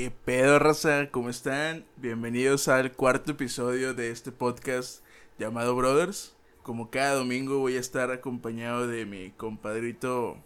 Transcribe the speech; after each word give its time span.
¿Qué 0.00 0.10
pedo, 0.10 0.58
raza? 0.58 1.10
¿Cómo 1.10 1.28
están? 1.28 1.84
Bienvenidos 1.96 2.68
al 2.68 2.92
cuarto 2.92 3.32
episodio 3.32 3.92
de 3.92 4.10
este 4.10 4.32
podcast 4.32 5.04
llamado 5.38 5.76
Brothers. 5.76 6.34
Como 6.62 6.90
cada 6.90 7.16
domingo 7.16 7.58
voy 7.58 7.76
a 7.76 7.80
estar 7.80 8.10
acompañado 8.10 8.86
de 8.86 9.04
mi 9.04 9.32
compadrito, 9.32 10.38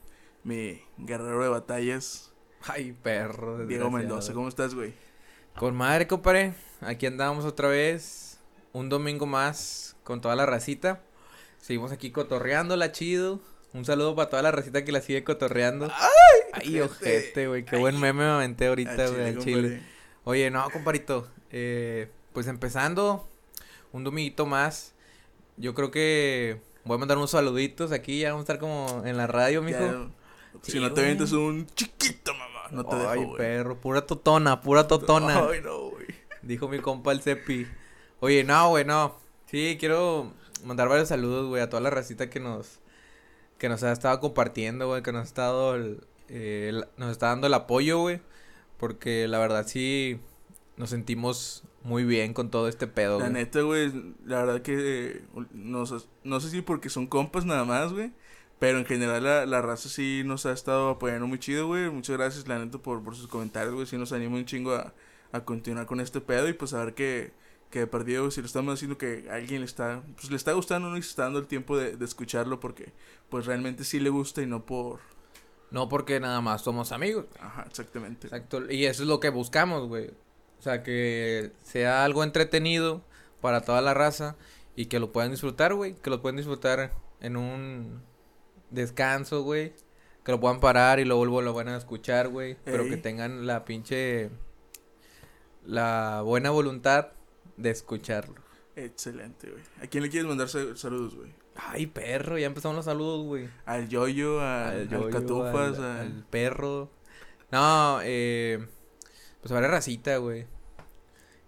mi 0.42 0.82
guerrero 0.98 1.40
de 1.40 1.50
batallas, 1.50 2.32
Ay, 2.66 2.96
perro. 3.00 3.64
Diego. 3.64 3.92
Mendoza. 3.92 4.32
¿Cómo 4.32 4.48
estás, 4.48 4.74
güey? 4.74 4.92
Con 5.54 5.76
madre, 5.76 6.08
compadre. 6.08 6.54
Aquí 6.80 7.06
andamos 7.06 7.44
otra 7.44 7.68
vez. 7.68 8.40
Un 8.72 8.88
domingo 8.88 9.24
más 9.24 9.94
con 10.02 10.20
toda 10.20 10.34
la 10.34 10.46
racita. 10.46 11.00
Seguimos 11.58 11.92
aquí 11.92 12.10
cotorreándola 12.10 12.90
chido. 12.90 13.38
Un 13.72 13.84
saludo 13.84 14.16
para 14.16 14.30
toda 14.30 14.42
la 14.42 14.50
racita 14.50 14.84
que 14.84 14.90
la 14.90 15.00
sigue 15.00 15.22
cotorreando. 15.22 15.92
Ay, 16.54 16.80
ojete, 16.80 17.46
güey. 17.48 17.64
Qué 17.64 17.76
buen 17.76 17.98
meme 18.00 18.24
me 18.24 18.30
aventé 18.30 18.66
ahorita, 18.68 18.94
güey, 19.08 19.22
al 19.28 19.34
compadre. 19.36 19.42
chile. 19.44 19.82
Oye, 20.24 20.50
no, 20.50 20.68
comparito. 20.70 21.28
Eh, 21.50 22.08
pues 22.32 22.46
empezando 22.46 23.28
un 23.92 24.04
dominguito 24.04 24.46
más. 24.46 24.94
Yo 25.56 25.74
creo 25.74 25.90
que 25.90 26.60
voy 26.84 26.96
a 26.96 26.98
mandar 26.98 27.16
unos 27.18 27.30
saluditos 27.30 27.92
aquí. 27.92 28.20
Ya 28.20 28.30
vamos 28.30 28.40
a 28.40 28.44
estar 28.44 28.58
como 28.58 29.02
en 29.04 29.16
la 29.16 29.26
radio, 29.26 29.62
mijo. 29.62 29.78
Ya, 29.80 30.08
si 30.62 30.72
Sí, 30.72 30.78
no 30.80 30.88
te 30.88 30.94
güey. 30.94 31.04
avientas 31.04 31.32
un 31.32 31.66
chiquito, 31.74 32.32
mamá. 32.34 32.60
No 32.70 32.84
te 32.86 32.96
Ay, 32.96 33.20
dejo, 33.20 33.36
perro. 33.36 33.80
Pura 33.80 34.06
totona, 34.06 34.60
pura 34.62 34.86
totona. 34.88 35.46
Ay, 35.48 35.60
no, 35.62 35.90
güey. 35.90 36.06
Dijo 36.42 36.68
mi 36.68 36.78
compa 36.80 37.12
el 37.12 37.20
Cepi. 37.22 37.66
Oye, 38.20 38.42
no, 38.44 38.70
güey, 38.70 38.84
no. 38.84 39.16
Sí, 39.46 39.76
quiero 39.78 40.32
mandar 40.64 40.88
varios 40.88 41.08
saludos, 41.08 41.46
güey, 41.48 41.62
a 41.62 41.68
toda 41.68 41.80
la 41.82 41.90
racita 41.90 42.30
que 42.30 42.40
nos 42.40 42.80
que 43.58 43.68
nos 43.68 43.82
ha 43.84 43.92
estado 43.92 44.18
compartiendo, 44.20 44.88
güey, 44.88 45.02
que 45.02 45.12
nos 45.12 45.20
ha 45.22 45.24
estado 45.24 45.74
el- 45.76 46.04
eh, 46.28 46.72
nos 46.96 47.10
está 47.10 47.28
dando 47.28 47.46
el 47.46 47.54
apoyo, 47.54 47.98
güey, 48.00 48.20
porque 48.78 49.28
la 49.28 49.38
verdad 49.38 49.66
sí 49.66 50.18
nos 50.76 50.90
sentimos 50.90 51.64
muy 51.82 52.04
bien 52.04 52.32
con 52.34 52.50
todo 52.50 52.68
este 52.68 52.86
pedo, 52.86 53.18
La 53.18 53.26
güey. 53.28 53.32
neta, 53.42 53.60
güey, 53.60 53.92
la 54.24 54.44
verdad 54.44 54.62
que 54.62 55.22
no, 55.52 55.86
sé- 55.86 56.06
no 56.24 56.40
sé 56.40 56.50
si 56.50 56.62
porque 56.62 56.88
son 56.88 57.06
compas 57.06 57.44
nada 57.44 57.64
más, 57.64 57.92
güey. 57.92 58.12
Pero 58.60 58.78
en 58.78 58.86
general 58.86 59.22
la, 59.24 59.46
la 59.46 59.60
raza 59.62 59.88
sí 59.88 60.22
nos 60.24 60.46
ha 60.46 60.52
estado 60.52 60.88
apoyando 60.90 61.26
muy 61.26 61.38
chido, 61.38 61.66
güey. 61.66 61.90
Muchas 61.90 62.16
gracias, 62.16 62.48
la 62.48 62.58
neta, 62.58 62.78
por, 62.78 63.02
por 63.02 63.14
sus 63.16 63.26
comentarios, 63.26 63.74
güey. 63.74 63.86
Sí 63.86 63.98
nos 63.98 64.12
anima 64.12 64.36
un 64.36 64.46
chingo 64.46 64.72
a, 64.74 64.94
a 65.32 65.44
continuar 65.44 65.86
con 65.86 66.00
este 66.00 66.20
pedo 66.20 66.48
y 66.48 66.52
pues 66.54 66.72
a 66.72 66.82
ver 66.84 66.94
que, 66.94 67.32
que 67.70 67.80
de 67.80 67.86
perdido, 67.88 68.30
si 68.30 68.40
lo 68.40 68.46
estamos 68.46 68.72
haciendo 68.72 68.96
que 68.96 69.26
a 69.30 69.34
alguien 69.34 69.60
le 69.60 69.66
está, 69.66 70.02
pues 70.14 70.30
le 70.30 70.36
está 70.36 70.52
gustando, 70.52 70.88
¿no? 70.88 70.96
Y 70.96 71.02
se 71.02 71.10
está 71.10 71.24
dando 71.24 71.40
el 71.40 71.46
tiempo 71.48 71.76
de, 71.76 71.96
de 71.96 72.04
escucharlo 72.04 72.60
porque 72.60 72.92
pues 73.28 73.44
realmente 73.44 73.84
sí 73.84 73.98
le 74.00 74.08
gusta 74.08 74.40
y 74.40 74.46
no 74.46 74.64
por... 74.64 75.00
No 75.70 75.88
porque 75.88 76.20
nada 76.20 76.40
más 76.40 76.62
somos 76.62 76.92
amigos. 76.92 77.26
Ajá, 77.40 77.64
exactamente. 77.68 78.26
Exacto, 78.28 78.70
y 78.70 78.86
eso 78.86 79.02
es 79.02 79.08
lo 79.08 79.18
que 79.20 79.30
buscamos, 79.30 79.88
güey. 79.88 80.10
O 80.58 80.62
sea, 80.62 80.82
que 80.82 81.52
sea 81.62 82.04
algo 82.04 82.22
entretenido 82.24 83.02
para 83.40 83.60
toda 83.62 83.80
la 83.82 83.92
raza 83.92 84.36
y 84.76 84.86
que 84.86 84.98
lo 85.00 85.12
puedan 85.12 85.30
disfrutar, 85.32 85.74
güey. 85.74 85.94
Que 85.94 86.10
lo 86.10 86.22
puedan 86.22 86.36
disfrutar 86.36 86.92
en 87.20 87.36
un 87.36 88.02
descanso, 88.70 89.42
güey. 89.42 89.74
Que 90.24 90.32
lo 90.32 90.40
puedan 90.40 90.60
parar 90.60 91.00
y 91.00 91.04
luego 91.04 91.42
lo 91.42 91.52
van 91.52 91.68
a 91.68 91.76
escuchar, 91.76 92.28
güey. 92.28 92.56
Pero 92.64 92.84
que 92.84 92.96
tengan 92.96 93.46
la 93.46 93.64
pinche... 93.64 94.30
La 95.66 96.22
buena 96.24 96.50
voluntad 96.50 97.08
de 97.56 97.70
escucharlo. 97.70 98.34
Excelente, 98.76 99.50
güey. 99.50 99.62
¿A 99.82 99.86
quién 99.86 100.02
le 100.02 100.10
quieres 100.10 100.28
mandar 100.28 100.48
sal- 100.48 100.76
saludos, 100.76 101.14
güey? 101.14 101.32
Ay, 101.56 101.86
perro, 101.86 102.36
ya 102.38 102.46
empezamos 102.46 102.76
los 102.76 102.84
saludos, 102.84 103.24
güey. 103.24 103.48
Al 103.66 103.88
Yoyo, 103.88 104.40
al, 104.40 104.46
Al 104.46 104.76
al 104.80 104.88
yoyo, 104.88 105.10
Catufas, 105.10 105.78
al, 105.78 105.84
al- 105.84 106.00
al 106.00 106.24
perro. 106.28 106.90
No, 107.50 108.00
eh, 108.02 108.66
pues 109.40 109.52
ahora 109.52 109.68
racita, 109.68 110.16
güey. 110.16 110.46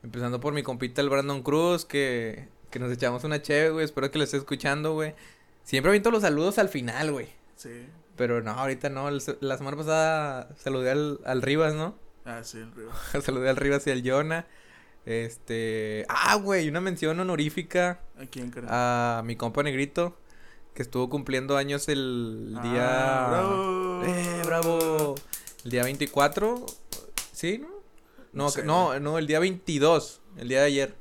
Empezando 0.03 0.39
por 0.41 0.53
mi 0.53 0.63
compita 0.63 1.01
el 1.01 1.09
Brandon 1.09 1.43
Cruz, 1.43 1.85
que, 1.85 2.49
que 2.71 2.79
nos 2.79 2.93
echamos 2.93 3.25
una 3.25 3.43
cheve, 3.43 3.71
güey. 3.71 3.85
Espero 3.85 4.11
que 4.11 4.19
lo 4.19 4.25
esté 4.25 4.37
escuchando, 4.37 4.93
güey. 4.95 5.15
Siempre 5.65 5.91
aviento 5.91 6.13
los 6.13 6.23
saludos 6.23 6.59
al 6.59 6.69
final, 6.69 7.11
güey. 7.11 7.29
Sí. 7.57 7.87
Pero 8.17 8.41
no, 8.43 8.53
ahorita 8.53 8.89
no. 8.89 9.11
la 9.11 9.59
semana 9.59 9.77
pasada 9.77 10.49
saludé 10.59 10.93
al, 10.93 11.21
al 11.25 11.43
Rivas, 11.43 11.75
¿no? 11.75 11.97
Ah, 12.25 12.43
sí, 12.45 12.59
el 12.59 12.73
Río. 12.73 12.91
saludé 13.23 13.49
al 13.49 13.57
Rivas 13.57 13.87
y 13.87 13.91
al 13.91 14.03
Jonah. 14.09 14.47
Este. 15.07 16.05
Ah, 16.09 16.35
güey, 16.35 16.69
una 16.69 16.81
mención 16.81 17.19
honorífica 17.21 18.01
¿A 18.21 18.27
quién, 18.27 18.51
carnal? 18.51 18.71
a 18.73 19.23
mi 19.25 19.37
compa 19.37 19.63
Negrito, 19.63 20.19
que 20.75 20.83
estuvo 20.83 21.09
cumpliendo 21.09 21.57
años 21.57 21.89
el 21.89 22.55
Ah, 22.57 22.63
día. 22.63 23.27
bravo. 23.31 24.03
¡Eh, 24.05 24.43
bravo! 24.45 25.15
El 25.65 25.71
día 25.71 25.85
24, 25.85 26.67
¿sí, 27.33 27.59
no? 27.59 27.69
No, 27.69 27.77
No 28.33 28.47
que- 28.47 28.61
sé, 28.61 28.65
no, 28.67 28.87
güey. 28.87 29.01
no, 29.01 29.19
el 29.19 29.27
día 29.29 29.39
22, 29.39 30.21
el 30.37 30.49
día 30.49 30.61
de 30.61 30.67
ayer. 30.67 30.95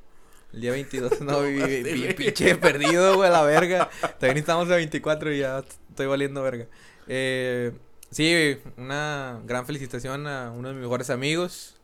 El 0.53 0.61
día 0.61 0.71
22, 0.71 1.19
no, 1.21 1.39
pinche 2.17 2.55
perdido, 2.55 3.15
güey, 3.15 3.29
la 3.31 3.41
verga. 3.41 3.89
También 4.19 4.37
estamos 4.37 4.69
a 4.71 4.75
24 4.75 5.33
y 5.33 5.39
ya 5.39 5.63
estoy 5.89 6.05
valiendo 6.05 6.41
verga. 6.43 6.67
Eh, 7.07 7.73
sí, 8.11 8.57
una 8.77 9.41
gran 9.45 9.65
felicitación 9.65 10.27
a 10.27 10.51
uno 10.51 10.69
de 10.69 10.75
mis 10.75 10.83
mejores 10.83 11.09
amigos. 11.09 11.75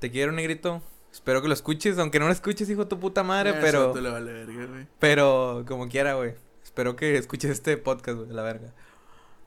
Te 0.00 0.10
quiero, 0.10 0.32
negrito. 0.32 0.82
Espero 1.12 1.42
que 1.42 1.48
lo 1.48 1.54
escuches, 1.54 1.98
aunque 1.98 2.18
no 2.18 2.26
lo 2.26 2.32
escuches, 2.32 2.68
hijo 2.70 2.84
de 2.84 2.88
tu 2.88 2.98
puta 2.98 3.22
madre, 3.22 3.50
ese 3.50 3.60
pero... 3.60 3.88
vato 3.88 4.00
le 4.00 4.10
vale 4.10 4.32
verga, 4.32 4.66
güey. 4.66 4.86
Pero 4.98 5.64
como 5.68 5.88
quiera, 5.88 6.14
güey. 6.14 6.34
Espero 6.64 6.96
que 6.96 7.16
escuches 7.16 7.50
este 7.50 7.76
podcast, 7.76 8.18
güey, 8.18 8.30
la 8.30 8.42
verga. 8.42 8.72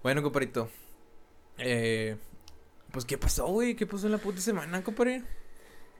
Bueno, 0.03 0.21
comparito. 0.21 0.69
Eh, 1.57 2.17
pues, 2.91 3.03
¿qué 3.03 3.17
pasó, 3.17 3.47
güey? 3.47 3.75
¿Qué 3.75 3.87
pasó 3.87 4.05
en 4.05 4.11
la 4.11 4.19
puta 4.19 4.39
semana, 4.41 4.83
compadre? 4.83 5.23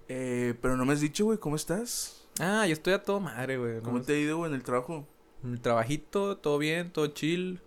Eh, 0.08 0.54
pero 0.62 0.78
no 0.78 0.86
me 0.86 0.94
has 0.94 1.02
dicho, 1.02 1.25
güey, 1.25 1.40
¿cómo 1.40 1.56
estás? 1.56 2.28
Ah, 2.40 2.68
yo 2.68 2.74
estoy 2.74 2.94
a 2.94 3.02
todo 3.02 3.20
madre, 3.20 3.58
güey. 3.58 3.81
¿Cómo 3.81 4.02
te 4.02 4.14
ha 4.14 4.20
ido, 4.20 4.38
güey, 4.38 4.52
en 4.52 4.56
el 4.56 4.64
trabajo? 4.64 5.08
El 5.44 5.59
trabajito, 5.62 6.38
todo 6.38 6.59
bien, 6.59 6.92
todo 6.92 7.08
chill. 7.08 7.59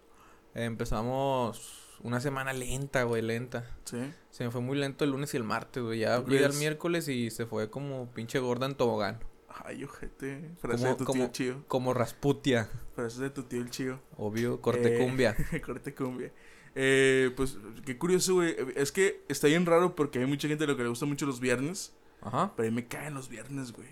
Eh, 0.54 0.64
empezamos 0.64 1.87
una 2.02 2.20
semana 2.20 2.52
lenta, 2.52 3.02
güey, 3.04 3.22
lenta. 3.22 3.64
Sí. 3.84 3.98
Se 4.30 4.44
me 4.44 4.50
fue 4.50 4.60
muy 4.60 4.78
lento 4.78 5.04
el 5.04 5.10
lunes 5.10 5.34
y 5.34 5.36
el 5.36 5.44
martes, 5.44 5.82
güey. 5.82 6.00
Ya 6.00 6.22
¿Tú 6.22 6.30
llegué 6.30 6.44
al 6.44 6.54
miércoles 6.54 7.08
y 7.08 7.30
se 7.30 7.46
fue 7.46 7.70
como 7.70 8.10
pinche 8.12 8.38
gorda 8.38 8.66
en 8.66 8.74
tobogán. 8.74 9.18
Ay, 9.64 9.82
ojete. 9.84 10.52
Frase 10.60 10.78
Como- 10.84 10.92
de 10.92 10.98
tu 10.98 11.04
como- 11.04 11.24
tío 11.24 11.32
chío. 11.32 11.64
Como 11.66 11.94
Rasputia. 11.94 12.70
Frase 12.94 13.22
de 13.22 13.30
tu 13.30 13.42
tío 13.44 13.60
el 13.60 13.70
chío. 13.70 14.00
Obvio, 14.16 14.60
corte 14.60 14.96
Eh, 14.96 14.98
cumbia. 15.04 15.34
Corte 15.66 15.94
cumbia. 15.94 16.32
Eh, 16.74 17.32
pues, 17.36 17.58
qué 17.84 17.98
curioso, 17.98 18.34
güey. 18.34 18.54
Es 18.76 18.92
que 18.92 19.24
está 19.28 19.48
bien 19.48 19.66
raro 19.66 19.96
porque 19.96 20.20
hay 20.20 20.26
mucha 20.26 20.46
gente 20.46 20.62
a 20.64 20.66
lo 20.68 20.76
que 20.76 20.84
le 20.84 20.88
gusta 20.90 21.06
mucho 21.06 21.26
los 21.26 21.40
viernes. 21.40 21.92
Ajá. 22.20 22.52
Pero 22.56 22.68
a 22.68 22.70
mí 22.70 22.74
me 22.76 22.86
caen 22.86 23.14
los 23.14 23.28
viernes, 23.28 23.72
güey. 23.72 23.88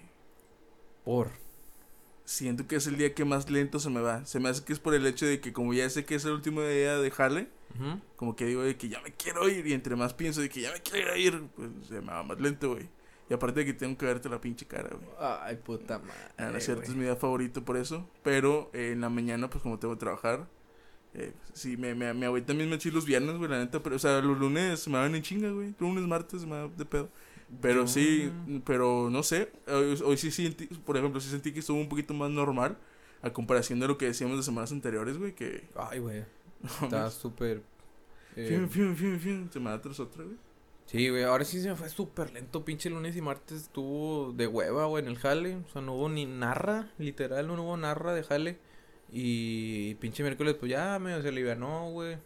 Por. 1.04 1.30
Siento 2.26 2.66
que 2.66 2.74
es 2.76 2.86
el 2.88 2.98
día 2.98 3.14
que 3.14 3.24
más 3.24 3.48
lento 3.48 3.78
se 3.78 3.88
me 3.88 4.00
va. 4.00 4.26
Se 4.26 4.40
me 4.40 4.48
hace 4.48 4.64
que 4.64 4.72
es 4.72 4.80
por 4.80 4.94
el 4.94 5.06
hecho 5.06 5.24
de 5.26 5.40
que 5.40 5.52
como 5.52 5.72
ya 5.72 5.88
sé 5.88 6.04
que 6.04 6.16
es 6.16 6.24
el 6.24 6.32
último 6.32 6.60
día 6.60 6.98
de 6.98 7.10
jale, 7.12 7.48
Ujú. 7.78 8.00
como 8.16 8.34
que 8.34 8.44
digo 8.46 8.62
de 8.62 8.76
que 8.76 8.88
ya 8.88 9.00
me 9.00 9.12
quiero 9.12 9.48
ir 9.48 9.64
y 9.66 9.72
entre 9.72 9.94
más 9.94 10.12
pienso 10.12 10.40
de 10.40 10.48
que 10.48 10.60
ya 10.60 10.72
me 10.72 10.80
quiero 10.82 11.16
ir, 11.16 11.40
pues 11.54 11.70
se 11.86 12.00
me 12.00 12.08
va 12.08 12.24
más 12.24 12.40
lento, 12.40 12.74
güey. 12.74 12.88
Y 13.30 13.34
aparte 13.34 13.60
de 13.60 13.66
que 13.66 13.74
tengo 13.74 13.96
que 13.96 14.06
verte 14.06 14.28
la 14.28 14.40
pinche 14.40 14.66
cara, 14.66 14.88
güey. 14.90 15.08
Ay, 15.20 15.56
puta 15.56 16.00
madre. 16.00 16.12
Ah, 16.36 16.48
no 16.50 16.58
es 16.58 16.64
cierto, 16.64 16.82
es 16.82 16.94
mi 16.96 17.04
día 17.04 17.14
favorito 17.16 17.64
por 17.64 17.76
eso. 17.76 18.08
Pero 18.24 18.70
eh, 18.74 18.90
en 18.92 19.00
la 19.00 19.08
mañana, 19.08 19.48
pues 19.48 19.62
como 19.62 19.78
tengo 19.78 19.94
que 19.94 20.00
trabajar, 20.00 20.48
eh, 21.14 21.32
sí, 21.52 21.76
me, 21.76 21.94
me, 21.94 22.12
me 22.12 22.26
agüita 22.26 22.48
también 22.48 22.68
me 22.68 22.74
eché 22.76 22.90
los 22.90 23.04
viernes, 23.04 23.36
güey, 23.36 23.48
la 23.48 23.58
neta. 23.58 23.82
Pero, 23.82 23.96
o 23.96 23.98
sea, 24.00 24.20
los 24.20 24.36
lunes 24.38 24.80
se 24.80 24.90
me 24.90 24.98
van 24.98 25.14
en 25.14 25.22
chinga, 25.22 25.50
güey. 25.50 25.74
Lunes, 25.78 26.04
martes 26.04 26.40
se 26.40 26.46
me 26.48 26.56
va 26.56 26.68
de 26.68 26.84
pedo. 26.84 27.08
Pero 27.60 27.82
Yo- 27.82 27.86
sí, 27.88 28.32
pero 28.64 29.08
no 29.10 29.22
sé. 29.22 29.52
Hoy, 29.68 30.00
hoy 30.04 30.16
sí 30.16 30.30
sentí, 30.30 30.66
por 30.66 30.96
ejemplo, 30.96 31.20
sí 31.20 31.28
sentí 31.30 31.52
que 31.52 31.60
estuvo 31.60 31.78
un 31.78 31.88
poquito 31.88 32.12
más 32.14 32.30
normal. 32.30 32.76
A 33.22 33.32
comparación 33.32 33.80
de 33.80 33.88
lo 33.88 33.96
que 33.98 34.06
decíamos 34.06 34.36
de 34.36 34.42
semanas 34.42 34.70
anteriores, 34.72 35.16
güey, 35.16 35.34
que... 35.34 35.68
Ay, 35.74 35.98
güey. 36.00 36.24
Está 36.82 37.10
súper. 37.10 37.62
eh, 38.36 38.66
fium, 38.70 38.94
fium, 38.94 39.18
fium, 39.18 39.50
semana 39.50 39.80
tras 39.80 39.98
otra, 40.00 40.22
güey. 40.24 40.36
Sí, 40.86 41.08
güey. 41.08 41.24
Ahora 41.24 41.44
sí 41.44 41.60
se 41.60 41.68
me 41.68 41.76
fue 41.76 41.88
súper 41.88 42.32
lento. 42.32 42.64
Pinche 42.64 42.90
lunes 42.90 43.16
y 43.16 43.20
martes 43.22 43.62
estuvo 43.62 44.32
de 44.32 44.46
hueva, 44.46 44.84
güey, 44.86 45.02
en 45.02 45.10
el 45.10 45.18
jale. 45.18 45.56
O 45.56 45.68
sea, 45.72 45.82
no 45.82 45.94
hubo 45.94 46.08
ni 46.08 46.26
narra. 46.26 46.92
Literal, 46.98 47.46
no 47.48 47.60
hubo 47.62 47.76
narra 47.76 48.12
de 48.14 48.22
jale. 48.22 48.58
Y 49.10 49.94
pinche 49.96 50.22
miércoles, 50.22 50.54
pues 50.60 50.70
ya 50.70 50.98
medio 50.98 51.22
se 51.22 51.28
alivianó, 51.28 51.90
güey. 51.90 52.18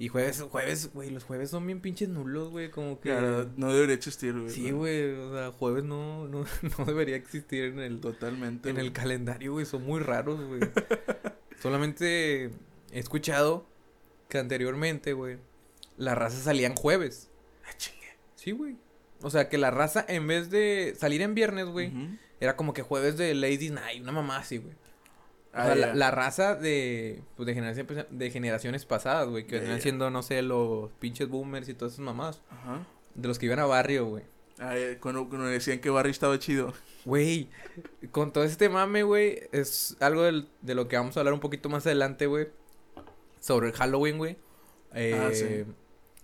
Y 0.00 0.08
jueves, 0.08 0.40
jueves, 0.40 0.90
güey, 0.94 1.10
los 1.10 1.24
jueves 1.24 1.50
son 1.50 1.66
bien 1.66 1.82
pinches 1.82 2.08
nulos, 2.08 2.48
güey. 2.48 2.70
Como 2.70 2.98
que. 2.98 3.10
Claro, 3.10 3.50
no 3.58 3.70
debería 3.70 3.94
existir, 3.94 4.32
güey. 4.32 4.48
Sí, 4.48 4.70
güey. 4.70 5.12
O 5.12 5.34
sea, 5.34 5.52
jueves 5.52 5.84
no, 5.84 6.26
no, 6.26 6.46
no 6.78 6.84
debería 6.86 7.16
existir 7.16 7.64
en 7.64 7.80
el, 7.80 8.00
Totalmente. 8.00 8.70
en 8.70 8.78
el 8.78 8.94
calendario, 8.94 9.52
güey. 9.52 9.66
Son 9.66 9.84
muy 9.84 10.00
raros, 10.00 10.42
güey. 10.42 10.62
Solamente 11.62 12.44
he 12.44 12.98
escuchado 12.98 13.66
que 14.30 14.38
anteriormente, 14.38 15.12
güey, 15.12 15.36
la 15.98 16.14
raza 16.14 16.40
salía 16.40 16.66
en 16.66 16.76
jueves. 16.76 17.28
Ah, 17.66 17.76
chingue. 17.76 18.16
Sí, 18.36 18.52
güey. 18.52 18.78
O 19.20 19.28
sea, 19.28 19.50
que 19.50 19.58
la 19.58 19.70
raza, 19.70 20.02
en 20.08 20.26
vez 20.26 20.48
de 20.48 20.96
salir 20.98 21.20
en 21.20 21.34
viernes, 21.34 21.66
güey, 21.66 21.92
era 22.40 22.56
como 22.56 22.72
que 22.72 22.80
jueves 22.80 23.18
de 23.18 23.34
Ladies 23.34 23.72
Night, 23.72 24.00
una 24.02 24.12
mamá 24.12 24.38
así, 24.38 24.56
güey. 24.56 24.74
O 25.52 25.56
Ah, 25.56 25.74
sea, 25.74 25.94
la, 25.94 26.10
raza 26.12 26.54
de, 26.54 27.22
pues, 27.36 27.46
de, 27.46 27.54
generación, 27.54 27.88
de 28.10 28.30
generaciones 28.30 28.84
pasadas, 28.86 29.28
güey, 29.28 29.46
que 29.46 29.58
venían 29.58 29.80
siendo, 29.80 30.08
no 30.10 30.22
sé, 30.22 30.42
los 30.42 30.92
pinches 31.00 31.28
boomers 31.28 31.68
y 31.68 31.74
todas 31.74 31.94
esas 31.94 32.04
mamás. 32.04 32.40
Ajá. 32.50 32.86
de 33.16 33.26
los 33.26 33.38
que 33.40 33.46
iban 33.46 33.58
a 33.58 33.66
barrio, 33.66 34.06
güey. 34.06 34.22
Ay, 34.60 34.98
cuando, 35.00 35.28
cuando 35.28 35.46
decían 35.48 35.80
que 35.80 35.90
Barry 35.90 36.10
estaba 36.10 36.38
chido. 36.38 36.72
Güey, 37.04 37.48
con 38.12 38.30
todo 38.32 38.44
este 38.44 38.68
mame, 38.68 39.02
güey, 39.02 39.40
es 39.52 39.96
algo 40.00 40.22
del- 40.22 40.48
de 40.60 40.74
lo 40.74 40.86
que 40.86 40.96
vamos 40.96 41.16
a 41.16 41.20
hablar 41.20 41.32
un 41.34 41.40
poquito 41.40 41.68
más 41.68 41.84
adelante, 41.86 42.26
güey. 42.26 42.48
Sobre 43.40 43.68
el 43.68 43.72
Halloween, 43.72 44.18
güey. 44.18 44.36
Eh, 44.94 45.14
Ah, 45.18 45.30
sí. 45.32 45.64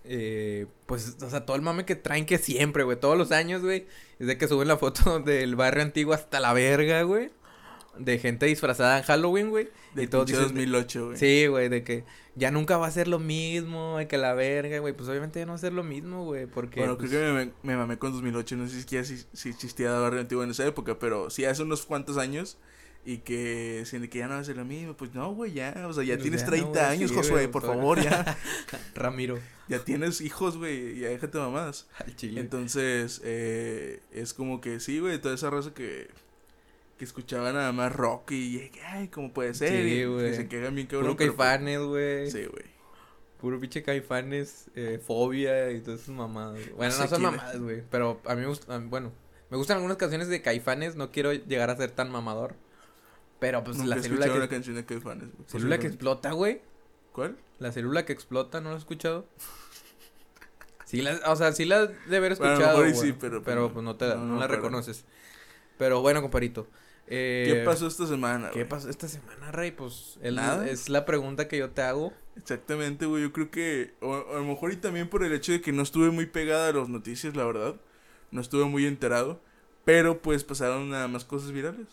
eh, 0.05 0.67
pues, 0.85 1.17
o 1.21 1.29
sea, 1.29 1.45
todo 1.45 1.55
el 1.57 1.63
mame 1.63 1.83
que 1.85 1.95
traen 1.95 2.25
que 2.25 2.37
siempre, 2.37 2.83
güey. 2.83 2.97
Todos 2.99 3.17
los 3.17 3.31
años, 3.31 3.61
güey. 3.63 3.87
Es 4.19 4.27
de 4.27 4.37
que 4.37 4.47
suben 4.47 4.67
la 4.67 4.77
foto 4.77 5.19
del 5.19 5.55
barrio 5.55 5.81
antiguo 5.83 6.13
hasta 6.13 6.39
la 6.39 6.53
verga, 6.53 7.01
güey. 7.03 7.31
De 7.99 8.19
gente 8.19 8.45
disfrazada 8.45 8.97
en 8.97 9.03
Halloween, 9.03 9.49
güey. 9.49 9.69
De 9.93 10.03
y 10.03 10.07
dicen... 10.07 10.43
2008, 10.43 11.05
güey. 11.05 11.17
Sí, 11.17 11.47
güey, 11.47 11.69
de 11.69 11.83
que 11.83 12.03
ya 12.35 12.51
nunca 12.51 12.77
va 12.77 12.87
a 12.87 12.91
ser 12.91 13.07
lo 13.07 13.19
mismo, 13.19 13.97
de 13.97 14.07
que 14.07 14.17
la 14.17 14.33
verga, 14.33 14.79
güey. 14.79 14.93
Pues 14.93 15.09
obviamente 15.09 15.39
ya 15.39 15.45
no 15.45 15.53
va 15.53 15.55
a 15.55 15.59
ser 15.59 15.73
lo 15.73 15.83
mismo, 15.83 16.23
güey, 16.25 16.45
porque... 16.45 16.79
Bueno, 16.79 16.97
pues, 16.97 17.09
creo 17.09 17.35
que 17.35 17.45
me, 17.45 17.51
me 17.63 17.77
mamé 17.77 17.97
con 17.97 18.11
2008. 18.13 18.55
No 18.57 18.67
sé 18.67 18.81
si, 18.81 19.03
si, 19.03 19.25
si 19.33 19.49
existía 19.49 19.91
Barrio 19.91 20.19
Antiguo 20.19 20.43
en 20.43 20.51
esa 20.51 20.65
época, 20.65 20.99
pero 20.99 21.29
sí 21.29 21.45
hace 21.45 21.63
unos 21.63 21.85
cuantos 21.85 22.17
años. 22.17 22.57
Y 23.07 23.19
que 23.19 23.85
que 24.11 24.19
ya 24.19 24.27
no 24.27 24.33
va 24.33 24.41
a 24.41 24.43
ser 24.43 24.57
lo 24.57 24.65
mismo. 24.65 24.93
Pues 24.97 25.13
no, 25.13 25.33
güey, 25.33 25.53
ya. 25.53 25.85
O 25.87 25.93
sea, 25.93 26.03
ya 26.03 26.15
Pues 26.15 26.23
tienes 26.23 26.41
ya 26.41 26.47
no, 26.47 26.51
30 26.51 26.69
güey, 26.69 26.83
años, 26.83 27.09
sí, 27.09 27.15
Josué, 27.15 27.31
güey, 27.31 27.47
por 27.47 27.63
favor, 27.63 28.03
ya. 28.03 28.37
Ramiro. 28.95 29.39
ya 29.69 29.79
tienes 29.79 30.19
hijos, 30.19 30.57
güey. 30.57 30.99
Ya 30.99 31.07
déjate 31.07 31.37
mamadas. 31.37 31.87
Al 31.99 32.13
chile. 32.17 32.41
Entonces, 32.41 33.21
eh, 33.23 34.01
es 34.11 34.33
como 34.33 34.59
que 34.59 34.81
sí, 34.81 34.99
güey, 34.99 35.21
toda 35.21 35.35
esa 35.35 35.49
raza 35.49 35.73
que, 35.73 36.09
que 36.97 37.05
escuchaba 37.05 37.51
nada 37.53 37.71
más 37.71 37.93
rock 37.95 38.31
y, 38.31 38.71
ay, 38.85 39.07
¿cómo 39.09 39.31
puede 39.33 39.53
ser? 39.53 39.69
Sí, 39.83 40.05
güey. 40.05 40.33
se 40.33 40.47
quedan 40.47 40.75
bien 40.75 40.87
cabrón. 40.87 41.15
Puro 41.15 41.17
caifanes, 41.17 41.79
güey. 41.81 42.31
Sí, 42.31 42.45
güey. 42.45 42.65
Puro 43.39 43.59
pinche 43.59 43.83
caifanes, 43.83 44.71
eh, 44.75 44.99
fobia 45.05 45.69
y 45.71 45.81
todas 45.81 46.01
esas 46.01 46.15
mamadas. 46.15 46.59
Bueno, 46.75 46.95
no 46.97 47.07
son 47.07 47.21
mamadas, 47.21 47.59
güey. 47.59 47.83
Pero 47.91 48.19
a 48.25 48.33
mí 48.35 48.41
me 48.41 48.47
gusta, 48.47 48.73
a 48.75 48.79
mí- 48.79 48.87
bueno, 48.89 49.11
me 49.51 49.57
gustan 49.57 49.77
algunas 49.77 49.97
canciones 49.97 50.27
de 50.27 50.41
caifanes. 50.41 50.95
No 50.95 51.11
quiero 51.11 51.31
llegar 51.33 51.69
a 51.69 51.77
ser 51.77 51.91
tan 51.91 52.09
mamador. 52.11 52.55
Pero 53.39 53.63
pues 53.63 53.77
Nunca 53.77 53.89
la 53.91 53.95
he 53.97 54.01
célula 54.03 54.25
que, 54.25 54.31
una 54.31 54.47
canción 54.49 54.75
de 54.75 54.83
Caifanes, 54.85 55.29
güey. 55.31 55.47
célula 55.47 55.77
que 55.77 55.85
explota, 55.85 56.31
güey. 56.31 56.61
¿Cuál? 57.11 57.37
La 57.59 57.71
célula 57.71 58.03
que 58.03 58.13
explota, 58.13 58.61
¿no 58.61 58.69
lo 58.69 58.75
has 58.75 58.81
escuchado? 58.81 59.27
Sí, 60.85 61.01
la, 61.01 61.19
o 61.25 61.35
sea, 61.35 61.51
sí 61.51 61.65
la 61.65 61.85
de 61.87 62.15
haber 62.17 62.37
Bueno, 62.37 62.45
a 62.45 62.47
lo 62.47 62.53
escuchado, 62.55 62.77
mejor 62.79 62.93
güey. 62.95 63.07
sí, 63.11 63.17
pero, 63.19 63.31
pues, 63.41 63.43
pero 63.45 63.73
pues 63.73 63.83
no 63.83 63.97
te 63.97 64.07
No, 64.07 64.15
no, 64.23 64.39
la 64.39 64.47
reconoces. 64.47 65.03
Pero 65.77 65.99
bueno, 66.01 66.21
comparito. 66.21 66.65
Eh, 67.09 67.51
¿Qué 67.53 67.61
pasó 67.63 67.87
esta 67.87 68.05
semana, 68.05 68.49
¿Qué 68.49 68.59
güey? 68.59 68.69
pasó 68.69 68.89
esta 68.89 69.07
semana, 69.07 69.51
Rey? 69.51 69.71
Pues 69.71 70.17
el- 70.21 70.35
Nada. 70.35 70.67
es 70.69 70.89
la 70.89 71.05
pregunta 71.05 71.47
que 71.47 71.57
yo 71.57 71.69
te 71.69 71.81
hago. 71.81 72.13
Exactamente, 72.35 73.05
güey. 73.05 73.23
Yo 73.23 73.31
creo 73.33 73.49
que, 73.49 73.93
o, 74.01 74.13
a 74.13 74.39
lo 74.39 74.43
mejor 74.45 74.71
y 74.73 74.75
también 74.75 75.09
por 75.09 75.23
el 75.23 75.31
hecho 75.33 75.51
de 75.53 75.61
que 75.61 75.71
no 75.71 75.83
estuve 75.83 76.09
muy 76.11 76.25
pegada 76.25 76.69
a 76.69 76.73
las 76.73 76.89
noticias, 76.89 77.35
la 77.35 77.45
verdad. 77.45 77.75
No 78.31 78.41
estuve 78.41 78.65
muy 78.65 78.85
enterado. 78.85 79.41
Pero 79.85 80.21
pues 80.21 80.43
pasaron 80.43 80.89
nada 80.89 81.07
más 81.07 81.23
cosas 81.23 81.51
virales. 81.53 81.87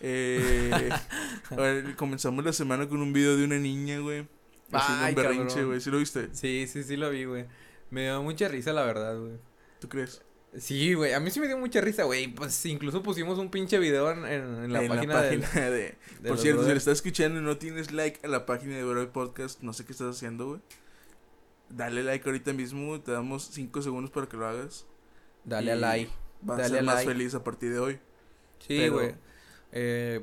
Eh, 0.00 0.70
a 1.50 1.54
ver, 1.54 1.94
comenzamos 1.94 2.44
la 2.44 2.52
semana 2.52 2.88
con 2.88 3.00
un 3.00 3.12
video 3.12 3.36
de 3.36 3.44
una 3.44 3.58
niña, 3.58 4.00
güey. 4.00 4.26
Haciendo 4.72 5.04
Ay, 5.04 5.10
un 5.14 5.16
berrinche, 5.22 5.48
cabrón. 5.50 5.66
güey. 5.68 5.80
¿Sí 5.80 5.90
lo 5.90 5.98
viste? 5.98 6.28
Sí, 6.32 6.66
sí, 6.66 6.82
sí 6.82 6.96
lo 6.96 7.10
vi, 7.10 7.24
güey. 7.24 7.46
Me 7.90 8.02
dio 8.04 8.22
mucha 8.22 8.48
risa, 8.48 8.72
la 8.72 8.84
verdad, 8.84 9.16
güey. 9.18 9.34
¿Tú 9.78 9.88
crees? 9.88 10.22
Sí, 10.58 10.92
güey, 10.92 11.14
a 11.14 11.20
mí 11.20 11.30
sí 11.30 11.40
me 11.40 11.46
dio 11.46 11.56
mucha 11.56 11.80
risa, 11.80 12.02
güey. 12.04 12.28
Pues 12.28 12.64
incluso 12.66 13.02
pusimos 13.02 13.38
un 13.38 13.50
pinche 13.50 13.78
video 13.78 14.10
en, 14.10 14.18
en- 14.26 14.64
en 14.64 14.72
la 14.72 14.82
en 14.82 14.88
página, 14.88 15.14
la 15.14 15.22
del- 15.22 15.40
página 15.40 15.64
de... 15.70 15.78
de 15.78 15.96
Por 16.20 16.30
los 16.32 16.40
cierto, 16.42 16.42
si 16.42 16.46
le 16.46 16.52
brothers. 16.74 16.78
estás 16.78 16.98
escuchando 16.98 17.40
y 17.40 17.42
no 17.42 17.56
tienes 17.56 17.90
like 17.92 18.20
a 18.24 18.28
la 18.28 18.44
página 18.44 18.76
de 18.76 18.84
Brother 18.84 19.08
Podcast, 19.10 19.62
no 19.62 19.72
sé 19.72 19.86
qué 19.86 19.92
estás 19.92 20.14
haciendo, 20.16 20.46
güey. 20.48 20.60
Dale 21.70 22.02
like 22.02 22.28
ahorita 22.28 22.52
mismo, 22.52 23.00
te 23.00 23.12
damos 23.12 23.44
5 23.52 23.80
segundos 23.80 24.10
para 24.10 24.28
que 24.28 24.36
lo 24.36 24.46
hagas. 24.46 24.84
Dale 25.44 25.68
y 25.68 25.70
a 25.70 25.76
like. 25.76 26.10
Vas 26.42 26.58
Dale 26.58 26.66
a 26.74 26.76
ser 26.76 26.84
más 26.84 26.94
like. 26.96 27.10
feliz 27.12 27.34
a 27.34 27.42
partir 27.44 27.72
de 27.72 27.78
hoy. 27.78 27.94
Sí, 28.58 28.76
Pero- 28.78 28.92
güey. 28.92 29.14
Eh, 29.72 30.22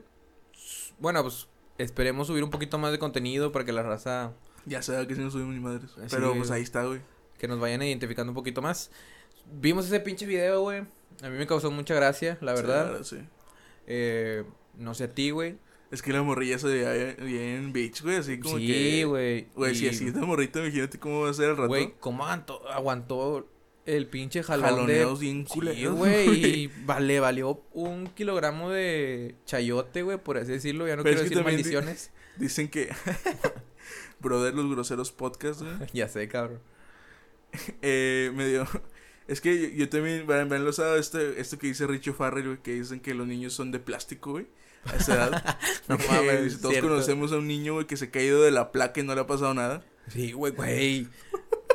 bueno, 0.99 1.23
pues 1.23 1.47
esperemos 1.79 2.27
subir 2.27 2.43
un 2.43 2.51
poquito 2.51 2.77
más 2.77 2.91
de 2.91 2.99
contenido 2.99 3.51
para 3.51 3.65
que 3.65 3.71
la 3.71 3.81
raza 3.81 4.33
Ya 4.65 4.83
sabes 4.83 5.07
que 5.07 5.15
si 5.15 5.21
no 5.21 5.31
subimos 5.31 5.55
ni 5.55 5.59
madres. 5.59 5.89
Sí, 5.95 6.01
Pero 6.11 6.35
pues 6.35 6.51
ahí 6.51 6.61
está, 6.61 6.83
güey. 6.85 7.01
que 7.39 7.47
nos 7.47 7.59
vayan 7.59 7.81
identificando 7.81 8.31
un 8.31 8.35
poquito 8.35 8.61
más. 8.61 8.91
Vimos 9.51 9.85
ese 9.87 9.99
pinche 9.99 10.25
video, 10.25 10.61
güey. 10.61 10.79
A 11.21 11.29
mí 11.29 11.37
me 11.37 11.47
causó 11.47 11.69
mucha 11.71 11.93
gracia, 11.95 12.37
la 12.41 12.55
Sí, 12.55 12.61
verdad. 12.61 13.03
sí. 13.03 13.17
Eh, 13.87 14.43
no 14.77 14.93
sé 14.93 15.05
a 15.05 15.13
ti, 15.13 15.31
güey. 15.31 15.57
Es 15.91 16.01
que 16.03 16.13
la 16.13 16.21
morrilla 16.21 16.59
se 16.59 16.67
veía 16.67 16.93
bien- 16.93 17.15
bien 17.25 17.73
bitch, 17.73 18.03
güey. 18.03 18.17
Así 18.17 18.39
como 18.39 18.57
Sí, 18.57 18.67
que. 18.67 19.05
güey. 19.05 19.47
Güey, 19.55 19.75
si 19.75 19.87
así 19.89 20.07
es 20.07 20.13
la 20.15 20.21
morrita, 20.21 20.59
imagínate 20.59 20.99
cómo 20.99 21.21
va 21.21 21.29
a 21.31 21.33
ser 21.33 21.49
el 21.49 21.57
rato. 21.57 21.67
Güey, 21.67 21.93
¿cómo 21.99 22.23
aguantó, 22.23 22.69
aguantó 22.69 23.47
el 23.87 24.05
pinche 24.05 24.43
jalón 24.43 24.85
de... 24.85 24.93
Jaloneos 24.99 25.19
bien 25.19 25.47
Sí, 25.47 25.53
culeros, 25.53 25.95
güey, 25.95 26.45
y 26.45 26.67
vale, 26.85 27.19
valió 27.19 27.63
un 27.73 28.05
kilogramo 28.07 28.69
de 28.69 29.33
chayote, 29.45 30.03
güey, 30.03 30.19
por 30.19 30.37
así 30.37 30.51
decirlo. 30.51 30.87
Ya 30.87 30.95
no 30.95 31.01
Pero 31.03 31.15
quiero 31.15 31.23
es 31.25 31.29
que 31.29 31.35
decir 31.35 31.45
di- 31.45 31.51
maldiciones. 31.55 32.11
Dicen 32.37 32.69
que. 32.69 32.89
Brother, 34.19 34.53
los 34.53 34.69
groseros 34.69 35.11
podcast, 35.11 35.61
güey. 35.61 35.73
ya 35.93 36.07
sé, 36.07 36.27
cabrón. 36.27 36.59
Eh, 37.81 38.31
me 38.35 38.47
dio. 38.47 38.67
Es 39.29 39.41
que 39.41 39.61
yo, 39.61 39.67
yo 39.69 39.89
también, 39.89 40.25
vean, 40.27 40.49
lo 40.65 40.73
sabe, 40.73 40.99
este, 40.99 41.39
esto 41.39 41.57
que 41.57 41.67
dice 41.67 41.85
Richo 41.87 42.13
Farrell, 42.13 42.45
güey, 42.47 42.57
que 42.61 42.73
dicen 42.73 42.99
que 42.99 43.13
los 43.13 43.27
niños 43.27 43.53
son 43.53 43.71
de 43.71 43.79
plástico, 43.79 44.31
güey. 44.31 44.47
A 44.85 44.95
esa 44.95 45.13
edad. 45.15 45.59
No 45.87 45.97
mames, 46.09 46.59
todos 46.61 46.71
cierto. 46.73 46.89
conocemos 46.89 47.31
a 47.31 47.37
un 47.37 47.47
niño, 47.47 47.73
güey, 47.75 47.85
que 47.87 47.95
se 47.97 48.05
ha 48.05 48.11
caído 48.11 48.41
de 48.43 48.51
la 48.51 48.71
placa 48.71 48.99
y 48.99 49.03
no 49.03 49.13
le 49.15 49.21
ha 49.21 49.27
pasado 49.27 49.53
nada. 49.53 49.83
Sí, 50.07 50.31
güey, 50.31 50.51
güey. 50.53 51.07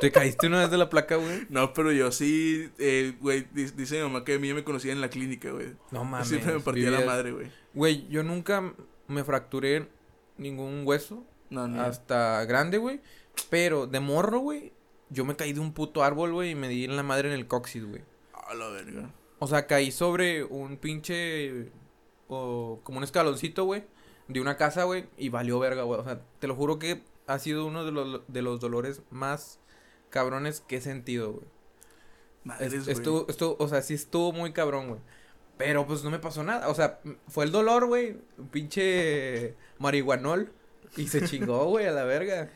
¿Te 0.01 0.11
caíste 0.11 0.47
una 0.47 0.59
vez 0.59 0.71
de 0.71 0.77
la 0.77 0.89
placa, 0.89 1.15
güey? 1.15 1.45
No, 1.49 1.71
pero 1.73 1.91
yo 1.93 2.11
sí, 2.11 2.69
eh, 2.79 3.13
güey, 3.21 3.47
di- 3.53 3.71
dice 3.71 3.95
mi 3.97 4.03
mamá 4.03 4.25
que 4.25 4.33
a 4.33 4.39
mí 4.39 4.49
ya 4.49 4.53
me 4.53 4.63
conocía 4.65 4.91
en 4.91 4.99
la 4.99 5.09
clínica, 5.09 5.51
güey. 5.51 5.67
No 5.91 6.03
mames. 6.03 6.27
Siempre 6.27 6.53
me 6.53 6.59
partía 6.59 6.91
la 6.91 7.05
madre, 7.05 7.31
güey. 7.31 7.47
Güey, 7.73 8.07
yo 8.09 8.21
nunca 8.23 8.73
me 9.07 9.23
fracturé 9.23 9.87
ningún 10.37 10.81
hueso 10.85 11.23
No, 11.49 11.67
no. 11.69 11.81
hasta 11.81 12.43
grande, 12.45 12.77
güey. 12.77 12.99
Pero 13.49 13.87
de 13.87 13.99
morro, 14.01 14.39
güey, 14.39 14.73
yo 15.09 15.25
me 15.25 15.35
caí 15.35 15.53
de 15.53 15.59
un 15.59 15.73
puto 15.73 16.03
árbol, 16.03 16.33
güey, 16.33 16.51
y 16.51 16.55
me 16.55 16.67
di 16.67 16.85
en 16.85 16.95
la 16.95 17.03
madre 17.03 17.29
en 17.29 17.35
el 17.35 17.47
coxis, 17.47 17.85
güey. 17.85 18.03
A 18.33 18.53
la 18.53 18.67
verga. 18.69 19.11
O 19.39 19.47
sea, 19.47 19.67
caí 19.67 19.91
sobre 19.91 20.43
un 20.43 20.77
pinche. 20.77 21.71
O 22.27 22.79
como 22.83 22.97
un 22.99 23.03
escaloncito, 23.03 23.65
güey. 23.65 23.83
De 24.27 24.41
una 24.41 24.57
casa, 24.57 24.83
güey. 24.85 25.05
Y 25.17 25.29
valió 25.29 25.59
verga, 25.59 25.83
güey. 25.83 25.99
O 25.99 26.03
sea, 26.03 26.21
te 26.39 26.47
lo 26.47 26.55
juro 26.55 26.79
que 26.79 27.03
ha 27.27 27.37
sido 27.39 27.65
uno 27.65 27.85
de 27.85 27.91
los, 27.91 28.21
de 28.27 28.41
los 28.41 28.59
dolores 28.59 29.01
más 29.11 29.59
cabrones 30.09 30.61
que 30.61 30.77
he 30.77 30.81
sentido, 30.81 31.33
güey. 31.33 31.45
Madres, 32.43 32.73
Es- 32.73 32.83
güey. 32.85 32.95
Estuvo, 32.97 33.25
estuvo, 33.29 33.55
o 33.59 33.67
sea, 33.67 33.81
sí 33.81 33.93
estuvo 33.93 34.31
muy 34.31 34.53
cabrón, 34.53 34.87
güey. 34.89 35.01
Pero 35.57 35.85
pues 35.87 36.03
no 36.03 36.11
me 36.11 36.19
pasó 36.19 36.43
nada. 36.43 36.67
O 36.69 36.75
sea, 36.75 36.99
fue 37.27 37.45
el 37.45 37.51
dolor, 37.51 37.85
güey. 37.87 38.17
Pinche 38.51 39.55
marihuanol. 39.79 40.51
Y 40.97 41.07
se 41.07 41.25
chingó, 41.27 41.65
güey, 41.65 41.85
a 41.87 41.91
la 41.91 42.03
verga. 42.05 42.49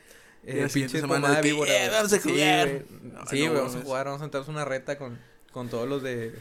Eh, 0.45 0.67
pinche 0.73 0.99
semana 0.99 1.29
de 1.35 1.41
que, 1.41 1.47
víbora, 1.49 1.69
"Yeah, 1.71 1.79
güey". 1.87 1.95
vamos 1.97 2.13
a 2.13 2.19
jugar. 2.19 2.83
Sí, 3.29 3.37
güey, 3.47 3.49
vamos 3.49 3.75
a 3.75 3.81
jugar. 3.81 4.05
Vamos 4.05 4.21
a 4.21 4.23
sentarnos 4.25 4.49
una 4.49 4.65
reta 4.65 4.97
con, 4.97 5.19
con 5.51 5.69
todos 5.69 5.87
los 5.87 6.01
de. 6.03 6.33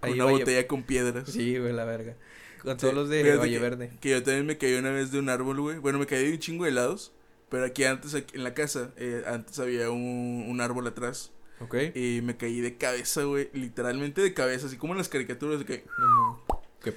Con 0.00 0.08
ahí, 0.10 0.14
una 0.14 0.24
Valle- 0.24 0.38
botella 0.38 0.66
con 0.66 0.82
piedras. 0.84 1.28
Sí, 1.30 1.58
güey, 1.58 1.72
la 1.72 1.84
verga. 1.84 2.14
Con 2.62 2.72
Sí, 2.72 2.80
todos 2.80 2.94
los 2.94 3.08
de 3.08 3.36
Valle 3.36 3.52
que- 3.52 3.58
Verde. 3.58 3.90
Que 4.00 4.10
yo 4.10 4.22
también 4.22 4.46
me 4.46 4.58
caí 4.58 4.74
una 4.74 4.90
vez 4.90 5.10
de 5.12 5.18
un 5.18 5.28
árbol, 5.28 5.60
güey. 5.60 5.78
Bueno, 5.78 5.98
me 5.98 6.06
caí 6.06 6.24
de 6.26 6.32
un 6.32 6.38
chingo 6.38 6.64
de 6.64 6.70
helados. 6.70 7.12
Pero 7.50 7.64
aquí 7.64 7.84
antes, 7.84 8.14
aquí 8.14 8.36
en 8.36 8.44
la 8.44 8.52
casa, 8.52 8.90
eh, 8.98 9.22
antes 9.26 9.58
había 9.58 9.90
un, 9.90 10.44
un 10.48 10.60
árbol 10.60 10.86
atrás. 10.86 11.30
¿Ok? 11.60 11.74
Y 11.94 12.20
me 12.22 12.36
caí 12.36 12.60
de 12.60 12.76
cabeza, 12.76 13.22
güey. 13.24 13.48
Literalmente 13.52 14.20
de 14.20 14.34
cabeza, 14.34 14.66
así 14.66 14.76
como 14.76 14.92
en 14.92 14.98
las 14.98 15.08
caricaturas 15.08 15.58
de 15.60 15.64
que. 15.64 15.84
No, 15.98 16.06
no. 16.08 16.62
Que. 16.82 16.92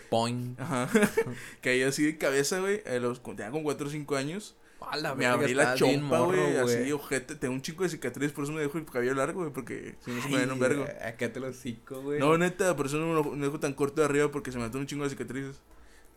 Ajá. 0.60 0.90
caí 1.62 1.82
así 1.84 2.04
de 2.04 2.18
cabeza, 2.18 2.60
güey. 2.60 2.82
A 2.86 3.00
los, 3.00 3.22
tenía 3.24 3.50
como 3.50 3.64
4 3.64 3.88
o 3.88 3.90
5 3.90 4.16
años. 4.16 4.56
A 4.82 4.98
la 4.98 5.16
me 5.16 5.26
abrí 5.26 5.54
la 5.54 5.76
chompa, 5.76 6.20
güey. 6.22 6.58
Así, 6.58 6.92
ojete. 6.92 7.36
Tengo 7.36 7.54
un 7.54 7.62
chico 7.62 7.84
de 7.84 7.90
cicatriz, 7.90 8.32
por 8.32 8.44
eso 8.44 8.54
me 8.54 8.62
dejo 8.62 8.78
el 8.78 8.86
cabello 8.86 9.14
largo, 9.14 9.42
güey. 9.42 9.54
Porque 9.54 9.96
si 10.04 10.12
no 10.12 10.22
se 10.22 10.30
me 10.30 10.38
ven 10.40 10.52
un 10.52 10.60
vergo. 10.60 10.86
Acá 11.06 11.32
te 11.32 11.40
lo 11.40 11.54
cico, 11.54 12.02
güey. 12.02 12.20
No, 12.20 12.38
neta, 12.38 12.76
por 12.76 12.88
eso 12.88 12.98
no 12.98 13.24
me 13.24 13.46
dejo 13.46 13.60
tan 13.60 13.74
corto 13.74 14.02
de 14.02 14.06
arriba 14.06 14.32
porque 14.32 14.52
se 14.52 14.58
me 14.58 14.66
mató 14.66 14.78
un 14.80 14.88
chingo 14.88 15.04
de 15.04 15.10
cicatrices. 15.12 15.60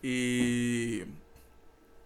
Y. 0.02 1.02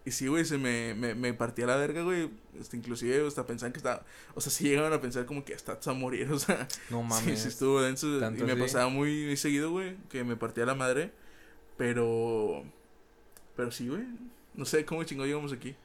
Y 0.05 0.11
sí, 0.11 0.27
güey, 0.27 0.45
se 0.45 0.57
me, 0.57 0.95
me, 0.95 1.13
me 1.13 1.33
partía 1.33 1.65
la 1.67 1.75
verga, 1.75 2.01
güey. 2.03 2.29
Este, 2.59 2.77
inclusive 2.77 3.27
hasta 3.27 3.45
pensaban 3.45 3.73
que 3.73 3.77
estaba. 3.79 4.03
O 4.33 4.41
sea, 4.41 4.51
sí 4.51 4.63
llegaban 4.63 4.93
a 4.93 5.01
pensar 5.01 5.25
como 5.25 5.43
que 5.45 5.53
hasta 5.53 5.77
a 5.89 5.93
morir, 5.93 6.31
o 6.31 6.39
sea. 6.39 6.67
No 6.89 7.01
Sí, 7.01 7.07
mames. 7.07 7.41
sí 7.41 7.47
estuvo 7.47 7.81
denso. 7.81 8.17
Y 8.17 8.19
¿Tanto 8.19 8.45
me 8.45 8.55
pasaba 8.55 8.89
muy, 8.89 9.25
muy 9.25 9.37
seguido, 9.37 9.71
güey, 9.71 9.97
que 10.09 10.23
me 10.23 10.35
partía 10.35 10.65
la 10.65 10.75
madre. 10.75 11.11
Pero. 11.77 12.63
Pero 13.55 13.71
sí, 13.71 13.87
güey. 13.87 14.03
No 14.55 14.65
sé 14.65 14.85
cómo 14.85 15.03
chingón 15.03 15.27
llegamos 15.27 15.53
aquí. 15.53 15.75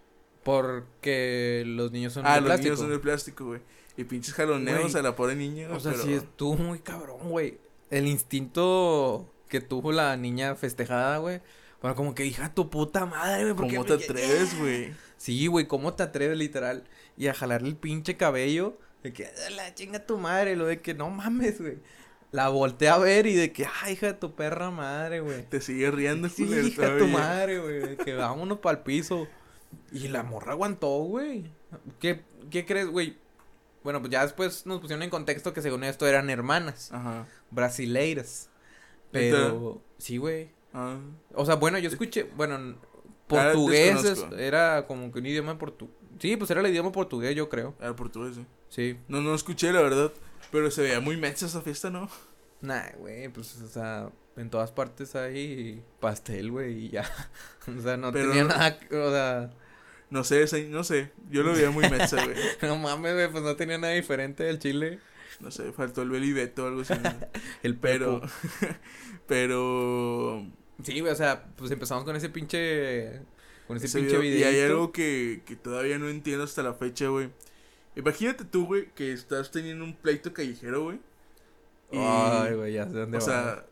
Porque 0.44 1.64
los 1.66 1.90
niños 1.90 2.12
son 2.12 2.26
ah, 2.26 2.34
de 2.34 2.40
los 2.40 2.46
plástico. 2.48 2.64
niños 2.64 2.80
son 2.80 2.90
de 2.90 2.98
plástico, 2.98 3.44
güey. 3.46 3.60
Y 3.96 4.04
pinches 4.04 4.34
jaloneos 4.34 4.92
Güey. 4.92 4.96
a 4.96 5.02
la 5.02 5.16
pobre 5.16 5.36
niña, 5.36 5.68
O 5.70 5.80
sea, 5.80 5.92
pero... 5.92 6.04
sí 6.04 6.12
estuvo 6.14 6.56
muy 6.56 6.80
cabrón, 6.80 7.30
güey. 7.30 7.58
El 7.90 8.06
instinto 8.06 9.32
que 9.48 9.60
tuvo 9.60 9.92
la 9.92 10.16
niña 10.16 10.54
festejada, 10.56 11.18
güey. 11.18 11.40
Bueno, 11.80 11.94
como 11.94 12.14
que 12.14 12.26
hija 12.26 12.52
tu 12.54 12.70
puta 12.70 13.06
madre, 13.06 13.44
güey. 13.44 13.54
¿por 13.54 13.68
qué 13.68 13.76
¿Cómo 13.76 13.86
te 13.86 14.04
atreves, 14.04 14.58
güey? 14.58 14.92
Sí, 15.16 15.46
güey, 15.46 15.66
¿cómo 15.66 15.94
te 15.94 16.02
atreves, 16.02 16.36
literal? 16.36 16.84
Y 17.16 17.28
a 17.28 17.34
jalarle 17.34 17.68
el 17.68 17.76
pinche 17.76 18.16
cabello 18.16 18.78
De 19.02 19.12
que, 19.12 19.30
la 19.54 19.72
chinga 19.74 20.04
tu 20.04 20.18
madre, 20.18 20.56
lo 20.56 20.66
de 20.66 20.80
que 20.80 20.94
no 20.94 21.08
mames, 21.10 21.60
güey. 21.60 21.78
La 22.32 22.48
volteé 22.48 22.88
a 22.88 22.98
ver 22.98 23.26
y 23.26 23.34
de 23.34 23.52
que, 23.52 23.64
ay, 23.82 23.92
hija 23.92 24.06
de 24.08 24.14
tu 24.14 24.34
perra 24.34 24.72
madre, 24.72 25.20
güey. 25.20 25.48
Te 25.48 25.60
sigue 25.60 25.90
riendo, 25.92 26.28
Sí, 26.28 26.44
culero, 26.44 26.66
hija 26.66 26.90
de 26.90 26.98
tu 26.98 27.06
madre, 27.06 27.58
güey. 27.60 27.96
Que 27.98 28.14
vámonos 28.14 28.58
para 28.58 28.78
el 28.78 28.82
piso. 28.82 29.28
Y 29.92 30.08
la 30.08 30.22
morra 30.22 30.52
aguantó, 30.52 30.88
güey. 31.04 31.50
¿Qué, 32.00 32.22
¿Qué 32.50 32.64
crees, 32.66 32.88
güey? 32.88 33.16
Bueno, 33.82 34.00
pues 34.00 34.10
ya 34.12 34.22
después 34.22 34.64
nos 34.66 34.80
pusieron 34.80 35.02
en 35.02 35.10
contexto 35.10 35.52
que 35.52 35.60
según 35.62 35.84
esto 35.84 36.06
eran 36.06 36.30
hermanas 36.30 36.90
Ajá. 36.92 37.26
brasileiras. 37.50 38.48
Pero, 39.10 39.80
sí, 39.98 40.16
güey. 40.16 40.50
Ah. 40.72 40.98
O 41.34 41.44
sea, 41.46 41.54
bueno, 41.56 41.78
yo 41.78 41.88
escuché, 41.88 42.24
bueno, 42.36 42.76
portugués 43.26 44.24
era 44.38 44.86
como 44.86 45.12
que 45.12 45.18
un 45.20 45.26
idioma 45.26 45.56
portugués. 45.58 45.94
Sí, 46.18 46.36
pues 46.36 46.50
era 46.50 46.60
el 46.60 46.66
idioma 46.68 46.92
portugués, 46.92 47.34
yo 47.34 47.48
creo. 47.48 47.74
Era 47.80 47.94
portugués, 47.94 48.36
sí. 48.36 48.46
Sí. 48.68 48.98
No, 49.08 49.20
no 49.20 49.34
escuché, 49.34 49.72
la 49.72 49.82
verdad. 49.82 50.12
Pero 50.50 50.70
se 50.70 50.82
veía 50.82 51.00
muy 51.00 51.16
mensa 51.16 51.46
esa 51.46 51.60
fiesta, 51.60 51.90
¿no? 51.90 52.08
Nah, 52.60 52.90
güey, 52.98 53.28
pues, 53.28 53.60
o 53.60 53.68
sea, 53.68 54.10
en 54.36 54.50
todas 54.50 54.70
partes 54.72 55.14
hay 55.16 55.82
pastel, 56.00 56.50
güey, 56.50 56.86
y 56.86 56.88
ya. 56.90 57.04
o 57.78 57.80
sea, 57.82 57.96
no 57.96 58.12
Pero 58.12 58.28
tenía 58.28 58.42
no- 58.44 58.48
nada, 58.50 58.78
que- 58.78 58.96
o 58.96 59.10
sea, 59.10 59.50
No 60.14 60.22
sé, 60.22 60.68
no 60.68 60.84
sé. 60.84 61.10
Yo 61.28 61.42
lo 61.42 61.52
veía 61.54 61.70
muy 61.72 61.90
mensa, 61.90 62.24
güey. 62.24 62.36
no 62.62 62.76
mames, 62.76 63.14
güey, 63.14 63.28
pues 63.32 63.42
no 63.42 63.56
tenía 63.56 63.78
nada 63.78 63.92
diferente 63.94 64.44
del 64.44 64.60
chile. 64.60 65.00
No 65.40 65.50
sé, 65.50 65.72
faltó 65.72 66.02
el 66.02 66.10
Belibeto 66.10 66.62
o 66.64 66.68
algo 66.68 66.82
así. 66.82 66.94
El 67.64 67.76
Pero. 67.76 68.22
pero. 69.26 70.46
Sí, 70.82 71.00
güey, 71.00 71.12
o 71.12 71.16
sea, 71.16 71.44
pues 71.56 71.70
empezamos 71.70 72.04
con 72.04 72.14
ese 72.16 72.28
pinche, 72.28 73.20
con 73.66 73.76
ese, 73.76 73.86
ese 73.86 74.00
pinche 74.00 74.18
video- 74.18 74.38
y 74.38 74.42
hay 74.44 74.60
algo 74.60 74.92
que, 74.92 75.42
que 75.46 75.56
todavía 75.56 75.98
no 75.98 76.08
entiendo 76.08 76.44
hasta 76.44 76.62
la 76.62 76.74
fecha, 76.74 77.08
güey. 77.08 77.30
Imagínate 77.96 78.44
tú, 78.44 78.66
güey, 78.66 78.90
que 78.94 79.12
estás 79.12 79.50
teniendo 79.50 79.84
un 79.84 79.94
pleito 79.94 80.32
callejero, 80.32 80.84
güey. 80.84 80.98
Y- 81.92 81.98
Ay, 81.98 82.54
güey, 82.54 82.72
ya 82.74 82.84
sé 82.88 82.92
dónde 82.92 83.18
O 83.18 83.20
va. 83.20 83.26
sea, 83.26 83.66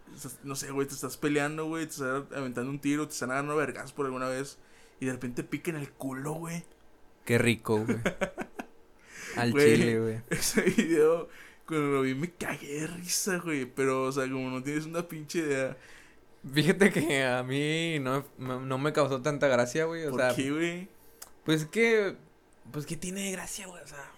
no 0.45 0.55
sé, 0.57 0.71
güey, 0.71 0.87
te 0.87 0.95
estás 0.95 1.17
peleando, 1.17 1.67
güey, 1.67 1.87
te 1.87 1.93
estás 1.93 2.25
aventando 2.35 2.71
un 2.71 2.81
tiro, 2.81 3.07
te 3.07 3.13
están 3.15 3.31
agarrando 3.31 3.57
vergas 3.57 3.93
por 3.93 4.07
alguna 4.07 4.29
vez. 4.29 4.59
Y 5.03 5.07
de 5.07 5.13
repente 5.15 5.43
piquen 5.43 5.75
el 5.75 5.91
culo, 5.91 6.35
güey. 6.35 6.63
Qué 7.25 7.37
rico, 7.37 7.85
güey. 7.85 7.99
Al 9.37 9.51
Güey. 9.51 9.75
chile, 9.75 9.99
güey. 9.99 10.21
Ese 10.31 10.63
video, 10.63 11.29
cuando 11.67 11.89
lo 11.89 12.03
vi, 12.03 12.15
me 12.15 12.31
cagué 12.31 12.83
de 12.83 12.87
risa, 12.87 13.39
güey. 13.39 13.65
Pero, 13.67 14.05
o 14.05 14.13
sea, 14.13 14.31
como 14.31 14.49
no 14.49 14.63
tienes 14.63 14.87
una 14.87 15.09
pinche 15.09 15.41
idea. 15.41 15.77
Fíjate 16.55 16.93
que 16.93 17.25
a 17.25 17.43
mí 17.43 17.99
no, 17.99 18.25
no 18.39 18.61
no 18.61 18.79
me 18.79 18.93
causó 18.93 19.21
tanta 19.21 19.49
gracia, 19.49 19.87
güey. 19.87 20.07
O 20.07 20.11
¿Por 20.11 20.21
sea, 20.21 20.37
qué, 20.37 20.53
güey? 20.53 20.89
pues 21.45 21.65
que. 21.65 22.15
Pues 22.71 22.87
que 22.87 22.97
tiene 22.97 23.33
gracia, 23.33 23.67
güey. 23.67 23.83
O 23.83 23.87
sea. 23.89 24.09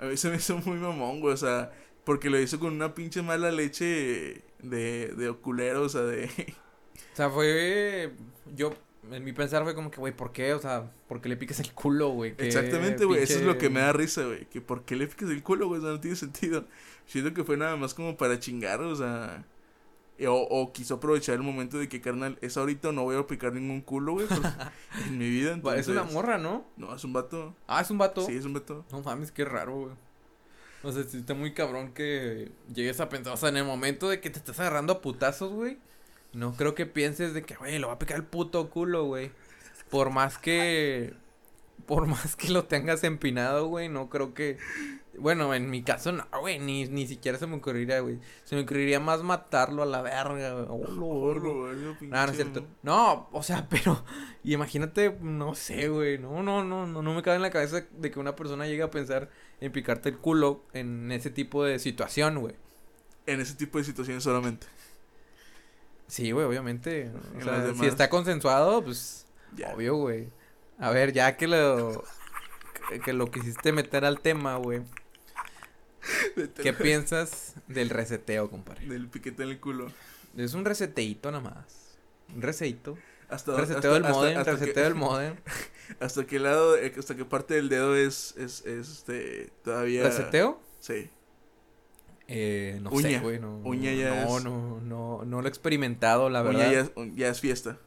A 0.00 0.06
mí 0.06 0.16
se 0.16 0.30
me 0.30 0.36
hizo 0.38 0.58
muy 0.58 0.78
mamón, 0.78 1.20
güey. 1.20 1.34
O 1.34 1.36
sea, 1.36 1.70
porque 2.04 2.28
lo 2.28 2.40
hizo 2.40 2.58
con 2.58 2.72
una 2.72 2.92
pinche 2.92 3.22
mala 3.22 3.52
leche 3.52 4.42
de, 4.58 5.14
de 5.16 5.28
oculero, 5.28 5.82
o 5.82 5.88
sea, 5.88 6.00
de. 6.00 6.24
O 6.26 7.16
sea, 7.16 7.30
fue. 7.30 8.10
Yo. 8.56 8.74
En 9.12 9.22
mi 9.24 9.32
pensar 9.32 9.62
fue 9.64 9.74
como 9.74 9.90
que, 9.90 9.98
güey, 10.00 10.12
¿por 10.16 10.32
qué? 10.32 10.54
O 10.54 10.58
sea, 10.58 10.90
¿por 11.08 11.20
qué 11.20 11.28
le 11.28 11.36
piques 11.36 11.60
el 11.60 11.72
culo, 11.72 12.08
güey? 12.10 12.34
Exactamente, 12.38 13.04
güey. 13.04 13.22
Eso 13.22 13.34
es 13.34 13.42
lo 13.42 13.58
que 13.58 13.68
me 13.70 13.80
da 13.80 13.92
risa, 13.92 14.24
güey. 14.24 14.46
Que 14.46 14.60
por 14.60 14.84
qué 14.84 14.96
le 14.96 15.06
piques 15.06 15.28
el 15.30 15.42
culo, 15.42 15.68
güey. 15.68 15.80
O 15.80 15.82
sea, 15.82 15.92
no 15.92 16.00
tiene 16.00 16.16
sentido. 16.16 16.64
Siento 17.06 17.34
que 17.34 17.44
fue 17.44 17.56
nada 17.56 17.76
más 17.76 17.94
como 17.94 18.16
para 18.16 18.38
chingar, 18.38 18.80
o 18.80 18.96
sea. 18.96 19.44
O, 20.28 20.32
o 20.48 20.72
quiso 20.72 20.94
aprovechar 20.94 21.34
el 21.34 21.42
momento 21.42 21.76
de 21.76 21.88
que, 21.88 22.00
carnal, 22.00 22.38
es 22.40 22.56
ahorita 22.56 22.92
no 22.92 23.02
voy 23.02 23.16
a 23.16 23.26
picar 23.26 23.52
ningún 23.52 23.80
culo, 23.80 24.12
güey. 24.12 24.26
porque- 24.28 24.48
En 25.08 25.18
mi 25.18 25.28
vida, 25.28 25.58
Pues, 25.60 25.86
entonces. 25.88 25.88
Es 25.88 25.88
una 26.02 26.04
morra, 26.04 26.38
¿no? 26.38 26.64
No, 26.76 26.94
es 26.94 27.02
un 27.02 27.12
vato. 27.12 27.54
Ah, 27.66 27.80
es 27.80 27.90
un 27.90 27.98
vato. 27.98 28.24
Sí, 28.24 28.36
es 28.36 28.44
un 28.44 28.52
vato. 28.54 28.84
No 28.92 29.00
mames, 29.02 29.32
qué 29.32 29.44
raro, 29.44 29.74
güey. 29.76 29.92
O 30.84 30.92
sea, 30.92 31.02
sí 31.02 31.18
está 31.18 31.34
muy 31.34 31.52
cabrón 31.52 31.92
que 31.94 32.52
llegues 32.72 33.00
a 33.00 33.08
pensar, 33.08 33.32
o 33.32 33.36
sea, 33.36 33.48
en 33.48 33.56
el 33.56 33.64
momento 33.64 34.08
de 34.08 34.20
que 34.20 34.30
te 34.30 34.38
estás 34.38 34.60
agarrando 34.60 34.92
a 34.92 35.00
putazos, 35.00 35.50
güey. 35.52 35.78
No 36.34 36.54
creo 36.54 36.74
que 36.74 36.86
pienses 36.86 37.34
de 37.34 37.42
que, 37.42 37.54
güey, 37.54 37.78
lo 37.78 37.88
va 37.88 37.94
a 37.94 37.98
picar 37.98 38.16
el 38.16 38.24
puto 38.24 38.68
culo, 38.70 39.04
güey. 39.04 39.30
Por 39.90 40.10
más 40.10 40.38
que. 40.38 41.14
Por 41.86 42.06
más 42.06 42.36
que 42.36 42.48
lo 42.48 42.64
tengas 42.64 43.04
empinado, 43.04 43.66
güey, 43.66 43.88
no 43.88 44.08
creo 44.08 44.32
que. 44.34 44.56
Bueno, 45.18 45.54
en 45.54 45.70
mi 45.70 45.82
caso, 45.84 46.10
no, 46.10 46.26
güey, 46.40 46.58
ni, 46.58 46.86
ni 46.88 47.06
siquiera 47.06 47.38
se 47.38 47.46
me 47.46 47.56
ocurriría, 47.56 48.00
güey. 48.00 48.18
Se 48.44 48.56
me 48.56 48.62
ocurriría 48.62 48.98
más 48.98 49.22
matarlo 49.22 49.82
a 49.82 49.86
la 49.86 50.02
verga, 50.02 50.54
güey. 50.54 50.66
Oh, 50.68 50.78
güey, 51.38 51.76
pinche- 52.00 52.08
No, 52.08 52.24
no 52.26 52.30
es 52.30 52.36
cierto. 52.36 52.66
No, 52.82 53.28
o 53.32 53.42
sea, 53.42 53.66
pero 53.70 54.02
y 54.42 54.54
imagínate, 54.54 55.16
no 55.20 55.54
sé, 55.54 55.88
güey. 55.88 56.18
No, 56.18 56.42
no, 56.42 56.64
no, 56.64 56.86
no, 56.86 57.02
no 57.02 57.14
me 57.14 57.22
cabe 57.22 57.36
en 57.36 57.42
la 57.42 57.50
cabeza 57.50 57.84
de 57.92 58.10
que 58.10 58.18
una 58.18 58.34
persona 58.34 58.66
llegue 58.66 58.82
a 58.82 58.90
pensar 58.90 59.30
en 59.60 59.70
picarte 59.70 60.08
el 60.08 60.18
culo 60.18 60.64
en 60.72 61.12
ese 61.12 61.30
tipo 61.30 61.64
de 61.64 61.78
situación, 61.78 62.40
güey. 62.40 62.54
En 63.26 63.40
ese 63.40 63.54
tipo 63.54 63.78
de 63.78 63.84
situaciones 63.84 64.24
solamente. 64.24 64.66
Sí, 66.06 66.30
güey, 66.32 66.46
obviamente. 66.46 67.10
O 67.38 67.42
sea, 67.42 67.74
si 67.74 67.86
está 67.86 68.08
consensuado, 68.10 68.82
pues 68.84 69.26
Ya. 69.56 69.74
obvio, 69.74 69.96
güey. 69.96 70.28
A 70.78 70.90
ver, 70.90 71.12
ya 71.12 71.36
que 71.36 71.46
lo 71.48 72.04
que- 73.04 73.12
lo 73.12 73.30
quisiste 73.30 73.72
meter 73.72 74.04
al 74.04 74.20
tema, 74.20 74.56
güey. 74.56 74.82
¿Qué 76.62 76.72
piensas 76.72 77.54
del 77.68 77.90
reseteo, 77.90 78.50
compadre? 78.50 78.86
Del 78.86 79.08
piquete 79.08 79.42
en 79.44 79.50
el 79.50 79.60
culo. 79.60 79.90
Es 80.36 80.54
un 80.54 80.64
reseteito 80.64 81.30
nada 81.30 81.42
más. 81.42 81.96
Un 82.34 82.42
reseito. 82.42 82.98
Hasta, 83.28 83.52
Reseteo 83.56 83.76
hasta- 83.76 83.92
del 83.92 84.02
modem, 84.12 84.38
hasta 84.38 84.52
reseteo 84.52 84.74
que- 84.74 84.80
del 84.82 84.94
modem. 84.96 85.36
Hasta 86.00 86.26
qué 86.26 86.38
lado, 86.38 86.76
eh, 86.76 86.92
hasta 86.98 87.14
qué 87.16 87.24
parte 87.24 87.54
del 87.54 87.68
dedo 87.68 87.96
es, 87.96 88.34
es, 88.36 88.64
es 88.66 88.88
este, 88.90 89.50
todavía. 89.62 90.02
¿Reseteo? 90.02 90.60
Sí. 90.80 91.08
Eh, 92.28 92.78
no 92.82 92.90
Uña. 92.90 93.08
sé, 93.08 93.18
güey, 93.18 93.38
no. 93.38 93.58
Uña 93.58 93.92
ya 93.92 94.24
no, 94.24 94.38
es- 94.38 94.44
no, 94.44 94.80
no, 94.80 95.24
no 95.24 95.40
lo 95.42 95.46
he 95.46 95.50
experimentado, 95.50 96.30
la 96.30 96.42
Uña 96.42 96.58
verdad. 96.70 96.72
ya, 96.72 96.80
es- 97.02 97.14
ya 97.16 97.28
es 97.28 97.40
fiesta. 97.40 97.78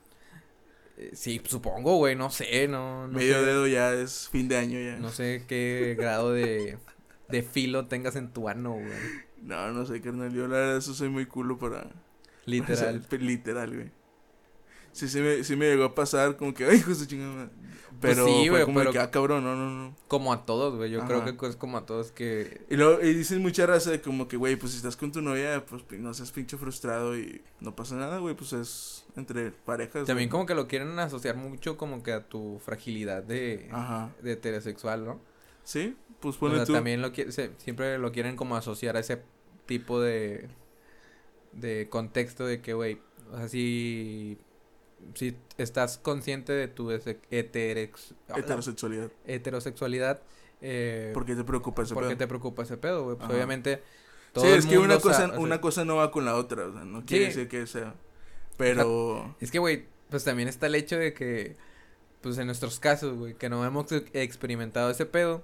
Eh, 0.98 1.12
sí, 1.13 1.41
supongo, 1.46 1.98
güey, 1.98 2.15
no 2.15 2.29
sé, 2.29 2.67
no, 2.67 3.08
no 3.08 3.17
Medio 3.17 3.39
sé, 3.39 3.46
dedo 3.46 3.67
ya 3.67 3.94
es 3.94 4.29
fin 4.29 4.48
de 4.48 4.58
año 4.58 4.79
ya. 4.79 4.98
no 4.98 5.10
sé 5.10 5.44
qué 5.48 5.96
grado 5.98 6.32
de, 6.34 6.77
de 7.29 7.44
filo 7.44 7.86
tengas 7.86 8.15
en 8.15 8.32
tu 8.34 8.48
ano, 8.50 8.74
güey. 8.74 8.88
No, 9.44 9.72
no 9.72 9.86
sé, 9.86 10.01
carnal. 10.01 10.34
Yo 10.34 10.48
la 10.48 10.58
verdad 10.58 10.77
eso 10.77 10.94
soy 10.94 11.10
muy 11.10 11.25
culo 11.27 11.58
para. 11.60 11.88
Literal. 12.46 13.01
para- 13.01 13.22
literal, 13.24 13.74
güey. 13.75 13.91
Sí, 14.98 15.08
sí 15.08 15.20
me, 15.20 15.44
sí 15.44 15.56
me 15.56 15.68
llegó 15.68 15.84
a 15.86 15.94
pasar 15.96 16.36
como 16.38 16.54
que, 16.54 16.66
ay, 16.66 16.77
hijo 16.77 16.94
de 16.94 17.08
chingada. 17.08 17.34
madre". 17.34 17.50
Pero 18.00 18.25
Pues 18.25 18.36
sí, 18.36 18.42
fue 18.42 18.50
güey, 18.50 18.66
como 18.66 18.80
pero- 18.80 18.92
que, 18.92 19.00
ah, 19.00 19.10
cabrón, 19.10 19.44
no, 19.44 19.56
no, 19.56 19.70
no. 19.72 19.96
Como 20.08 20.32
a 20.32 20.46
todos, 20.46 20.75
güey, 20.75 20.92
yo 20.92 21.04
creo 21.06 21.24
que 21.38 21.48
es 21.48 21.56
como 21.56 21.77
a 21.80 21.86
todos 21.88 22.12
que... 22.12 22.62
Y 22.70 22.75
luego, 22.75 23.01
y 23.04 23.12
dicen 23.13 23.42
mucha 23.42 23.66
raza 23.66 23.89
de 23.89 24.01
como 24.01 24.27
que, 24.27 24.38
güey, 24.38 24.56
pues 24.56 24.74
si 24.74 24.77
estás 24.77 24.96
con 24.96 25.12
tu 25.12 25.20
novia, 25.22 25.66
pues 25.66 25.84
no 26.00 26.13
seas 26.13 26.32
pinche 26.32 26.58
frustrado 26.58 27.18
y 27.18 27.42
no 27.60 27.75
pasa 27.75 27.96
nada, 27.96 28.20
güey, 28.20 28.36
pues 28.36 28.54
es 28.54 29.04
entre 29.16 29.50
parejas. 29.50 30.06
También 30.06 30.30
como 30.30 30.46
que 30.46 30.54
lo 30.54 30.68
quieren 30.68 30.98
asociar 31.00 31.38
mucho 31.38 31.75
como 31.75 32.04
que 32.04 32.12
a 32.13 32.24
tu 32.27 32.60
fragilidad 32.63 33.24
de, 33.24 33.68
Ajá. 33.72 34.12
de 34.22 34.34
heterosexual, 34.34 35.04
¿no? 35.04 35.20
Sí, 35.63 35.96
pues 36.20 36.36
O 36.36 36.39
ponle 36.39 36.58
sea, 36.58 36.66
tú. 36.66 36.74
también 36.74 37.01
lo 37.01 37.12
qui- 37.12 37.32
se- 37.32 37.51
siempre 37.58 37.98
lo 37.98 38.12
quieren 38.12 38.36
como 38.36 38.56
asociar 38.56 38.96
a 38.96 39.00
ese 39.00 39.24
tipo 39.66 40.00
de 40.00 40.50
de 41.54 41.88
contexto 41.89 42.46
de 42.46 42.62
que, 42.62 42.74
güey, 42.74 43.00
o 43.34 43.38
sea, 43.38 43.48
si 43.48 44.38
si 45.16 45.36
estás 45.58 45.98
consciente 45.98 46.54
de 46.54 46.68
tu 46.68 46.89
heterex- 46.92 48.13
Heterosexualidad. 48.36 49.12
heterosexualidad, 49.25 50.22
eh, 50.62 51.12
¿Por 51.13 51.25
qué 51.25 51.36
te 51.36 51.44
preocupa 51.44 51.84
ese 51.84 51.94
¿por 51.94 52.04
qué 52.04 52.10
pedo? 52.10 52.18
te 52.18 52.27
preocupa 52.27 52.63
ese 52.63 52.77
pedo, 52.77 53.04
güey? 53.04 53.16
Pues 53.18 53.25
Ajá. 53.27 53.34
obviamente 53.36 53.82
todo 54.34 54.46
Sí, 54.46 54.51
el 54.51 54.60
es 54.60 54.66
que 54.66 54.77
una 54.77 54.88
mundo 54.96 55.01
cosa, 55.01 55.25
o 55.25 55.30
sea, 55.30 55.39
una 55.39 55.62
cosa 55.62 55.86
no 55.86 55.96
va 55.96 56.12
con 56.12 56.25
la 56.25 56.36
otra, 56.36 56.66
o 56.66 56.74
sea, 56.74 56.84
no 56.86 57.06
quiere 57.06 57.25
Sí. 57.25 57.30
decir 57.38 57.48
que 57.48 57.66
sea. 57.68 57.96
Pero. 58.58 59.36
Es 59.39 59.51
que, 59.51 59.60
güey, 59.60 59.86
pues 60.10 60.24
también 60.24 60.48
está 60.50 60.66
el 60.68 60.75
hecho 60.75 60.98
de 60.98 61.13
que, 61.13 61.56
pues 62.22 62.38
en 62.39 62.48
nuestros 62.48 62.80
casos, 62.80 63.18
güey, 63.18 63.36
que 63.36 63.50
no 63.50 63.63
hemos 63.66 63.92
ex- 63.92 64.10
experimentado 64.13 64.89
ese 64.89 65.06
pedo, 65.06 65.44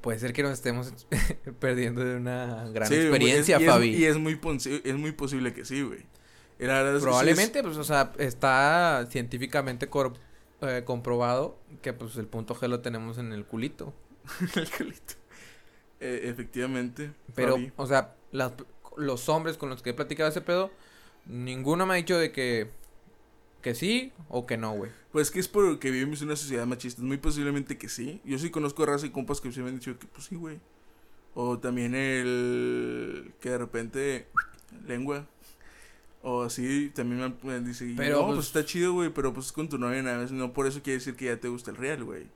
puede 0.00 0.18
ser 0.18 0.32
que 0.32 0.42
nos 0.42 0.52
estemos 0.52 0.92
perdiendo 1.60 2.04
de 2.04 2.16
una 2.16 2.68
gran 2.70 2.88
Sí, 2.88 2.96
experiencia, 2.96 3.58
y 3.60 3.64
es- 3.64 3.70
Fabi. 3.70 3.88
Y 3.94 4.04
es 4.06 4.16
muy, 4.18 4.38
es 4.84 4.94
muy 4.96 5.12
posible 5.12 5.52
que 5.54 5.64
sí, 5.64 5.82
güey. 5.82 6.04
Es 6.96 7.02
Probablemente, 7.02 7.62
pues, 7.62 7.76
o 7.76 7.84
sea, 7.84 8.12
está 8.18 9.06
científicamente 9.10 9.88
eh, 10.60 10.82
comprobado 10.84 11.58
que, 11.82 11.92
pues, 11.92 12.16
el 12.16 12.26
punto 12.26 12.54
G 12.54 12.68
lo 12.68 12.80
tenemos 12.80 13.18
en 13.18 13.32
el 13.32 13.44
culito. 13.44 13.92
es- 14.42 14.56
el 14.56 14.70
culito. 14.70 15.14
Eh, 16.00 16.22
efectivamente. 16.24 17.12
Pero, 17.34 17.52
Fabi. 17.54 17.72
o 17.76 17.86
sea, 17.86 18.14
las- 18.32 18.52
los 18.96 19.28
hombres 19.28 19.56
con 19.56 19.68
los 19.70 19.82
que 19.82 19.90
he 19.90 19.94
platicado 19.94 20.28
ese 20.30 20.40
pedo, 20.40 20.70
ninguno 21.26 21.86
me 21.86 21.94
ha 21.94 21.96
dicho 21.96 22.16
de 22.18 22.30
que, 22.32 22.70
que 23.62 23.74
sí 23.74 24.12
o 24.28 24.46
que 24.46 24.56
no, 24.56 24.72
güey. 24.72 24.90
Pues 25.12 25.30
que 25.30 25.40
es 25.40 25.48
porque 25.48 25.90
vivimos 25.90 26.20
en 26.20 26.28
una 26.28 26.36
sociedad 26.36 26.66
machista. 26.66 27.02
Muy 27.02 27.16
posiblemente 27.18 27.78
que 27.78 27.88
sí. 27.88 28.20
Yo 28.24 28.38
sí 28.38 28.50
conozco 28.50 28.84
raza 28.84 29.06
y 29.06 29.10
compas 29.10 29.40
que 29.40 29.50
sí 29.52 29.60
me 29.60 29.68
han 29.68 29.76
dicho 29.78 29.98
que 29.98 30.06
pues 30.06 30.26
sí, 30.26 30.34
güey. 30.36 30.60
O 31.34 31.58
también 31.58 31.94
el 31.94 33.32
que 33.40 33.50
de 33.50 33.58
repente 33.58 34.26
lengua. 34.86 35.26
O 36.26 36.42
así, 36.42 36.90
también 36.94 37.36
me 37.42 37.60
dicho, 37.60 37.84
Pero, 37.98 38.20
no, 38.20 38.26
pues- 38.28 38.36
pues 38.36 38.46
está 38.46 38.64
chido, 38.64 38.94
güey, 38.94 39.10
pero 39.10 39.34
pues 39.34 39.46
es 39.46 39.52
con 39.52 39.68
tu 39.68 39.76
novia 39.76 40.02
nada 40.02 40.22
más. 40.22 40.32
No 40.32 40.54
por 40.54 40.66
eso 40.66 40.82
quiere 40.82 40.98
decir 40.98 41.16
que 41.16 41.26
ya 41.26 41.36
te 41.38 41.48
gusta 41.48 41.70
el 41.70 41.76
real, 41.76 42.02
güey. 42.02 42.26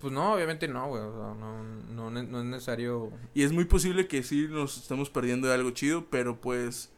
Pues 0.00 0.12
no, 0.12 0.34
obviamente 0.34 0.66
no, 0.66 0.88
güey. 0.88 1.00
O 1.00 1.12
sea, 1.12 1.34
no, 1.38 1.62
no, 1.62 2.10
no 2.10 2.40
es 2.40 2.44
necesario. 2.44 3.12
Y 3.34 3.44
es 3.44 3.52
muy 3.52 3.64
posible 3.64 4.08
que 4.08 4.24
sí 4.24 4.48
nos 4.50 4.76
estamos 4.76 5.10
perdiendo 5.10 5.46
de 5.46 5.54
algo 5.54 5.70
chido, 5.70 6.06
pero 6.10 6.40
pues, 6.40 6.90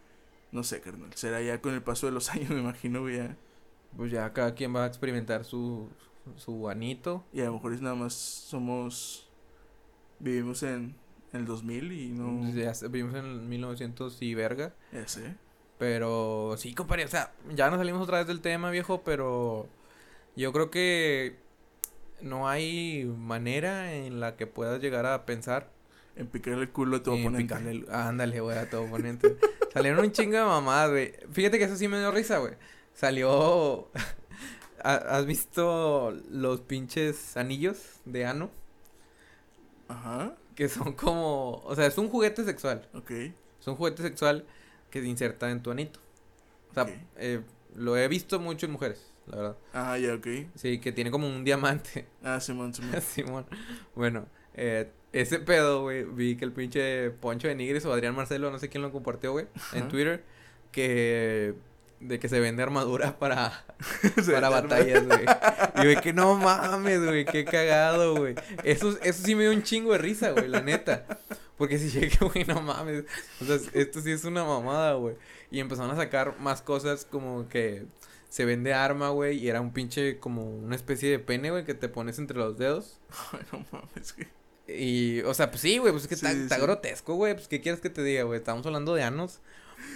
no 0.50 0.62
sé, 0.62 0.80
carnal. 0.80 1.12
Será 1.14 1.42
ya 1.42 1.60
con 1.60 1.74
el 1.74 1.82
paso 1.82 2.06
de 2.06 2.12
los 2.12 2.30
años, 2.34 2.48
me 2.48 2.60
imagino, 2.60 3.02
güey, 3.02 3.18
ya. 3.18 3.36
Pues 3.94 4.10
ya 4.10 4.32
cada 4.32 4.54
quien 4.54 4.74
va 4.74 4.84
a 4.84 4.86
experimentar 4.86 5.44
su, 5.44 5.90
su 6.36 6.70
anito. 6.70 7.26
Y 7.30 7.42
a 7.42 7.44
lo 7.44 7.52
mejor 7.52 7.74
es 7.74 7.82
nada 7.82 7.94
más 7.94 8.14
somos, 8.14 9.28
vivimos 10.18 10.62
en, 10.62 10.94
en 11.34 11.40
el 11.40 11.44
2000 11.44 11.92
y 11.92 12.08
no... 12.08 12.50
Ya 12.54 12.72
vivimos 12.88 13.14
en 13.16 13.26
el 13.26 13.40
1900 13.42 14.22
y 14.22 14.34
verga. 14.34 14.74
Ya 14.94 15.06
sé. 15.06 15.36
Pero 15.78 16.56
sí, 16.58 16.74
compadre, 16.74 17.04
o 17.04 17.08
sea, 17.08 17.32
ya 17.54 17.70
nos 17.70 17.78
salimos 17.78 18.02
otra 18.02 18.18
vez 18.18 18.26
del 18.26 18.40
tema, 18.40 18.70
viejo, 18.70 19.02
pero 19.04 19.68
yo 20.36 20.52
creo 20.52 20.70
que 20.70 21.36
no 22.20 22.48
hay 22.48 23.04
manera 23.16 23.94
en 23.94 24.18
la 24.18 24.36
que 24.36 24.46
puedas 24.48 24.80
llegar 24.82 25.06
a 25.06 25.24
pensar 25.24 25.70
En 26.16 26.26
picarle 26.26 26.62
el 26.62 26.70
culo 26.70 26.96
a 26.96 27.02
tu 27.04 27.12
en 27.14 27.20
oponente. 27.20 27.44
picarle 27.54 27.70
el- 27.70 27.86
ándale, 27.92 28.40
güey, 28.40 28.58
a 28.58 28.68
tu 28.68 28.78
oponente. 28.78 29.36
Salieron 29.72 30.04
un 30.04 30.10
chingo 30.10 30.36
de 30.36 30.44
mamadas, 30.44 30.90
güey. 30.90 31.14
Fíjate 31.32 31.58
que 31.58 31.64
eso 31.64 31.76
sí 31.76 31.86
me 31.86 31.98
dio 32.00 32.10
risa, 32.10 32.38
güey. 32.38 32.54
Salió... 32.94 33.88
¿Ha- 34.82 34.94
¿Has 35.16 35.26
visto 35.26 36.12
los 36.30 36.60
pinches 36.62 37.36
anillos 37.36 38.00
de 38.04 38.26
ano? 38.26 38.50
Ajá, 39.88 40.34
Que 40.54 40.68
son 40.68 40.92
como... 40.94 41.62
O 41.64 41.74
sea, 41.76 41.86
es 41.86 41.96
un 41.98 42.08
juguete 42.08 42.44
sexual. 42.44 42.88
ok. 42.94 43.10
Es 43.10 43.66
un 43.66 43.76
juguete 43.76 44.02
sexual 44.02 44.44
que 44.90 45.00
se 45.00 45.06
inserta 45.06 45.50
en 45.50 45.62
tu 45.62 45.70
anito. 45.70 46.00
O 46.70 46.74
sea, 46.74 46.86
eh, 47.16 47.40
lo 47.74 47.96
he 47.96 48.08
visto 48.08 48.38
mucho 48.40 48.66
en 48.66 48.72
mujeres, 48.72 49.12
la 49.26 49.36
verdad. 49.36 49.56
Ah, 49.72 49.98
ya, 49.98 50.14
ok. 50.14 50.26
Sí, 50.54 50.78
que 50.78 50.92
tiene 50.92 51.10
como 51.10 51.26
un 51.26 51.44
diamante. 51.44 52.06
Ah, 52.22 52.40
Simón, 52.40 52.74
Simón. 52.74 53.00
Simón. 53.14 53.46
Bueno, 53.94 54.26
eh, 54.54 54.90
ese 55.12 55.38
pedo, 55.38 55.82
güey, 55.82 56.04
vi 56.04 56.36
que 56.36 56.44
el 56.44 56.52
pinche 56.52 57.10
Poncho 57.10 57.48
de 57.48 57.54
Nigris 57.54 57.84
o 57.84 57.92
Adrián 57.92 58.14
Marcelo, 58.14 58.50
no 58.50 58.58
sé 58.58 58.68
quién 58.68 58.82
lo 58.82 58.92
compartió, 58.92 59.32
güey, 59.32 59.46
en. 59.72 59.88
Twitter, 59.88 60.24
que 60.72 61.54
de 62.00 62.18
que 62.18 62.28
se 62.28 62.40
vende 62.40 62.62
armadura 62.62 63.18
para, 63.18 63.64
para 64.26 64.48
batallas, 64.48 65.06
güey. 65.06 65.24
Y 65.76 65.82
güey, 65.84 66.00
que 66.00 66.12
no 66.12 66.36
mames, 66.36 67.04
güey, 67.04 67.24
qué 67.24 67.44
cagado, 67.44 68.16
güey. 68.16 68.34
Eso, 68.64 68.96
eso 69.02 69.24
sí 69.24 69.34
me 69.34 69.42
dio 69.44 69.52
un 69.52 69.62
chingo 69.62 69.92
de 69.92 69.98
risa, 69.98 70.30
güey, 70.30 70.48
la 70.48 70.60
neta. 70.60 71.06
Porque 71.56 71.78
si 71.78 71.90
llegué, 71.90 72.16
güey, 72.20 72.44
no 72.44 72.62
mames. 72.62 73.04
O 73.40 73.44
sea, 73.44 73.58
esto 73.72 74.00
sí 74.00 74.12
es 74.12 74.24
una 74.24 74.44
mamada, 74.44 74.94
güey. 74.94 75.16
Y 75.50 75.60
empezaron 75.60 75.90
a 75.90 75.96
sacar 75.96 76.38
más 76.38 76.62
cosas 76.62 77.04
como 77.04 77.48
que 77.48 77.86
se 78.28 78.44
vende 78.44 78.74
arma, 78.74 79.08
güey, 79.08 79.38
y 79.38 79.48
era 79.48 79.60
un 79.60 79.72
pinche 79.72 80.18
como 80.18 80.44
una 80.44 80.76
especie 80.76 81.10
de 81.10 81.18
pene, 81.18 81.50
güey, 81.50 81.64
que 81.64 81.74
te 81.74 81.88
pones 81.88 82.18
entre 82.18 82.36
los 82.36 82.58
dedos. 82.58 83.00
Ay, 83.32 83.40
no 83.52 83.64
mames, 83.72 84.14
güey. 84.14 84.28
Y, 84.68 85.22
o 85.22 85.32
sea, 85.32 85.50
pues 85.50 85.62
sí, 85.62 85.78
güey, 85.78 85.92
pues 85.92 86.02
es 86.02 86.08
que 86.08 86.14
está, 86.14 86.30
Sí, 86.32 86.42
está 86.42 86.56
sí. 86.56 86.60
grotesco, 86.60 87.14
güey. 87.14 87.34
Pues, 87.34 87.48
¿qué 87.48 87.60
quieres 87.62 87.80
que 87.80 87.88
te 87.88 88.02
diga, 88.02 88.24
güey? 88.24 88.38
Estamos 88.38 88.66
hablando 88.66 88.94
de 88.94 89.02
anos. 89.02 89.40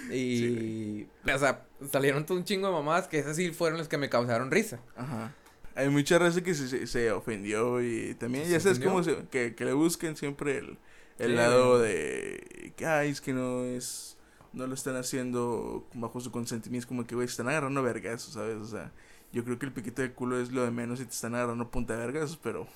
Y, 0.09 1.07
o 1.33 1.37
sea, 1.39 1.65
salieron 1.91 2.25
todo 2.25 2.37
un 2.37 2.43
chingo 2.43 2.67
de 2.67 2.73
mamadas 2.73 3.07
que 3.07 3.19
esas 3.19 3.35
sí 3.35 3.51
fueron 3.51 3.77
las 3.79 3.87
que 3.87 3.97
me 3.97 4.09
causaron 4.09 4.51
risa. 4.51 4.79
Ajá. 4.95 5.35
Hay 5.75 5.89
mucha 5.89 6.19
raza 6.19 6.41
que 6.41 6.53
se, 6.53 6.67
se, 6.67 6.85
se 6.87 7.11
ofendió 7.11 7.81
y 7.81 8.13
también, 8.15 8.45
¿Se 8.45 8.51
ya 8.51 8.59
sabes 8.59 8.79
cómo 8.79 9.03
se, 9.03 9.27
que, 9.31 9.55
que 9.55 9.65
le 9.65 9.73
busquen 9.73 10.15
siempre 10.15 10.57
el, 10.59 10.77
el 11.17 11.35
Sí, 11.35 11.35
lado 11.35 11.79
de 11.79 12.73
que, 12.77 12.85
ay, 12.85 13.09
es 13.09 13.21
que 13.21 13.33
no 13.33 13.63
es, 13.63 14.17
no 14.51 14.67
lo 14.67 14.75
están 14.75 14.95
haciendo 14.97 15.87
bajo 15.93 16.19
su 16.19 16.31
consentimiento, 16.31 16.83
es 16.83 16.87
como 16.87 17.07
que, 17.07 17.15
güey, 17.15 17.27
se 17.27 17.31
están 17.33 17.49
agarrando 17.49 17.81
vergazos, 17.81 18.33
¿sabes? 18.35 18.57
O 18.57 18.65
sea, 18.67 18.91
yo 19.31 19.43
creo 19.43 19.57
que 19.57 19.65
el 19.65 19.73
piquito 19.73 20.03
de 20.03 20.13
culo 20.13 20.39
es 20.39 20.51
lo 20.51 20.63
de 20.63 20.69
menos 20.71 20.99
y 21.01 21.05
te 21.05 21.11
están 21.13 21.33
agarrando 21.35 21.71
punta 21.71 21.93
de 21.93 21.99
vergazos, 22.05 22.37
pero, 22.37 22.67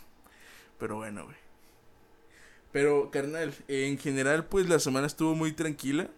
pero 0.80 0.96
bueno, 0.98 1.26
güey. 1.26 1.38
Pero, 2.72 3.10
carnal, 3.12 3.54
en 3.68 3.98
general, 3.98 4.46
pues 4.46 4.68
la 4.70 4.80
semana 4.80 5.08
estuvo 5.08 5.36
muy 5.36 5.54
tranquila. 5.54 6.10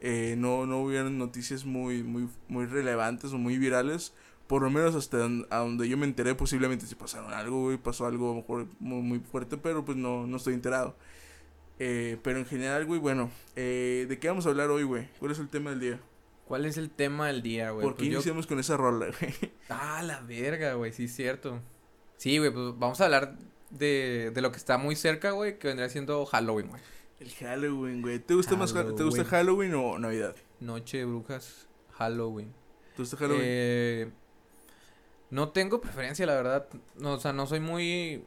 Eh, 0.00 0.34
no, 0.38 0.66
no 0.66 0.80
hubieron 0.82 1.18
noticias 1.18 1.64
muy, 1.64 2.02
muy, 2.02 2.28
muy 2.48 2.66
relevantes 2.66 3.32
o 3.32 3.38
muy 3.38 3.58
virales. 3.58 4.12
Por 4.46 4.62
lo 4.62 4.70
menos 4.70 4.94
hasta 4.94 5.18
don- 5.18 5.46
a 5.50 5.58
donde 5.58 5.88
yo 5.88 5.96
me 5.96 6.06
enteré, 6.06 6.34
posiblemente 6.34 6.86
si 6.86 6.94
pasaron 6.94 7.32
algo, 7.32 7.62
güey, 7.64 7.78
pasó 7.78 8.06
algo 8.06 8.26
a 8.30 8.34
lo 8.34 8.40
mejor 8.42 8.66
muy, 8.78 9.02
muy 9.02 9.18
fuerte, 9.20 9.56
pero 9.56 9.84
pues 9.84 9.96
no, 9.98 10.26
no 10.26 10.36
estoy 10.36 10.54
enterado. 10.54 10.96
Eh, 11.78 12.18
pero 12.22 12.38
en 12.38 12.46
general, 12.46 12.86
güey, 12.86 13.00
bueno, 13.00 13.30
eh, 13.54 14.06
¿de 14.08 14.18
qué 14.18 14.28
vamos 14.28 14.46
a 14.46 14.50
hablar 14.50 14.70
hoy, 14.70 14.84
güey? 14.84 15.08
¿Cuál 15.18 15.32
es 15.32 15.38
el 15.38 15.48
tema 15.48 15.70
del 15.70 15.80
día? 15.80 16.00
¿Cuál 16.46 16.64
es 16.64 16.76
el 16.76 16.90
tema 16.90 17.26
del 17.26 17.42
día, 17.42 17.70
güey? 17.70 17.82
¿Por 17.82 17.94
qué 17.94 17.98
Pues 18.04 18.08
yo- 18.08 18.14
iniciamos 18.14 18.46
con 18.46 18.58
esa 18.60 18.76
rola, 18.76 19.06
güey? 19.06 19.34
Ah, 19.68 20.02
la 20.04 20.20
verga, 20.20 20.74
güey, 20.74 20.92
sí 20.92 21.04
es 21.06 21.14
cierto. 21.16 21.60
Sí, 22.16 22.38
güey, 22.38 22.52
pues 22.52 22.78
vamos 22.78 23.00
a 23.00 23.06
hablar 23.06 23.36
de, 23.70 24.30
de 24.32 24.40
lo 24.40 24.52
que 24.52 24.58
está 24.58 24.78
muy 24.78 24.94
cerca, 24.96 25.32
güey, 25.32 25.58
que 25.58 25.66
vendría 25.68 25.88
siendo 25.88 26.24
Halloween, 26.24 26.68
güey. 26.68 26.80
El 27.20 27.30
Halloween, 27.34 28.02
güey. 28.02 28.18
¿Te 28.18 28.34
gusta 28.34 28.56
más 28.56 28.74
Hall- 28.74 28.94
¿Te 28.94 29.02
gusta 29.04 29.24
Halloween. 29.24 29.72
Halloween 29.72 29.94
o 29.94 29.98
Navidad? 29.98 30.36
Noche 30.60 30.98
de 30.98 31.04
brujas, 31.06 31.66
Halloween. 31.92 32.52
¿Te 32.94 33.02
gusta 33.02 33.16
Halloween? 33.16 33.42
Eh, 33.44 34.10
no 35.30 35.48
tengo 35.50 35.80
preferencia, 35.80 36.26
la 36.26 36.34
verdad. 36.34 36.68
No, 36.96 37.14
o 37.14 37.18
sea, 37.20 37.32
no 37.32 37.46
soy 37.46 37.60
muy. 37.60 38.24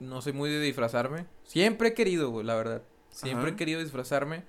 No 0.00 0.20
soy 0.22 0.32
muy 0.32 0.50
de 0.50 0.60
disfrazarme. 0.60 1.26
Siempre 1.44 1.88
he 1.88 1.94
querido, 1.94 2.30
güey, 2.30 2.44
la 2.46 2.54
verdad. 2.56 2.82
Siempre 3.10 3.46
Ajá. 3.46 3.54
he 3.54 3.56
querido 3.56 3.80
disfrazarme. 3.80 4.44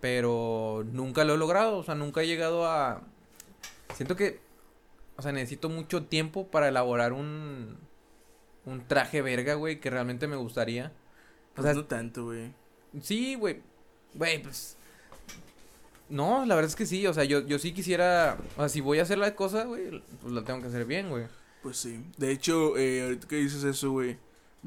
Pero 0.00 0.84
nunca 0.90 1.24
lo 1.24 1.34
he 1.34 1.38
logrado. 1.38 1.76
O 1.78 1.82
sea, 1.82 1.94
nunca 1.94 2.22
he 2.22 2.26
llegado 2.26 2.66
a. 2.66 3.02
Siento 3.94 4.16
que. 4.16 4.40
O 5.16 5.22
sea, 5.22 5.32
necesito 5.32 5.68
mucho 5.68 6.04
tiempo 6.06 6.48
para 6.50 6.68
elaborar 6.68 7.12
un. 7.12 7.76
Un 8.66 8.86
traje 8.86 9.20
verga, 9.22 9.54
güey, 9.54 9.80
que 9.80 9.90
realmente 9.90 10.26
me 10.28 10.36
gustaría. 10.36 10.92
O 11.52 11.54
Pues 11.56 11.64
sea, 11.66 11.74
no 11.74 11.84
tanto, 11.86 12.24
güey. 12.26 12.54
Sí, 13.02 13.34
güey. 13.34 13.62
Güey, 14.14 14.42
pues. 14.42 14.76
No, 16.08 16.44
la 16.44 16.54
verdad 16.56 16.68
es 16.68 16.76
que 16.76 16.86
sí. 16.86 17.06
O 17.06 17.14
sea, 17.14 17.24
yo, 17.24 17.40
yo 17.46 17.58
sí 17.58 17.72
quisiera. 17.72 18.36
O 18.56 18.60
sea, 18.60 18.68
si 18.68 18.80
voy 18.80 18.98
a 18.98 19.02
hacer 19.02 19.18
la 19.18 19.34
cosa, 19.34 19.64
güey, 19.64 20.02
pues 20.20 20.32
la 20.32 20.44
tengo 20.44 20.60
que 20.60 20.66
hacer 20.68 20.84
bien, 20.84 21.08
güey. 21.10 21.26
Pues 21.62 21.76
sí. 21.76 22.04
De 22.16 22.32
hecho, 22.32 22.76
eh, 22.76 23.02
ahorita 23.02 23.28
que 23.28 23.36
dices 23.36 23.64
eso, 23.64 23.90
güey, 23.92 24.18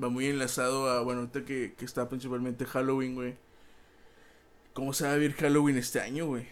va 0.02 0.10
muy 0.10 0.28
enlazado 0.28 0.90
a, 0.90 1.02
bueno, 1.02 1.22
ahorita 1.22 1.44
que, 1.44 1.74
que 1.78 1.86
está 1.86 2.08
principalmente 2.08 2.66
Halloween, 2.66 3.16
güey. 3.16 3.36
¿Cómo 4.74 4.94
se 4.94 5.06
va 5.06 5.14
a 5.14 5.16
vivir 5.16 5.34
Halloween 5.36 5.78
este 5.78 6.00
año, 6.02 6.28
güey? 6.28 6.48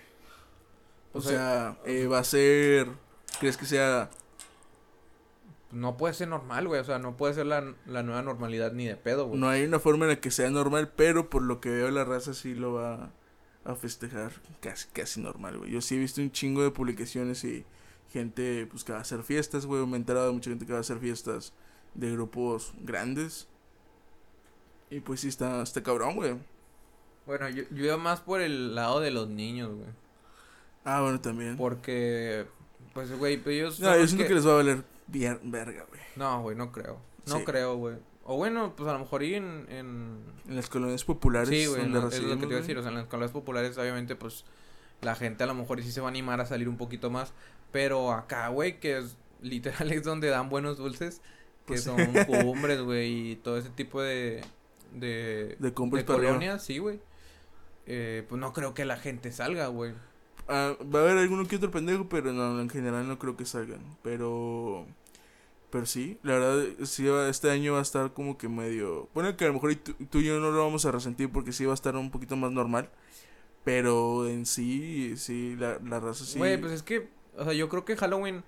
O, 1.14 1.20
O 1.20 1.22
sea, 1.22 1.78
eh, 1.86 2.08
va 2.08 2.20
a 2.20 2.24
ser, 2.24 2.88
¿crees 3.40 3.58
que 3.58 3.66
sea? 3.66 4.10
No 5.72 5.98
puede 5.98 6.14
ser 6.14 6.28
normal, 6.28 6.68
güey. 6.68 6.82
O 6.82 6.84
sea, 6.84 7.00
no 7.00 7.16
puede 7.18 7.34
ser 7.34 7.46
la, 7.46 7.74
la 7.86 8.04
nueva 8.04 8.22
normalidad 8.22 8.74
ni 8.74 8.86
de 8.86 8.98
pedo, 8.98 9.28
güey. 9.28 9.40
No 9.40 9.50
hay 9.50 9.64
una 9.64 9.80
forma 9.80 10.06
en 10.06 10.10
la 10.10 10.16
que 10.20 10.32
sea 10.32 10.50
normal, 10.50 10.92
pero 10.96 11.30
por 11.30 11.42
lo 11.42 11.62
que 11.62 11.70
veo 11.70 11.92
la 11.92 12.04
raza 12.04 12.34
sí 12.34 12.56
lo 12.56 12.74
va 12.74 13.12
a 13.64 13.76
festejar 13.76 14.34
casi, 14.60 14.88
casi 14.92 15.22
normal, 15.22 15.60
güey. 15.60 15.72
Yo 15.72 15.82
sí 15.82 15.96
he 15.96 16.00
visto 16.00 16.22
un 16.22 16.32
chingo 16.32 16.64
de 16.64 16.72
publicaciones 16.72 17.44
y 17.44 17.66
gente, 18.12 18.68
pues, 18.68 18.84
que 18.84 18.92
va 18.92 19.00
a 19.00 19.02
hacer 19.02 19.24
fiestas, 19.24 19.66
güey. 19.66 19.86
Me 19.86 19.94
he 19.94 19.96
enterado 19.98 20.28
de 20.28 20.34
mucha 20.34 20.50
gente 20.50 20.66
que 20.66 20.74
va 20.74 20.80
a 20.80 20.82
hacer 20.82 21.00
fiestas 21.00 21.54
de 21.94 22.12
grupos 22.12 22.74
grandes. 22.82 23.48
Y 24.90 25.00
pues 25.00 25.22
sí, 25.22 25.30
está, 25.30 25.62
está 25.62 25.82
cabrón, 25.82 26.16
güey. 26.16 26.36
Bueno, 27.26 27.48
yo, 27.50 27.64
yo 27.72 27.86
iba 27.86 27.98
más 27.98 28.20
por 28.20 28.42
el 28.42 28.76
lado 28.76 29.00
de 29.00 29.12
los 29.12 29.30
niños, 29.30 29.74
güey. 29.74 29.90
Ah, 30.84 31.02
bueno, 31.02 31.22
también. 31.22 31.56
Porque. 31.56 32.46
Pues, 32.94 33.18
güey, 33.18 33.38
pues 33.38 33.56
ellos. 33.56 33.80
No, 33.80 33.96
yo 33.96 34.06
siento 34.08 34.28
que... 34.28 34.34
les 34.34 34.46
va 34.46 34.52
a 34.52 34.56
valer 34.56 34.84
bien 35.08 35.40
verga, 35.52 35.86
güey. 35.90 36.02
No, 36.16 36.42
güey, 36.42 36.56
no 36.56 36.72
creo. 36.72 37.00
No 37.28 37.40
Sí. 37.40 37.46
creo, 37.46 37.76
güey. 37.78 37.98
O 38.24 38.38
bueno, 38.38 38.74
pues 38.76 38.88
a 38.90 38.94
lo 38.94 39.00
mejor 39.00 39.24
y 39.24 39.36
en. 39.36 39.66
en... 39.70 40.20
En 40.48 40.56
las 40.56 40.70
colonias 40.70 41.04
populares 41.04 41.50
Sí, 41.50 41.66
güey, 41.66 41.88
no, 41.88 42.08
es 42.08 42.22
lo 42.22 42.36
que 42.36 42.42
te 42.42 42.46
iba 42.48 42.58
a 42.58 42.62
decir. 42.62 42.78
O 42.78 42.82
sea, 42.82 42.90
en 42.90 42.96
las 42.96 43.04
escuelas 43.06 43.32
populares, 43.32 43.78
obviamente, 43.78 44.16
pues 44.16 44.46
la 45.02 45.16
gente 45.16 45.44
a 45.44 45.48
lo 45.48 45.54
mejor 45.56 45.82
sí 45.82 45.92
se 45.92 46.02
va 46.02 46.08
a 46.08 46.12
animar 46.12 46.40
a 46.42 46.46
salir 46.46 46.70
un 46.70 46.78
poquito 46.78 47.10
más. 47.10 47.34
Pero 47.72 48.12
acá, 48.12 48.48
güey, 48.50 48.80
que 48.80 48.98
es 49.00 49.18
literal 49.42 49.92
es 49.92 50.04
donde 50.04 50.28
dan 50.30 50.50
buenos 50.50 50.78
dulces, 50.78 51.18
que 51.20 51.74
Pues 51.74 51.84
son 51.84 51.98
cumbres, 52.44 52.82
güey, 52.82 53.32
y 53.32 53.36
todo 53.38 53.58
ese 53.58 53.70
tipo 53.70 54.02
de. 54.02 54.42
de. 54.94 55.56
De 55.60 55.72
de 55.72 56.06
colonias, 56.06 56.64
sí, 56.64 56.78
güey. 56.78 57.00
Eh, 57.88 58.24
pues 58.30 58.40
no 58.40 58.54
creo 58.54 58.74
que 58.74 58.86
la 58.86 58.98
gente 58.98 59.32
salga, 59.32 59.68
güey. 59.68 59.94
Ah, 60.54 60.76
va 60.84 61.00
a 61.00 61.04
haber 61.04 61.18
alguno 61.18 61.48
que 61.48 61.56
otro 61.56 61.72
pendejo, 61.72 62.10
pero 62.10 62.34
no, 62.34 62.60
en 62.60 62.70
general 62.70 63.08
no 63.08 63.18
creo 63.20 63.38
que 63.38 63.46
salgan. 63.46 63.80
Pero. 64.04 64.86
Pero 65.70 65.86
sí, 65.86 66.18
la 66.24 66.34
verdad, 66.34 66.66
sí, 66.84 67.06
va- 67.06 67.30
este 67.30 67.50
año 67.50 67.74
va 67.74 67.80
a 67.80 67.84
estar 67.84 68.14
como 68.14 68.38
que 68.38 68.50
medio. 68.50 69.08
Bueno, 69.14 69.38
que 69.38 69.46
a 69.46 69.48
lo 69.48 69.54
mejor 69.54 69.74
tú, 69.76 69.94
tú 70.10 70.20
y 70.20 70.26
yo 70.26 70.40
no 70.42 70.52
lo 70.52 70.62
vamos 70.64 70.86
a 70.86 70.92
resentir 70.92 71.32
porque 71.32 71.54
sí 71.54 71.64
va 71.64 71.72
a 71.72 71.76
estar 71.76 71.96
un 71.96 72.12
poquito 72.12 72.36
más 72.36 72.52
normal. 72.52 72.90
Pero 73.64 74.28
en 74.28 74.46
sí, 74.46 75.16
sí, 75.18 75.56
la, 75.58 75.80
la 75.80 76.00
raza 76.00 76.26
sí. 76.26 76.38
Güey, 76.40 76.60
pues 76.60 76.74
es 76.74 76.84
que, 76.84 77.08
o 77.38 77.44
sea, 77.46 77.54
yo 77.54 77.70
creo 77.70 77.86
que 77.86 77.96
Halloween 77.96 78.44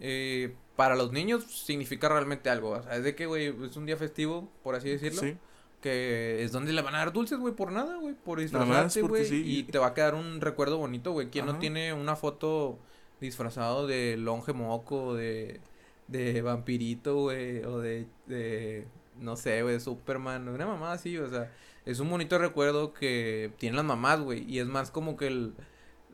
eh, 0.00 0.54
para 0.76 0.96
los 0.96 1.12
niños 1.12 1.44
significa 1.44 2.08
realmente 2.08 2.50
algo. 2.50 2.70
O 2.70 2.82
sea, 2.82 2.96
es 2.96 3.04
de 3.04 3.14
que, 3.14 3.26
güey, 3.26 3.54
es 3.64 3.76
un 3.76 3.86
día 3.86 3.96
festivo, 3.96 4.50
por 4.64 4.74
así 4.74 4.88
decirlo. 4.88 5.20
Sí, 5.20 5.36
Que 5.80 6.42
es 6.42 6.52
donde 6.52 6.72
le 6.72 6.82
van 6.82 6.94
a 6.94 6.98
dar 6.98 7.12
dulces, 7.12 7.38
güey, 7.38 7.54
por 7.54 7.70
nada, 7.70 7.96
güey, 7.96 8.14
por 8.14 8.40
disfrazarte, 8.40 9.00
porque 9.00 9.18
güey. 9.18 9.24
sí. 9.26 9.42
Y 9.44 9.62
te 9.64 9.78
va 9.78 9.88
a 9.88 9.94
quedar 9.94 10.14
un 10.14 10.40
recuerdo 10.40 10.78
bonito, 10.78 11.12
güey. 11.12 11.30
¿Quién 11.30 11.46
no 11.46 11.58
tiene 11.58 11.92
una 11.92 12.16
foto 12.16 12.78
disfrazado 13.20 13.86
de 13.86 14.16
longe 14.16 14.52
moco, 14.52 15.14
de, 15.14 15.60
de 16.08 16.42
vampirito, 16.42 17.16
güey, 17.22 17.62
o 17.64 17.78
de, 17.78 18.06
de, 18.26 18.86
no 19.20 19.36
sé, 19.36 19.62
güey, 19.62 19.74
de 19.74 19.80
Superman, 19.80 20.48
una 20.48 20.66
mamá 20.66 20.92
así, 20.92 21.16
o 21.18 21.28
sea, 21.28 21.52
es 21.84 22.00
un 22.00 22.10
bonito 22.10 22.38
recuerdo 22.38 22.92
que 22.92 23.52
tienen 23.58 23.76
las 23.76 23.84
mamás, 23.84 24.20
güey, 24.20 24.44
y 24.50 24.58
es 24.58 24.66
más 24.66 24.90
como 24.90 25.16
que 25.16 25.28
el, 25.28 25.54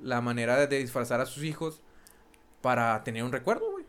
la 0.02 0.20
manera 0.20 0.56
de, 0.56 0.66
de 0.66 0.78
disfrazar 0.78 1.20
a 1.20 1.26
sus 1.26 1.44
hijos 1.44 1.80
para 2.60 3.02
tener 3.04 3.24
un 3.24 3.32
recuerdo, 3.32 3.70
güey. 3.70 3.84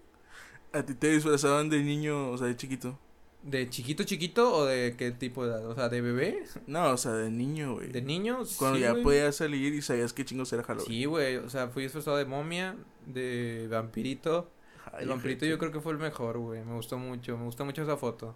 ¿A 0.74 0.84
ti 0.84 0.96
te 0.96 1.12
disfrazaban 1.12 1.70
de 1.70 1.82
niño, 1.84 2.32
o 2.32 2.38
sea, 2.38 2.48
de 2.48 2.56
chiquito? 2.56 2.98
¿De 3.44 3.70
chiquito 3.70 4.04
chiquito 4.06 4.56
o 4.56 4.66
de 4.66 4.96
qué 4.98 5.12
tipo 5.12 5.46
de 5.46 5.52
edad? 5.52 5.66
O 5.70 5.76
sea, 5.76 5.90
¿de 5.90 6.00
bebé? 6.00 6.44
No, 6.66 6.92
o 6.92 6.98
sea, 6.98 7.12
de 7.12 7.30
niño, 7.30 7.74
güey. 7.76 7.92
¿De 7.92 8.02
niños? 8.02 8.56
Cuando 8.58 8.78
Sí, 8.78 8.84
ya 8.84 8.92
güey. 8.92 9.04
podías 9.04 9.36
salir 9.36 9.74
y 9.74 9.82
sabías 9.82 10.14
qué 10.14 10.24
chingos 10.24 10.52
era 10.54 10.64
Halloween. 10.64 10.88
Sí, 10.88 11.06
güey, 11.06 11.36
o 11.38 11.50
sea, 11.50 11.68
fui 11.68 11.84
disfrazado 11.84 12.16
de 12.18 12.24
momia, 12.26 12.78
de 13.06 13.68
vampirito. 13.70 14.50
Ay, 14.94 15.04
El 15.04 15.10
vampirito 15.10 15.46
yo 15.46 15.58
creo 15.58 15.72
que 15.72 15.82
fue 15.82 15.92
el 15.92 15.98
mejor, 16.00 16.38
güey. 16.38 16.64
Me 16.64 16.74
gustó 16.74 16.98
mucho, 16.98 17.38
me 17.38 17.44
gusta 17.44 17.64
mucho 17.66 17.84
esa 17.84 17.98
foto. 17.98 18.36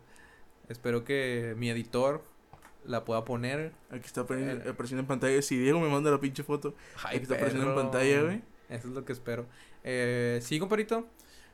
Espero 0.68 1.06
que 1.06 1.54
mi 1.58 1.70
editor 1.70 2.24
la 2.84 3.06
pueda 3.06 3.24
poner. 3.24 3.72
Aquí 3.90 4.06
está 4.08 4.26
Eh. 4.30 4.64
apareciendo 4.70 5.02
en 5.02 5.08
pantalla. 5.08 5.42
Si 5.42 5.58
Diego 5.58 5.80
me 5.80 5.88
manda 5.88 6.12
la 6.12 6.20
pinche 6.20 6.44
foto. 6.44 6.76
Ay, 7.04 7.16
Aquí 7.18 7.24
está 7.24 7.36
apareciendo 7.36 7.70
en 7.70 7.76
pantalla, 7.76 8.22
güey. 8.24 8.42
Eso 8.70 8.90
es 8.90 8.94
lo 8.94 9.06
que 9.06 9.14
espero. 9.14 9.46
Eh, 9.86 10.40
sí, 10.42 10.60
compadrito. 10.60 11.08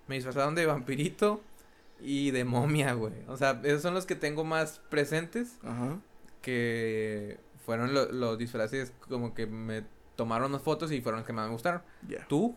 Me 0.08 0.16
disfrazaron 0.16 0.56
de 0.56 0.66
vampirito 0.66 1.42
y 2.02 2.32
de 2.32 2.44
momia, 2.46 2.94
güey. 2.94 3.14
O 3.28 3.38
sea, 3.38 3.62
esos 3.64 3.82
son 3.82 3.94
los 3.94 4.06
que 4.06 4.16
tengo 4.16 4.44
más 4.44 4.80
presentes. 4.90 5.58
Ajá. 5.64 6.00
Que 6.42 7.40
fueron 7.66 7.94
lo- 7.94 8.12
los 8.12 8.38
disfraces 8.38 8.92
como 9.08 9.34
que 9.34 9.48
me 9.48 9.86
tomaron 10.16 10.52
las 10.52 10.62
fotos 10.62 10.92
y 10.92 11.02
fueron 11.02 11.20
los 11.22 11.28
que 11.28 11.34
más 11.34 11.48
me 11.48 11.54
gustaron. 11.54 11.82
Ya. 12.08 12.28
¿Tú? 12.28 12.56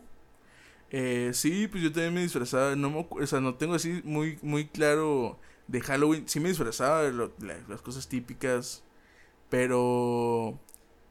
Eh, 0.89 1.31
sí, 1.33 1.67
pues 1.67 1.83
yo 1.83 1.91
también 1.91 2.13
me 2.13 2.21
disfrazaba. 2.21 2.75
No 2.75 2.89
me 2.89 3.07
o 3.09 3.27
sea, 3.27 3.39
no 3.41 3.55
tengo 3.55 3.75
así 3.75 4.01
muy, 4.03 4.37
muy 4.41 4.67
claro 4.67 5.39
de 5.67 5.81
Halloween. 5.81 6.27
Sí 6.27 6.39
me 6.39 6.49
disfrazaba 6.49 7.03
de 7.03 7.11
lo- 7.13 7.33
la- 7.39 7.59
las 7.67 7.81
cosas 7.81 8.07
típicas. 8.07 8.83
Pero. 9.49 10.59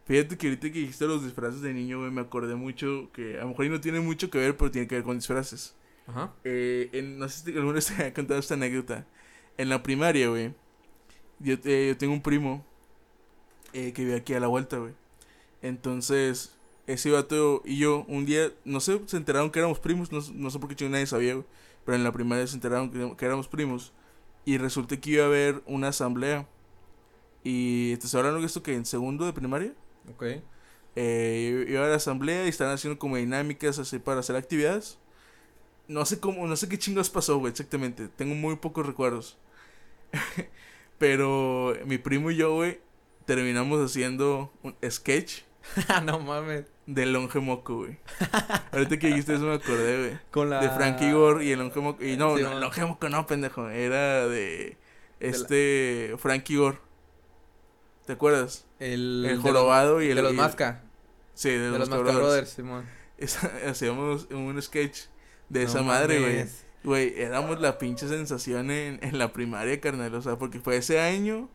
Fíjate 0.06 0.38
que 0.38 0.46
ahorita 0.46 0.70
que 0.70 0.78
dijiste 0.78 1.04
los 1.06 1.24
disfraces 1.24 1.62
de 1.62 1.74
niño, 1.74 1.98
güey, 1.98 2.12
me 2.12 2.20
acordé 2.20 2.54
mucho 2.54 3.10
que 3.12 3.38
a 3.38 3.42
lo 3.42 3.48
mejor 3.48 3.66
no 3.70 3.80
tiene 3.80 3.98
mucho 3.98 4.30
que 4.30 4.38
ver, 4.38 4.56
pero 4.56 4.70
tiene 4.70 4.86
que 4.86 4.94
ver 4.94 5.02
con 5.04 5.16
disfraces. 5.16 5.74
Ajá. 6.06 6.32
Eh, 6.44 6.88
en- 6.92 7.18
no 7.18 7.28
sé 7.28 7.44
si 7.44 7.56
alguna 7.56 7.74
vez 7.74 7.86
te 7.86 7.94
había 7.94 8.14
contado 8.14 8.40
esta 8.40 8.54
anécdota. 8.54 9.06
En 9.58 9.68
la 9.68 9.82
primaria, 9.82 10.28
güey. 10.28 10.54
Yo, 11.38 11.54
eh, 11.64 11.88
yo 11.88 11.96
tengo 11.98 12.12
un 12.12 12.22
primo 12.22 12.64
eh, 13.72 13.92
que 13.92 14.04
vive 14.04 14.16
aquí 14.16 14.34
a 14.34 14.40
la 14.40 14.46
vuelta, 14.46 14.78
güey. 14.78 14.92
Entonces, 15.62 16.54
ese 16.86 17.10
vato 17.10 17.62
y 17.64 17.78
yo, 17.78 18.04
un 18.08 18.26
día, 18.26 18.52
no 18.64 18.80
sé, 18.80 19.00
se 19.06 19.16
enteraron 19.16 19.50
que 19.50 19.58
éramos 19.58 19.80
primos. 19.80 20.12
No, 20.12 20.20
no 20.34 20.50
sé 20.50 20.58
por 20.58 20.68
qué 20.68 20.76
chingo 20.76 20.92
nadie 20.92 21.06
sabía, 21.06 21.34
güey. 21.34 21.46
Pero 21.84 21.96
en 21.96 22.04
la 22.04 22.12
primaria 22.12 22.46
se 22.46 22.54
enteraron 22.54 22.90
que, 22.90 23.16
que 23.16 23.26
éramos 23.26 23.48
primos. 23.48 23.92
Y 24.44 24.58
resulta 24.58 24.96
que 24.98 25.10
iba 25.10 25.24
a 25.24 25.26
haber 25.26 25.62
una 25.66 25.88
asamblea. 25.88 26.46
Y 27.44 27.96
te 27.96 28.06
estoy 28.06 28.18
hablando 28.18 28.40
de 28.40 28.46
esto 28.46 28.62
que 28.62 28.74
en 28.74 28.84
segundo 28.86 29.24
de 29.24 29.32
primaria. 29.32 29.72
Ok. 30.10 30.24
Eh, 30.96 31.66
iba 31.68 31.84
a 31.84 31.88
la 31.88 31.96
asamblea 31.96 32.44
y 32.46 32.48
estaban 32.48 32.74
haciendo 32.74 32.98
como 32.98 33.16
dinámicas 33.16 33.78
así 33.78 33.98
para 33.98 34.20
hacer 34.20 34.36
actividades. 34.36 34.98
No 35.88 36.04
sé 36.04 36.18
cómo, 36.20 36.46
no 36.46 36.56
sé 36.56 36.68
qué 36.68 36.78
chingos 36.78 37.10
pasó, 37.10 37.38
güey, 37.38 37.50
exactamente. 37.52 38.08
Tengo 38.08 38.34
muy 38.34 38.56
pocos 38.56 38.86
recuerdos. 38.86 39.38
Pero 40.98 41.74
mi 41.84 41.98
primo 41.98 42.30
y 42.30 42.36
yo, 42.36 42.54
güey, 42.54 42.80
terminamos 43.26 43.84
haciendo 43.84 44.52
un 44.62 44.74
sketch 44.88 45.42
no 46.04 46.20
mames. 46.20 46.64
del 46.86 47.12
longe 47.12 47.40
moco, 47.40 47.76
güey. 47.78 47.98
Ahorita 48.72 48.98
que 48.98 49.08
dijiste 49.08 49.34
eso 49.34 49.44
me 49.44 49.54
acordé, 49.54 49.98
güey. 50.08 50.18
Con 50.30 50.48
la... 50.50 50.60
De 50.60 50.70
Frankie 50.70 51.12
Gore 51.12 51.44
y 51.44 51.52
el 51.52 51.58
longe 51.58 51.80
moco. 51.80 52.04
Y 52.04 52.16
no, 52.16 52.36
Sí, 52.36 52.42
no, 52.42 52.52
el 52.52 52.60
longe 52.60 52.84
moco 52.84 53.08
no, 53.08 53.26
pendejo. 53.26 53.68
Era 53.68 54.26
de 54.28 54.76
este 55.20 56.14
Frankie 56.18 56.56
Gore. 56.56 56.78
¿Te 58.06 58.12
acuerdas? 58.12 58.66
El, 58.78 59.24
El 59.26 59.36
de 59.36 59.42
jorobado 59.42 59.94
los, 59.96 60.04
y 60.04 60.10
el... 60.10 60.16
de 60.16 60.22
los 60.22 60.32
y 60.32 60.34
el- 60.34 60.40
Masca. 60.40 60.82
Sí, 61.34 61.50
de, 61.50 61.70
De 61.70 61.78
los 61.78 61.88
Masca 61.90 62.04
Masca 62.04 62.18
Brothers. 62.18 62.20
Brothers, 62.20 62.50
Simón. 62.50 62.86
Hacíamos 63.68 64.28
un 64.30 64.60
sketch 64.62 65.00
de 65.48 65.64
No 65.64 65.68
esa 65.68 65.82
madre, 65.82 66.20
güey. 66.20 66.44
Güey, 66.84 67.14
éramos 67.20 67.60
la 67.60 67.78
pinche 67.78 68.06
sensación 68.06 68.70
en, 68.70 69.00
en 69.02 69.18
la 69.18 69.32
primaria, 69.32 69.80
carnal. 69.80 70.14
O 70.14 70.22
sea, 70.22 70.36
porque 70.38 70.60
fue 70.60 70.76
ese 70.76 71.00
año. 71.00 71.48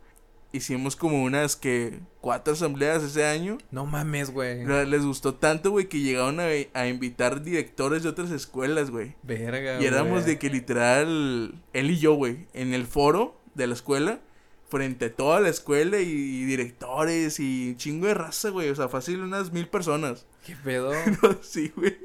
Hicimos 0.53 0.97
como 0.97 1.23
unas 1.23 1.55
que 1.55 1.99
cuatro 2.19 2.53
asambleas 2.53 3.01
ese 3.03 3.25
año. 3.25 3.57
No 3.71 3.85
mames, 3.85 4.31
güey. 4.31 4.65
Les 4.65 5.05
gustó 5.05 5.35
tanto, 5.35 5.71
güey, 5.71 5.87
que 5.87 6.01
llegaron 6.01 6.41
a, 6.41 6.47
a 6.73 6.87
invitar 6.87 7.41
directores 7.41 8.03
de 8.03 8.09
otras 8.09 8.31
escuelas, 8.31 8.89
güey. 8.91 9.15
Verga, 9.23 9.81
Y 9.81 9.85
éramos 9.85 10.25
de 10.25 10.37
que 10.37 10.49
literal, 10.49 11.63
él 11.71 11.91
y 11.91 11.99
yo, 11.99 12.15
güey, 12.15 12.47
en 12.53 12.73
el 12.73 12.85
foro 12.85 13.39
de 13.55 13.67
la 13.67 13.73
escuela, 13.75 14.19
frente 14.67 15.05
a 15.05 15.13
toda 15.13 15.39
la 15.39 15.47
escuela 15.47 15.99
y, 16.01 16.09
y 16.09 16.43
directores 16.43 17.39
y 17.39 17.75
chingo 17.77 18.07
de 18.07 18.13
raza, 18.15 18.49
güey. 18.49 18.69
O 18.69 18.75
sea, 18.75 18.89
fácil 18.89 19.21
unas 19.21 19.53
mil 19.53 19.69
personas. 19.69 20.25
¿Qué 20.45 20.57
pedo? 20.61 20.91
sí, 21.41 21.71
güey. 21.73 21.95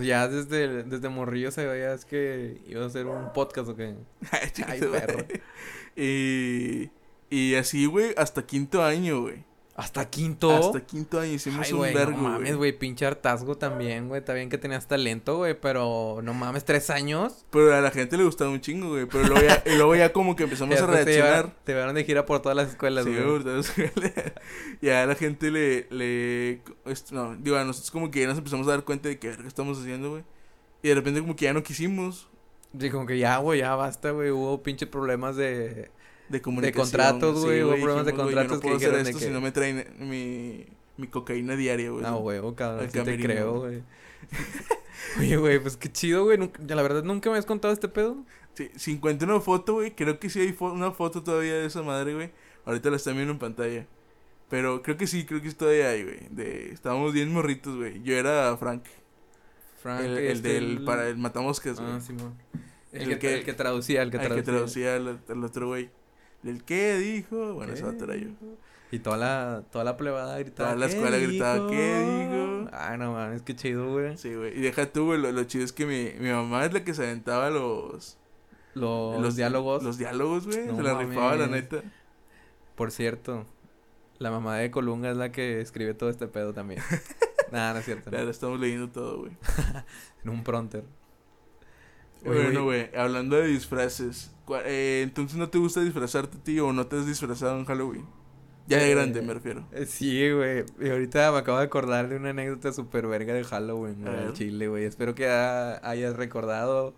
Ya 0.00 0.28
desde, 0.28 0.82
desde 0.84 1.08
morrillo 1.08 1.50
se 1.50 1.66
veía 1.66 1.94
es 1.94 2.04
que 2.04 2.60
iba 2.66 2.82
a 2.82 2.86
hacer 2.86 3.06
un 3.06 3.32
podcast 3.32 3.68
o 3.68 3.76
qué. 3.76 3.94
Ay, 4.66 4.80
perro. 4.80 5.24
Y, 5.96 6.90
y 7.30 7.54
así, 7.54 7.86
güey, 7.86 8.14
hasta 8.16 8.46
quinto 8.46 8.82
año, 8.82 9.22
güey. 9.22 9.44
¿Hasta 9.76 10.08
quinto? 10.08 10.52
Hasta 10.52 10.86
quinto 10.86 11.18
año 11.18 11.32
hicimos 11.32 11.66
Ay, 11.66 11.72
un 11.72 11.78
güey, 11.78 11.92
vergo, 11.92 12.16
no 12.16 12.28
mames, 12.28 12.54
güey. 12.56 12.78
pinche 12.78 13.06
hartazgo 13.06 13.56
también, 13.58 14.06
güey. 14.06 14.20
Está 14.20 14.32
bien 14.32 14.48
que 14.48 14.56
tenías 14.56 14.86
talento, 14.86 15.38
güey, 15.38 15.58
pero 15.60 16.20
no 16.22 16.32
mames, 16.32 16.64
tres 16.64 16.90
años. 16.90 17.44
Pero 17.50 17.74
a 17.74 17.80
la 17.80 17.90
gente 17.90 18.16
le 18.16 18.22
gustaba 18.24 18.50
un 18.50 18.60
chingo, 18.60 18.90
güey. 18.90 19.06
Pero 19.06 19.24
luego 19.26 19.44
ya, 19.44 19.64
y 19.66 19.74
luego 19.76 19.96
ya 19.96 20.12
como 20.12 20.36
que 20.36 20.44
empezamos 20.44 20.80
a 20.80 20.86
reaccionar. 20.86 21.50
Te 21.64 21.72
llevaron 21.72 21.96
de 21.96 22.04
gira 22.04 22.24
por 22.24 22.40
todas 22.40 22.54
las 22.54 22.68
escuelas, 22.68 23.04
Sí, 23.04 23.10
güey. 23.10 23.36
entonces, 23.36 23.74
ya 24.80 25.02
a 25.02 25.06
la 25.06 25.16
gente 25.16 25.50
le, 25.50 25.88
le, 25.90 26.60
no, 27.10 27.34
digo, 27.34 27.56
a 27.56 27.64
nosotros 27.64 27.90
como 27.90 28.12
que 28.12 28.20
ya 28.20 28.28
nos 28.28 28.38
empezamos 28.38 28.68
a 28.68 28.70
dar 28.70 28.84
cuenta 28.84 29.08
de 29.08 29.18
que 29.18 29.28
verga 29.28 29.48
estamos 29.48 29.80
haciendo, 29.80 30.10
güey. 30.10 30.24
Y 30.84 30.88
de 30.88 30.94
repente 30.94 31.20
como 31.20 31.34
que 31.34 31.46
ya 31.46 31.52
no 31.52 31.62
quisimos 31.64 32.28
Sí, 32.78 32.90
como 32.90 33.06
que 33.06 33.18
ya, 33.18 33.38
güey, 33.38 33.60
ya 33.60 33.74
basta, 33.76 34.10
güey. 34.10 34.30
Hubo 34.30 34.62
pinche 34.62 34.86
problemas 34.86 35.36
de... 35.36 35.90
de 36.28 36.40
comunicación. 36.42 36.84
contratos, 36.84 37.44
güey, 37.44 37.62
hubo 37.62 37.72
problemas 37.72 38.06
de 38.06 38.12
contratos 38.14 38.60
que 38.60 38.70
dijeron 38.72 39.00
esto 39.00 39.18
que- 39.18 39.24
si 39.26 39.30
no 39.30 39.40
me 39.40 39.52
traen 39.52 39.84
mi, 39.98 40.66
mi 40.96 41.06
cocaína 41.08 41.56
diaria, 41.56 41.90
güey. 41.90 42.02
No, 42.02 42.18
güey, 42.20 42.40
cabrón, 42.54 42.88
sí 42.90 43.00
te 43.02 43.18
creo, 43.18 43.60
güey. 43.60 43.82
Oye, 45.18 45.36
güey, 45.36 45.58
pues 45.60 45.76
qué 45.76 45.90
chido, 45.92 46.24
güey. 46.24 46.38
La 46.66 46.82
verdad, 46.82 47.02
nunca 47.04 47.30
me 47.30 47.38
has 47.38 47.46
contado 47.46 47.72
este 47.74 47.88
pedo. 47.88 48.16
Sí, 48.54 48.70
si 48.76 48.92
encuentro 48.92 49.28
una 49.32 49.40
foto, 49.40 49.74
güey, 49.74 49.94
creo 49.94 50.18
que 50.18 50.30
sí 50.30 50.40
hay 50.40 50.52
fo- 50.52 50.72
una 50.72 50.92
foto 50.92 51.22
todavía 51.22 51.54
de 51.54 51.66
esa 51.66 51.82
madre, 51.82 52.14
güey. 52.14 52.30
Ahorita 52.64 52.90
la 52.90 52.96
están 52.96 53.14
viendo 53.14 53.32
en 53.32 53.38
pantalla. 53.38 53.86
Pero 54.48 54.82
creo 54.82 54.96
que 54.96 55.06
sí, 55.06 55.24
creo 55.26 55.42
que 55.42 55.50
sí 55.50 55.56
todavía 55.56 55.88
hay, 55.90 56.04
güey. 56.04 56.18
De, 56.30 56.70
estábamos 56.72 57.12
bien 57.12 57.32
morritos, 57.32 57.76
güey. 57.76 58.02
Yo 58.02 58.14
era 58.16 58.56
Frank, 58.56 58.84
Frank, 59.82 60.00
el, 60.04 60.18
el 60.18 60.26
este, 60.36 60.48
del, 60.48 60.84
para 60.84 61.08
el 61.08 61.16
matamoscas, 61.16 61.78
güey. 61.80 61.92
Ah, 61.92 62.00
Simón. 62.00 62.34
El, 62.92 63.02
El 63.02 63.08
que, 63.10 63.18
que- 63.18 63.34
el 63.34 63.44
que 63.44 63.52
traducía, 63.54 64.02
el 64.02 64.10
que 64.10 64.18
el 64.18 64.22
que 64.34 64.42
traducía. 64.42 64.94
traducía 64.94 64.96
al, 64.96 65.20
al 65.28 65.44
otro 65.44 65.66
güey. 65.68 65.90
¿El 66.44 66.62
qué 66.64 66.96
dijo? 66.98 67.54
Bueno, 67.54 67.74
¿Qué 67.74 67.82
vato 67.82 68.04
era 68.04 68.14
yo. 68.16 68.26
dijo? 68.28 68.58
Y 68.90 68.98
toda 69.00 69.16
la, 69.16 69.64
toda 69.72 69.82
la 69.84 69.96
plebada 69.96 70.38
gritaba. 70.38 70.70
Toda 70.70 70.80
la 70.80 70.86
"¿Qué 70.88 70.94
escuela 70.94 71.16
gritaba, 71.18 71.70
"¿Qué 71.70 71.98
dijo?" 72.00 72.70
Ay, 72.72 72.98
no 72.98 73.12
mames, 73.12 73.42
qué 73.42 73.56
chido, 73.56 73.90
güey. 73.90 74.16
Sí, 74.16 74.34
güey. 74.34 74.56
Y 74.56 74.60
deja 74.60 74.86
tú, 74.86 75.06
güey. 75.06 75.20
Lo, 75.20 75.32
lo 75.32 75.44
chido 75.44 75.64
es 75.64 75.72
que 75.72 75.86
mi, 75.86 76.10
mi 76.22 76.30
mamá 76.32 76.64
es 76.64 76.72
la 76.72 76.84
que 76.84 76.94
se 76.94 77.02
aventaba 77.04 77.50
los. 77.50 78.18
Los, 78.74 79.20
los 79.20 79.36
diálogos. 79.36 79.82
Los 79.82 79.98
diálogos, 79.98 80.46
güey. 80.46 80.66
No 80.66 80.76
se 80.76 80.82
la 80.82 80.98
rifaba, 80.98 81.36
la 81.36 81.46
neta. 81.46 81.82
Por 82.74 82.90
cierto, 82.90 83.46
la 84.18 84.30
mamá 84.30 84.56
de 84.58 84.70
Colunga 84.70 85.10
es 85.10 85.16
la 85.16 85.30
que 85.32 85.60
escribe 85.60 85.94
todo 85.94 86.10
este 86.10 86.26
pedo 86.26 86.52
también. 86.52 86.80
Nada, 87.52 87.72
no 87.72 87.78
es 87.78 87.84
cierto. 87.84 88.10
no. 88.10 88.16
Claro, 88.16 88.30
estamos 88.30 88.58
leyendo 88.60 88.88
todo, 88.90 89.18
güey. 89.20 89.32
En 90.24 90.30
un 90.30 90.42
pronter. 90.42 90.84
Oye, 92.26 92.42
Bueno, 92.44 92.64
güey, 92.64 92.90
hablando 92.96 93.36
de 93.36 93.46
disfraces. 93.46 94.33
Eh, 94.64 95.00
entonces, 95.04 95.36
¿no 95.38 95.48
te 95.48 95.58
gusta 95.58 95.80
disfrazarte, 95.80 96.38
tío? 96.38 96.68
¿O 96.68 96.72
no 96.72 96.86
te 96.86 96.96
has 96.98 97.06
disfrazado 97.06 97.58
en 97.58 97.64
Halloween? 97.64 98.06
Ya 98.66 98.78
de 98.78 98.90
Eh, 98.90 98.94
grande, 98.94 99.20
me 99.22 99.34
refiero. 99.34 99.66
Eh, 99.72 99.84
Sí, 99.86 100.30
güey. 100.30 100.64
Y 100.80 100.88
ahorita 100.88 101.30
me 101.32 101.38
acabo 101.38 101.58
de 101.58 101.64
acordar 101.64 102.08
de 102.08 102.16
una 102.16 102.30
anécdota 102.30 102.72
super 102.72 103.06
verga 103.06 103.34
de 103.34 103.44
Halloween, 103.44 104.06
al 104.08 104.32
Chile, 104.32 104.68
güey. 104.68 104.84
Espero 104.84 105.14
que 105.14 105.28
ha- 105.28 105.86
hayas 105.88 106.16
recordado 106.16 106.94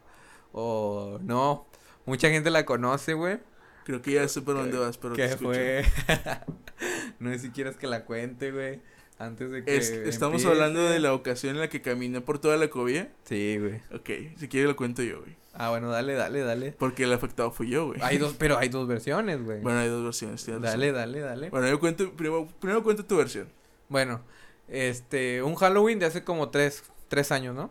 o 0.52 1.18
no. 1.22 1.66
Mucha 2.04 2.28
gente 2.30 2.50
la 2.50 2.64
conoce, 2.64 3.14
güey. 3.14 3.38
Creo 3.84 4.00
que 4.02 4.12
ya 4.12 4.26
sé 4.28 4.42
por 4.42 4.54
dónde 4.56 4.78
vas, 4.78 4.96
pero 4.98 5.14
te 5.14 5.22
Que 5.22 5.28
escucho. 5.28 5.50
fue. 5.50 5.84
no 7.20 7.30
sé 7.32 7.38
si 7.38 7.50
quieres 7.50 7.76
que 7.76 7.86
la 7.86 8.04
cuente, 8.04 8.50
güey. 8.52 8.80
Antes 9.18 9.50
de 9.50 9.64
que. 9.64 9.76
Es- 9.76 9.90
estamos 9.90 10.42
empiece. 10.42 10.48
hablando 10.48 10.82
de 10.88 10.98
la 11.00 11.14
ocasión 11.14 11.54
en 11.54 11.60
la 11.60 11.68
que 11.68 11.80
caminé 11.82 12.20
por 12.20 12.38
toda 12.38 12.56
la 12.56 12.68
cobía. 12.68 13.12
Sí, 13.24 13.56
güey. 13.58 13.76
Ok, 13.94 14.36
si 14.38 14.48
quieres 14.48 14.68
lo 14.68 14.76
cuento 14.76 15.02
yo, 15.02 15.20
güey. 15.20 15.36
Ah, 15.54 15.70
bueno, 15.70 15.88
dale, 15.90 16.12
dale, 16.14 16.40
dale. 16.40 16.72
Porque 16.72 17.04
el 17.04 17.12
afectado 17.14 17.50
fui 17.50 17.70
yo, 17.70 17.86
güey. 17.86 18.00
Hay 18.02 18.18
dos, 18.18 18.34
pero 18.38 18.58
hay 18.58 18.68
dos 18.68 18.86
versiones, 18.86 19.42
güey. 19.42 19.60
Bueno, 19.62 19.78
hay 19.78 19.88
dos 19.88 20.04
versiones, 20.04 20.46
razón. 20.46 20.60
dale, 20.62 20.92
dale, 20.92 21.20
dale. 21.20 21.48
Bueno, 21.50 21.66
yo 21.68 21.80
cuento, 21.80 22.12
primero, 22.12 22.46
primero 22.60 22.82
cuento 22.82 23.06
tu 23.06 23.16
versión. 23.16 23.48
Bueno, 23.88 24.20
este, 24.68 25.42
un 25.42 25.54
Halloween 25.54 25.98
de 25.98 26.06
hace 26.06 26.22
como 26.24 26.50
tres, 26.50 26.84
tres 27.08 27.32
años, 27.32 27.54
¿no? 27.54 27.70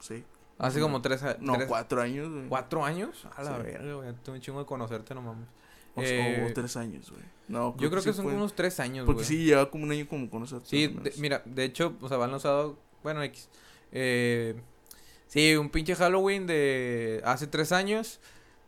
Sí. 0.00 0.24
Hace 0.58 0.78
No. 0.78 0.86
como 0.86 1.02
tres, 1.02 1.22
a- 1.22 1.36
No, 1.40 1.52
tres- 1.54 1.66
cuatro 1.68 2.00
años, 2.00 2.30
güey. 2.32 2.48
¿Cuatro 2.48 2.84
años? 2.84 3.26
A 3.36 3.42
la 3.42 3.56
Sí. 3.58 3.62
verga, 3.62 3.94
güey. 3.94 4.12
Tengo 4.24 4.36
un 4.36 4.40
chingo 4.40 4.60
de 4.60 4.66
conocerte, 4.66 5.14
no 5.14 5.20
mames. 5.22 5.46
O, 5.94 6.02
Eh, 6.02 6.46
o 6.48 6.52
tres 6.54 6.76
años, 6.76 7.10
güey. 7.10 7.24
No, 7.48 7.74
Yo 7.78 7.90
creo 7.90 8.02
que 8.02 8.12
son 8.12 8.24
fue- 8.26 8.34
unos 8.34 8.54
tres 8.54 8.78
años, 8.78 9.06
Porque 9.06 9.22
güey. 9.22 9.26
sí, 9.26 9.44
lleva 9.44 9.70
como 9.70 9.84
un 9.84 9.90
año 9.92 10.06
como 10.06 10.28
con 10.28 10.40
nosotros. 10.40 10.68
Sí, 10.68 10.86
de- 10.88 11.12
mira, 11.18 11.42
de 11.46 11.64
hecho, 11.64 11.96
o 12.00 12.08
sea, 12.08 12.18
van 12.18 12.30
lanzado, 12.30 12.78
bueno, 13.02 13.22
X. 13.22 13.48
Eh, 13.92 14.54
sí, 15.28 15.56
un 15.56 15.70
pinche 15.70 15.94
Halloween 15.94 16.46
de 16.46 17.22
hace 17.24 17.46
tres 17.46 17.72
años. 17.72 18.20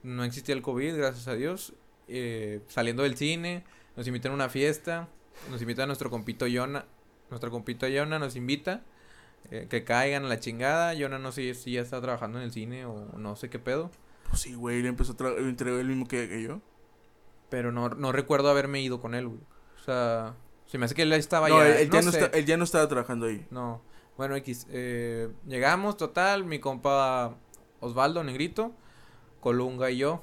No 0.03 0.25
existía 0.25 0.55
el 0.55 0.63
COVID, 0.63 0.97
gracias 0.97 1.29
a 1.29 1.35
Dios. 1.35 1.75
Eh, 2.09 2.61
saliendo 2.69 3.03
del 3.03 3.17
cine, 3.17 3.65
nos 3.97 4.07
invitan 4.07 4.33
a 4.33 4.35
una 4.35 4.49
fiesta. 4.49 5.09
Nos 5.51 5.61
invita 5.61 5.87
nuestro 5.87 6.09
compito 6.11 6.47
Yona. 6.47 6.87
Nuestro 7.29 7.51
compito 7.51 7.87
Yona 7.87 8.19
nos 8.19 8.35
invita. 8.37 8.83
eh, 9.51 9.67
que 9.71 9.85
caigan 9.85 10.25
a 10.27 10.29
la 10.29 10.39
chingada. 10.39 10.93
Yona 10.95 11.19
no 11.19 11.33
sé 11.33 11.55
si 11.55 11.73
ya 11.73 11.81
está 11.81 12.01
trabajando 12.01 12.39
en 12.39 12.45
el 12.45 12.53
cine 12.53 12.85
o 12.85 13.07
no 13.19 13.37
sé 13.37 13.49
qué 13.51 13.59
pedo. 13.59 13.91
Pues 14.29 14.43
sí, 14.43 14.55
güey, 14.55 14.79
él 14.81 14.87
empezó 14.87 15.13
a 15.13 15.17
tra- 15.17 15.37
entregó 15.39 15.79
el 15.81 15.87
mismo 15.89 16.07
que, 16.07 16.29
que 16.29 16.43
yo. 16.43 16.61
Pero 17.51 17.73
no, 17.73 17.89
no 17.91 18.13
recuerdo 18.13 18.49
haberme 18.51 18.81
ido 18.81 19.01
con 19.01 19.15
él, 19.15 19.29
güey. 19.29 19.41
O 19.81 19.85
sea, 19.85 20.35
se 20.67 20.79
me 20.79 20.85
hace 20.87 20.95
que 20.95 21.03
él 21.03 21.13
estaba 21.13 21.49
no, 21.49 21.59
ya. 21.59 21.69
él, 21.69 21.77
él 21.83 21.91
ya 21.91 22.03
no 22.03 22.11
está, 22.11 22.27
él 22.27 22.47
ya 22.47 22.57
no 22.57 22.65
estaba 22.65 22.89
trabajando 22.89 23.27
ahí. 23.27 23.47
No. 23.51 23.83
Bueno, 24.17 24.37
X. 24.37 24.67
eh, 24.71 25.29
llegamos, 25.47 25.97
total. 25.97 26.45
Mi 26.45 26.59
compa 26.61 27.35
Osvaldo, 27.81 28.23
negrito. 28.25 28.73
Colunga 29.41 29.91
y 29.91 29.99
yo. 29.99 30.23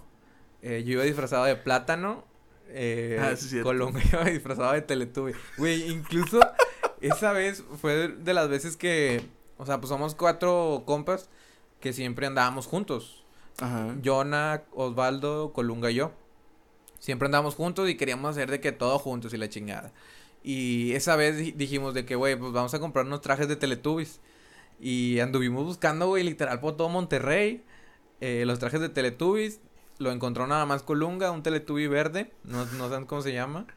eh, 0.62 0.84
yo 0.86 0.94
iba 0.94 1.04
disfrazado 1.04 1.46
de 1.46 1.56
plátano. 1.56 2.24
Eh, 2.70 3.18
Ah, 3.22 3.36
sí. 3.36 3.62
Colunga 3.62 4.00
iba 4.12 4.24
disfrazado 4.26 4.74
de 4.74 4.82
Teletubby. 4.82 5.34
Güey, 5.58 5.90
incluso 5.92 6.40
esa 7.02 7.32
vez 7.32 7.64
fue 7.82 7.94
de, 7.96 8.08
de 8.10 8.34
las 8.34 8.48
veces 8.50 8.78
que. 8.78 9.22
O 9.58 9.66
sea, 9.66 9.80
pues 9.80 9.90
somos 9.90 10.14
cuatro 10.16 10.84
compas 10.86 11.30
que 11.80 11.92
siempre 11.94 12.28
andábamos 12.28 12.68
juntos. 12.68 13.24
Ajá. 13.60 13.96
Jonah, 14.06 14.64
Osvaldo, 14.74 15.52
Colunga 15.54 15.90
y 15.90 15.96
yo. 15.96 16.12
Siempre 17.00 17.28
andábamos 17.28 17.56
juntos 17.56 17.90
y 17.90 17.96
queríamos 17.96 18.32
hacer 18.32 18.50
de 18.52 18.60
que 18.60 18.72
todo 18.72 19.00
juntos 19.00 19.34
y 19.34 19.38
la 19.38 19.50
chingada. 19.50 19.92
Y 20.44 20.94
esa 20.94 21.16
vez 21.16 21.38
di- 21.38 21.52
dijimos 21.52 21.94
de 21.94 22.06
que, 22.06 22.16
güey, 22.16 22.36
pues 22.38 22.52
vamos 22.54 22.74
a 22.74 22.80
comprar 22.80 23.06
unos 23.06 23.22
trajes 23.22 23.48
de 23.48 23.56
Teletubbies. 23.56 24.20
Y 24.80 25.20
anduvimos 25.20 25.66
buscando, 25.66 26.08
güey, 26.08 26.24
literal 26.24 26.60
por 26.60 26.78
todo 26.78 26.90
Monterrey. 26.90 27.64
eh, 28.22 28.44
los 28.46 28.60
trajes 28.60 28.80
de 28.80 28.90
Teletubbies. 28.90 29.60
Lo 30.00 30.12
encontró 30.12 30.48
nada 30.48 30.66
más 30.66 30.84
Colunga, 30.84 31.32
un 31.32 31.44
Teletubby 31.44 31.88
verde. 31.88 32.32
No, 32.44 32.66
no 32.66 32.90
saben 32.90 33.06
cómo 33.06 33.22
se 33.22 33.34
llama. 33.34 33.68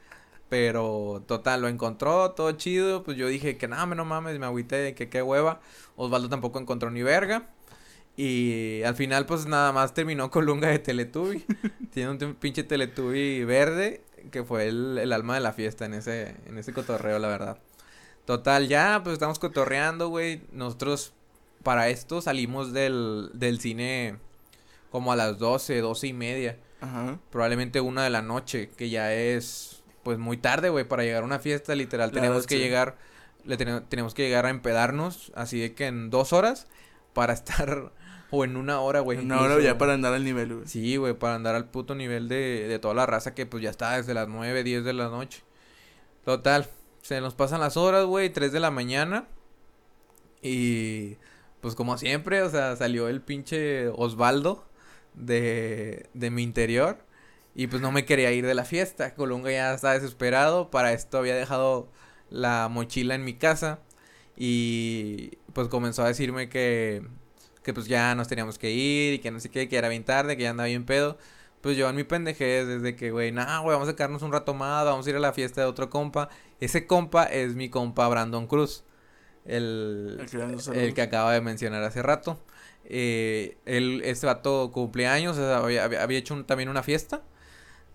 Pero 0.49 1.23
total, 1.29 1.63
lo 1.63 1.69
encontró, 1.69 2.33
todo 2.33 2.53
chido. 2.53 3.03
Pues 3.05 3.17
yo 3.17 3.29
dije 3.29 3.57
que 3.57 3.69
nada, 3.69 3.87
no 3.87 4.05
mames, 4.05 4.39
me 4.39 4.47
agüité 4.47 4.95
que 4.95 5.09
qué 5.09 5.23
hueva. 5.23 5.61
Osvaldo 5.97 6.29
tampoco 6.29 6.59
encontró 6.59 6.91
ni 6.91 7.03
verga. 7.03 7.51
Y 8.17 8.83
al 8.83 8.95
final, 8.97 9.25
pues 9.27 9.47
nada 9.47 9.73
más 9.73 9.95
terminó 9.95 10.31
Colunga 10.31 10.69
de 10.69 10.79
Teletubby. 10.79 11.45
Tiene 11.93 12.11
un 12.11 12.35
pinche 12.35 12.65
Teletubby 12.65 13.45
verde 13.45 14.03
que 14.31 14.45
fue 14.45 14.69
el, 14.69 14.99
el 14.99 15.13
alma 15.13 15.35
de 15.35 15.41
la 15.41 15.53
fiesta 15.53 15.87
en 15.87 15.95
ese, 15.95 16.37
en 16.47 16.59
ese 16.59 16.73
cotorreo, 16.75 17.19
la 17.19 17.29
verdad. 17.29 17.59
Total, 18.27 18.69
ya, 18.69 19.01
pues 19.03 19.15
estamos 19.15 19.39
cotorreando, 19.39 20.09
güey. 20.09 20.43
Nosotros 20.53 21.15
para 21.63 21.89
esto 21.89 22.21
salimos 22.21 22.73
del, 22.73 23.31
del 23.33 23.61
cine 23.61 24.17
como 24.91 25.13
a 25.13 25.17
las 25.17 25.39
12, 25.39 25.81
12 25.81 26.07
y 26.09 26.13
media. 26.13 26.59
Ajá. 26.83 27.19
Probablemente 27.31 27.81
una 27.81 28.05
de 28.05 28.11
la 28.11 28.23
noche, 28.23 28.71
que 28.77 28.91
ya 28.91 29.15
es 29.15 29.83
pues 30.03 30.19
muy 30.19 30.37
tarde, 30.37 30.69
güey, 30.69 30.87
para 30.87 31.03
llegar 31.03 31.23
a 31.23 31.27
una 31.27 31.39
fiesta, 31.39 31.75
literal. 31.75 32.11
La 32.11 32.15
tenemos 32.21 32.47
que 32.47 32.59
llegar, 32.59 32.97
le 33.45 33.57
tene- 33.57 33.81
tenemos 33.83 34.15
que 34.15 34.23
llegar 34.27 34.45
a 34.47 34.51
empedarnos, 34.51 35.33
así 35.35 35.59
de 35.61 35.75
que 35.75 35.87
en 35.87 36.09
dos 36.11 36.33
horas, 36.33 36.67
para 37.13 37.33
estar, 37.35 37.93
o 38.31 38.45
en 38.45 38.57
una 38.57 38.81
hora, 38.81 39.01
güey. 39.01 39.19
Una 39.19 39.41
hora 39.41 39.61
ya 39.61 39.79
para 39.79 39.95
andar 39.95 40.15
al 40.15 40.25
nivel, 40.25 40.55
güey. 40.55 40.67
Sí, 40.67 40.97
güey, 40.97 41.15
para 41.15 41.35
andar 41.35 41.55
al 41.55 41.69
puto 41.69 41.95
nivel 41.95 42.29
de, 42.29 42.67
de 42.69 42.79
toda 42.79 42.95
la 42.95 43.07
raza 43.07 43.35
que 43.35 43.47
pues 43.47 43.63
ya 43.63 43.71
está 43.71 43.97
desde 43.97 44.15
las 44.15 44.29
9, 44.29 44.63
10 44.63 44.85
de 44.85 44.93
la 44.93 45.09
noche. 45.09 45.43
Total, 46.25 46.69
se 47.03 47.21
nos 47.21 47.35
pasan 47.35 47.61
las 47.61 47.77
horas, 47.77 48.05
güey, 48.05 48.31
3 48.31 48.53
de 48.53 48.61
la 48.61 48.71
mañana. 48.71 49.27
Y 50.43 51.17
pues 51.61 51.75
como 51.75 51.99
siempre, 51.99 52.43
o 52.43 52.51
sea, 52.51 52.77
salió 52.77 53.09
el 53.09 53.21
pinche 53.21 53.89
Osvaldo 53.89 54.65
de, 55.15 56.09
de 56.15 56.31
mi 56.31 56.43
interior. 56.43 56.99
Y 57.55 57.67
pues 57.67 57.83
no 57.83 57.93
me 57.93 58.05
quería 58.05 58.33
ir 58.33 58.47
de 58.47 58.55
la 58.55 58.65
fiesta. 58.65 59.15
Colunga 59.15 59.51
ya 59.51 59.75
estaba 59.75 59.95
desesperado. 59.95 60.71
Para 60.71 60.93
esto 60.93 61.19
había 61.19 61.35
dejado 61.35 61.89
la 62.31 62.69
mochila 62.69 63.15
en 63.15 63.25
mi 63.25 63.35
casa. 63.35 63.81
Y 64.37 65.37
pues 65.53 65.69
comenzó 65.69 66.03
a 66.03 66.09
decirme 66.09 66.49
que, 66.49 67.03
que 67.63 67.73
pues 67.75 67.87
ya 67.87 68.15
nos 68.15 68.29
teníamos 68.29 68.59
que 68.59 68.71
ir 68.71 69.15
y 69.15 69.19
que 69.19 69.31
no 69.31 69.41
sé 69.41 69.51
qué, 69.51 69.69
que 69.69 69.77
era 69.77 69.89
bien 69.89 70.05
tarde, 70.05 70.37
que 70.37 70.45
ya 70.45 70.51
andaba 70.51 70.67
bien 70.69 70.85
pedo. 70.87 71.19
Pues 71.61 71.77
yo 71.77 71.89
en 71.91 71.97
mi 71.97 72.05
pendejez 72.05 72.67
desde 72.67 72.97
que, 72.97 73.11
güey, 73.11 73.33
nah, 73.33 73.61
güey, 73.61 73.75
vamos 73.75 73.89
a 73.89 73.95
quedarnos 73.95 74.23
un 74.23 74.33
rato 74.33 74.55
más, 74.55 74.85
vamos 74.87 75.07
a 75.07 75.11
ir 75.11 75.17
a 75.17 75.21
la 75.21 75.33
fiesta 75.35 75.61
de 75.61 75.67
otro 75.67 75.91
compa. 75.91 76.31
Ese 76.59 76.87
compa 76.87 77.25
es 77.25 77.55
mi 77.55 77.69
compa 77.69 78.09
Brandon 78.09 78.47
Cruz. 78.47 78.85
El, 79.45 80.17
El 80.73 80.95
que 80.95 81.01
el 81.03 81.07
acaba 81.09 81.33
de 81.33 81.41
mencionar 81.41 81.83
hace 81.83 82.03
rato. 82.03 82.39
Eh, 82.85 83.59
él, 83.67 84.01
este 84.05 84.27
vato 84.27 84.71
cumpleaños, 84.73 85.37
o 85.37 85.41
sea, 85.41 85.59
había, 85.59 85.85
había- 85.85 86.19
hecho 86.19 86.35
un- 86.35 86.45
también 86.45 86.69
una 86.69 86.83
fiesta. 86.83 87.23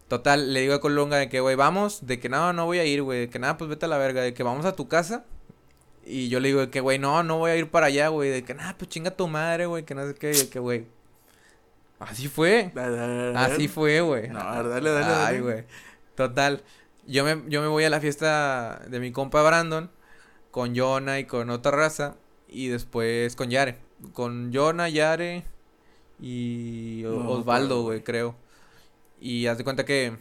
Total, 0.07 0.53
le 0.53 0.61
digo 0.61 0.75
a 0.75 0.81
Colunga 0.81 1.17
de 1.17 1.29
que, 1.29 1.39
güey, 1.39 1.55
vamos, 1.55 2.05
de 2.05 2.19
que 2.19 2.29
no, 2.29 2.53
no 2.53 2.65
voy 2.65 2.77
a 2.77 2.85
ir, 2.85 3.01
güey, 3.01 3.21
de 3.21 3.29
que 3.29 3.39
nada, 3.39 3.57
pues 3.57 3.69
vete 3.69 3.85
a 3.85 3.87
la 3.89 3.97
verga, 3.97 4.21
de 4.21 4.33
que 4.35 4.43
vamos 4.43 4.65
a 4.65 4.75
tu 4.75 4.87
casa. 4.87 5.25
Y 6.05 6.29
yo 6.29 6.39
le 6.39 6.49
digo 6.49 6.61
de 6.61 6.69
que, 6.69 6.81
güey, 6.81 6.99
no, 6.99 7.23
no 7.23 7.37
voy 7.37 7.51
a 7.51 7.55
ir 7.55 7.69
para 7.71 7.87
allá, 7.87 8.09
güey, 8.09 8.29
de 8.29 8.43
que 8.43 8.53
nada, 8.53 8.77
pues 8.77 8.89
chinga 8.89 9.11
tu 9.11 9.27
madre, 9.27 9.65
güey, 9.65 9.83
que 9.83 9.95
no 9.95 10.07
sé 10.07 10.13
qué, 10.13 10.31
y 10.31 10.37
de 10.37 10.49
que, 10.49 10.59
güey. 10.59 10.85
Así 11.99 12.27
fue. 12.27 12.71
Dale, 12.73 12.95
dale, 12.95 13.31
dale, 13.31 13.53
Así 13.53 13.67
fue, 13.67 14.01
güey. 14.01 14.27
No, 14.29 14.39
dale, 14.39 14.89
dale, 14.89 15.05
Ay, 15.05 15.39
güey. 15.39 15.63
Total. 16.15 16.63
Yo 17.07 17.23
me, 17.23 17.43
yo 17.47 17.61
me 17.61 17.67
voy 17.67 17.83
a 17.83 17.89
la 17.89 17.99
fiesta 17.99 18.81
de 18.87 18.99
mi 18.99 19.11
compa 19.11 19.41
Brandon 19.43 19.91
con 20.51 20.75
Jonah 20.75 21.19
y 21.19 21.25
con 21.25 21.49
otra 21.49 21.71
raza. 21.71 22.15
Y 22.47 22.67
después 22.67 23.35
con 23.35 23.49
Yare. 23.49 23.77
Con 24.13 24.51
Jonah, 24.53 24.89
Yare 24.89 25.45
y 26.19 27.01
No 27.03 27.29
Osvaldo, 27.31 27.83
güey, 27.83 28.03
creo. 28.03 28.35
Y 29.19 29.47
haz 29.47 29.57
de 29.57 29.63
cuenta 29.63 29.85
que. 29.85 30.17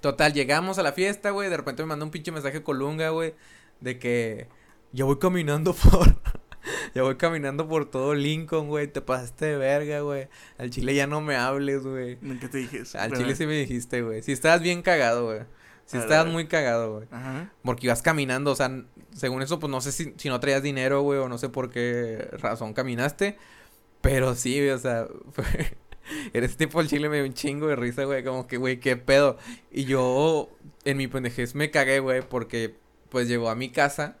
Total, 0.00 0.32
llegamos 0.32 0.78
a 0.78 0.82
la 0.82 0.92
fiesta, 0.92 1.30
güey. 1.30 1.48
De 1.48 1.56
repente 1.56 1.82
me 1.82 1.88
mandó 1.88 2.04
un 2.04 2.10
pinche 2.10 2.32
mensaje 2.32 2.62
Colunga, 2.62 3.10
güey. 3.10 3.34
De 3.80 3.98
que. 3.98 4.48
Ya 4.96 5.04
voy 5.04 5.18
caminando 5.18 5.74
por. 5.74 6.16
ya 6.94 7.02
voy 7.02 7.16
caminando 7.16 7.68
por 7.68 7.90
todo 7.90 8.14
Lincoln, 8.14 8.68
güey. 8.68 8.86
Te 8.86 9.02
pasaste 9.02 9.44
de 9.44 9.56
verga, 9.58 10.00
güey. 10.00 10.28
Al 10.56 10.70
chile 10.70 10.94
ya 10.94 11.06
no 11.06 11.20
me 11.20 11.36
hables, 11.36 11.82
güey. 11.82 12.18
¿Qué 12.40 12.48
te 12.48 12.58
dije? 12.58 12.78
eso? 12.78 12.98
Al 12.98 13.12
chile 13.12 13.36
sí 13.36 13.46
me 13.46 13.58
dijiste, 13.58 14.00
güey. 14.00 14.22
Si 14.22 14.32
estabas 14.32 14.62
bien 14.62 14.80
cagado, 14.80 15.26
güey. 15.26 15.40
Si 15.84 15.98
estabas 15.98 16.32
muy 16.32 16.46
cagado, 16.46 16.94
güey. 16.94 17.08
Ajá. 17.10 17.52
Porque 17.62 17.86
ibas 17.86 18.00
caminando, 18.00 18.50
o 18.50 18.56
sea, 18.56 18.70
según 19.12 19.42
eso, 19.42 19.60
pues 19.60 19.70
no 19.70 19.82
sé 19.82 19.92
si, 19.92 20.14
si 20.16 20.30
no 20.30 20.40
traías 20.40 20.62
dinero, 20.62 21.02
güey, 21.02 21.20
o 21.20 21.28
no 21.28 21.36
sé 21.36 21.50
por 21.50 21.70
qué 21.70 22.28
razón 22.38 22.72
caminaste. 22.72 23.36
Pero 24.00 24.34
sí, 24.34 24.56
güey, 24.56 24.70
o 24.70 24.78
sea, 24.78 25.06
fue... 25.32 25.44
Eres 26.32 26.56
tipo 26.56 26.80
el 26.80 26.88
chile 26.88 27.08
me 27.08 27.16
dio 27.16 27.26
un 27.26 27.34
chingo 27.34 27.66
de 27.66 27.76
risa, 27.76 28.04
güey, 28.04 28.24
como 28.24 28.46
que, 28.46 28.56
güey, 28.56 28.80
qué 28.80 28.96
pedo. 28.96 29.36
Y 29.70 29.84
yo, 29.84 30.48
en 30.84 30.96
mi 30.96 31.06
pendejez, 31.06 31.54
me 31.54 31.70
cagué, 31.70 31.98
güey, 32.00 32.22
porque, 32.22 32.76
pues, 33.10 33.28
llegó 33.28 33.50
a 33.50 33.54
mi 33.54 33.70
casa. 33.70 34.16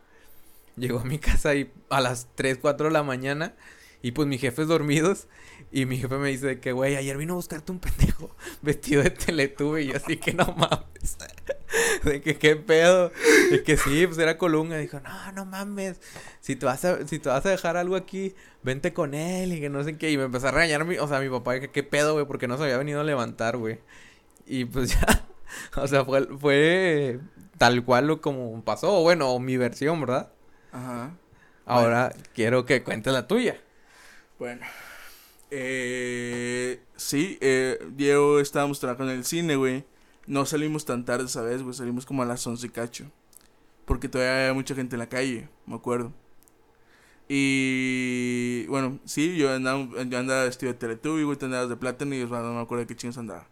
Llegó 0.76 1.00
a 1.00 1.04
mi 1.04 1.18
casa 1.18 1.54
y 1.54 1.72
a 1.88 2.00
las 2.00 2.28
3, 2.34 2.58
4 2.60 2.88
de 2.88 2.92
la 2.92 3.02
mañana. 3.02 3.54
Y 4.02 4.12
pues 4.12 4.28
mis 4.28 4.40
jefes 4.40 4.68
dormidos. 4.68 5.26
Y 5.72 5.86
mi 5.86 5.96
jefe 5.96 6.16
me 6.16 6.28
dice 6.28 6.60
que, 6.60 6.72
güey, 6.72 6.96
ayer 6.96 7.16
vino 7.16 7.32
a 7.32 7.36
buscarte 7.36 7.72
un 7.72 7.80
pendejo 7.80 8.34
vestido 8.62 9.02
de 9.02 9.10
teletube. 9.10 9.82
Y 9.82 9.86
yo 9.88 9.96
así 9.96 10.16
que 10.16 10.32
no 10.32 10.54
mames. 10.56 11.16
de 12.04 12.20
que 12.20 12.36
qué 12.36 12.56
pedo. 12.56 13.10
De 13.50 13.62
que 13.62 13.76
sí, 13.76 14.06
pues 14.06 14.18
era 14.18 14.38
Colunga. 14.38 14.76
Dijo, 14.76 15.00
no, 15.00 15.32
no 15.32 15.44
mames. 15.44 16.00
Si 16.40 16.56
te 16.56 16.66
vas 16.66 16.84
a, 16.84 17.06
si 17.06 17.18
te 17.18 17.28
vas 17.28 17.44
a 17.46 17.50
dejar 17.50 17.76
algo 17.76 17.96
aquí, 17.96 18.34
vente 18.62 18.92
con 18.92 19.14
él. 19.14 19.54
Y 19.54 19.60
que 19.60 19.70
no 19.70 19.82
sé 19.82 19.96
qué. 19.96 20.10
Y 20.10 20.18
me 20.18 20.24
empezó 20.24 20.48
a 20.48 20.50
regañar 20.52 20.84
mi, 20.84 20.98
o 20.98 21.08
sea, 21.08 21.20
mi 21.20 21.30
papá, 21.30 21.58
que 21.58 21.70
qué 21.70 21.82
pedo, 21.82 22.14
güey, 22.14 22.26
porque 22.26 22.48
no 22.48 22.56
se 22.58 22.64
había 22.64 22.78
venido 22.78 23.00
a 23.00 23.04
levantar, 23.04 23.56
güey. 23.56 23.80
Y 24.46 24.66
pues 24.66 24.90
ya. 25.00 25.26
O 25.76 25.88
sea, 25.88 26.04
fue, 26.04 26.26
fue 26.38 27.20
tal 27.58 27.84
cual 27.84 28.06
lo 28.06 28.20
como 28.20 28.62
pasó. 28.64 29.02
Bueno, 29.02 29.38
mi 29.38 29.56
versión, 29.56 30.00
¿verdad? 30.00 30.32
Ajá. 30.76 31.16
Ahora 31.64 32.14
quiero 32.34 32.66
que 32.66 32.82
cuentes 32.82 33.12
la 33.12 33.26
tuya. 33.26 33.56
Bueno. 34.38 34.66
Eh, 35.50 36.82
sí, 36.96 37.38
eh, 37.40 37.78
Diego 37.92 38.40
estábamos 38.40 38.78
trabajando 38.78 39.12
en 39.12 39.18
el 39.18 39.24
cine, 39.24 39.56
güey. 39.56 39.84
No 40.26 40.44
salimos 40.44 40.84
tan 40.84 41.06
tarde 41.06 41.24
esa 41.24 41.40
vez, 41.40 41.62
güey. 41.62 41.74
Salimos 41.74 42.04
como 42.04 42.22
a 42.22 42.26
las 42.26 42.46
11 42.46 42.66
y 42.66 42.70
cacho. 42.70 43.10
Porque 43.86 44.08
todavía 44.08 44.42
había 44.42 44.54
mucha 44.54 44.74
gente 44.74 44.96
en 44.96 45.00
la 45.00 45.08
calle, 45.08 45.48
me 45.64 45.76
acuerdo. 45.76 46.12
Y 47.28 48.66
bueno, 48.68 49.00
sí, 49.04 49.36
yo 49.36 49.52
andaba, 49.52 49.88
yo 50.06 50.18
andaba 50.18 50.44
vestido 50.44 50.72
de 50.72 50.78
Teletubby, 50.78 51.24
güey, 51.24 51.38
tú 51.38 51.46
andabas 51.46 51.68
de 51.68 51.76
plátano 51.76 52.14
y 52.14 52.24
no 52.24 52.54
me 52.54 52.60
acuerdo 52.60 52.84
de 52.84 52.86
qué 52.86 52.96
chingos 52.96 53.18
andaba. 53.18 53.48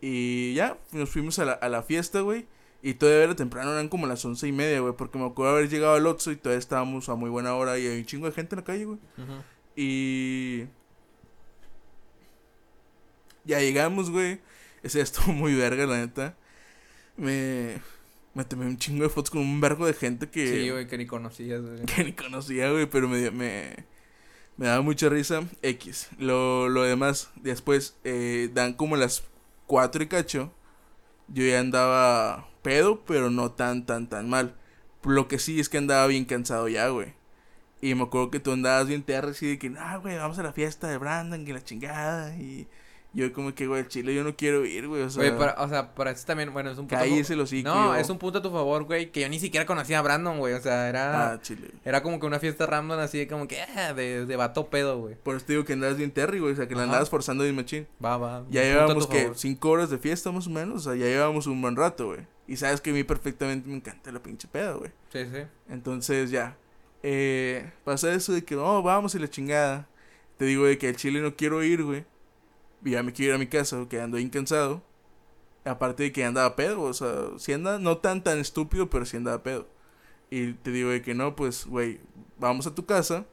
Y 0.00 0.54
ya, 0.54 0.78
nos 0.92 1.08
fuimos 1.10 1.38
a 1.38 1.44
la, 1.44 1.52
a 1.52 1.68
la 1.68 1.82
fiesta, 1.82 2.20
güey. 2.20 2.46
Y 2.80 2.94
todavía 2.94 3.24
era 3.24 3.36
temprano, 3.36 3.72
eran 3.72 3.88
como 3.88 4.06
las 4.06 4.24
once 4.24 4.46
y 4.46 4.52
media, 4.52 4.80
güey. 4.80 4.94
Porque 4.96 5.18
me 5.18 5.26
acuerdo 5.26 5.52
haber 5.52 5.68
llegado 5.68 5.94
al 5.94 6.06
Otso 6.06 6.30
y 6.30 6.36
todavía 6.36 6.60
estábamos 6.60 7.08
a 7.08 7.16
muy 7.16 7.28
buena 7.28 7.54
hora 7.54 7.78
y 7.78 7.86
hay 7.86 7.98
un 7.98 8.06
chingo 8.06 8.26
de 8.26 8.32
gente 8.32 8.54
en 8.54 8.60
la 8.60 8.64
calle, 8.64 8.84
güey. 8.84 8.98
Y. 9.74 10.66
Ya 13.44 13.60
llegamos, 13.60 14.10
güey. 14.10 14.40
Ese 14.82 14.98
día 14.98 15.04
estuvo 15.04 15.32
muy 15.32 15.54
verga, 15.54 15.86
la 15.86 15.98
neta. 15.98 16.36
Me, 17.16 17.80
me 18.34 18.44
tomé 18.44 18.66
un 18.66 18.78
chingo 18.78 19.02
de 19.02 19.08
fotos 19.08 19.30
con 19.30 19.40
un 19.40 19.60
vergo 19.60 19.86
de 19.86 19.94
gente 19.94 20.28
que... 20.30 20.46
Sí, 20.46 20.70
güey, 20.70 20.86
que 20.86 20.98
ni 20.98 21.06
conocías, 21.06 21.62
güey. 21.62 21.84
Que 21.84 22.04
ni 22.04 22.12
conocía, 22.12 22.70
güey, 22.70 22.86
pero 22.86 23.08
me, 23.08 23.30
me, 23.32 23.74
me 24.56 24.66
daba 24.66 24.82
mucha 24.82 25.08
risa. 25.08 25.42
X. 25.62 26.10
Lo, 26.18 26.68
lo 26.68 26.82
demás, 26.82 27.30
después, 27.36 27.96
eh, 28.04 28.50
dan 28.52 28.74
como 28.74 28.96
las 28.96 29.24
cuatro 29.66 30.02
y 30.02 30.06
cacho. 30.06 30.52
Yo 31.26 31.44
ya 31.44 31.58
andaba 31.58 32.48
pedo, 32.68 33.02
pero 33.06 33.30
no 33.30 33.50
tan, 33.52 33.86
tan, 33.86 34.08
tan 34.08 34.28
mal. 34.28 34.54
Lo 35.04 35.26
que 35.28 35.38
sí 35.38 35.58
es 35.60 35.68
que 35.68 35.78
andaba 35.78 36.06
bien 36.06 36.24
cansado 36.24 36.68
ya, 36.68 36.88
güey. 36.88 37.14
Y 37.80 37.94
me 37.94 38.02
acuerdo 38.02 38.30
que 38.30 38.40
tú 38.40 38.52
andabas 38.52 38.88
bien 38.88 39.02
terra 39.02 39.30
así 39.30 39.46
de 39.46 39.58
que, 39.58 39.72
ah, 39.78 39.96
güey, 39.98 40.16
vamos 40.16 40.38
a 40.38 40.42
la 40.42 40.52
fiesta 40.52 40.88
de 40.88 40.98
Brandon, 40.98 41.44
que 41.44 41.52
la 41.52 41.62
chingada. 41.62 42.36
Y 42.36 42.66
yo 43.14 43.32
como 43.32 43.54
que, 43.54 43.66
güey, 43.68 43.80
el 43.82 43.88
chile 43.88 44.12
yo 44.14 44.24
no 44.24 44.34
quiero 44.36 44.66
ir, 44.66 44.88
güey. 44.88 45.02
O 45.02 45.08
sea, 45.10 45.22
Güey, 45.22 45.38
para, 45.38 45.54
o 45.62 45.68
sea, 45.68 45.94
para 45.94 46.10
eso 46.10 46.26
también, 46.26 46.52
bueno, 46.52 46.70
es 46.70 46.76
un 46.78 46.88
punto. 46.88 46.96
a 46.96 46.98
cállese 46.98 47.28
fa- 47.28 47.34
el 47.34 47.40
hocico. 47.40 47.68
No, 47.68 47.94
es 47.94 48.10
un 48.10 48.18
punto 48.18 48.40
a 48.40 48.42
tu 48.42 48.50
favor, 48.50 48.82
güey, 48.84 49.10
que 49.12 49.20
yo 49.20 49.28
ni 49.28 49.38
siquiera 49.38 49.64
conocía 49.64 50.00
a 50.00 50.02
Brandon, 50.02 50.38
güey. 50.38 50.54
O 50.54 50.60
sea, 50.60 50.88
era. 50.88 51.30
Ah, 51.32 51.40
chile. 51.40 51.70
Era 51.84 52.02
como 52.02 52.18
que 52.18 52.26
una 52.26 52.40
fiesta 52.40 52.66
random 52.66 52.98
así 52.98 53.18
de 53.18 53.28
como 53.28 53.46
que, 53.46 53.62
ah, 53.62 53.92
de, 53.94 54.26
de 54.26 54.36
vato 54.36 54.68
pedo, 54.68 54.98
güey. 54.98 55.14
Por 55.14 55.36
eso 55.36 55.46
te 55.46 55.52
digo 55.52 55.64
que 55.64 55.72
andabas 55.74 55.96
bien 55.96 56.10
terry, 56.10 56.40
güey. 56.40 56.52
O 56.52 56.56
sea, 56.56 56.66
que 56.68 56.74
la 56.74 56.82
andabas 56.82 57.08
forzando 57.08 57.44
bien 57.44 57.54
machín. 57.56 57.86
Va, 58.04 58.16
va. 58.18 58.44
Ya 58.50 58.62
llevábamos 58.62 59.06
que 59.06 59.30
cinco 59.36 59.70
horas 59.70 59.88
de 59.88 59.98
fiesta 59.98 60.30
más 60.32 60.46
o 60.48 60.50
menos, 60.50 60.84
o 60.84 60.90
sea, 60.90 60.98
ya 60.98 61.06
llevábamos 61.06 61.46
un 61.46 61.62
buen 61.62 61.76
rato, 61.76 62.06
güey. 62.08 62.26
Y 62.48 62.56
sabes 62.56 62.80
que 62.80 62.90
a 62.90 62.92
mí 62.94 63.04
perfectamente 63.04 63.68
me 63.68 63.76
encanta 63.76 64.10
la 64.10 64.22
pinche 64.22 64.48
peda, 64.48 64.72
güey. 64.72 64.90
Sí, 65.12 65.26
sí. 65.26 65.42
Entonces 65.68 66.30
ya, 66.30 66.56
eh, 67.02 67.70
pasa 67.84 68.12
eso 68.14 68.32
de 68.32 68.42
que, 68.42 68.56
no, 68.56 68.82
vamos 68.82 69.14
y 69.14 69.18
la 69.18 69.28
chingada. 69.28 69.86
Te 70.38 70.46
digo 70.46 70.64
de 70.64 70.78
que 70.78 70.88
al 70.88 70.96
chile 70.96 71.20
no 71.20 71.36
quiero 71.36 71.62
ir, 71.62 71.84
güey. 71.84 72.06
Y 72.82 72.92
ya 72.92 73.02
me 73.02 73.12
quiero 73.12 73.32
ir 73.32 73.34
a 73.36 73.38
mi 73.38 73.48
casa, 73.48 73.86
que 73.88 74.00
ando 74.00 74.16
bien 74.16 74.30
cansado. 74.30 74.82
Aparte 75.64 76.04
de 76.04 76.12
que 76.12 76.24
andaba 76.24 76.56
pedo, 76.56 76.80
o 76.82 76.94
sea, 76.94 77.38
si 77.38 77.52
anda, 77.52 77.78
no 77.78 77.98
tan 77.98 78.24
tan 78.24 78.38
estúpido, 78.38 78.88
pero 78.88 79.04
si 79.04 79.18
andaba 79.18 79.42
pedo. 79.42 79.68
Y 80.30 80.54
te 80.54 80.70
digo 80.70 80.90
de 80.90 81.02
que 81.02 81.14
no, 81.14 81.36
pues, 81.36 81.66
güey, 81.66 82.00
vamos 82.38 82.66
a 82.66 82.74
tu 82.74 82.86
casa. 82.86 83.26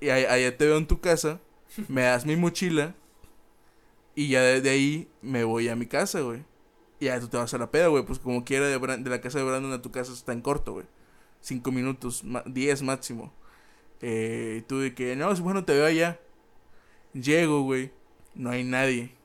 Y 0.00 0.10
allá 0.10 0.56
te 0.56 0.66
veo 0.66 0.76
en 0.78 0.86
tu 0.88 1.00
casa. 1.00 1.40
Me 1.88 2.02
das 2.02 2.26
mi 2.26 2.34
mochila. 2.34 2.96
Y 4.16 4.28
ya 4.28 4.42
de, 4.42 4.60
de 4.60 4.70
ahí 4.70 5.08
me 5.22 5.44
voy 5.44 5.68
a 5.68 5.76
mi 5.76 5.86
casa, 5.86 6.20
güey. 6.20 6.44
Y 7.02 7.06
ya 7.06 7.18
tú 7.18 7.26
te 7.26 7.36
vas 7.36 7.52
a 7.52 7.58
la 7.58 7.68
peda, 7.68 7.88
güey. 7.88 8.04
Pues 8.04 8.20
como 8.20 8.44
quiera 8.44 8.68
de, 8.68 8.78
de 8.78 9.10
la 9.10 9.20
casa 9.20 9.38
de 9.38 9.44
Brandon 9.44 9.72
a 9.72 9.82
tu 9.82 9.90
casa 9.90 10.12
está 10.12 10.32
en 10.32 10.40
corto, 10.40 10.74
güey. 10.74 10.86
Cinco 11.40 11.72
minutos, 11.72 12.22
ma- 12.22 12.44
diez 12.46 12.80
máximo. 12.82 13.32
Eh, 14.00 14.62
tú 14.68 14.78
de 14.78 14.94
que, 14.94 15.16
no, 15.16 15.34
bueno, 15.36 15.64
te 15.64 15.74
veo 15.74 15.84
allá. 15.86 16.20
Llego, 17.12 17.62
güey. 17.62 17.90
No 18.36 18.50
hay 18.50 18.62
nadie. 18.62 19.16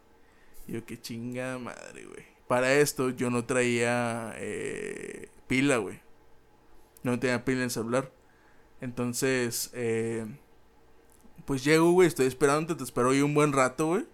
Yo, 0.67 0.85
qué 0.87 0.99
chingada 0.99 1.59
madre, 1.59 2.05
güey. 2.05 2.25
Para 2.47 2.73
esto 2.73 3.11
yo 3.11 3.29
no 3.29 3.45
traía 3.45 4.33
eh, 4.37 5.29
pila, 5.47 5.77
güey. 5.77 5.99
No 7.03 7.19
tenía 7.19 7.45
pila 7.45 7.59
en 7.59 7.63
el 7.65 7.71
celular. 7.71 8.11
Entonces, 8.81 9.69
eh, 9.73 10.25
pues 11.45 11.63
llego, 11.63 11.91
güey. 11.91 12.07
Estoy 12.07 12.25
esperando, 12.25 12.75
te 12.75 12.83
espero 12.83 13.11
ahí 13.11 13.21
un 13.21 13.35
buen 13.35 13.53
rato, 13.53 13.85
güey. 13.87 14.07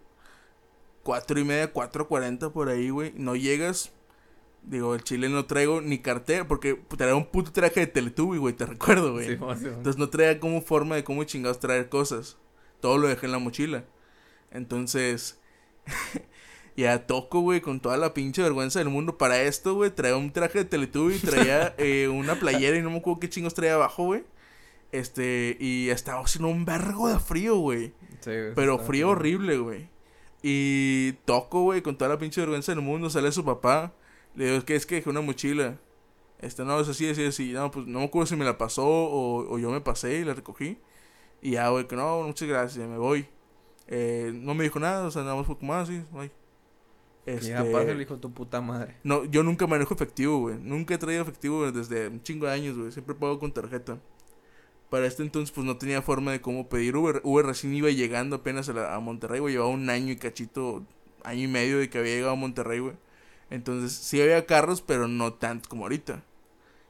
Cuatro 1.04 1.40
y 1.40 1.44
media, 1.44 1.72
cuatro 1.72 2.08
cuarenta 2.08 2.50
por 2.50 2.70
ahí, 2.70 2.90
güey. 2.90 3.14
No 3.16 3.36
llegas. 3.36 3.92
Digo, 4.64 4.96
el 4.96 5.04
chile 5.04 5.28
no 5.28 5.46
traigo 5.46 5.82
ni 5.82 6.00
cartera. 6.00 6.48
Porque 6.48 6.80
traía 6.98 7.16
un 7.16 7.26
puto 7.26 7.52
traje 7.52 7.82
de 7.82 7.88
Teletubby, 7.88 8.38
güey. 8.38 8.54
Te 8.54 8.66
recuerdo, 8.66 9.12
güey. 9.14 9.28
Sí, 9.28 9.38
sí. 9.38 9.68
Entonces 9.68 9.98
no 9.98 10.10
traía 10.10 10.40
como 10.40 10.62
forma 10.62 10.96
de 10.96 11.04
cómo 11.04 11.24
chingados 11.26 11.60
traer 11.60 11.90
cosas. 11.90 12.38
Todo 12.80 12.98
lo 12.98 13.08
dejé 13.08 13.26
en 13.26 13.32
la 13.34 13.40
mochila. 13.40 13.86
Entonces, 14.52 15.40
ya 16.78 17.06
toco, 17.06 17.42
güey, 17.42 17.62
con 17.62 17.80
toda 17.80 17.98
la 17.98 18.14
pinche 18.14 18.42
vergüenza 18.42 18.80
del 18.80 18.90
mundo. 18.90 19.18
Para 19.18 19.42
esto, 19.42 19.76
güey, 19.76 19.92
traía 19.92 20.16
un 20.16 20.32
traje 20.32 20.60
de 20.60 20.66
Teletubby, 20.66 21.18
traía 21.20 21.76
eh, 21.78 22.08
una 22.08 22.36
playera 22.36 22.78
y 22.78 22.82
no 22.82 22.90
me 22.90 22.98
acuerdo 22.98 23.20
qué 23.20 23.30
chingos 23.30 23.54
traía 23.54 23.76
abajo, 23.76 24.06
güey. 24.06 24.24
Este, 24.92 25.58
y 25.60 25.90
estaba 25.90 26.22
haciendo 26.22 26.50
un 26.50 26.66
vergo 26.66 27.10
de 27.10 27.20
frío, 27.20 27.58
güey. 27.58 27.94
Sí, 28.22 28.30
güey, 28.30 28.54
Pero 28.54 28.80
frío 28.80 29.10
horrible, 29.10 29.58
güey. 29.58 29.90
Y 30.44 31.14
toco, 31.26 31.64
güey, 31.64 31.82
con 31.84 31.98
toda 31.98 32.10
la 32.12 32.20
pinche 32.20 32.42
vergüenza 32.42 32.74
del 32.74 32.82
mundo. 32.84 33.10
Sale 33.10 33.32
su 33.32 33.46
papá. 33.46 33.94
Le 34.36 34.52
digo, 34.52 34.66
¿qué 34.66 34.76
es 34.76 34.86
que 34.86 34.96
dejé 34.98 35.10
una 35.10 35.22
mochila? 35.22 35.80
Este, 36.40 36.66
no, 36.66 36.80
es 36.82 36.90
así, 36.90 37.10
así, 37.10 37.26
así. 37.26 37.54
No, 37.54 37.72
pues 37.72 37.88
no 37.88 38.00
me 38.00 38.06
acuerdo 38.06 38.28
si 38.28 38.36
me 38.38 38.46
la 38.46 38.58
pasó 38.58 38.86
o, 38.86 39.54
o 39.56 39.60
yo 39.60 39.72
me 39.72 39.82
pasé 39.82 40.20
y 40.20 40.26
la 40.26 40.36
recogí. 40.36 40.80
Y 41.42 41.52
ya, 41.54 41.70
güey, 41.70 41.88
que 41.88 41.96
no, 41.98 42.24
muchas 42.24 42.48
gracias, 42.50 42.88
me 42.90 42.98
voy. 42.98 43.28
Eh, 43.88 44.32
no 44.36 44.56
me 44.56 44.64
dijo 44.66 44.80
nada, 44.80 45.06
o 45.08 45.12
sea, 45.12 45.24
nada 45.24 45.36
más 45.36 45.46
fue 45.48 45.58
como 45.58 45.74
así, 45.76 46.04
bye. 46.12 46.32
Que 47.26 47.36
Este, 47.38 47.50
ya 47.50 47.64
pasa 47.72 47.94
hijo 47.94 48.20
tu 48.20 48.34
puta 48.34 48.62
madre. 48.62 48.98
no, 49.04 49.26
yo 49.26 49.44
nunca 49.44 49.68
manejo 49.68 49.94
efectivo, 49.94 50.40
güey. 50.40 50.58
Nunca 50.60 50.94
he 50.96 50.98
traído 50.98 51.22
efectivo 51.24 51.60
güey, 51.60 51.72
desde 51.72 52.08
un 52.10 52.22
chingo 52.22 52.46
de 52.48 52.54
años, 52.54 52.78
güey. 52.78 52.92
Siempre 52.92 53.16
pago 53.16 53.40
con 53.40 53.52
tarjeta. 53.54 54.00
Para 54.90 55.08
este 55.08 55.24
entonces, 55.24 55.52
pues 55.54 55.66
no 55.66 55.78
tenía 55.78 56.02
forma 56.02 56.32
de 56.32 56.42
cómo 56.42 56.70
pedir 56.70 56.96
Uber. 56.96 57.22
Uber 57.24 57.46
recién 57.46 57.74
iba 57.74 57.90
llegando 57.90 58.38
apenas 58.38 58.70
a, 58.70 58.74
la- 58.74 58.96
a 58.96 59.00
Monterrey, 59.00 59.40
güey. 59.40 59.54
Llevaba 59.56 59.72
un 59.72 59.90
año 59.90 60.12
y 60.14 60.18
cachito, 60.18 60.86
año 61.24 61.44
y 61.44 61.48
medio 61.48 61.80
de 61.80 61.90
que 61.90 61.98
había 62.00 62.16
llegado 62.16 62.34
a 62.34 62.36
Monterrey, 62.36 62.80
güey. 62.80 62.96
Entonces, 63.50 63.94
sí 63.94 64.22
había 64.22 64.46
carros, 64.46 64.82
pero 64.82 65.08
no 65.08 65.34
tanto 65.34 65.70
como 65.70 65.84
ahorita. 65.84 66.24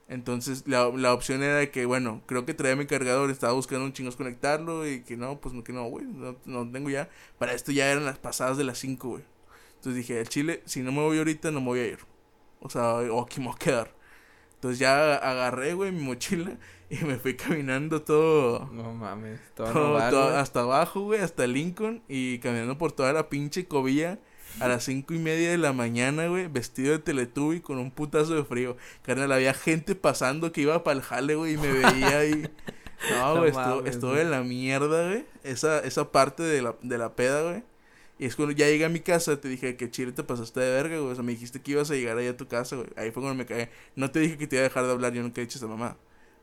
Entonces, 0.09 0.63
la, 0.67 0.89
la 0.89 1.13
opción 1.13 1.43
era 1.43 1.71
que, 1.71 1.85
bueno, 1.85 2.21
creo 2.27 2.45
que 2.45 2.53
traía 2.53 2.75
mi 2.75 2.85
cargador, 2.85 3.31
estaba 3.31 3.53
buscando 3.53 3.85
un 3.85 3.93
chingos 3.93 4.15
conectarlo 4.17 4.87
y 4.87 5.01
que 5.03 5.17
no, 5.17 5.39
pues 5.39 5.55
que 5.63 5.73
no, 5.73 5.85
güey, 5.85 6.05
no, 6.05 6.35
no 6.45 6.69
tengo 6.71 6.89
ya. 6.89 7.09
Para 7.39 7.53
esto 7.53 7.71
ya 7.71 7.89
eran 7.91 8.05
las 8.05 8.17
pasadas 8.19 8.57
de 8.57 8.65
las 8.65 8.77
5, 8.79 9.09
güey. 9.09 9.23
Entonces 9.77 9.95
dije, 9.95 10.19
el 10.19 10.29
Chile, 10.29 10.61
si 10.65 10.81
no 10.81 10.91
me 10.91 11.01
voy 11.01 11.17
ahorita, 11.19 11.51
no 11.51 11.61
me 11.61 11.67
voy 11.67 11.79
a 11.79 11.87
ir. 11.87 11.99
O 12.61 12.69
sea, 12.69 12.95
o 12.95 13.21
aquí 13.23 13.39
me 13.39 13.47
voy 13.47 13.55
a 13.55 13.59
quedar. 13.59 13.95
Entonces 14.63 14.79
ya 14.79 15.15
agarré, 15.15 15.73
güey, 15.73 15.91
mi 15.91 16.01
mochila 16.03 16.57
y 16.89 17.03
me 17.03 17.17
fui 17.17 17.35
caminando 17.35 18.01
todo, 18.01 18.69
No 18.71 18.93
mames. 18.93 19.41
Todo, 19.55 19.67
todo- 19.73 19.89
normal, 19.89 20.09
todo- 20.09 20.37
hasta 20.37 20.61
abajo, 20.61 21.01
güey, 21.01 21.19
hasta 21.19 21.45
Lincoln 21.47 22.01
y 22.07 22.39
caminando 22.39 22.77
por 22.77 22.93
toda 22.93 23.11
la 23.11 23.27
pinche 23.27 23.65
cobilla 23.67 24.19
a 24.61 24.69
las 24.69 24.85
cinco 24.85 25.13
y 25.13 25.19
media 25.19 25.49
de 25.51 25.57
la 25.57 25.73
mañana, 25.73 26.27
güey, 26.27 26.47
vestido 26.47 26.93
de 26.93 26.99
Teletubby 26.99 27.59
con 27.59 27.77
un 27.77 27.91
putazo 27.91 28.35
de 28.35 28.45
frío. 28.45 28.77
Carnal, 29.01 29.33
había 29.33 29.53
gente 29.53 29.95
pasando 29.95 30.53
que 30.53 30.61
iba 30.61 30.81
para 30.83 30.95
el 30.97 31.01
jale, 31.03 31.35
güey, 31.35 31.55
y 31.55 31.57
me 31.57 31.71
veía 31.71 32.19
ahí. 32.19 32.49
No, 33.11 33.33
No 33.33 33.39
güey, 33.41 33.49
estuvo, 33.49 33.65
mames, 33.75 33.95
estuvo 33.95 34.15
en 34.17 34.31
la 34.31 34.43
mierda, 34.43 35.09
güey. 35.09 35.25
Esa, 35.43 35.79
esa 35.79 36.09
parte 36.13 36.41
de 36.41 36.61
la, 36.61 36.75
de 36.81 36.97
la 36.97 37.13
peda, 37.17 37.41
güey. 37.49 37.63
Y 38.23 38.25
es 38.25 38.37
cuando 38.37 38.53
ya 38.55 38.67
llegué 38.67 38.85
a 38.85 38.89
mi 38.89 39.01
casa, 39.01 39.41
te 39.41 39.49
dije 39.49 39.75
que 39.75 39.91
chile 39.91 40.13
te 40.13 40.23
pasaste 40.23 40.61
de 40.61 40.71
verga, 40.71 40.97
güey. 40.97 41.11
O 41.11 41.13
sea, 41.13 41.25
me 41.25 41.33
dijiste 41.33 41.61
que 41.61 41.71
ibas 41.71 41.91
a 41.91 41.95
llegar 41.95 42.17
allá 42.17 42.29
a 42.29 42.37
tu 42.37 42.47
casa, 42.47 42.77
güey. 42.77 42.87
Ahí 42.95 43.11
fue 43.11 43.21
cuando 43.21 43.35
me 43.35 43.45
cagué. 43.45 43.69
No 43.97 44.11
te 44.11 44.21
dije 44.21 44.37
que 44.37 44.47
te 44.47 44.55
iba 44.55 44.61
a 44.61 44.69
dejar 44.69 44.85
de 44.85 44.93
hablar, 44.93 45.11
yo 45.11 45.21
nunca 45.21 45.41
he 45.41 45.43
dicho 45.43 45.57
esa 45.57 45.67
mamá. 45.67 45.97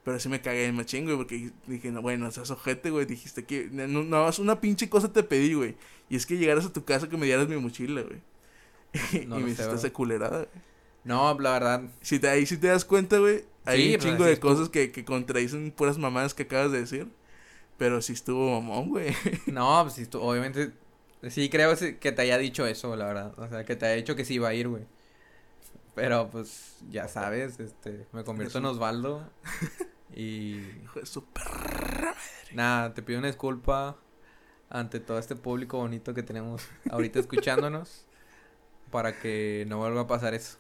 Pero 0.05 0.21
sí 0.21 0.29
me 0.29 0.43
cagué 0.43 0.67
en 0.67 0.75
machín, 0.75 1.07
güey, 1.07 1.17
porque 1.17 1.53
dije, 1.67 1.91
no, 1.91 2.03
bueno, 2.03 2.31
seas 2.31 2.51
ojete, 2.51 2.91
güey. 2.91 3.07
Dijiste 3.07 3.47
que, 3.47 3.71
no, 3.73 3.87
no, 3.89 4.25
más 4.25 4.39
una 4.39 4.61
pinche 4.61 4.91
cosa 4.91 5.11
te 5.11 5.23
pedí, 5.23 5.55
güey. 5.55 5.75
Y 6.11 6.17
es 6.17 6.27
que 6.27 6.37
llegaras 6.37 6.67
a 6.67 6.73
tu 6.75 6.85
casa 6.85 7.09
que 7.09 7.17
me 7.17 7.25
dieras 7.25 7.49
mi 7.49 7.57
mochila, 7.57 8.03
güey. 8.03 8.21
No 9.27 9.41
y 9.41 9.45
me 9.45 9.51
hiciste 9.53 9.75
esa 9.75 9.91
culerada, 9.91 10.37
güey. 10.37 10.63
No, 11.05 11.35
la 11.41 11.53
verdad. 11.53 11.83
Si 12.03 12.19
te, 12.19 12.29
ahí 12.29 12.45
sí 12.45 12.59
te 12.59 12.67
das 12.67 12.85
cuenta, 12.85 13.17
güey, 13.17 13.47
hay 13.65 13.85
Sí, 13.85 13.95
un 13.95 14.01
pues, 14.01 14.05
chingo 14.05 14.25
de 14.25 14.39
cosas 14.39 14.69
que, 14.69 14.93
que 14.93 15.07
contradicen 15.07 15.71
puras 15.71 15.97
mamadas 15.97 16.35
que 16.35 16.43
acabas 16.43 16.73
de 16.73 16.81
decir. 16.81 17.09
Pero 17.79 18.03
sí 18.03 18.13
estuvo 18.13 18.61
mamón, 18.61 18.91
güey. 18.91 19.15
No, 19.47 19.81
pues 19.83 19.95
sí, 19.95 20.07
obviamente. 20.13 20.73
Sí, 21.29 21.51
creo 21.51 21.75
que 21.77 22.13
te 22.13 22.23
haya 22.23 22.39
dicho 22.39 22.67
eso, 22.67 22.97
la 22.97 23.07
verdad. 23.07 23.35
O 23.39 23.49
sea, 23.49 23.65
que 23.65 23.77
te 23.77 23.87
haya 23.87 23.97
dicho 23.97 24.17
que 24.17 24.25
sí 24.25 24.35
iba 24.35 24.49
a 24.49 24.55
ir, 24.55 24.69
güey. 24.69 24.85
Pero 25.95 26.31
pues, 26.31 26.79
ya 26.91 27.09
sabes, 27.09 27.61
este, 27.61 28.07
me 28.13 28.25
convierto 28.25 28.59
en 28.59 28.65
Osvaldo. 28.67 29.29
Y 30.13 30.57
Hijo 30.83 30.99
de 30.99 31.07
su 31.07 31.25
perra. 31.25 32.17
nada, 32.53 32.93
te 32.95 33.01
pido 33.01 33.21
una 33.21 33.29
disculpa 33.29 33.97
ante 34.69 34.99
todo 34.99 35.21
este 35.21 35.37
público 35.37 35.79
bonito 35.79 36.15
que 36.15 36.25
tenemos 36.25 36.67
ahorita 36.91 37.19
escuchándonos. 37.21 38.07
Para 38.91 39.21
que 39.21 39.65
no 39.69 39.79
vuelva 39.79 40.01
a 40.01 40.07
pasar 40.09 40.35
eso. 40.35 40.59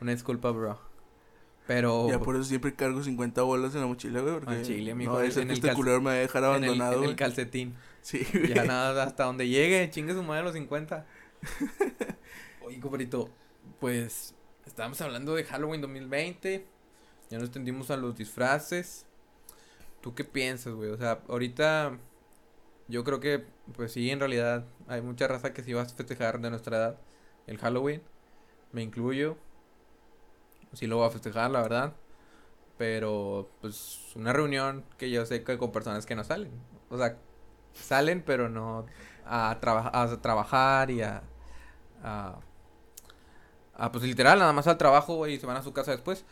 Una 0.00 0.12
disculpa, 0.12 0.50
bro. 0.50 0.78
Pero 1.66 2.08
Ya 2.08 2.18
por 2.18 2.36
eso 2.36 2.44
siempre 2.44 2.74
cargo 2.74 3.02
50 3.02 3.42
bolas 3.42 3.74
en 3.74 3.82
la 3.82 3.86
mochila, 3.86 4.20
güey. 4.20 4.34
Porque 4.34 4.62
chile, 4.62 4.94
mijo, 4.94 5.12
no, 5.12 5.20
en 5.20 5.26
es 5.26 5.36
el 5.36 5.42
el 5.42 5.48
que 5.48 5.54
este 5.54 5.74
culero 5.74 6.00
me 6.00 6.06
va 6.06 6.12
a 6.12 6.14
dejar 6.14 6.42
en 6.44 6.48
el, 6.48 6.54
abandonado, 6.64 7.04
en 7.04 7.10
el 7.10 7.16
calcetín. 7.16 7.74
Sí, 8.04 8.26
güey. 8.34 8.52
Ya 8.52 8.64
nada, 8.64 9.02
hasta 9.02 9.24
donde 9.24 9.48
llegue, 9.48 9.88
chingue 9.88 10.12
su 10.12 10.22
madre 10.22 10.42
los 10.42 10.52
50. 10.52 11.06
Oye, 12.60 12.78
compadrito, 12.78 13.30
pues 13.80 14.34
estábamos 14.66 15.00
hablando 15.00 15.34
de 15.34 15.44
Halloween 15.44 15.80
2020. 15.80 16.66
Ya 17.30 17.38
nos 17.38 17.50
tendimos 17.50 17.90
a 17.90 17.96
los 17.96 18.14
disfraces. 18.14 19.06
¿Tú 20.02 20.14
qué 20.14 20.22
piensas, 20.22 20.74
güey? 20.74 20.90
O 20.90 20.98
sea, 20.98 21.22
ahorita 21.28 21.98
yo 22.88 23.04
creo 23.04 23.20
que, 23.20 23.46
pues 23.74 23.92
sí, 23.92 24.10
en 24.10 24.20
realidad 24.20 24.66
hay 24.86 25.00
mucha 25.00 25.26
raza 25.26 25.54
que 25.54 25.62
sí 25.62 25.72
va 25.72 25.80
a 25.80 25.86
festejar 25.86 26.42
de 26.42 26.50
nuestra 26.50 26.76
edad 26.76 27.00
el 27.46 27.56
Halloween. 27.56 28.02
Me 28.72 28.82
incluyo. 28.82 29.38
Sí 30.74 30.86
lo 30.86 30.98
voy 30.98 31.06
a 31.06 31.10
festejar, 31.10 31.50
la 31.50 31.62
verdad. 31.62 31.94
Pero, 32.76 33.48
pues, 33.62 34.14
una 34.14 34.34
reunión 34.34 34.84
que 34.98 35.10
yo 35.10 35.24
sé 35.24 35.42
que 35.42 35.56
con 35.56 35.72
personas 35.72 36.04
que 36.04 36.14
no 36.14 36.22
salen. 36.22 36.52
O 36.90 36.98
sea, 36.98 37.16
salen, 37.74 38.22
pero 38.24 38.48
no 38.48 38.86
a, 39.26 39.58
traba- 39.60 39.90
a 39.92 40.20
trabajar 40.20 40.90
y 40.90 41.02
a, 41.02 41.22
a, 42.02 42.36
a, 43.76 43.92
pues 43.92 44.04
literal, 44.04 44.38
nada 44.38 44.52
más 44.52 44.66
al 44.66 44.78
trabajo, 44.78 45.16
güey, 45.16 45.34
y 45.34 45.38
se 45.38 45.46
van 45.46 45.56
a 45.56 45.62
su 45.62 45.72
casa 45.72 45.90
después. 45.92 46.24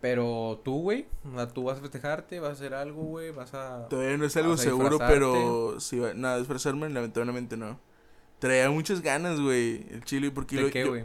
Pero 0.00 0.60
tú, 0.64 0.82
güey, 0.82 1.06
tú 1.54 1.62
vas 1.64 1.78
a 1.78 1.80
festejarte, 1.80 2.40
vas 2.40 2.50
a 2.50 2.52
hacer 2.54 2.74
algo, 2.74 3.02
güey, 3.04 3.30
vas 3.30 3.54
a... 3.54 3.86
Todavía 3.88 4.16
no 4.16 4.24
es 4.24 4.36
algo 4.36 4.56
seguro, 4.56 4.98
pero 4.98 5.78
si 5.78 6.00
va, 6.00 6.12
nada, 6.12 6.38
disfrazarme, 6.38 6.88
lamentablemente 6.90 7.56
no. 7.56 7.78
Traía 8.40 8.68
muchas 8.68 9.00
ganas, 9.00 9.38
güey, 9.38 9.86
el 9.90 10.02
chile, 10.04 10.32
porque 10.32 10.56
¿De 10.56 10.62
lo- 10.62 10.70
qué, 10.70 10.84
güey? 10.84 11.04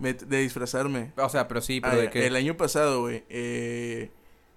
de 0.00 0.38
disfrazarme. 0.38 1.12
O 1.16 1.28
sea, 1.28 1.46
pero 1.46 1.60
sí, 1.60 1.80
Ah, 1.84 1.90
pero 1.90 2.02
de 2.02 2.10
qué. 2.10 2.26
El 2.26 2.34
año 2.34 2.56
pasado, 2.56 3.02
güey, 3.02 3.22
eh, 3.28 4.10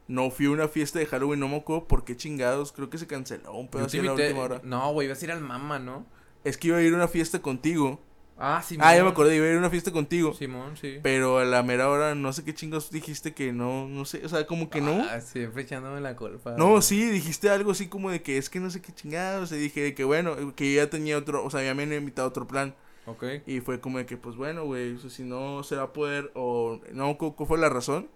no 0.07 0.29
fui 0.31 0.45
a 0.45 0.51
una 0.51 0.67
fiesta 0.67 0.99
de 0.99 1.05
Halloween, 1.05 1.39
no 1.39 1.47
me 1.47 1.57
acuerdo 1.57 1.87
por 1.87 2.03
qué 2.05 2.15
chingados, 2.15 2.71
creo 2.71 2.89
que 2.89 2.97
se 2.97 3.07
canceló 3.07 3.53
un 3.53 3.69
así 3.81 3.99
a 3.99 4.03
la 4.03 4.13
última 4.13 4.39
hora. 4.41 4.61
No, 4.63 4.91
güey, 4.93 5.07
ibas 5.07 5.21
a 5.21 5.25
ir 5.25 5.31
al 5.31 5.41
mama, 5.41 5.79
¿no? 5.79 6.05
Es 6.43 6.57
que 6.57 6.67
iba 6.69 6.77
a 6.77 6.81
ir 6.81 6.93
a 6.93 6.97
una 6.97 7.07
fiesta 7.07 7.41
contigo. 7.41 7.99
Ah, 8.37 8.61
sí. 8.61 8.77
Ah, 8.81 8.93
ya 8.93 9.01
me 9.03 9.09
acordé, 9.11 9.37
iba 9.37 9.45
a 9.45 9.49
ir 9.49 9.55
a 9.55 9.59
una 9.59 9.69
fiesta 9.69 9.91
contigo. 9.93 10.33
Simón, 10.33 10.75
sí. 10.75 10.99
Pero 11.01 11.37
a 11.39 11.45
la 11.45 11.63
mera 11.63 11.89
hora, 11.89 12.15
no 12.15 12.33
sé 12.33 12.43
qué 12.43 12.53
chingados 12.53 12.91
dijiste 12.91 13.33
que 13.33 13.53
no, 13.53 13.87
no 13.87 14.03
sé, 14.03 14.25
o 14.25 14.29
sea, 14.29 14.45
como 14.45 14.69
que 14.69 14.81
no. 14.81 15.01
Ah, 15.09 15.21
siempre 15.21 15.63
echándome 15.63 16.01
la 16.01 16.15
culpa. 16.17 16.53
No, 16.57 16.71
güey. 16.71 16.81
sí, 16.81 17.05
dijiste 17.09 17.49
algo 17.49 17.71
así 17.71 17.87
como 17.87 18.11
de 18.11 18.21
que 18.21 18.37
es 18.37 18.49
que 18.49 18.59
no 18.59 18.69
sé 18.69 18.81
qué 18.81 18.91
chingados. 18.93 19.53
Y 19.53 19.55
dije 19.57 19.95
que 19.95 20.03
bueno, 20.03 20.53
que 20.53 20.73
ya 20.73 20.89
tenía 20.89 21.17
otro, 21.17 21.45
o 21.45 21.49
sea, 21.49 21.63
ya 21.63 21.73
me 21.73 21.83
han 21.83 21.93
invitado 21.93 22.27
a 22.27 22.29
otro 22.29 22.45
plan. 22.45 22.75
Ok. 23.07 23.23
Y 23.47 23.61
fue 23.61 23.79
como 23.79 23.99
de 23.99 24.05
que, 24.05 24.17
pues 24.17 24.35
bueno, 24.35 24.65
güey, 24.65 24.95
o 24.95 24.99
sea, 24.99 25.09
si 25.09 25.23
no 25.23 25.63
se 25.63 25.77
va 25.77 25.83
a 25.83 25.93
poder, 25.93 26.31
o 26.35 26.81
no, 26.91 27.17
¿cu- 27.17 27.35
¿cuál 27.37 27.47
fue 27.47 27.57
la 27.57 27.69
razón? 27.69 28.09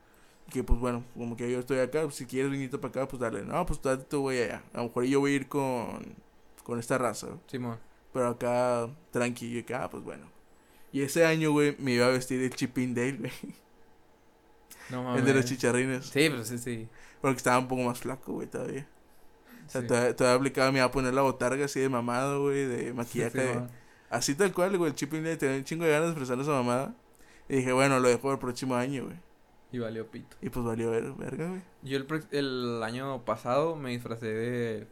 Que, 0.50 0.64
pues 0.64 0.80
bueno, 0.80 1.04
como 1.16 1.36
que 1.38 1.52
yo 1.52 1.60
estoy 1.60 1.80
acá, 1.80 2.02
pues, 2.04 2.16
si 2.16 2.26
quieres 2.26 2.52
venirte 2.52 2.78
para 2.78 2.90
acá, 2.90 3.08
pues 3.08 3.20
dale. 3.20 3.44
No, 3.44 3.66
pues 3.66 3.82
date 3.82 4.04
tú, 4.06 4.22
güey, 4.22 4.44
allá. 4.44 4.64
A 4.74 4.78
lo 4.78 4.84
mejor 4.86 5.04
yo 5.06 5.20
voy 5.20 5.34
a 5.34 5.36
ir 5.36 5.48
con, 5.48 6.16
con 6.64 6.80
esta 6.80 6.98
raza. 6.98 7.28
Simón. 7.48 7.78
Pero 8.14 8.28
acá, 8.30 8.90
tranquilo, 9.12 9.60
y 9.60 9.64
que, 9.64 9.76
ah, 9.76 9.90
pues 9.90 10.04
bueno. 10.04 10.26
Y 10.92 11.02
ese 11.04 11.26
año, 11.26 11.52
güey, 11.52 11.76
me 11.80 11.92
iba 11.92 12.08
a 12.08 12.10
vestir 12.10 12.40
de 12.42 12.50
Chipping 12.50 12.96
Dale, 12.96 13.18
güey. 13.18 13.32
No 14.90 15.04
mames. 15.04 15.20
El 15.22 15.26
de 15.28 15.34
los 15.36 15.46
chicharrines. 15.46 16.06
Sí, 16.08 16.30
pues 16.30 16.48
sí, 16.48 16.58
sí. 16.58 16.88
Porque 17.22 17.38
estaba 17.38 17.60
un 17.60 17.68
poco 17.68 17.84
más 17.84 18.00
flaco, 18.00 18.34
güey, 18.34 18.48
todavía. 18.48 18.88
O 19.68 19.70
sea, 19.70 19.82
Sí. 19.82 19.88
todavía, 19.88 20.16
todavía 20.16 20.38
aplicaba, 20.40 20.72
me 20.72 20.80
iba 20.80 20.86
a 20.88 20.92
poner 20.92 21.14
la 21.14 21.22
botarga 21.22 21.66
así 21.66 21.80
de 21.80 21.90
mamado, 21.90 22.42
güey, 22.42 22.66
de 22.66 22.94
maquillaje. 22.94 23.32
Sí, 23.32 23.38
de- 23.38 23.54
Simón. 23.54 23.70
así 24.10 24.34
tal 24.36 24.52
cual, 24.54 24.76
güey, 24.78 24.90
el 24.90 24.96
Chipping 24.96 25.24
Dale 25.24 25.38
tenía 25.38 25.58
un 25.58 25.64
chingo 25.64 25.86
de 25.86 25.92
ganas 25.92 26.08
de 26.08 26.12
expresar 26.14 26.40
esa 26.40 26.52
mamada. 26.52 26.96
Y 27.48 27.58
dije, 27.58 27.72
bueno, 27.72 28.00
lo 28.00 28.08
dejo 28.08 28.22
para 28.22 28.34
el 28.34 28.40
próximo 28.40 28.76
año, 28.76 29.06
güey. 29.06 29.18
Y 29.72 29.80
valió 29.80 30.08
pito. 30.10 30.36
Y 30.42 30.50
pues 30.50 30.66
valió 30.66 30.92
ver, 30.92 31.12
verga, 31.14 31.48
güey. 31.50 31.62
Yo 31.84 31.98
el, 31.98 32.08
el 32.32 32.84
año 32.84 33.24
pasado 33.26 33.76
me 33.76 33.92
disfracé 33.92 34.28
de. 34.28 34.88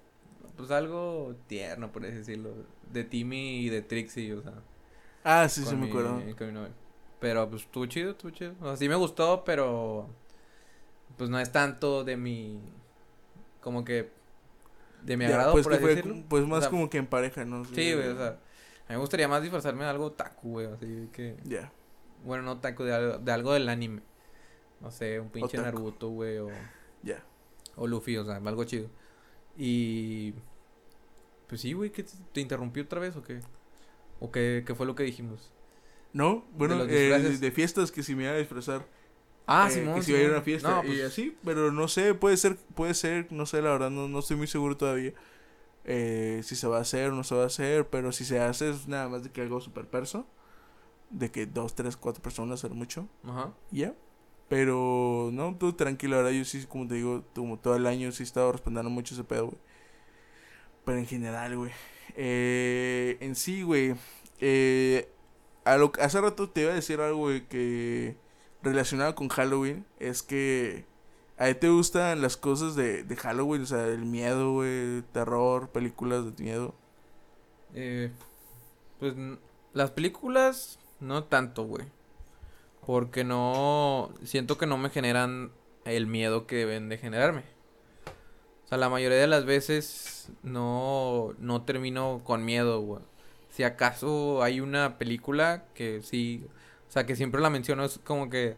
Pues 0.55 0.71
algo 0.71 1.35
tierno, 1.47 1.91
por 1.91 2.05
así 2.05 2.15
decirlo. 2.15 2.51
De 2.91 3.03
Timmy 3.03 3.59
y 3.65 3.69
de 3.69 3.81
Trixie, 3.81 4.33
o 4.33 4.41
sea. 4.41 4.53
Ah, 5.23 5.49
sí, 5.49 5.63
sí, 5.63 5.75
me 5.75 5.87
acuerdo. 5.87 6.21
con 6.37 6.47
mi 6.47 6.53
novia. 6.53 6.71
Pero 7.19 7.49
pues 7.49 7.63
estuvo 7.63 7.85
chido, 7.87 8.11
estuvo 8.11 8.31
chido. 8.31 8.53
O 8.61 8.65
sea, 8.65 8.77
sí 8.77 8.87
me 8.87 8.95
gustó, 8.95 9.43
pero. 9.43 10.07
Pues 11.17 11.29
no 11.29 11.39
es 11.39 11.51
tanto 11.51 12.03
de 12.03 12.15
mi. 12.17 12.59
Como 13.61 13.83
que. 13.83 14.11
De 15.03 15.17
mi 15.17 15.25
Ya, 15.25 15.31
agrado, 15.31 15.51
pues 15.53 15.63
por 15.63 15.73
así 15.73 15.81
fue 15.81 15.95
decirlo. 15.95 16.23
pues 16.29 16.45
más 16.47 16.59
O 16.59 16.61
sea, 16.61 16.69
como 16.69 16.89
que 16.89 16.97
en 16.97 17.07
pareja, 17.07 17.45
¿no? 17.45 17.65
Sí, 17.65 17.93
güey, 17.93 18.07
o 18.09 18.15
sea. 18.17 18.27
A 18.27 18.91
mí 18.91 18.95
me 18.95 18.97
gustaría 18.97 19.27
más 19.27 19.41
disfrazarme 19.41 19.83
de 19.83 19.89
algo 19.89 20.11
taku, 20.11 20.51
güey. 20.51 20.67
Así 20.67 21.09
que. 21.11 21.35
Ya, 21.43 21.71
Bueno, 22.23 22.43
no 22.43 22.59
taku, 22.59 22.83
de 22.83 22.93
algo, 22.93 23.17
de 23.17 23.31
algo 23.31 23.53
del 23.53 23.69
anime. 23.69 24.01
No 24.81 24.91
sé, 24.91 25.19
un 25.19 25.29
pinche 25.29 25.57
Otaku. 25.59 25.77
Naruto, 25.77 26.09
güey, 26.09 26.37
o, 26.37 26.49
ya. 27.03 27.23
o 27.75 27.87
Luffy, 27.87 28.17
o 28.17 28.25
sea, 28.25 28.35
algo 28.35 28.63
chido. 28.63 28.89
Y. 29.57 30.33
Pues 31.47 31.61
sí, 31.61 31.73
güey, 31.73 31.91
¿qué 31.91 32.03
te, 32.03 32.11
te 32.33 32.41
interrumpí 32.41 32.81
otra 32.81 32.99
vez 32.99 33.15
o 33.15 33.23
qué? 33.23 33.39
¿O 34.19 34.31
qué, 34.31 34.63
qué 34.65 34.75
fue 34.75 34.85
lo 34.85 34.95
que 34.95 35.03
dijimos? 35.03 35.51
No, 36.13 36.45
bueno, 36.53 36.83
eh, 36.83 37.37
de, 37.39 37.51
fiestas 37.51 37.91
que 37.91 38.03
si 38.03 38.15
me 38.15 38.23
iba 38.23 38.33
a 38.33 38.37
disfrazar. 38.37 38.85
Ah, 39.45 39.67
eh, 39.69 39.71
Simón. 39.71 39.95
Que 39.95 40.01
si 40.03 40.11
iba 40.11 40.19
a 40.19 40.23
ir 40.23 40.29
a 40.29 40.33
una 40.33 40.41
fiesta 40.41 40.69
No, 40.69 40.83
y 40.83 40.87
pues, 40.87 41.03
así, 41.03 41.37
pero 41.43 41.71
no 41.71 41.87
sé, 41.87 42.13
puede 42.15 42.37
ser, 42.37 42.57
puede 42.75 42.93
ser, 42.93 43.31
no 43.31 43.45
sé, 43.45 43.61
la 43.61 43.71
verdad, 43.71 43.89
no, 43.89 44.07
no 44.07 44.19
estoy 44.19 44.37
muy 44.37 44.47
seguro 44.47 44.75
todavía. 44.77 45.13
Eh, 45.85 46.41
si 46.43 46.55
se 46.55 46.67
va 46.67 46.79
a 46.79 46.81
hacer 46.81 47.11
o 47.11 47.15
no 47.15 47.23
se 47.23 47.35
va 47.35 47.43
a 47.43 47.47
hacer, 47.47 47.87
pero 47.87 48.11
si 48.11 48.25
se 48.25 48.39
hace 48.39 48.69
es 48.69 48.87
nada 48.87 49.07
más 49.07 49.23
de 49.23 49.31
que 49.31 49.41
algo 49.41 49.61
super 49.61 49.87
perso. 49.87 50.27
De 51.09 51.31
que 51.31 51.45
dos, 51.45 51.75
tres, 51.75 51.95
cuatro 51.95 52.21
personas 52.21 52.59
ser 52.59 52.71
mucho. 52.71 53.07
Ajá. 53.23 53.53
y 53.71 53.79
Ya. 53.79 53.95
Pero 54.49 55.29
no, 55.33 55.55
tú 55.57 55.73
tranquilo, 55.73 56.17
verdad, 56.17 56.31
yo 56.31 56.45
sí, 56.45 56.65
como 56.65 56.87
te 56.87 56.95
digo, 56.95 57.23
como 57.35 57.59
todo 57.59 57.75
el 57.75 57.85
año 57.85 58.11
sí 58.11 58.23
he 58.23 58.25
estado 58.25 58.51
respetando 58.51 58.89
mucho 58.89 59.13
ese 59.13 59.23
pedo, 59.23 59.47
güey. 59.47 59.57
Pero 60.85 60.99
en 60.99 61.05
general, 61.05 61.57
güey. 61.57 61.71
Eh, 62.15 63.17
en 63.19 63.35
sí, 63.35 63.63
güey. 63.63 63.95
Eh, 64.39 65.09
a 65.65 65.77
lo, 65.77 65.91
hace 65.99 66.21
rato 66.21 66.49
te 66.49 66.61
iba 66.61 66.71
a 66.71 66.75
decir 66.75 67.01
algo, 67.01 67.17
güey, 67.19 67.45
que 67.47 68.15
relacionado 68.63 69.15
con 69.15 69.27
Halloween. 69.29 69.85
Es 69.99 70.23
que 70.23 70.85
a 71.37 71.47
ti 71.47 71.55
te 71.55 71.69
gustan 71.69 72.21
las 72.21 72.37
cosas 72.37 72.75
de, 72.75 73.03
de 73.03 73.15
Halloween, 73.17 73.63
o 73.63 73.65
sea, 73.65 73.85
el 73.87 74.05
miedo, 74.05 74.53
güey, 74.53 75.01
terror, 75.11 75.69
películas 75.69 76.25
de 76.25 76.43
miedo. 76.43 76.73
Eh, 77.73 78.11
pues 78.99 79.13
las 79.73 79.91
películas 79.91 80.79
no 80.99 81.25
tanto, 81.25 81.63
güey. 81.63 81.85
Porque 82.87 83.23
no 83.23 84.11
siento 84.23 84.57
que 84.57 84.65
no 84.65 84.79
me 84.79 84.89
generan 84.89 85.51
el 85.85 86.07
miedo 86.07 86.47
que 86.47 86.55
deben 86.55 86.89
de 86.89 86.97
generarme. 86.97 87.43
O 88.65 88.67
sea, 88.67 88.79
la 88.79 88.89
mayoría 88.89 89.19
de 89.19 89.27
las 89.27 89.45
veces 89.45 90.31
no 90.41 91.33
no 91.37 91.63
termino 91.63 92.21
con 92.23 92.45
miedo, 92.45 92.81
güey. 92.81 93.03
Si 93.49 93.63
acaso 93.63 94.41
hay 94.43 94.59
una 94.61 94.97
película 94.97 95.65
que 95.75 96.01
sí, 96.01 96.45
o 96.89 96.91
sea, 96.91 97.05
que 97.05 97.15
siempre 97.15 97.41
la 97.41 97.49
menciono 97.51 97.85
es 97.85 97.99
como 97.99 98.29
que 98.29 98.57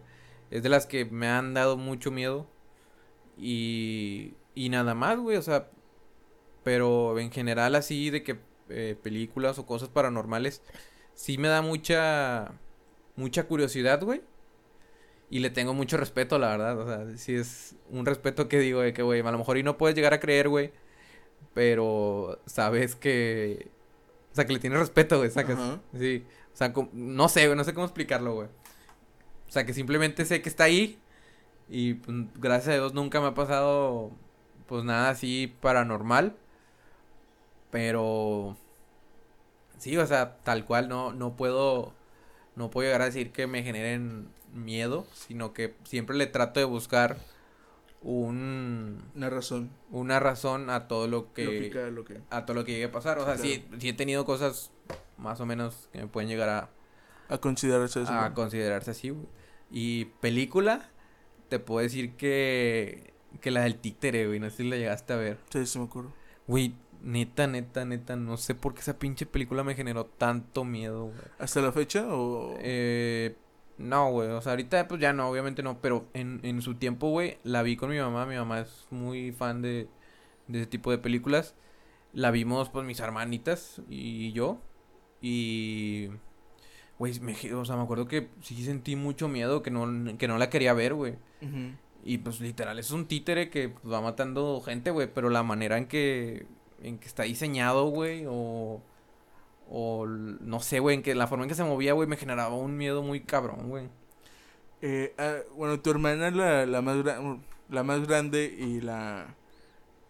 es 0.52 0.64
de 0.64 0.70
las 0.70 0.86
que 0.88 1.06
me 1.06 1.28
han 1.28 1.54
dado 1.54 1.78
mucho 1.78 2.12
miedo 2.12 2.48
y 3.38 4.36
y 4.56 4.70
nada 4.70 4.94
más, 4.96 5.18
güey, 5.20 5.38
o 5.38 5.42
sea, 5.42 5.70
pero 6.64 7.18
en 7.20 7.32
general 7.32 7.76
así 7.76 8.10
de 8.10 8.24
que 8.24 8.40
eh, 8.70 8.96
películas 9.02 9.58
o 9.60 9.66
cosas 9.66 9.90
paranormales, 9.90 10.62
sí 11.16 11.38
me 11.38 11.48
da 11.48 11.62
mucha, 11.62 12.52
mucha 13.20 13.44
curiosidad, 13.44 14.02
güey. 14.04 14.22
Y 15.30 15.40
le 15.40 15.52
tengo 15.52 15.74
mucho 15.74 15.98
respeto, 15.98 16.40
la 16.40 16.50
verdad. 16.50 16.80
O 16.80 16.88
sea, 16.88 17.18
sí 17.18 17.36
es 17.36 17.76
un 17.92 18.06
respeto 18.06 18.48
que 18.48 18.60
digo 18.60 18.82
de 18.82 18.94
que, 18.94 19.04
güey, 19.04 19.22
a 19.22 19.32
lo 19.32 19.38
mejor 19.38 19.58
y 19.58 19.64
no 19.64 19.78
puedes 19.78 19.96
llegar 19.96 20.14
a 20.14 20.20
creer, 20.20 20.50
güey. 20.50 20.72
Pero 21.54 22.40
sabes 22.46 22.96
que... 22.96 23.70
O 24.32 24.36
sea, 24.36 24.46
que 24.46 24.54
le 24.54 24.60
tienes 24.60 24.80
respeto, 24.80 25.18
güey, 25.18 25.30
sacas. 25.30 25.60
Ajá. 25.60 25.80
Sí. 25.98 26.26
O 26.54 26.58
sea, 26.58 26.74
no 26.94 27.30
sé, 27.30 27.46
güey, 27.46 27.58
no 27.58 27.64
sé 27.64 27.74
cómo 27.74 27.86
explicarlo, 27.86 28.34
güey. 28.34 28.48
O 28.48 29.52
sea, 29.52 29.66
que 29.66 29.74
simplemente 29.74 30.26
sé 30.26 30.42
que 30.42 30.50
está 30.50 30.64
ahí. 30.66 31.00
Y 31.68 31.96
pues, 31.96 32.18
gracias 32.36 32.70
a 32.70 32.78
Dios 32.78 32.94
nunca 32.94 33.22
me 33.22 33.28
ha 33.28 33.34
pasado, 33.34 34.12
pues 34.68 34.84
nada 34.84 35.10
así 35.10 35.54
paranormal. 35.62 36.36
Pero 37.72 38.58
sí, 39.78 39.96
o 39.98 40.06
sea, 40.08 40.38
tal 40.44 40.66
cual 40.66 40.90
no, 40.90 41.14
no 41.14 41.36
puedo, 41.36 41.94
no 42.60 42.70
puedo 42.70 42.86
llegar 42.86 43.02
a 43.02 43.06
decir 43.06 43.32
que 43.32 43.48
me 43.48 43.64
generen 43.64 44.28
miedo, 44.54 45.08
sino 45.14 45.54
que 45.54 45.76
siempre 45.86 46.18
le 46.18 46.28
trato 46.28 46.60
de 46.60 46.66
buscar 46.66 47.18
un, 48.02 49.02
Una 49.16 49.30
razón. 49.30 49.70
una 49.92 50.20
razón 50.20 50.70
a 50.70 50.90
todo 50.90 51.08
lo 51.08 51.32
que, 51.34 51.46
Lógica 51.46 51.86
de 51.86 51.92
lo 51.92 52.04
que. 52.04 52.20
a 52.30 52.46
todo 52.46 52.56
lo 52.56 52.66
que 52.66 52.74
llegue 52.74 52.86
a 52.86 52.92
pasar. 52.92 53.18
O 53.18 53.26
sea, 53.26 53.38
sí, 53.38 53.66
sí 53.80 53.88
he 53.90 53.94
tenido 53.94 54.26
cosas 54.26 54.72
más 55.18 55.40
o 55.40 55.46
menos 55.46 55.88
que 55.94 56.00
me 56.00 56.08
pueden 56.08 56.30
llegar 56.30 56.50
a, 56.50 56.70
A 57.34 57.38
considerarse 57.38 58.02
eso. 58.02 58.12
a 58.14 58.34
considerarse 58.34 58.92
así, 58.92 59.10
güey. 59.10 59.26
Y 59.72 60.06
película, 60.20 60.90
te 61.48 61.60
puedo 61.60 61.82
decir 61.82 62.18
que, 62.18 63.14
que 63.40 63.52
la 63.52 63.62
del 63.62 63.76
títere, 63.76 64.28
güey, 64.28 64.42
no 64.42 64.50
sé 64.50 64.58
si 64.58 64.64
la 64.70 64.76
llegaste 64.76 65.14
a 65.14 65.16
ver. 65.16 65.38
Sí, 65.50 65.66
sí 65.66 65.80
me 65.80 65.86
acuerdo. 65.86 66.12
Güey, 66.46 66.76
neta, 67.02 67.48
neta, 67.48 67.86
neta, 67.86 68.16
no 68.16 68.38
sé 68.38 68.56
por 68.56 68.74
qué 68.74 68.82
esa 68.82 69.00
pinche 69.00 69.26
película 69.26 69.64
me 69.64 69.76
generó 69.76 70.06
tanto 70.06 70.64
miedo, 70.64 71.06
güey. 71.06 71.18
¿Hasta 71.40 71.62
la 71.62 71.72
fecha 71.72 72.06
o...? 72.08 72.58
Eh, 72.60 73.36
no, 73.78 74.12
güey, 74.12 74.30
o 74.30 74.42
sea, 74.42 74.54
ahorita 74.54 74.88
pues 74.88 75.00
ya 75.00 75.14
no, 75.14 75.30
obviamente 75.30 75.64
no, 75.64 75.80
pero 75.82 76.08
en, 76.14 76.40
en 76.44 76.62
su 76.62 76.76
tiempo, 76.76 77.10
güey, 77.10 77.38
la 77.44 77.64
vi 77.64 77.78
con 77.78 77.90
mi 77.90 77.98
mamá, 77.98 78.26
mi 78.26 78.36
mamá 78.36 78.60
es 78.62 78.88
muy 78.90 79.32
fan 79.32 79.62
de, 79.62 79.88
de 80.48 80.60
ese 80.60 80.68
tipo 80.68 80.92
de 80.92 80.98
películas. 80.98 81.56
La 82.12 82.32
vimos 82.32 82.70
pues 82.70 82.86
mis 82.86 83.00
hermanitas 83.00 83.82
y 83.88 84.32
yo. 84.34 84.60
Y... 85.22 86.10
Güey, 86.98 87.18
me, 87.22 87.34
o 87.54 87.64
sea, 87.64 87.78
me 87.78 87.84
acuerdo 87.84 88.08
que 88.08 88.28
sí 88.42 88.62
sentí 88.64 88.98
mucho 88.98 89.30
miedo, 89.30 89.64
que 89.64 89.72
no, 89.72 90.18
que 90.18 90.28
no 90.28 90.38
la 90.38 90.50
quería 90.50 90.74
ver, 90.74 90.96
güey. 90.96 91.16
Y 92.04 92.18
pues 92.18 92.42
literal, 92.42 92.78
es 92.78 92.92
un 92.92 93.06
títere 93.06 93.50
que 93.50 93.70
pues, 93.70 93.94
va 93.94 94.02
matando 94.02 94.60
gente, 94.60 94.92
güey. 94.92 95.08
Pero 95.14 95.30
la 95.30 95.44
manera 95.44 95.78
en 95.78 95.88
que, 95.88 96.46
en 96.82 96.98
que 97.00 97.08
está 97.08 97.24
diseñado, 97.24 97.86
güey, 97.88 98.26
o... 98.28 98.82
O 99.72 100.08
no 100.08 100.60
sé, 100.62 100.80
güey, 100.80 100.96
en 100.96 101.04
que 101.04 101.14
la 101.14 101.28
forma 101.28 101.44
en 101.46 101.50
que 101.50 101.54
se 101.56 101.64
movía, 101.64 101.94
güey, 101.94 102.08
me 102.08 102.18
generaba 102.18 102.56
un 102.56 102.76
miedo 102.76 103.04
muy 103.04 103.20
cabrón, 103.22 103.70
güey. 103.70 103.88
Eh, 104.82 105.14
ah, 105.20 105.36
bueno, 105.56 105.80
tu 105.80 105.92
hermana 105.92 106.32
la, 106.32 106.66
la 106.66 106.82
más 106.82 106.98
la 107.70 107.84
más 107.84 108.08
grande 108.08 108.46
y 108.58 108.82
la 108.82 109.36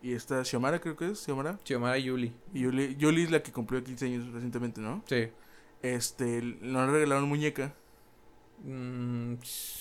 y 0.02 0.14
esta 0.14 0.46
Xiomara 0.46 0.80
creo 0.80 0.96
que 0.96 1.10
es 1.10 1.20
Xiomara 1.20 1.60
Xiomara 1.66 1.98
y 1.98 2.04
Yuli. 2.04 2.34
y 2.54 2.62
Yuli, 2.62 2.96
Yuli 2.96 3.24
es 3.24 3.32
la 3.32 3.44
que 3.44 3.52
cumplió 3.52 3.84
15 3.84 4.06
años 4.06 4.32
recientemente, 4.32 4.80
¿no? 4.80 5.04
Sí. 5.08 5.28
este, 5.82 6.42
no 6.62 6.86
le 6.86 6.94
regalaron 6.94 7.28
muñeca. 7.28 7.74
Mm, 8.64 9.34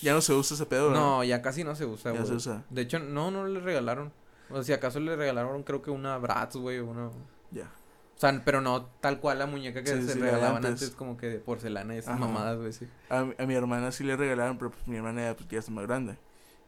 Ya 0.02 0.12
no 0.12 0.20
se 0.20 0.32
usa 0.32 0.54
ese 0.56 0.66
pedo, 0.66 0.88
¿verdad? 0.88 1.00
no, 1.00 1.22
ya 1.24 1.40
casi 1.42 1.62
no 1.62 1.76
se 1.76 1.84
usa, 1.86 2.12
Ya 2.14 2.24
se 2.24 2.34
usa. 2.34 2.64
De 2.70 2.82
hecho, 2.82 2.98
no, 2.98 3.30
no 3.30 3.46
le 3.46 3.60
regalaron. 3.60 4.12
O 4.50 4.54
sea, 4.54 4.62
si 4.62 4.72
acaso 4.72 5.00
le 5.00 5.14
regalaron, 5.16 5.62
creo 5.62 5.82
que 5.82 5.90
una 5.90 6.16
Bratz, 6.18 6.56
güey, 6.56 6.78
una... 6.80 7.10
Ya. 7.50 7.70
O 8.16 8.20
sea, 8.20 8.42
pero 8.44 8.60
no 8.60 8.86
tal 9.00 9.20
cual 9.20 9.38
la 9.38 9.46
muñeca 9.46 9.82
que 9.82 9.90
Sí, 9.94 10.02
se 10.06 10.14
sí, 10.14 10.18
regalaban 10.18 10.56
antes. 10.56 10.82
antes. 10.82 10.90
como 10.90 11.16
que 11.16 11.26
de 11.28 11.38
porcelana 11.38 11.94
y 11.94 11.98
esas 11.98 12.14
Ajá. 12.16 12.20
mamadas, 12.26 12.58
güey, 12.58 12.72
sí. 12.72 12.88
A, 13.10 13.24
mi- 13.24 13.34
a 13.38 13.46
mi 13.46 13.54
hermana 13.54 13.92
sí 13.92 14.02
le 14.04 14.16
regalaron, 14.16 14.58
pero 14.58 14.70
pues 14.72 14.86
mi 14.88 14.96
hermana 14.96 15.22
ya, 15.22 15.36
pues, 15.36 15.48
ya 15.48 15.58
está 15.60 15.70
más 15.70 15.86
grande. 15.86 16.18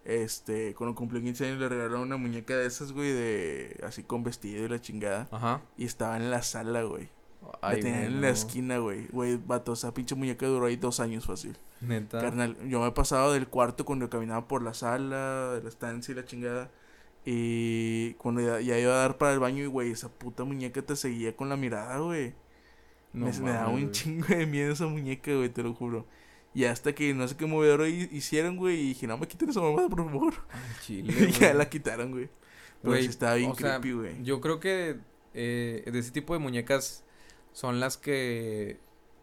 Este, 0.05 0.75
cuando 0.75 0.95
cumplió 0.95 1.21
15 1.21 1.47
años 1.47 1.59
le 1.59 1.69
regalaron 1.69 2.01
una 2.03 2.17
muñeca 2.17 2.57
de 2.57 2.67
esas, 2.67 2.93
güey, 2.93 3.13
de 3.13 3.81
así 3.87 4.03
con 4.03 4.23
vestido 4.25 4.65
y 4.65 4.69
la 4.69 4.81
chingada. 4.81 5.29
Ajá. 5.31 5.61
Y 5.77 5.85
estaba 5.85 6.17
en 6.17 6.31
la 6.31 6.43
sala, 6.43 6.83
güey. 6.85 7.09
Ay, 7.63 7.77
la 7.79 7.83
tenían 7.83 8.03
en 8.05 8.21
la 8.21 8.29
esquina, 8.31 8.79
güey. 8.79 9.09
Güey, 9.09 9.37
vato, 9.37 9.73
esa 9.73 9.93
pinche 9.93 10.15
muñeca 10.15 10.47
duró 10.47 10.67
ahí 10.67 10.77
dos 10.77 11.01
años 11.01 11.27
fácil. 11.27 11.57
Neta. 11.81 12.21
Carnal, 12.21 12.57
yo 12.69 12.81
me 12.81 12.89
he 12.89 12.93
pasado 12.93 13.33
del 13.33 13.49
cuarto 13.49 13.85
cuando 13.85 14.09
caminaba 14.09 14.47
por 14.47 14.63
la 14.63 14.73
sala, 14.75 15.53
de 15.55 15.63
la 15.63 15.69
estancia 15.69 16.13
y 16.13 16.15
la 16.15 16.25
chingada. 16.25 16.71
Y 17.25 18.15
cuando 18.15 18.41
ya, 18.41 18.61
ya 18.61 18.79
iba 18.79 18.93
a 18.95 18.97
dar 18.99 19.19
para 19.19 19.33
el 19.33 19.41
baño, 19.41 19.63
y 19.63 19.67
güey, 19.67 19.91
esa 19.93 20.09
puta 20.11 20.45
muñeca 20.45 20.83
te 20.83 20.97
seguía 20.97 21.37
con 21.37 21.49
la 21.49 21.57
mirada, 21.57 21.99
güey. 21.99 22.35
No 23.13 23.27
me, 23.27 23.33
me 23.41 23.51
daba 23.53 23.69
un 23.71 23.91
güey. 23.91 23.91
chingo 23.91 24.27
de 24.29 24.47
miedo 24.47 24.73
esa 24.73 24.87
muñeca, 24.87 25.35
güey, 25.35 25.49
te 25.51 25.63
lo 25.63 25.75
juro. 25.75 26.07
Y 26.55 26.65
hasta 26.65 26.95
que 26.95 27.15
no 27.15 27.29
sé 27.29 27.37
qué 27.37 27.47
movedor 27.47 27.87
hi- 27.89 28.09
hicieron, 28.13 28.57
güey, 28.57 28.81
y 28.81 28.89
dije, 28.89 29.07
no 29.07 29.19
me 29.19 29.29
quiten 29.29 29.51
esa 29.51 29.61
mamada, 29.61 29.89
por 29.89 30.05
favor. 30.05 30.35
Ay, 30.51 30.61
chile, 30.81 31.15
Y 31.29 31.33
ya 31.41 31.55
la 31.55 31.69
quitaron, 31.69 32.11
güey. 32.13 32.29
Pero 32.83 32.93
Güey, 32.93 33.03
sí 33.03 33.09
estaba 33.11 33.35
bien 33.35 33.55
sea, 33.55 33.81
creepy, 33.81 33.93
güey. 33.93 34.23
Yo 34.25 34.41
creo 34.41 34.59
que 34.61 34.99
eh, 35.35 35.85
de 35.93 35.99
ese 35.99 36.11
tipo 36.13 36.33
de 36.33 36.39
muñecas 36.41 37.05
son 37.53 37.79
las 37.81 37.97
que, 37.99 38.81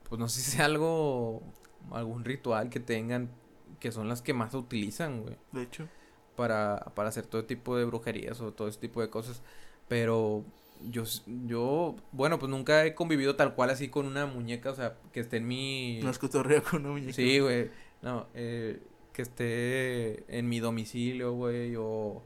pues 0.09 0.19
no 0.19 0.29
sé 0.29 0.41
si 0.41 0.51
sea 0.51 0.65
algo, 0.65 1.41
algún 1.91 2.23
ritual 2.23 2.69
que 2.69 2.79
tengan, 2.79 3.31
que 3.79 3.91
son 3.91 4.07
las 4.09 4.21
que 4.21 4.33
más 4.33 4.53
utilizan, 4.53 5.21
güey, 5.23 5.37
De 5.51 5.63
hecho, 5.63 5.87
para, 6.37 6.93
para 6.95 7.09
hacer 7.09 7.25
todo 7.25 7.43
tipo 7.43 7.75
de 7.75 7.83
brujerías 7.83 8.39
o 8.39 8.53
todo 8.53 8.69
ese 8.69 8.79
tipo 8.79 9.01
de 9.01 9.09
cosas. 9.09 9.41
Pero 9.89 10.45
yo, 10.89 11.03
yo, 11.45 11.95
bueno, 12.13 12.39
pues 12.39 12.49
nunca 12.49 12.85
he 12.85 12.95
convivido 12.95 13.35
tal 13.35 13.55
cual 13.55 13.71
así 13.71 13.89
con 13.89 14.05
una 14.05 14.25
muñeca, 14.25 14.71
o 14.71 14.75
sea, 14.75 14.95
que 15.11 15.19
esté 15.19 15.37
en 15.37 15.47
mi... 15.47 15.99
no 16.01 16.09
es 16.09 16.19
cotorreo 16.19 16.63
con 16.63 16.81
una 16.85 16.91
muñeca. 16.91 17.13
Sí, 17.13 17.39
güey. 17.39 17.69
No, 18.01 18.27
eh, 18.35 18.79
que 19.11 19.23
esté 19.23 20.37
en 20.37 20.47
mi 20.47 20.59
domicilio, 20.59 21.33
güey, 21.33 21.75
o 21.77 22.21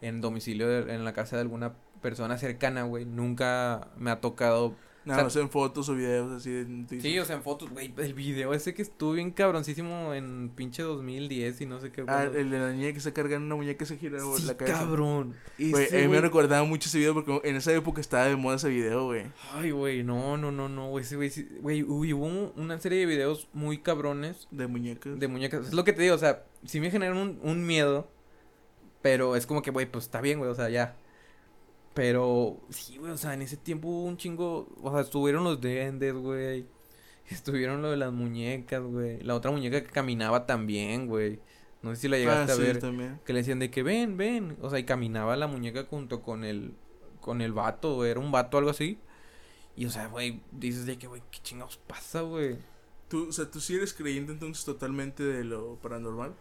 en 0.00 0.20
domicilio 0.20 0.68
de- 0.68 0.94
en 0.94 1.04
la 1.04 1.12
casa 1.12 1.36
de 1.36 1.42
alguna 1.42 1.74
persona 2.00 2.38
cercana, 2.38 2.84
güey. 2.84 3.04
Nunca 3.04 3.88
me 3.96 4.10
ha 4.10 4.20
tocado. 4.20 4.74
Nada 5.06 5.20
o 5.22 5.24
más 5.24 5.36
en 5.36 5.48
fotos 5.48 5.88
o 5.88 5.94
videos 5.94 6.32
así 6.32 6.50
de. 6.50 7.00
Sí, 7.00 7.18
o 7.18 7.24
sea, 7.24 7.36
en 7.36 7.42
fotos, 7.42 7.70
güey, 7.70 7.94
el 7.96 8.12
video 8.12 8.52
ese 8.52 8.74
que 8.74 8.82
estuvo 8.82 9.12
bien 9.12 9.30
cabroncísimo 9.30 10.12
en 10.12 10.50
pinche 10.54 10.82
2010 10.82 11.60
y 11.60 11.66
no 11.66 11.80
sé 11.80 11.92
qué. 11.92 12.04
Ah, 12.08 12.24
el 12.24 12.50
de 12.50 12.58
la 12.58 12.72
niña 12.72 12.92
que 12.92 12.98
se 13.00 13.12
carga 13.12 13.36
en 13.36 13.42
una 13.44 13.54
muñeca 13.54 13.84
y 13.84 13.86
se 13.86 13.96
gira 13.98 14.18
Sí, 14.18 14.42
la 14.44 14.56
cabeza. 14.56 14.78
cabrón. 14.80 15.34
Güey, 15.58 15.88
a 15.96 16.00
mí 16.02 16.08
me 16.08 16.20
recordaba 16.20 16.64
mucho 16.64 16.88
ese 16.88 16.98
video 16.98 17.14
porque 17.14 17.40
en 17.48 17.54
esa 17.56 17.72
época 17.72 18.00
estaba 18.00 18.24
de 18.26 18.34
moda 18.36 18.56
ese 18.56 18.68
video, 18.68 19.04
güey. 19.06 19.26
Ay, 19.52 19.70
güey, 19.70 20.02
no, 20.02 20.36
no, 20.36 20.50
no, 20.50 20.68
no, 20.68 20.88
güey, 20.90 21.04
ese 21.04 21.14
güey, 21.16 21.30
sí- 21.30 21.48
güey, 21.60 21.84
uy, 21.84 22.12
hubo 22.12 22.26
un- 22.26 22.52
una 22.56 22.80
serie 22.80 22.98
de 22.98 23.06
videos 23.06 23.48
muy 23.52 23.78
cabrones 23.78 24.48
De 24.50 24.66
muñecas. 24.66 25.18
de 25.20 25.28
muñecas. 25.28 25.68
Es 25.68 25.72
lo 25.72 25.84
que 25.84 25.92
te 25.92 26.02
digo, 26.02 26.16
o 26.16 26.18
sea, 26.18 26.42
sí 26.64 26.80
me 26.80 26.90
generan 26.90 27.16
un, 27.16 27.38
un 27.42 27.64
miedo, 27.64 28.10
pero 29.02 29.36
es 29.36 29.46
como 29.46 29.62
que, 29.62 29.70
güey, 29.70 29.86
pues 29.86 30.04
está 30.06 30.20
bien, 30.20 30.38
güey, 30.40 30.50
o 30.50 30.54
sea, 30.54 30.68
ya. 30.68 30.96
Pero 31.96 32.60
sí, 32.68 32.98
güey, 32.98 33.10
o 33.10 33.16
sea, 33.16 33.32
en 33.32 33.40
ese 33.40 33.56
tiempo 33.56 33.88
hubo 33.88 34.04
un 34.04 34.18
chingo, 34.18 34.68
o 34.82 34.92
sea, 34.92 35.00
estuvieron 35.00 35.44
los 35.44 35.62
duendes, 35.62 36.12
güey. 36.12 36.66
Estuvieron 37.30 37.80
lo 37.80 37.90
de 37.90 37.96
las 37.96 38.12
muñecas, 38.12 38.82
güey. 38.82 39.22
La 39.22 39.34
otra 39.34 39.50
muñeca 39.50 39.82
que 39.82 39.90
caminaba 39.90 40.44
también, 40.44 41.06
güey. 41.06 41.40
No 41.80 41.94
sé 41.94 42.02
si 42.02 42.08
la 42.08 42.18
llegaste 42.18 42.52
ah, 42.52 42.54
a 42.54 42.58
sí, 42.58 42.62
ver. 42.62 42.80
también. 42.80 43.18
Que 43.24 43.32
le 43.32 43.38
decían 43.38 43.58
de 43.60 43.70
que 43.70 43.82
ven, 43.82 44.18
ven. 44.18 44.58
O 44.60 44.68
sea, 44.68 44.78
y 44.78 44.84
caminaba 44.84 45.36
la 45.36 45.46
muñeca 45.46 45.86
junto 45.88 46.20
con 46.20 46.44
el, 46.44 46.74
con 47.22 47.40
el 47.40 47.54
vato, 47.54 47.94
güey. 47.94 48.10
Era 48.10 48.20
un 48.20 48.30
vato 48.30 48.58
o 48.58 48.60
algo 48.60 48.70
así. 48.70 48.98
Y, 49.74 49.86
o 49.86 49.90
sea, 49.90 50.08
güey, 50.08 50.42
dices 50.52 50.84
de 50.84 50.98
que, 50.98 51.06
güey, 51.06 51.22
¿qué 51.30 51.38
chingados 51.42 51.78
pasa, 51.78 52.20
güey? 52.20 52.58
Tú, 53.08 53.30
o 53.30 53.32
sea, 53.32 53.50
tú 53.50 53.58
sí 53.58 53.74
eres 53.74 53.94
creyente 53.94 54.32
entonces 54.32 54.66
totalmente 54.66 55.22
de 55.22 55.44
lo 55.44 55.76
paranormal, 55.76 56.34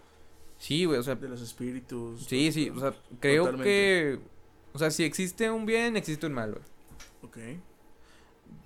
Sí, 0.57 0.85
güey, 0.85 0.99
o 0.99 1.03
sea, 1.03 1.15
de 1.15 1.29
los 1.29 1.41
espíritus. 1.41 2.25
Sí, 2.25 2.51
sí, 2.51 2.69
o 2.69 2.79
sea, 2.79 2.93
creo 3.19 3.45
Totalmente. 3.45 3.69
que... 3.69 4.34
O 4.75 4.77
sea, 4.77 4.91
si 4.91 5.03
existe 5.03 5.49
un 5.49 5.65
bien, 5.65 5.97
existe 5.97 6.27
un 6.27 6.33
mal, 6.33 6.51
güey. 6.51 6.63
Ok. 7.23 7.37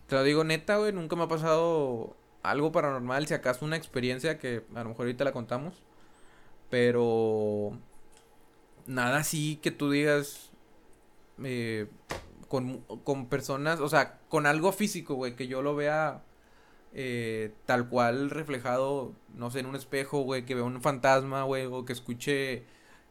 Te 0.07 0.15
lo 0.15 0.23
digo 0.23 0.43
neta, 0.43 0.77
güey, 0.77 0.91
nunca 0.91 1.15
me 1.15 1.23
ha 1.23 1.27
pasado 1.27 2.17
algo 2.43 2.71
paranormal, 2.71 3.27
si 3.27 3.35
acaso 3.35 3.63
una 3.63 3.77
experiencia 3.77 4.39
que 4.39 4.63
a 4.75 4.83
lo 4.83 4.89
mejor 4.89 5.05
ahorita 5.05 5.23
la 5.23 5.31
contamos. 5.31 5.83
Pero... 6.69 7.77
Nada 8.87 9.19
así 9.19 9.57
que 9.61 9.71
tú 9.71 9.91
digas... 9.91 10.51
eh, 11.43 11.87
con, 12.47 12.79
con 13.03 13.27
personas, 13.27 13.79
o 13.79 13.87
sea, 13.87 14.19
con 14.27 14.47
algo 14.47 14.71
físico, 14.71 15.13
güey, 15.13 15.35
que 15.35 15.47
yo 15.47 15.61
lo 15.61 15.75
vea 15.75 16.23
eh, 16.93 17.53
tal 17.65 17.87
cual 17.87 18.31
reflejado, 18.31 19.13
no 19.35 19.51
sé, 19.51 19.59
en 19.59 19.67
un 19.67 19.75
espejo, 19.75 20.21
güey, 20.21 20.45
que 20.45 20.55
vea 20.55 20.63
un 20.63 20.81
fantasma, 20.81 21.43
güey, 21.43 21.67
o 21.67 21.85
que 21.85 21.93
escuche, 21.93 22.65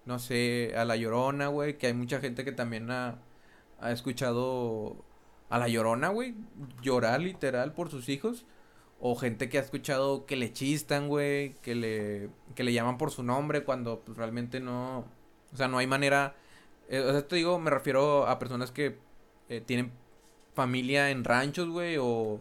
no 0.08 0.18
sé, 0.18 0.72
a 0.74 0.86
la 0.86 0.96
llorona, 0.96 1.48
güey, 1.48 1.76
que 1.76 1.88
hay 1.88 1.92
mucha 1.92 2.18
gente 2.18 2.42
que 2.42 2.52
también 2.52 2.90
ha, 2.90 3.18
ha 3.78 3.92
escuchado 3.92 5.04
a 5.50 5.58
la 5.58 5.68
llorona, 5.68 6.08
güey, 6.08 6.34
llorar 6.82 7.20
literal 7.20 7.74
por 7.74 7.90
sus 7.90 8.08
hijos. 8.08 8.46
O 9.00 9.16
gente 9.16 9.48
que 9.48 9.58
ha 9.58 9.60
escuchado 9.60 10.26
que 10.26 10.36
le 10.36 10.52
chistan, 10.52 11.08
güey, 11.08 11.54
que 11.62 11.74
le, 11.74 12.30
que 12.54 12.64
le 12.64 12.72
llaman 12.72 12.98
por 12.98 13.10
su 13.10 13.22
nombre 13.22 13.64
cuando 13.64 14.00
pues, 14.00 14.16
realmente 14.16 14.60
no, 14.60 15.00
o 15.52 15.56
sea, 15.56 15.68
no 15.68 15.78
hay 15.78 15.86
manera, 15.86 16.34
eh, 16.88 17.00
o 17.00 17.12
sea, 17.12 17.28
te 17.28 17.36
digo, 17.36 17.58
me 17.60 17.70
refiero 17.70 18.26
a 18.26 18.38
personas 18.38 18.72
que 18.72 18.98
eh, 19.50 19.60
tienen 19.60 19.92
familia 20.54 21.10
en 21.10 21.22
ranchos, 21.22 21.68
güey, 21.68 21.96
o 22.00 22.40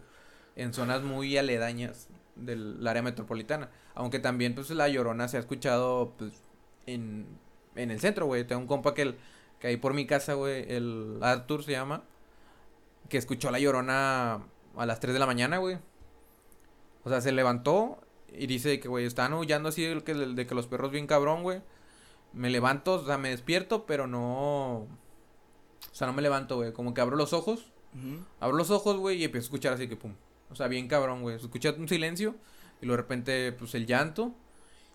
en 0.56 0.74
zonas 0.74 1.04
muy 1.04 1.38
aledañas 1.38 2.08
del 2.36 2.88
área 2.88 3.04
metropolitana. 3.04 3.70
Aunque 3.94 4.20
también, 4.20 4.56
pues, 4.56 4.70
la 4.72 4.88
llorona 4.88 5.28
se 5.28 5.38
ha 5.38 5.42
escuchado, 5.42 6.16
pues, 6.18 6.34
en, 6.88 7.28
en 7.78 7.92
el 7.92 8.00
centro, 8.00 8.26
güey. 8.26 8.46
Tengo 8.46 8.62
un 8.62 8.68
compa 8.68 8.94
que, 8.94 9.04
el, 9.04 9.18
que 9.60 9.68
ahí 9.68 9.78
por 9.78 9.94
mi 9.94 10.06
casa, 10.06 10.34
güey, 10.34 10.66
el 10.72 11.20
Arthur 11.22 11.64
se 11.64 11.72
llama, 11.72 12.04
que 13.10 13.18
escuchó 13.18 13.52
la 13.52 13.60
llorona 13.60 14.42
a 14.76 14.86
las 14.86 15.00
3 15.00 15.14
de 15.14 15.20
la 15.20 15.26
mañana, 15.26 15.58
güey. 15.58 15.78
O 17.04 17.10
sea, 17.10 17.22
se 17.22 17.32
levantó 17.32 18.00
y 18.34 18.48
dice 18.48 18.80
que, 18.80 18.88
güey, 18.88 19.06
estaban 19.06 19.34
aullando 19.34 19.70
así 19.70 19.84
de 19.84 20.04
que, 20.04 20.14
de 20.14 20.48
que 20.48 20.56
los 20.56 20.68
perros 20.68 20.92
bien 20.92 21.08
cabrón, 21.08 21.44
güey. 21.44 21.62
Me 22.34 22.50
levanto, 22.50 22.96
o 22.96 23.06
sea, 23.06 23.18
me 23.18 23.30
despierto, 23.30 23.86
pero 23.86 24.08
no... 24.08 24.80
O 24.80 24.88
sea, 25.94 26.08
no 26.08 26.14
me 26.14 26.22
levanto, 26.22 26.58
güey. 26.58 26.74
Como 26.74 26.94
que 26.94 27.02
abro 27.02 27.16
los 27.16 27.34
ojos. 27.34 27.72
Abro 28.40 28.58
los 28.58 28.70
ojos, 28.70 28.98
güey, 28.98 29.18
y 29.20 29.24
empiezo 29.24 29.46
a 29.46 29.48
escuchar 29.48 29.74
así 29.74 29.88
que 29.88 29.96
pum. 29.96 30.14
O 30.52 30.56
sea, 30.56 30.68
bien 30.68 30.88
cabrón, 30.88 31.22
güey. 31.24 31.40
Se 31.40 31.46
escucha 31.46 31.72
un 31.72 31.88
silencio 31.88 32.36
y 32.82 32.86
luego 32.86 32.98
de 32.98 33.04
repente, 33.04 33.52
pues 33.54 33.74
el 33.74 33.88
llanto. 33.88 34.36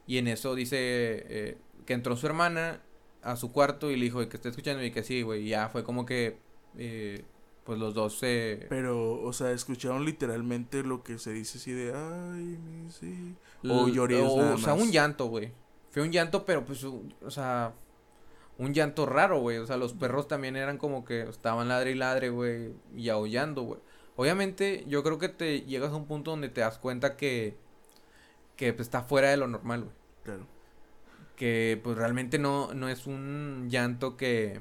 Y 0.07 0.19
en 0.19 0.29
eso 0.29 0.55
dice 0.55 0.77
eh, 0.79 1.59
que 1.87 1.95
entró 1.95 2.17
su 2.17 2.27
hermana 2.27 2.81
a 3.23 3.37
su 3.37 3.53
cuarto 3.53 3.91
y 3.91 3.97
le 3.97 4.05
dijo 4.05 4.27
que 4.29 4.37
está 4.37 4.49
escuchando 4.49 4.85
y 4.85 4.91
que 4.91 5.03
sí, 5.03 5.23
güey. 5.23 5.45
Y 5.47 5.49
ya 5.51 5.69
fue 5.69 5.85
como 5.85 6.05
que, 6.07 6.39
eh, 6.77 7.25
pues 7.65 7.79
los 7.79 7.95
dos 7.95 8.19
se. 8.19 8.67
Pero, 8.69 9.23
o 9.23 9.33
sea, 9.33 9.53
escucharon 9.53 10.05
literalmente 10.05 10.83
lo 10.83 11.03
que 11.03 11.19
se 11.19 11.33
dice 11.33 11.59
así 11.59 11.73
de, 11.73 11.93
ay, 11.95 12.59
sí. 12.91 13.37
O 13.69 13.87
L- 13.87 13.95
lloridos 13.95 14.33
o, 14.33 14.39
nada 14.39 14.55
o 14.55 14.59
sea, 14.59 14.75
más. 14.75 14.83
un 14.83 14.91
llanto, 14.93 15.27
güey. 15.27 15.53
Fue 15.91 16.03
un 16.03 16.11
llanto, 16.13 16.45
pero 16.45 16.65
pues, 16.65 16.83
o 16.85 17.31
sea, 17.31 17.75
un 18.59 18.75
llanto 18.75 19.07
raro, 19.07 19.41
güey. 19.41 19.59
O 19.59 19.67
sea, 19.67 19.77
los 19.77 19.93
perros 19.95 20.29
también 20.29 20.57
eran 20.57 20.79
como 20.79 21.05
que 21.05 21.23
estaban 21.23 21.69
ladre 21.69 21.93
y 21.93 21.95
ladre, 21.95 22.31
güey, 22.31 22.73
y 22.97 23.09
aullando, 23.11 23.63
güey. 23.63 23.81
Obviamente, 24.17 24.85
yo 24.89 25.03
creo 25.03 25.19
que 25.19 25.29
te 25.29 25.63
llegas 25.63 25.93
a 25.93 25.97
un 25.97 26.07
punto 26.07 26.31
donde 26.33 26.49
te 26.49 26.61
das 26.63 26.79
cuenta 26.79 27.17
que, 27.17 27.57
que 28.57 28.73
pues, 28.73 28.87
está 28.89 29.03
fuera 29.03 29.31
de 29.31 29.37
lo 29.37 29.47
normal, 29.49 29.85
güey. 29.85 29.95
Claro. 30.25 30.47
Que 31.43 31.81
pues 31.83 31.97
realmente 31.97 32.39
no, 32.39 32.73
no 32.73 32.89
es 32.89 33.09
un 33.09 33.67
llanto 33.69 34.17
que... 34.17 34.61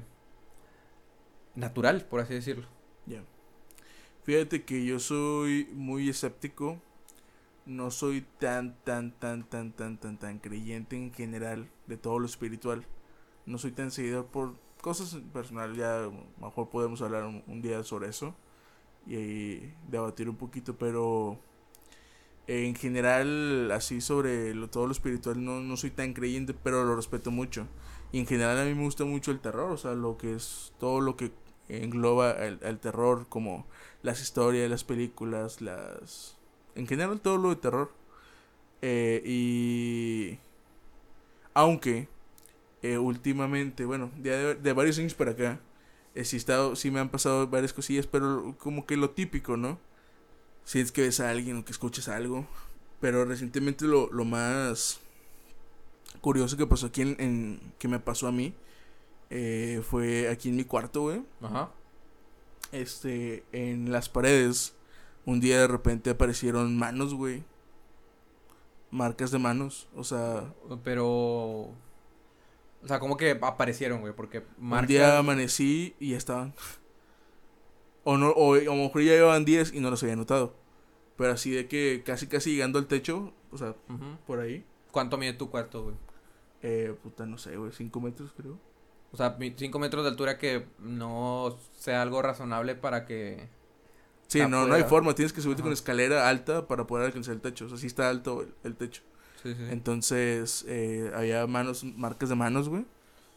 natural, 1.54 2.04
por 2.06 2.18
así 2.18 2.34
decirlo. 2.34 2.66
Ya. 3.06 3.22
Fíjate 4.24 4.64
que 4.64 4.84
yo 4.84 4.98
soy 4.98 5.68
muy 5.74 6.08
escéptico. 6.08 6.82
No 7.66 7.92
soy 7.92 8.26
tan, 8.40 8.74
tan, 8.82 9.12
tan, 9.12 9.44
tan, 9.48 9.70
tan, 9.70 9.96
tan, 9.96 10.18
tan 10.18 10.40
creyente 10.40 10.96
en 10.96 11.14
general 11.14 11.70
de 11.86 11.96
todo 11.98 12.18
lo 12.18 12.26
espiritual. 12.26 12.84
No 13.46 13.58
soy 13.58 13.70
tan 13.70 13.92
seguidor 13.92 14.26
por 14.26 14.56
cosas 14.80 15.16
personales. 15.32 15.76
Ya 15.76 16.10
mejor 16.40 16.68
podemos 16.68 17.00
hablar 17.00 17.22
un, 17.22 17.44
un 17.46 17.62
día 17.62 17.84
sobre 17.84 18.08
eso 18.08 18.34
y 19.06 19.60
debatir 19.88 20.28
un 20.28 20.36
poquito, 20.36 20.76
pero 20.76 21.38
en 22.46 22.74
general, 22.74 23.70
así 23.72 24.00
sobre 24.00 24.54
lo, 24.54 24.68
todo 24.68 24.86
lo 24.86 24.92
espiritual, 24.92 25.44
no, 25.44 25.60
no 25.60 25.76
soy 25.76 25.90
tan 25.90 26.12
creyente, 26.14 26.54
pero 26.54 26.84
lo 26.84 26.96
respeto 26.96 27.30
mucho. 27.30 27.68
Y 28.12 28.18
en 28.20 28.26
general 28.26 28.58
a 28.58 28.64
mí 28.64 28.74
me 28.74 28.82
gusta 28.84 29.04
mucho 29.04 29.30
el 29.30 29.40
terror, 29.40 29.70
o 29.72 29.76
sea, 29.76 29.94
lo 29.94 30.16
que 30.18 30.34
es 30.34 30.72
todo 30.78 31.00
lo 31.00 31.16
que 31.16 31.32
engloba 31.68 32.32
el, 32.32 32.58
el 32.62 32.78
terror, 32.78 33.26
como 33.28 33.66
las 34.02 34.20
historias, 34.20 34.70
las 34.70 34.84
películas, 34.84 35.60
las 35.62 36.38
En 36.74 36.86
general 36.86 37.20
todo 37.20 37.38
lo 37.38 37.50
de 37.50 37.56
terror. 37.56 37.92
Eh, 38.82 39.22
y... 39.24 40.38
Aunque 41.54 42.08
eh, 42.82 42.98
últimamente, 42.98 43.84
bueno, 43.84 44.10
de, 44.18 44.54
de 44.56 44.72
varios 44.72 44.98
años 44.98 45.14
para 45.14 45.32
acá, 45.32 45.60
eh, 46.14 46.24
sí, 46.24 46.36
estado, 46.36 46.76
sí 46.76 46.90
me 46.90 47.00
han 47.00 47.10
pasado 47.10 47.46
varias 47.48 47.72
cosillas, 47.72 48.06
pero 48.06 48.56
como 48.58 48.86
que 48.86 48.96
lo 48.96 49.10
típico, 49.10 49.56
¿no? 49.56 49.78
Si 50.64 50.80
es 50.80 50.92
que 50.92 51.02
ves 51.02 51.20
a 51.20 51.30
alguien 51.30 51.56
o 51.58 51.64
que 51.64 51.72
escuchas 51.72 52.08
algo. 52.08 52.46
Pero 53.00 53.24
recientemente 53.24 53.84
lo, 53.84 54.10
lo 54.12 54.24
más 54.24 55.00
curioso 56.20 56.56
que 56.56 56.66
pasó 56.66 56.86
aquí 56.86 57.02
en, 57.02 57.16
en- 57.18 57.72
que 57.78 57.88
me 57.88 57.98
pasó 57.98 58.28
a 58.28 58.32
mí 58.32 58.54
eh, 59.30 59.82
fue 59.88 60.28
aquí 60.28 60.50
en 60.50 60.56
mi 60.56 60.64
cuarto, 60.64 61.02
güey. 61.02 61.22
Ajá. 61.40 61.70
Este, 62.70 63.44
en 63.52 63.90
las 63.90 64.08
paredes, 64.08 64.74
un 65.26 65.40
día 65.40 65.58
de 65.60 65.66
repente 65.68 66.10
aparecieron 66.10 66.76
manos, 66.78 67.12
güey. 67.14 67.42
Marcas 68.90 69.30
de 69.30 69.38
manos, 69.38 69.88
o 69.96 70.04
sea, 70.04 70.52
Pero. 70.84 71.70
O 72.84 72.88
sea, 72.88 72.98
como 72.98 73.16
que 73.16 73.30
aparecieron, 73.40 74.00
güey, 74.00 74.12
porque 74.14 74.44
un 74.60 74.86
día 74.86 75.18
amanecí 75.18 75.94
y 75.98 76.10
ya 76.10 76.18
estaban. 76.18 76.52
O 78.04 78.16
no, 78.16 78.30
o, 78.30 78.54
a 78.54 78.60
lo 78.60 78.74
mejor 78.74 79.02
ya 79.02 79.12
llevaban 79.12 79.44
10 79.44 79.74
y 79.74 79.80
no 79.80 79.90
los 79.90 80.02
había 80.02 80.16
notado. 80.16 80.54
Pero 81.16 81.32
así 81.32 81.50
de 81.50 81.68
que 81.68 82.02
casi 82.04 82.26
casi 82.26 82.52
llegando 82.52 82.78
al 82.78 82.86
techo, 82.86 83.32
o 83.50 83.58
sea, 83.58 83.76
Ujú. 83.88 84.16
por 84.26 84.40
ahí. 84.40 84.64
¿Cuánto 84.90 85.16
mide 85.18 85.34
tu 85.34 85.50
cuarto, 85.50 85.84
güey? 85.84 85.96
Eh, 86.62 86.94
puta, 87.02 87.26
no 87.26 87.38
sé, 87.38 87.56
güey, 87.56 87.72
5 87.72 88.00
metros 88.00 88.32
creo. 88.36 88.58
O 89.12 89.16
sea, 89.16 89.36
5 89.38 89.78
metros 89.78 90.04
de 90.04 90.10
altura 90.10 90.38
que 90.38 90.66
no 90.78 91.58
sea 91.78 92.02
algo 92.02 92.22
razonable 92.22 92.74
para 92.74 93.04
que... 93.04 93.48
Sí, 94.26 94.40
no, 94.48 94.66
no 94.66 94.74
hay 94.74 94.84
forma, 94.84 95.14
tienes 95.14 95.32
que 95.34 95.42
subirte 95.42 95.60
Ajá. 95.60 95.66
con 95.66 95.72
escalera 95.74 96.28
alta 96.28 96.66
para 96.66 96.86
poder 96.86 97.06
alcanzar 97.06 97.34
el 97.34 97.42
techo. 97.42 97.66
O 97.66 97.68
sea, 97.68 97.76
sí 97.76 97.86
está 97.86 98.08
alto 98.08 98.40
el, 98.40 98.54
el 98.64 98.76
techo. 98.76 99.02
Sí, 99.42 99.54
sí. 99.54 99.64
Entonces, 99.70 100.64
eh, 100.68 101.10
había 101.14 101.46
manos, 101.46 101.84
marcas 101.84 102.30
de 102.30 102.34
manos, 102.36 102.68
güey. 102.70 102.82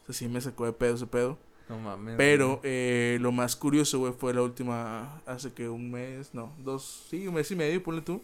O 0.02 0.06
sea, 0.06 0.14
sí 0.14 0.28
me 0.28 0.40
sacó 0.40 0.64
de 0.64 0.72
pedo 0.72 0.94
ese 0.94 1.06
pedo. 1.06 1.38
No 1.68 1.78
mames. 1.78 2.14
Pero 2.16 2.60
eh, 2.62 3.18
lo 3.20 3.32
más 3.32 3.56
curioso, 3.56 3.98
güey, 3.98 4.12
fue 4.12 4.32
la 4.32 4.42
última, 4.42 5.20
hace 5.26 5.52
que 5.52 5.68
un 5.68 5.90
mes, 5.90 6.32
no, 6.32 6.52
dos, 6.58 7.06
sí, 7.10 7.26
un 7.26 7.34
mes 7.34 7.50
y 7.50 7.56
medio, 7.56 7.82
ponle 7.82 8.02
tú. 8.02 8.22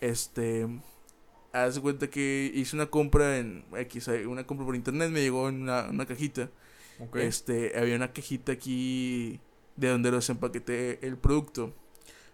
Este, 0.00 0.66
haz 1.52 1.74
de 1.76 1.80
cuenta 1.82 2.08
que 2.08 2.50
hice 2.54 2.74
una 2.76 2.86
compra 2.86 3.38
en 3.38 3.64
X, 3.76 4.08
eh, 4.08 4.26
una 4.26 4.46
compra 4.46 4.64
por 4.66 4.74
internet, 4.74 5.10
me 5.10 5.20
llegó 5.20 5.48
en 5.48 5.62
una, 5.62 5.88
una 5.90 6.06
cajita. 6.06 6.50
Ok. 6.98 7.16
Este, 7.16 7.78
había 7.78 7.96
una 7.96 8.12
cajita 8.12 8.52
aquí 8.52 9.38
de 9.76 9.88
donde 9.88 10.10
los 10.10 10.28
empaqueté 10.30 10.98
el 11.06 11.16
producto. 11.18 11.74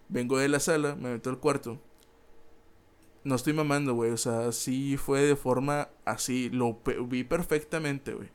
Vengo 0.07 0.37
de 0.37 0.47
la 0.49 0.59
sala, 0.59 0.95
me 0.95 1.11
meto 1.11 1.29
al 1.29 1.39
cuarto. 1.39 1.79
No 3.23 3.35
estoy 3.35 3.53
mamando, 3.53 3.93
güey. 3.93 4.11
O 4.11 4.17
sea, 4.17 4.51
sí 4.51 4.97
fue 4.97 5.21
de 5.21 5.35
forma 5.35 5.89
así. 6.05 6.49
Lo 6.49 6.77
pe- 6.77 6.97
vi 7.01 7.23
perfectamente, 7.23 8.13
güey. 8.13 8.29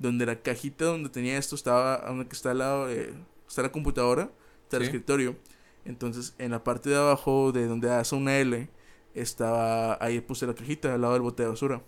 Donde 0.00 0.26
la 0.26 0.42
cajita 0.42 0.86
donde 0.86 1.10
tenía 1.10 1.38
esto 1.38 1.54
estaba, 1.54 1.98
donde 2.06 2.26
que 2.26 2.34
está 2.34 2.50
al 2.50 2.58
lado, 2.58 2.86
de- 2.88 3.14
está 3.46 3.62
la 3.62 3.70
computadora, 3.70 4.32
está 4.64 4.78
el 4.78 4.82
Sí. 4.84 4.86
escritorio. 4.88 5.36
Entonces, 5.84 6.34
en 6.38 6.50
la 6.50 6.64
parte 6.64 6.90
de 6.90 6.96
abajo, 6.96 7.52
de 7.52 7.66
donde 7.66 7.90
hace 7.92 8.14
una 8.16 8.36
L, 8.38 8.68
estaba, 9.14 9.96
ahí 10.02 10.20
puse 10.20 10.46
la 10.46 10.54
cajita 10.54 10.92
al 10.94 11.02
lado 11.02 11.12
del 11.14 11.22
bote 11.22 11.42
de 11.44 11.48
basura. 11.50 11.82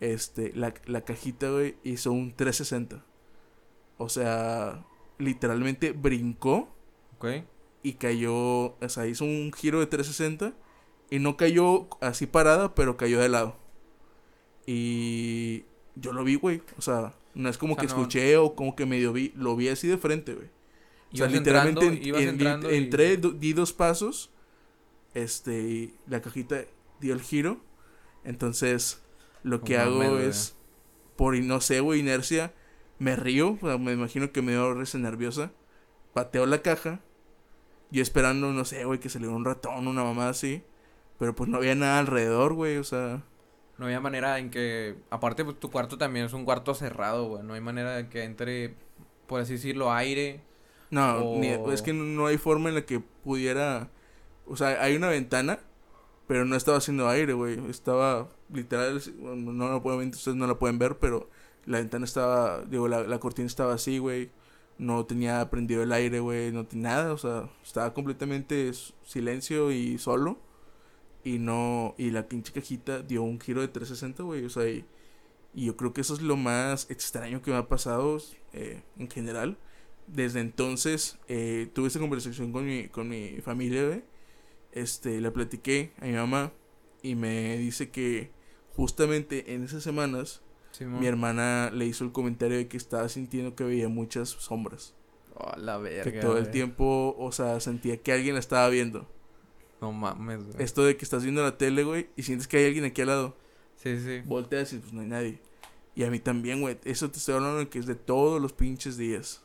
Este, 0.00 0.52
la, 0.54 0.74
la 0.86 1.00
cajita, 1.04 1.50
güey, 1.50 1.76
hizo 1.84 2.12
un 2.12 2.32
360. 2.34 3.04
O 3.98 4.08
sea, 4.08 4.84
literalmente 5.18 5.92
brincó 5.92 6.68
Ok. 7.18 7.26
y 7.82 7.94
cayó, 7.94 8.34
o 8.80 8.88
sea, 8.88 9.06
hizo 9.06 9.24
un 9.24 9.52
giro 9.52 9.80
de 9.80 9.86
360 9.86 10.54
y 11.10 11.18
no 11.18 11.36
cayó 11.36 11.88
así 12.00 12.26
parada, 12.26 12.74
pero 12.74 12.96
cayó 12.96 13.20
de 13.20 13.28
lado. 13.28 13.56
Y 14.66 15.64
yo 15.96 16.12
lo 16.12 16.24
vi, 16.24 16.36
güey. 16.36 16.62
O 16.76 16.82
sea, 16.82 17.14
no 17.38 17.48
es 17.48 17.56
como 17.56 17.72
O 17.72 17.76
sea, 17.76 17.82
que 17.82 17.86
no- 17.92 17.98
escuché 18.00 18.36
o 18.36 18.54
como 18.54 18.76
que 18.76 18.84
medio 18.86 19.12
vi, 19.12 19.32
lo 19.36 19.56
vi 19.56 19.68
así 19.68 19.88
de 19.88 19.96
frente, 19.98 20.34
güey. 20.34 20.48
O 21.12 21.16
sea, 21.16 21.26
literalmente 21.38 21.86
entrando, 21.86 22.68
en- 22.68 22.74
y- 22.74 22.76
entré, 22.76 23.16
di 23.16 23.52
dos 23.54 23.72
pasos, 23.72 24.30
este, 25.14 25.60
y 25.62 25.94
la 26.06 26.20
cajita 26.20 26.64
dio 27.00 27.14
el 27.14 27.22
giro. 27.22 27.58
Entonces, 28.24 29.02
lo 29.42 29.62
que 29.62 29.78
hago 29.78 30.18
es, 30.18 30.54
por, 31.16 31.36
no 31.38 31.60
sé, 31.60 31.80
güey, 31.80 32.00
inercia, 32.00 32.52
me 32.98 33.16
río, 33.16 33.56
o 33.60 33.66
sea, 33.66 33.78
me 33.78 33.92
imagino 33.92 34.32
que 34.32 34.42
me 34.42 34.52
dio 34.52 34.74
risa 34.74 34.98
nerviosa, 34.98 35.52
pateo 36.12 36.44
la 36.46 36.60
caja, 36.62 37.00
yo 37.90 38.02
esperando, 38.02 38.52
no 38.52 38.64
sé, 38.64 38.84
güey, 38.84 38.98
que 39.00 39.08
saliera 39.08 39.34
un 39.34 39.44
ratón, 39.44 39.86
una 39.88 40.02
mamá 40.04 40.28
así, 40.28 40.62
pero 41.18 41.34
pues 41.34 41.48
no 41.48 41.56
había 41.56 41.74
nada 41.74 41.98
alrededor, 42.00 42.52
güey, 42.54 42.76
o 42.76 42.84
sea, 42.84 43.24
No 43.78 43.86
había 43.86 44.00
manera 44.00 44.38
en 44.38 44.50
que... 44.50 44.96
Aparte, 45.10 45.44
pues 45.44 45.58
tu 45.60 45.70
cuarto 45.70 45.96
también 45.98 46.26
es 46.26 46.32
un 46.32 46.44
cuarto 46.44 46.74
cerrado, 46.74 47.28
güey. 47.28 47.42
No 47.44 47.54
hay 47.54 47.60
manera 47.60 47.96
de 47.96 48.08
que 48.08 48.24
entre, 48.24 48.74
por 49.26 49.40
así 49.40 49.54
decirlo, 49.54 49.92
aire. 49.92 50.40
no, 50.90 51.36
ni- 51.38 51.72
es 51.72 51.82
que 51.82 51.92
no 51.92 52.26
hay 52.26 52.38
forma 52.38 52.68
en 52.70 52.74
la 52.76 52.82
que 52.86 53.00
pudiera, 53.00 53.88
o 54.46 54.56
sea, 54.56 54.82
hay 54.82 54.96
una 54.96 55.08
ventana, 55.08 55.60
pero 56.26 56.44
no 56.44 56.56
estaba 56.56 56.78
haciendo 56.78 57.08
aire, 57.08 57.34
güey, 57.34 57.58
estaba 57.70 58.28
literal, 58.52 59.00
no 59.18 59.68
lo 59.70 59.82
pueden, 59.82 60.08
ustedes 60.10 60.36
no 60.36 60.46
la 60.46 60.58
pueden 60.58 60.78
ver, 60.78 60.98
pero 60.98 61.28
la 61.66 61.78
ventana 61.78 62.04
estaba, 62.04 62.62
digo, 62.64 62.88
la, 62.88 63.02
la 63.02 63.18
cortina 63.20 63.46
estaba 63.46 63.74
así, 63.74 63.98
güey, 63.98 64.30
no 64.78 65.04
tenía 65.06 65.48
prendido 65.50 65.82
el 65.82 65.92
aire, 65.92 66.20
güey, 66.20 66.50
no 66.52 66.64
tenía 66.66 66.88
nada, 66.90 67.12
o 67.12 67.18
sea, 67.18 67.48
estaba 67.62 67.92
completamente 67.94 68.72
silencio 69.04 69.70
y 69.70 69.98
solo. 69.98 70.38
Y 71.24 71.38
no, 71.38 71.94
y 71.98 72.10
la 72.10 72.28
pinche 72.28 72.52
cajita 72.52 73.02
dio 73.02 73.22
un 73.22 73.40
giro 73.40 73.60
de 73.60 73.68
360, 73.68 74.22
güey, 74.22 74.44
o 74.44 74.50
sea, 74.50 74.68
y, 74.68 74.84
y 75.52 75.66
yo 75.66 75.76
creo 75.76 75.92
que 75.92 76.00
eso 76.00 76.14
es 76.14 76.22
lo 76.22 76.36
más 76.36 76.90
extraño 76.90 77.42
que 77.42 77.50
me 77.50 77.56
ha 77.56 77.68
pasado 77.68 78.18
eh, 78.52 78.82
en 78.98 79.10
general. 79.10 79.58
Desde 80.06 80.40
entonces 80.40 81.18
eh, 81.28 81.68
tuve 81.74 81.88
esta 81.88 81.98
conversación 81.98 82.52
con 82.52 82.66
mi, 82.66 82.88
con 82.88 83.08
mi 83.08 83.40
familia, 83.42 83.86
güey. 83.86 84.04
Este, 84.72 85.20
le 85.20 85.30
platiqué 85.30 85.92
a 86.00 86.04
mi 86.04 86.12
mamá 86.12 86.52
y 87.02 87.14
me 87.14 87.56
dice 87.58 87.90
que 87.90 88.30
justamente 88.74 89.54
en 89.54 89.64
esas 89.64 89.82
semanas 89.82 90.42
mi 90.80 91.06
hermana 91.06 91.70
le 91.74 91.86
hizo 91.86 92.04
el 92.04 92.12
comentario 92.12 92.56
de 92.56 92.68
que 92.68 92.76
estaba 92.76 93.08
sintiendo 93.08 93.56
que 93.56 93.64
veía 93.64 93.88
muchas 93.88 94.28
sombras. 94.28 94.94
Oh, 95.34 95.56
la 95.56 95.78
verga, 95.78 96.10
que 96.10 96.20
todo 96.20 96.38
el 96.38 96.50
tiempo, 96.50 97.16
o 97.18 97.32
sea, 97.32 97.58
sentía 97.60 97.96
que 97.96 98.12
alguien 98.12 98.34
la 98.34 98.40
estaba 98.40 98.68
viendo. 98.68 99.08
No 99.80 99.92
mames, 99.92 100.44
güey. 100.44 100.62
Esto 100.62 100.84
de 100.84 100.96
que 100.96 101.04
estás 101.04 101.22
viendo 101.22 101.42
la 101.42 101.56
tele, 101.56 101.84
güey, 101.84 102.08
y 102.16 102.22
sientes 102.22 102.48
que 102.48 102.58
hay 102.58 102.66
alguien 102.66 102.84
aquí 102.84 103.00
al 103.02 103.08
lado. 103.08 103.36
Sí, 103.76 103.98
sí. 104.00 104.22
Volteas 104.24 104.72
y 104.72 104.78
pues 104.78 104.92
no 104.92 105.02
hay 105.02 105.06
nadie. 105.06 105.40
Y 105.94 106.04
a 106.04 106.10
mí 106.10 106.18
también, 106.18 106.60
güey. 106.60 106.78
Eso 106.84 107.10
te 107.10 107.18
estoy 107.18 107.34
hablando 107.34 107.58
de 107.58 107.68
que 107.68 107.78
es 107.78 107.86
de 107.86 107.94
todos 107.94 108.40
los 108.40 108.52
pinches 108.52 108.96
días. 108.96 109.42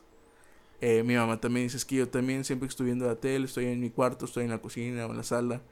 Eh, 0.80 1.02
mi 1.02 1.14
mamá 1.14 1.40
también 1.40 1.66
dice 1.66 1.76
es 1.76 1.84
que 1.84 1.96
yo 1.96 2.08
también 2.08 2.44
siempre 2.44 2.68
que 2.68 2.70
estoy 2.70 2.86
viendo 2.86 3.06
la 3.06 3.16
tele, 3.16 3.46
estoy 3.46 3.66
en 3.66 3.80
mi 3.80 3.90
cuarto, 3.90 4.24
estoy 4.26 4.44
en 4.44 4.50
la 4.50 4.60
cocina 4.60 5.06
o 5.06 5.10
en 5.10 5.16
la 5.16 5.22
sala. 5.22 5.62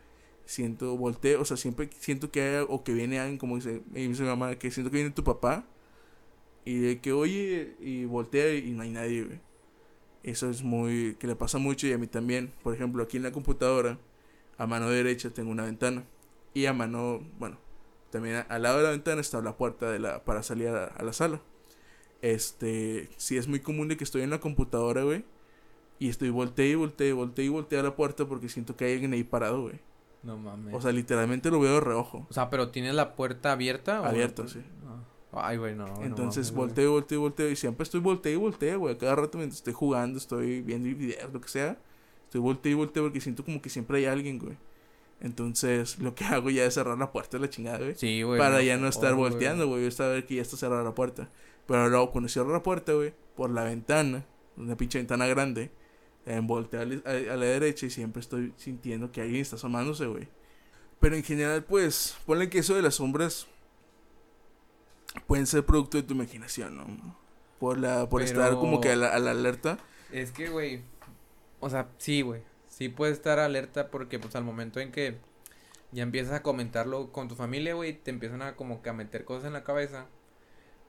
Siento, 0.44 0.96
volteo, 0.96 1.40
o 1.40 1.44
sea, 1.44 1.56
siempre 1.56 1.88
siento 1.98 2.30
que 2.30 2.42
hay, 2.42 2.66
o 2.68 2.82
que 2.82 2.92
viene 2.94 3.20
alguien, 3.20 3.38
como 3.38 3.56
dice, 3.56 3.82
me 3.90 4.00
dice 4.00 4.22
mi 4.22 4.28
mamá, 4.28 4.56
que 4.56 4.70
siento 4.70 4.90
que 4.90 4.96
viene 4.96 5.10
tu 5.10 5.24
papá. 5.24 5.66
Y 6.64 6.78
de 6.78 7.00
que 7.00 7.12
oye, 7.12 7.76
y 7.80 8.04
voltea 8.04 8.54
y 8.54 8.70
no 8.70 8.82
hay 8.82 8.90
nadie, 8.90 9.24
güey. 9.24 9.40
Eso 10.22 10.48
es 10.48 10.62
muy, 10.62 11.16
que 11.18 11.26
le 11.26 11.34
pasa 11.36 11.58
mucho 11.58 11.86
y 11.86 11.92
a 11.92 11.98
mí 11.98 12.06
también. 12.06 12.52
Por 12.62 12.74
ejemplo, 12.74 13.02
aquí 13.02 13.16
en 13.16 13.24
la 13.24 13.32
computadora, 13.32 13.98
a 14.58 14.66
mano 14.66 14.88
derecha 14.90 15.30
tengo 15.30 15.50
una 15.50 15.64
ventana. 15.64 16.04
Y 16.54 16.66
a 16.66 16.72
mano, 16.72 17.20
bueno, 17.38 17.58
también 18.10 18.36
a- 18.36 18.40
al 18.42 18.62
lado 18.62 18.78
de 18.78 18.84
la 18.84 18.90
ventana 18.90 19.20
está 19.20 19.40
la 19.40 19.56
puerta 19.56 19.90
de 19.90 19.98
la, 19.98 20.24
para 20.24 20.42
salir 20.42 20.68
a, 20.68 20.86
a 20.86 21.02
la 21.02 21.12
sala. 21.12 21.40
Este, 22.20 23.08
sí 23.16 23.36
es 23.36 23.48
muy 23.48 23.60
común 23.60 23.88
de 23.88 23.96
que 23.96 24.04
estoy 24.04 24.22
en 24.22 24.30
la 24.30 24.38
computadora, 24.40 25.02
güey. 25.02 25.24
Y 25.98 26.08
estoy 26.08 26.30
volteé 26.30 26.68
y 26.68 26.74
volteé, 26.74 27.12
volteé 27.12 27.44
y 27.44 27.48
volteé 27.48 27.78
a 27.78 27.82
la 27.82 27.96
puerta 27.96 28.26
porque 28.26 28.48
siento 28.48 28.76
que 28.76 28.84
hay 28.84 28.92
alguien 28.94 29.12
ahí 29.12 29.24
parado, 29.24 29.62
güey. 29.62 29.80
No 30.22 30.36
mames. 30.38 30.74
O 30.74 30.80
sea, 30.80 30.92
literalmente 30.92 31.50
lo 31.50 31.58
veo 31.60 31.74
de 31.74 31.80
reojo. 31.80 32.26
O 32.28 32.32
sea, 32.32 32.48
pero 32.50 32.70
¿tienes 32.70 32.94
la 32.94 33.14
puerta 33.16 33.52
abierta? 33.52 34.00
o 34.00 34.04
Abierta, 34.04 34.42
no? 34.44 34.48
sí. 34.48 34.60
Ah. 34.86 34.98
Ay, 35.48 35.56
güey, 35.56 35.74
no. 35.74 35.86
no 35.86 36.02
Entonces 36.02 36.46
mames, 36.46 36.54
güey. 36.56 36.66
volteo, 36.68 36.92
volteo, 36.92 37.20
volteo. 37.20 37.50
Y 37.50 37.56
siempre 37.56 37.82
estoy 37.84 38.00
volteo 38.00 38.32
y 38.32 38.36
volteo, 38.36 38.78
güey. 38.80 38.98
Cada 38.98 39.16
rato 39.16 39.38
mientras 39.38 39.58
estoy 39.58 39.72
jugando, 39.72 40.18
estoy 40.18 40.60
viendo 40.60 40.88
videos, 40.96 41.32
lo 41.32 41.40
que 41.40 41.48
sea. 41.48 41.78
Estoy 42.32 42.40
volteo 42.40 42.72
y 42.72 42.74
volteo 42.76 43.02
porque 43.02 43.20
siento 43.20 43.44
como 43.44 43.60
que 43.60 43.68
siempre 43.68 43.98
hay 43.98 44.06
alguien, 44.06 44.38
güey. 44.38 44.56
Entonces, 45.20 45.98
lo 45.98 46.14
que 46.14 46.24
hago 46.24 46.48
ya 46.48 46.64
es 46.64 46.72
cerrar 46.72 46.96
la 46.96 47.12
puerta 47.12 47.36
de 47.36 47.42
la 47.42 47.50
chingada, 47.50 47.76
güey. 47.76 47.94
Sí, 47.94 48.22
güey. 48.22 48.38
para 48.38 48.62
ya 48.62 48.78
no 48.78 48.88
estar 48.88 49.12
oh, 49.12 49.16
volteando, 49.16 49.66
güey. 49.68 49.84
Yo 49.84 49.90
saber 49.90 50.24
que 50.24 50.36
ya 50.36 50.42
está 50.42 50.56
cerrada 50.56 50.82
la 50.82 50.94
puerta. 50.94 51.28
Pero 51.66 51.90
luego, 51.90 52.10
cuando 52.10 52.30
cierro 52.30 52.50
la 52.50 52.62
puerta, 52.62 52.94
güey, 52.94 53.12
por 53.36 53.50
la 53.50 53.64
ventana, 53.64 54.24
una 54.56 54.78
pinche 54.78 54.96
ventana 54.96 55.26
grande, 55.26 55.70
eh, 56.24 56.40
volteo 56.42 56.80
a, 56.80 56.84
la- 56.86 57.02
a- 57.04 57.34
a 57.34 57.36
la 57.36 57.44
derecha 57.44 57.84
y 57.84 57.90
siempre 57.90 58.20
estoy 58.20 58.54
sintiendo 58.56 59.12
que 59.12 59.20
alguien 59.20 59.42
está 59.42 59.56
asomándose, 59.56 60.06
güey. 60.06 60.26
Pero 61.00 61.14
en 61.16 61.22
general, 61.24 61.64
pues, 61.64 62.16
ponle 62.24 62.48
que 62.48 62.60
eso 62.60 62.74
de 62.74 62.80
las 62.80 62.94
sombras 62.94 63.46
pueden 65.26 65.46
ser 65.46 65.64
producto 65.66 65.98
de 65.98 66.02
tu 66.02 66.14
imaginación, 66.14 66.76
¿no? 66.78 66.86
Por, 67.58 67.78
la, 67.78 68.08
por 68.08 68.22
estar 68.22 68.54
como 68.54 68.80
que 68.80 68.90
a 68.90 68.96
la, 68.96 69.08
a 69.08 69.18
la 69.18 69.32
alerta. 69.32 69.78
Es 70.10 70.32
que, 70.32 70.48
güey. 70.48 70.80
O 71.62 71.70
sea, 71.70 71.88
sí, 71.96 72.22
güey. 72.22 72.42
sí 72.68 72.88
puedes 72.88 73.18
estar 73.18 73.38
alerta 73.38 73.88
porque 73.88 74.18
pues 74.18 74.34
al 74.34 74.42
momento 74.42 74.80
en 74.80 74.90
que 74.90 75.18
ya 75.92 76.02
empiezas 76.02 76.34
a 76.34 76.42
comentarlo 76.42 77.12
con 77.12 77.28
tu 77.28 77.36
familia, 77.36 77.74
güey, 77.74 77.92
te 77.94 78.10
empiezan 78.10 78.42
a 78.42 78.56
como 78.56 78.82
que 78.82 78.90
a 78.90 78.92
meter 78.92 79.24
cosas 79.24 79.44
en 79.46 79.52
la 79.52 79.62
cabeza. 79.62 80.08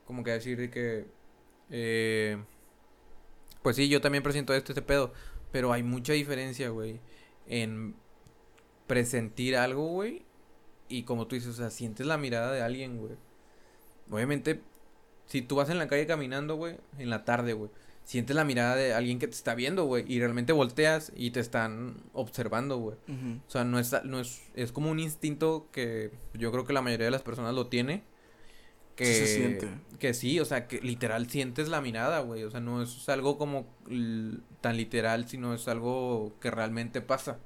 Como 0.05 0.23
que 0.23 0.31
a 0.31 0.35
decir 0.35 0.57
de 0.57 0.71
que, 0.71 1.05
eh, 1.69 2.43
pues 3.61 3.75
sí, 3.75 3.87
yo 3.87 4.01
también 4.01 4.23
presiento 4.23 4.53
esto, 4.55 4.71
este 4.71 4.81
pedo. 4.81 5.13
Pero 5.51 5.73
hay 5.73 5.83
mucha 5.83 6.13
diferencia, 6.13 6.69
güey, 6.69 6.99
en 7.47 7.95
presentir 8.87 9.55
algo, 9.57 9.85
güey. 9.87 10.25
Y 10.89 11.03
como 11.03 11.27
tú 11.27 11.35
dices, 11.35 11.51
o 11.51 11.53
sea, 11.53 11.69
sientes 11.69 12.07
la 12.07 12.17
mirada 12.17 12.51
de 12.51 12.63
alguien, 12.63 12.97
güey. 12.97 13.15
Obviamente, 14.09 14.61
si 15.27 15.43
tú 15.43 15.55
vas 15.57 15.69
en 15.69 15.77
la 15.77 15.87
calle 15.87 16.07
caminando, 16.07 16.55
güey, 16.55 16.77
en 16.97 17.09
la 17.11 17.25
tarde, 17.25 17.53
güey, 17.53 17.69
sientes 18.03 18.35
la 18.35 18.43
mirada 18.43 18.75
de 18.75 18.93
alguien 18.93 19.19
que 19.19 19.27
te 19.27 19.33
está 19.33 19.55
viendo, 19.55 19.85
güey, 19.85 20.03
y 20.07 20.19
realmente 20.19 20.53
volteas 20.53 21.11
y 21.15 21.31
te 21.31 21.39
están 21.39 21.95
observando, 22.13 22.77
güey. 22.77 22.97
O 23.47 23.49
sea, 23.49 23.63
no 23.63 23.79
es, 23.79 23.95
no 24.03 24.19
es, 24.19 24.41
es 24.55 24.71
como 24.71 24.91
un 24.91 24.99
instinto 24.99 25.67
que 25.71 26.11
yo 26.33 26.51
creo 26.51 26.65
que 26.65 26.73
la 26.73 26.81
mayoría 26.81 27.05
de 27.05 27.11
las 27.11 27.21
personas 27.21 27.53
lo 27.53 27.67
tiene. 27.67 28.03
Que, 28.95 29.05
Sí 29.05 29.13
se 29.13 29.27
siente. 29.27 29.69
que 29.97 30.13
sí, 30.13 30.39
o 30.39 30.45
sea, 30.45 30.67
que 30.67 30.79
literal 30.79 31.27
sientes 31.27 31.67
la 31.67 31.81
mirada, 31.81 32.19
güey. 32.19 32.43
O 32.43 32.51
sea, 32.51 32.59
no 32.59 32.83
es 32.83 33.09
algo 33.09 33.39
como 33.39 33.65
tan 34.61 34.77
literal, 34.77 35.27
sino 35.27 35.55
es 35.55 35.67
algo 35.67 36.35
que 36.39 36.51
realmente 36.51 37.01
pasa. 37.01 37.39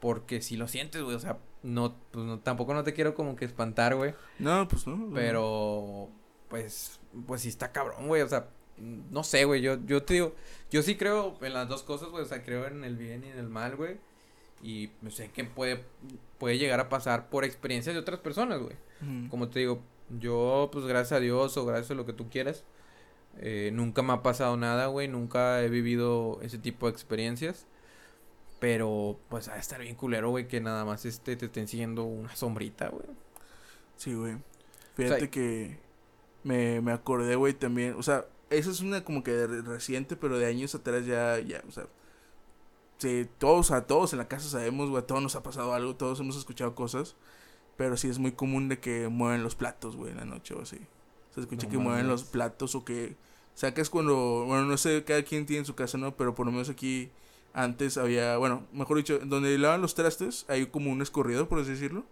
Porque 0.00 0.42
si 0.42 0.58
lo 0.58 0.68
sientes, 0.68 1.02
güey, 1.02 1.16
o 1.16 1.20
sea, 1.20 1.38
no, 1.62 1.96
pues 2.10 2.26
no, 2.26 2.40
tampoco 2.40 2.74
no 2.74 2.84
te 2.84 2.92
quiero 2.92 3.14
como 3.14 3.36
que 3.36 3.46
espantar, 3.46 3.94
güey. 3.94 4.14
No, 4.38 4.68
pues 4.68 4.86
no. 4.86 5.10
Pero, 5.14 6.10
pues, 6.48 7.00
pues 7.26 7.40
sí 7.40 7.48
está 7.48 7.72
cabrón, 7.72 8.06
güey. 8.06 8.20
O 8.20 8.28
sea, 8.28 8.50
no 8.78 9.24
sé, 9.24 9.44
güey. 9.44 9.60
Yo, 9.60 9.78
yo 9.86 10.02
te 10.02 10.14
digo, 10.14 10.34
yo 10.70 10.82
sí 10.82 10.96
creo 10.96 11.36
en 11.42 11.54
las 11.54 11.68
dos 11.68 11.82
cosas, 11.82 12.08
güey. 12.08 12.24
O 12.24 12.26
sea, 12.26 12.42
creo 12.42 12.66
en 12.66 12.84
el 12.84 12.96
bien 12.96 13.24
y 13.24 13.28
en 13.28 13.38
el 13.38 13.48
mal, 13.48 13.76
güey. 13.76 13.96
Y 14.62 14.90
sé 15.10 15.30
que 15.30 15.44
puede, 15.44 15.84
puede 16.38 16.58
llegar 16.58 16.80
a 16.80 16.88
pasar 16.88 17.28
por 17.28 17.44
experiencias 17.44 17.94
de 17.94 18.00
otras 18.00 18.20
personas, 18.20 18.60
güey. 18.60 18.76
Como 19.28 19.48
te 19.48 19.58
digo, 19.58 19.82
yo, 20.18 20.70
pues 20.72 20.86
gracias 20.86 21.12
a 21.12 21.20
Dios 21.20 21.56
o 21.58 21.66
gracias 21.66 21.90
a 21.90 21.94
lo 21.94 22.06
que 22.06 22.14
tú 22.14 22.30
quieras, 22.30 22.64
eh, 23.38 23.70
nunca 23.74 24.00
me 24.00 24.14
ha 24.14 24.22
pasado 24.22 24.56
nada, 24.56 24.86
güey. 24.86 25.08
Nunca 25.08 25.62
he 25.62 25.68
vivido 25.68 26.38
ese 26.42 26.58
tipo 26.58 26.86
de 26.86 26.92
experiencias. 26.92 27.66
Pero, 28.60 29.18
pues, 29.28 29.48
a 29.48 29.58
estar 29.58 29.80
bien 29.82 29.94
culero, 29.94 30.30
güey, 30.30 30.48
que 30.48 30.60
nada 30.60 30.86
más 30.86 31.04
este 31.04 31.36
te 31.36 31.46
estén 31.46 31.68
siguiendo 31.68 32.04
una 32.04 32.34
sombrita, 32.34 32.88
güey. 32.88 33.04
Sí, 33.96 34.14
güey. 34.14 34.36
Fíjate 34.94 35.20
sea, 35.20 35.30
que 35.30 35.78
me, 36.44 36.80
me 36.80 36.92
acordé, 36.92 37.36
güey, 37.36 37.52
también. 37.52 37.94
O 37.98 38.02
sea, 38.02 38.24
esa 38.54 38.70
es 38.70 38.80
una 38.80 39.04
como 39.04 39.22
que 39.22 39.32
de- 39.32 39.62
reciente, 39.62 40.16
pero 40.16 40.38
de 40.38 40.46
años 40.46 40.74
atrás 40.74 41.06
ya, 41.06 41.38
ya, 41.40 41.62
o 41.68 41.70
sea. 41.72 41.86
Sí, 42.98 43.28
todos, 43.38 43.70
a 43.70 43.86
todos 43.86 44.12
en 44.12 44.18
la 44.20 44.28
casa 44.28 44.48
sabemos, 44.48 44.88
güey, 44.88 45.02
a 45.02 45.06
todos 45.06 45.22
nos 45.22 45.34
ha 45.36 45.42
pasado 45.42 45.74
algo, 45.74 45.96
todos 45.96 46.20
hemos 46.20 46.36
escuchado 46.36 46.74
cosas. 46.74 47.16
Pero 47.76 47.96
sí 47.96 48.08
es 48.08 48.18
muy 48.18 48.32
común 48.32 48.68
de 48.68 48.78
que 48.78 49.08
mueven 49.08 49.42
los 49.42 49.56
platos, 49.56 49.96
güey, 49.96 50.12
en 50.12 50.18
la 50.18 50.24
noche 50.24 50.54
o 50.54 50.62
así. 50.62 50.78
Se 51.34 51.40
escucha 51.40 51.66
No 51.66 51.72
que 51.72 51.78
mueven 51.78 52.06
los 52.06 52.22
platos 52.24 52.74
o 52.76 52.84
que 52.84 53.16
sacas 53.54 53.90
cuando, 53.90 54.44
bueno, 54.46 54.64
no 54.64 54.76
sé, 54.76 55.02
cada 55.02 55.24
quien 55.24 55.44
tiene 55.44 55.60
en 55.60 55.64
su 55.66 55.74
casa, 55.74 55.98
¿no? 55.98 56.16
Pero 56.16 56.36
por 56.36 56.46
lo 56.46 56.52
menos 56.52 56.70
aquí 56.70 57.10
antes 57.52 57.96
había, 57.98 58.36
bueno, 58.36 58.64
mejor 58.72 58.96
dicho, 58.98 59.18
donde 59.24 59.58
lavan 59.58 59.80
los 59.82 59.94
trastes 59.96 60.44
hay 60.48 60.66
como 60.66 60.90
un 60.92 61.02
escorridor, 61.02 61.48
por 61.48 61.58
así 61.60 61.70
decirlo 61.70 62.04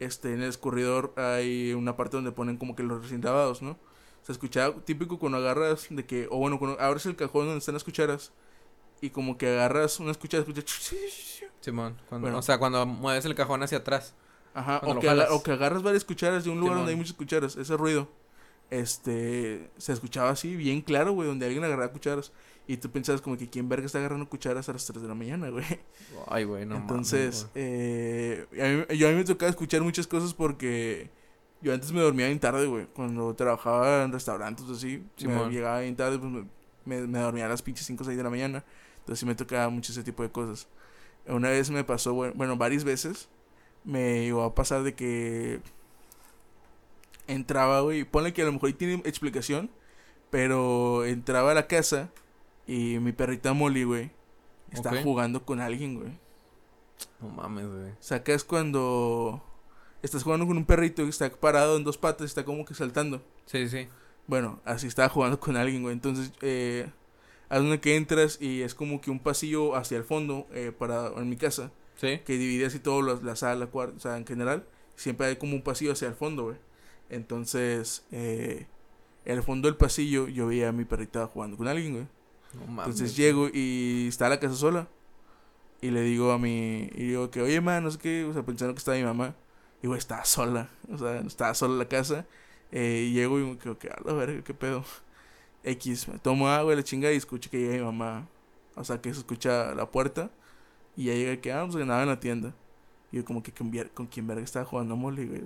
este, 0.00 0.32
en 0.34 0.42
el 0.42 0.48
escurridor 0.48 1.12
hay 1.16 1.72
una 1.72 1.96
parte 1.96 2.16
donde 2.16 2.32
ponen 2.32 2.56
como 2.56 2.74
que 2.76 2.82
los 2.82 3.02
recién 3.02 3.22
lavados, 3.22 3.62
¿no? 3.62 3.78
Se 4.24 4.32
escuchaba 4.32 4.74
típico 4.84 5.18
cuando 5.18 5.38
agarras 5.38 5.86
de 5.90 6.04
que, 6.04 6.26
o 6.30 6.38
bueno, 6.38 6.58
cuando 6.58 6.80
abres 6.80 7.06
el 7.06 7.14
cajón 7.14 7.44
donde 7.46 7.58
están 7.58 7.74
las 7.74 7.84
cucharas 7.84 8.32
y 9.00 9.10
como 9.10 9.38
que 9.38 9.48
agarras 9.48 10.00
unas 10.00 10.16
cucharas, 10.18 10.48
escucha, 10.48 10.64
Simón, 11.60 11.96
cuando, 12.08 12.26
Bueno. 12.26 12.38
o 12.38 12.42
sea, 12.42 12.58
cuando 12.58 12.84
mueves 12.86 13.24
el 13.26 13.34
cajón 13.34 13.62
hacia 13.62 13.78
atrás. 13.78 14.14
ajá, 14.54 14.80
o 14.84 14.98
que, 14.98 15.08
o 15.30 15.42
que 15.42 15.52
agarras 15.52 15.82
varias 15.82 16.04
cucharas 16.04 16.44
de 16.44 16.50
un 16.50 16.58
lugar 16.60 16.76
donde 16.76 16.92
hay 16.92 16.96
muchas 16.96 17.14
cucharas, 17.14 17.56
ese 17.56 17.76
ruido, 17.76 18.08
este, 18.70 19.70
se 19.76 19.92
escuchaba 19.92 20.30
así 20.30 20.56
bien 20.56 20.80
claro, 20.80 21.12
güey, 21.12 21.28
donde 21.28 21.46
alguien 21.46 21.62
agarraba 21.64 21.92
cucharas 21.92 22.32
y 22.66 22.78
tú 22.78 22.90
pensabas 22.90 23.20
como 23.20 23.36
que 23.36 23.48
quién 23.50 23.68
verga 23.68 23.84
está 23.86 23.98
agarrando 23.98 24.28
cucharas 24.28 24.68
a 24.68 24.72
las 24.72 24.86
3 24.86 25.02
de 25.02 25.08
la 25.08 25.14
mañana, 25.14 25.50
güey. 25.50 25.64
Ay, 26.26 26.44
güey, 26.44 26.64
no 26.64 26.76
Entonces, 26.76 27.42
mames, 27.42 27.52
güey. 27.52 27.64
eh, 27.66 28.46
a 28.88 28.92
mí, 28.92 28.98
yo 28.98 29.08
a 29.08 29.10
mí 29.10 29.16
me 29.16 29.24
tocaba 29.24 29.50
escuchar 29.50 29.82
muchas 29.82 30.06
cosas 30.06 30.32
porque 30.32 31.10
yo 31.64 31.72
antes 31.72 31.90
me 31.92 32.00
dormía 32.02 32.26
bien 32.26 32.38
tarde, 32.38 32.66
güey. 32.66 32.86
Cuando 32.94 33.34
trabajaba 33.34 34.04
en 34.04 34.12
restaurantes 34.12 34.66
o 34.66 34.72
así, 34.74 34.98
me 34.98 35.04
Simón. 35.16 35.50
llegaba 35.50 35.80
bien 35.80 35.96
tarde, 35.96 36.18
pues 36.18 36.30
me, 36.30 36.44
me, 36.84 37.06
me 37.06 37.18
dormía 37.18 37.46
a 37.46 37.48
las 37.48 37.62
pinches 37.62 37.86
5 37.86 38.02
o 38.02 38.06
6 38.06 38.16
de 38.16 38.22
la 38.22 38.30
mañana. 38.30 38.62
Entonces 38.98 39.20
sí 39.20 39.26
me 39.26 39.34
tocaba 39.34 39.70
mucho 39.70 39.90
ese 39.90 40.04
tipo 40.04 40.22
de 40.22 40.30
cosas. 40.30 40.68
Una 41.26 41.48
vez 41.48 41.70
me 41.70 41.82
pasó, 41.84 42.12
bueno, 42.12 42.56
varias 42.58 42.84
veces 42.84 43.30
me 43.82 44.24
llegó 44.24 44.42
a 44.42 44.54
pasar 44.54 44.82
de 44.82 44.94
que 44.94 45.60
entraba, 47.26 47.80
güey, 47.80 48.04
ponle 48.04 48.34
que 48.34 48.42
a 48.42 48.44
lo 48.44 48.52
mejor 48.52 48.66
ahí 48.68 48.74
tiene 48.74 48.94
explicación, 49.06 49.70
pero 50.30 51.04
entraba 51.06 51.52
a 51.52 51.54
la 51.54 51.66
casa 51.66 52.10
y 52.66 52.98
mi 52.98 53.12
perrita 53.12 53.54
Molly, 53.54 53.84
güey, 53.84 54.10
estaba 54.70 55.02
jugando 55.02 55.44
con 55.46 55.60
alguien, 55.60 55.94
güey. 55.98 56.18
No 57.20 57.28
mames, 57.28 57.66
güey. 57.66 57.92
Sacas 58.00 58.44
cuando 58.44 59.42
estás 60.06 60.22
jugando 60.22 60.46
con 60.46 60.56
un 60.56 60.64
perrito 60.64 61.02
que 61.04 61.08
está 61.10 61.30
parado 61.30 61.76
en 61.76 61.84
dos 61.84 61.98
patas 61.98 62.22
y 62.22 62.26
está 62.26 62.44
como 62.44 62.64
que 62.64 62.74
saltando. 62.74 63.22
Sí, 63.46 63.68
sí. 63.68 63.88
Bueno, 64.26 64.60
así 64.64 64.86
estaba 64.86 65.08
jugando 65.08 65.38
con 65.40 65.56
alguien, 65.56 65.82
güey. 65.82 65.92
Entonces, 65.92 66.32
eh, 66.40 66.86
haz 67.48 67.60
una 67.60 67.80
que 67.80 67.96
entras 67.96 68.38
y 68.40 68.62
es 68.62 68.74
como 68.74 69.00
que 69.00 69.10
un 69.10 69.18
pasillo 69.20 69.74
hacia 69.76 69.96
el 69.98 70.04
fondo 70.04 70.46
eh, 70.52 70.72
para 70.76 71.08
en 71.16 71.28
mi 71.28 71.36
casa 71.36 71.70
Sí. 71.96 72.20
que 72.24 72.38
divide 72.38 72.66
así 72.66 72.78
todo 72.78 73.02
los- 73.02 73.22
la 73.22 73.36
sala, 73.36 73.66
cuarto, 73.66 73.96
o 73.96 74.00
sea, 74.00 74.16
en 74.16 74.26
general. 74.26 74.66
Siempre 74.96 75.26
hay 75.26 75.36
como 75.36 75.54
un 75.54 75.62
pasillo 75.62 75.92
hacia 75.92 76.08
el 76.08 76.14
fondo, 76.14 76.44
güey. 76.44 76.56
Entonces, 77.10 78.04
eh, 78.12 78.66
en 79.24 79.36
el 79.36 79.42
fondo 79.42 79.68
del 79.68 79.76
pasillo 79.76 80.26
yo 80.28 80.46
veía 80.46 80.68
a 80.68 80.72
mi 80.72 80.84
perrita 80.84 81.26
jugando 81.26 81.56
con 81.56 81.68
alguien, 81.68 81.92
güey. 81.92 82.06
No 82.54 82.66
mames. 82.72 82.94
Entonces 82.94 83.16
llego 83.16 83.48
y 83.52 84.06
está 84.08 84.28
la 84.28 84.40
casa 84.40 84.54
sola. 84.54 84.88
Y 85.80 85.90
le 85.90 86.00
digo 86.02 86.32
a 86.32 86.38
mi. 86.38 86.88
Y 86.94 87.08
digo 87.08 87.30
que, 87.30 87.42
oye, 87.42 87.60
man, 87.60 87.84
no 87.84 87.90
sé 87.90 87.98
qué. 87.98 88.24
O 88.24 88.32
sea, 88.32 88.42
pensando 88.44 88.74
que 88.74 88.78
estaba 88.78 88.96
mi 88.96 89.04
mamá. 89.04 89.34
Y, 89.84 89.86
güey, 89.86 89.98
estaba 89.98 90.24
sola. 90.24 90.70
O 90.90 90.96
sea, 90.96 91.18
estaba 91.20 91.52
sola 91.52 91.74
la 91.74 91.86
casa. 91.86 92.24
Eh, 92.72 93.08
y 93.10 93.12
llego 93.12 93.38
y 93.38 93.42
me 93.42 93.58
quedo 93.58 93.78
que, 93.78 93.88
a 93.88 94.00
la 94.02 94.14
verga, 94.14 94.42
qué 94.42 94.54
pedo. 94.54 94.82
X, 95.62 96.08
me 96.08 96.18
tomo 96.18 96.48
agua, 96.48 96.74
la 96.74 96.82
chinga 96.82 97.12
y 97.12 97.16
escucho 97.16 97.50
que 97.50 97.58
llega 97.58 97.74
mi 97.74 97.82
mamá. 97.82 98.26
O 98.76 98.82
sea, 98.82 99.02
que 99.02 99.12
se 99.12 99.18
escucha 99.18 99.74
la 99.74 99.90
puerta. 99.90 100.30
Y 100.96 101.04
ya 101.04 101.12
llega 101.12 101.38
que, 101.38 101.52
ah, 101.52 101.64
pues 101.64 101.76
ganaba 101.76 102.02
en 102.02 102.08
la 102.08 102.18
tienda. 102.18 102.54
Y 103.12 103.18
yo, 103.18 103.26
como 103.26 103.42
que 103.42 103.52
con, 103.52 103.70
con 103.92 104.06
quién 104.06 104.26
verga 104.26 104.42
estaba 104.42 104.64
jugando 104.64 104.96
Molly, 104.96 105.26
güey. 105.26 105.42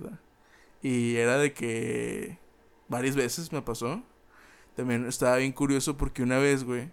Y 0.83 1.17
era 1.17 1.37
de 1.39 1.53
que. 1.53 2.39
Varias 2.87 3.17
veces 3.17 3.53
me 3.53 3.61
pasó. 3.61 4.05
También 4.77 5.05
estaba 5.07 5.39
bien 5.39 5.51
curioso 5.51 5.97
porque 5.97 6.23
una 6.23 6.39
vez, 6.39 6.63
güey 6.63 6.93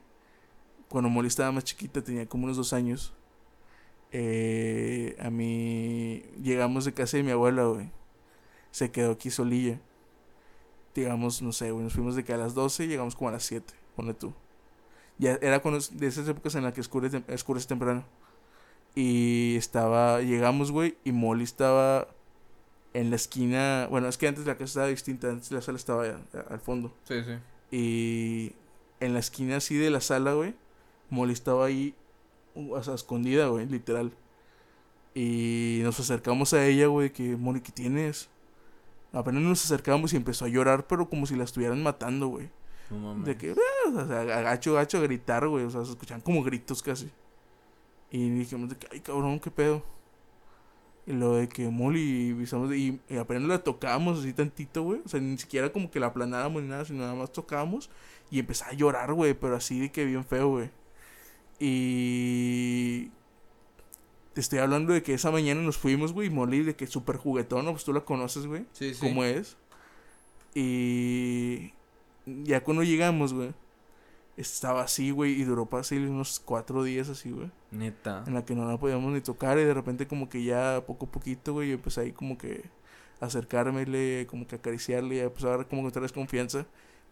cuando 0.90 1.10
Molly 1.10 1.28
estaba 1.28 1.52
más 1.52 1.64
chiquita, 1.64 2.02
tenía 2.02 2.26
como 2.26 2.46
unos 2.46 2.58
dos 2.58 2.74
años. 2.74 3.14
Eh, 4.18 5.18
a 5.20 5.30
mí 5.30 6.24
llegamos 6.42 6.86
de 6.86 6.94
casa 6.94 7.18
de 7.18 7.24
mi 7.24 7.32
abuela, 7.32 7.66
güey. 7.66 7.92
Se 8.72 8.90
quedó 8.90 9.12
aquí 9.12 9.30
solilla. 9.30 9.78
Digamos, 10.94 11.42
no 11.42 11.52
sé, 11.52 11.72
güey, 11.72 11.84
nos 11.84 11.92
fuimos 11.94 12.16
de 12.16 12.24
que 12.24 12.32
a 12.32 12.38
las 12.38 12.54
12 12.54 12.86
y 12.86 12.88
llegamos 12.88 13.14
como 13.18 13.28
a 13.28 13.34
las 13.34 13.44
7, 13.44 13.74
ponle 13.98 14.14
tú. 14.14 14.34
Ya 15.18 15.38
era 15.42 15.62
cuando, 15.62 15.82
de 15.92 16.08
esas 16.08 16.26
épocas 16.30 16.56
en 16.56 16.64
las 16.64 16.74
que 16.74 16.80
oscurece, 16.80 17.24
oscurece 17.34 17.68
temprano. 17.68 18.06
Y 18.96 19.56
estaba, 19.58 20.22
llegamos, 20.22 20.72
güey, 20.72 20.96
y 21.04 21.12
Molly 21.12 21.44
estaba 21.44 22.08
en 22.94 23.10
la 23.10 23.18
esquina. 23.18 23.88
Bueno, 23.92 24.08
es 24.08 24.18
que 24.18 24.30
antes 24.30 24.46
la 24.46 24.54
casa 24.54 24.64
estaba 24.66 24.88
distinta, 24.88 25.30
antes 25.30 25.52
la 25.52 25.62
sala 25.62 25.78
estaba 25.78 26.06
a- 26.06 26.40
al 26.50 26.62
fondo. 26.62 26.94
Sí, 27.04 27.16
sí. 27.22 27.34
Y 27.76 28.54
en 29.02 29.14
la 29.14 29.20
esquina 29.20 29.58
así 29.58 29.76
de 29.76 29.90
la 29.90 30.00
sala, 30.00 30.32
güey, 30.34 30.56
Molly 31.10 31.34
estaba 31.34 31.66
ahí, 31.66 31.94
o 32.56 32.82
sea, 32.84 32.94
escondida, 32.96 33.48
güey, 33.48 33.66
literal. 33.68 34.12
Y 35.14 35.80
nos 35.84 36.00
acercamos 36.00 36.54
a 36.54 36.66
ella, 36.66 36.88
güey, 36.88 37.12
que, 37.12 37.38
Molly, 37.38 37.62
¿qué 37.62 37.72
tienes? 37.72 38.30
Apenas 39.14 39.42
nos 39.44 39.64
acercamos 39.64 40.12
y 40.14 40.18
empezó 40.18 40.46
a 40.46 40.50
llorar, 40.50 40.88
pero 40.88 41.10
como 41.10 41.26
si 41.26 41.36
la 41.36 41.46
estuvieran 41.46 41.82
matando, 41.82 42.28
güey. 42.28 42.50
No 42.90 42.98
mames. 42.98 43.26
De 43.26 43.38
que, 43.38 43.52
"Ah", 43.52 43.90
o 43.96 44.08
sea, 44.08 44.22
agacho, 44.22 44.72
agacho 44.72 44.98
a 44.98 45.02
gritar, 45.02 45.48
güey, 45.48 45.64
o 45.64 45.70
sea, 45.70 45.86
se 45.86 45.92
escuchan 45.92 46.20
como 46.22 46.44
gritos 46.44 46.84
casi. 46.84 47.10
Y 48.12 48.30
dijimos 48.30 48.70
de 48.70 48.76
que, 48.78 48.88
ay, 48.92 49.00
cabrón, 49.00 49.40
qué 49.40 49.52
pedo. 49.52 49.84
Y 51.08 51.14
lo 51.14 51.36
de 51.36 51.48
que 51.48 51.70
Molly, 51.70 52.36
y, 52.76 53.00
y 53.14 53.18
apenas 53.18 53.44
la 53.44 53.60
tocábamos 53.64 54.20
así 54.20 54.34
tantito, 54.34 54.84
güey. 54.84 55.02
O 55.06 55.08
sea, 55.08 55.20
ni 55.20 55.38
siquiera 55.38 55.72
como 55.72 55.90
que 55.92 56.00
la 56.00 56.08
aplanáramos 56.08 56.62
ni 56.64 56.68
nada, 56.70 56.84
sino 56.84 57.00
nada 57.00 57.14
más 57.16 57.32
tocábamos. 57.32 57.90
Y 58.32 58.40
empezaba 58.40 58.72
a 58.72 58.76
llorar, 58.76 59.14
güey, 59.14 59.34
pero 59.34 59.56
así 59.56 59.80
de 59.80 59.92
que 59.92 60.04
bien 60.04 60.26
feo, 60.26 60.50
güey. 60.50 60.72
Y. 61.60 63.12
Te 64.34 64.42
estoy 64.42 64.60
hablando 64.60 64.92
de 64.92 65.02
que 65.02 65.14
esa 65.14 65.32
mañana 65.32 65.62
nos 65.62 65.78
fuimos, 65.78 66.12
güey, 66.12 66.30
Molly 66.30 66.64
de 66.64 66.76
que 66.76 66.88
súper 66.88 67.16
juguetón, 67.16 67.64
¿no? 67.64 67.72
pues 67.72 67.86
tú 67.86 67.94
la 67.94 68.02
conoces, 68.02 68.46
güey 68.46 68.66
Sí, 68.74 68.94
sí. 68.94 69.00
cómo 69.00 69.24
es. 69.24 69.56
Y 70.54 71.72
ya 72.26 72.62
cuando 72.62 72.84
llegamos, 72.84 73.34
güey, 73.34 73.54
estaba 74.36 74.82
así, 74.82 75.12
güey, 75.12 75.40
y 75.40 75.46
duró 75.46 75.66
fácil 75.68 76.08
unos 76.08 76.42
cuatro 76.42 76.84
días 76.84 77.08
así, 77.08 77.32
güey. 77.32 77.50
Neta. 77.72 78.26
En 78.28 78.34
la 78.34 78.44
que 78.44 78.56
no 78.56 78.70
la 78.70 78.78
podíamos 78.78 79.14
ni 79.14 79.22
tocar 79.22 79.58
y 79.58 79.64
de 79.64 79.74
repente 79.74 80.06
como 80.08 80.28
que 80.28 80.44
ya 80.44 80.84
poco 80.86 81.06
a 81.06 81.12
poquito, 81.12 81.54
güey, 81.54 81.70
yo 81.70 81.76
empecé 81.76 82.02
ahí 82.02 82.12
como 82.12 82.38
que 82.38 82.66
acercármele, 83.22 84.28
como 84.30 84.48
que 84.48 84.56
acariciarle, 84.58 85.16
y 85.16 85.20
empezó 85.20 85.48
a 85.48 85.58
dar 85.58 85.68
como 85.68 85.84
que 85.84 85.88
otra 85.90 86.02
vez 86.02 86.12
confianza. 86.12 86.66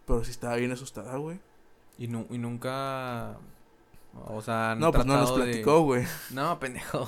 Pero 0.06 0.24
sí 0.26 0.32
estaba 0.32 0.56
bien 0.58 0.72
asustada, 0.74 1.16
güey. 1.18 1.40
Y, 1.98 2.08
nu 2.08 2.28
y 2.30 2.38
nunca... 2.38 3.38
O 4.28 4.42
sea, 4.42 4.72
han 4.72 4.80
No, 4.80 4.92
pues 4.92 5.06
no 5.06 5.16
nos 5.18 5.32
platicó, 5.32 5.82
güey. 5.82 6.04
No, 6.32 6.60
pendejo. 6.60 7.08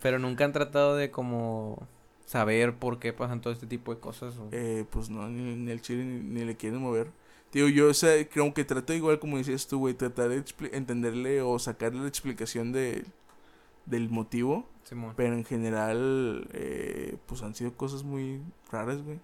Pero 0.00 0.18
nunca 0.18 0.44
han 0.44 0.52
tratado 0.52 0.96
de 0.96 1.10
como 1.10 1.86
saber 2.26 2.74
por 2.76 2.98
qué 2.98 3.12
pasan 3.12 3.40
todo 3.40 3.52
este 3.52 3.66
tipo 3.66 3.94
de 3.94 4.00
cosas. 4.00 4.36
o- 4.38 4.48
Eh, 4.52 4.84
pues 4.90 5.10
no, 5.10 5.28
ni, 5.28 5.54
ni 5.56 5.70
el 5.70 5.80
chile 5.82 6.04
ni, 6.04 6.20
ni 6.20 6.44
le 6.44 6.56
quieren 6.56 6.80
mover. 6.80 7.10
Digo, 7.52 7.68
yo, 7.68 7.90
o 7.90 7.94
sea, 7.94 8.26
creo 8.28 8.54
que 8.54 8.64
trato 8.64 8.94
igual 8.94 9.18
como 9.18 9.36
decías 9.36 9.66
tú, 9.66 9.78
güey, 9.80 9.94
tratar 9.94 10.30
de 10.30 10.42
entenderle 10.72 11.42
o 11.42 11.58
sacarle 11.58 12.00
la 12.00 12.08
explicación 12.08 12.72
de, 12.72 13.04
del 13.84 14.08
motivo. 14.08 14.66
Simón. 14.84 15.12
Pero 15.16 15.34
en 15.34 15.44
general, 15.44 16.48
eh, 16.54 17.16
pues 17.26 17.42
han 17.42 17.54
sido 17.54 17.74
cosas 17.76 18.02
muy 18.04 18.40
raras, 18.70 19.02
güey. 19.02 19.20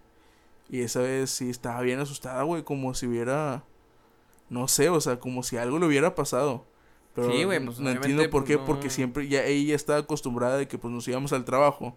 Y 0.68 0.80
esa 0.82 1.00
vez 1.00 1.30
sí 1.30 1.48
estaba 1.48 1.80
bien 1.80 1.98
asustada, 2.00 2.42
güey, 2.42 2.62
como 2.64 2.92
si 2.92 3.06
hubiera, 3.06 3.64
no 4.50 4.68
sé, 4.68 4.90
o 4.90 5.00
sea, 5.00 5.18
como 5.18 5.42
si 5.42 5.56
algo 5.56 5.78
le 5.78 5.86
hubiera 5.86 6.14
pasado. 6.14 6.66
Pero 7.18 7.32
Sí, 7.32 7.42
güey, 7.42 7.64
pues, 7.64 7.80
no 7.80 7.90
entiendo 7.90 8.22
por 8.30 8.44
pues, 8.44 8.56
qué, 8.56 8.58
porque 8.64 8.84
no. 8.84 8.90
siempre 8.90 9.26
ya 9.26 9.44
ella 9.44 9.74
estaba 9.74 9.98
acostumbrada 9.98 10.56
de 10.56 10.68
que 10.68 10.78
pues 10.78 10.94
nos 10.94 11.08
íbamos 11.08 11.32
al 11.32 11.44
trabajo 11.44 11.96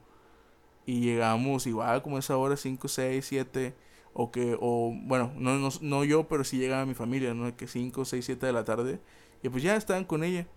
y 0.87 1.01
llegamos 1.01 1.67
igual 1.67 2.01
como 2.01 2.17
esa 2.17 2.37
hora, 2.37 2.57
5, 2.57 2.87
6, 2.87 3.23
7, 3.23 3.75
o 4.13 4.31
que, 4.31 4.57
o 4.59 4.91
bueno, 5.03 5.31
no, 5.37 5.59
no, 5.59 5.69
no 5.79 6.03
yo, 6.03 6.27
pero 6.27 6.43
sí 6.43 6.57
llegaba 6.57 6.87
mi 6.87 6.95
familia, 6.95 7.35
¿no? 7.35 7.55
Que 7.55 7.67
5, 7.67 8.03
6, 8.03 8.25
7 8.25 8.47
de 8.47 8.51
la 8.51 8.65
tarde, 8.65 8.99
y 9.43 9.49
pues 9.49 9.61
ya 9.61 9.75
estaban 9.75 10.05
con 10.05 10.23
ella, 10.23 10.47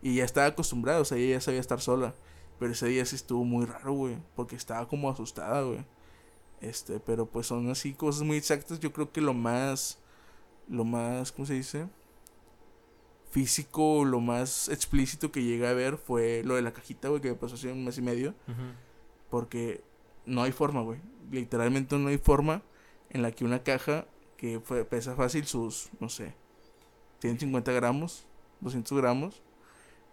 y 0.00 0.14
ya 0.14 0.24
estaba 0.24 0.46
acostumbrada, 0.46 1.00
o 1.00 1.04
sea, 1.04 1.18
ella 1.18 1.34
ya 1.34 1.40
sabía 1.42 1.60
estar 1.60 1.82
sola, 1.82 2.14
pero 2.58 2.72
ese 2.72 2.86
día 2.88 3.04
sí 3.04 3.16
estuvo 3.16 3.44
muy 3.44 3.66
raro, 3.66 3.92
güey, 3.92 4.16
porque 4.34 4.56
estaba 4.56 4.88
como 4.88 5.10
asustada, 5.10 5.60
güey. 5.60 5.84
Este, 6.62 6.98
pero 6.98 7.26
pues 7.26 7.46
son 7.46 7.68
así 7.68 7.92
cosas 7.92 8.22
muy 8.22 8.38
exactas, 8.38 8.80
yo 8.80 8.90
creo 8.90 9.12
que 9.12 9.20
lo 9.20 9.34
más, 9.34 9.98
lo 10.66 10.84
más, 10.84 11.30
¿cómo 11.30 11.44
se 11.44 11.52
dice? 11.52 11.88
Físico, 13.34 14.04
lo 14.04 14.20
más 14.20 14.68
explícito 14.68 15.32
que 15.32 15.42
llegué 15.42 15.66
a 15.66 15.72
ver 15.72 15.96
fue 15.98 16.42
lo 16.44 16.54
de 16.54 16.62
la 16.62 16.72
cajita, 16.72 17.08
güey, 17.08 17.20
que 17.20 17.30
me 17.30 17.34
pasó 17.34 17.56
hace 17.56 17.72
un 17.72 17.84
mes 17.84 17.98
y 17.98 18.02
medio. 18.02 18.32
Porque 19.28 19.82
no 20.24 20.44
hay 20.44 20.52
forma, 20.52 20.82
güey. 20.82 21.00
Literalmente 21.32 21.98
no 21.98 22.08
hay 22.10 22.18
forma 22.18 22.62
en 23.10 23.22
la 23.22 23.32
que 23.32 23.44
una 23.44 23.64
caja 23.64 24.06
que 24.36 24.60
fue- 24.60 24.84
pesa 24.84 25.16
fácil 25.16 25.46
sus, 25.46 25.88
no 25.98 26.08
sé, 26.08 26.32
150 27.20 27.72
gramos, 27.72 28.24
200 28.60 28.96
gramos, 28.98 29.42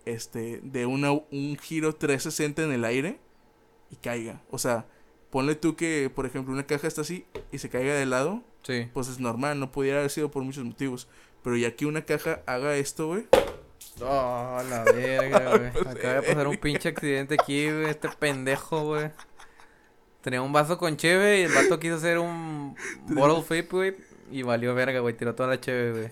este, 0.06 0.60
de 0.64 0.88
una, 0.88 1.12
un 1.12 1.58
giro 1.62 1.94
360 1.94 2.64
en 2.64 2.72
el 2.72 2.84
aire 2.86 3.20
y 3.92 3.98
caiga. 3.98 4.42
O 4.50 4.58
sea, 4.58 4.88
ponle 5.30 5.54
tú 5.54 5.76
que, 5.76 6.12
por 6.14 6.26
ejemplo, 6.26 6.54
una 6.54 6.66
caja 6.66 6.88
está 6.88 7.02
así 7.02 7.26
y 7.52 7.60
se 7.60 7.70
caiga 7.70 7.94
de 7.94 8.08
lado, 8.08 8.42
Sí. 8.64 8.90
pues 8.94 9.08
es 9.10 9.20
normal, 9.20 9.60
no 9.60 9.72
pudiera 9.72 10.00
haber 10.00 10.10
sido 10.10 10.32
por 10.32 10.42
muchos 10.44 10.64
motivos. 10.64 11.08
Pero 11.44 11.58
ya 11.58 11.76
que 11.76 11.86
una 11.86 12.06
caja 12.06 12.42
haga 12.46 12.76
esto, 12.76 13.08
güey, 13.08 13.26
Oh, 14.00 14.62
la 14.70 14.84
verga, 14.84 15.58
güey. 15.58 15.68
Acaba 15.68 16.14
de 16.16 16.22
pasar 16.22 16.48
un 16.48 16.58
pinche 16.58 16.90
accidente 16.90 17.36
aquí, 17.40 17.70
güey. 17.70 17.86
Este 17.90 18.10
pendejo, 18.10 18.86
güey. 18.86 19.12
Tenía 20.22 20.42
un 20.42 20.54
vaso 20.54 20.78
con 20.78 20.98
cheve 20.98 21.40
y 21.40 21.44
el 21.44 21.52
vato 21.52 21.80
quiso 21.80 21.96
hacer 21.96 22.20
un 22.20 22.76
bottle 23.10 23.44
flip, 23.44 23.72
güey. 23.72 23.96
Y 24.32 24.44
valió 24.44 24.74
verga, 24.74 25.00
güey. 25.00 25.16
Tiró 25.16 25.36
toda 25.36 25.50
la 25.50 25.60
cheve, 25.60 25.92
güey. 25.92 26.10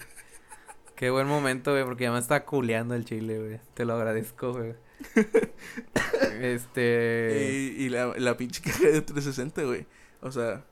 Qué 0.95 1.09
buen 1.09 1.27
momento, 1.27 1.71
güey, 1.71 1.85
porque 1.85 2.03
ya 2.03 2.11
me 2.11 2.19
está 2.19 2.43
culeando 2.45 2.93
el 2.93 3.05
chile, 3.05 3.39
güey. 3.39 3.59
Te 3.73 3.85
lo 3.85 3.93
agradezco, 3.93 4.53
güey. 4.53 4.75
Este. 6.41 7.73
Y, 7.77 7.85
y 7.85 7.89
la, 7.89 8.13
la 8.17 8.35
pinche 8.35 8.61
caja 8.61 8.87
de 8.87 9.01
360, 9.01 9.63
güey. 9.63 9.85
O 10.21 10.31
sea, 10.31 10.65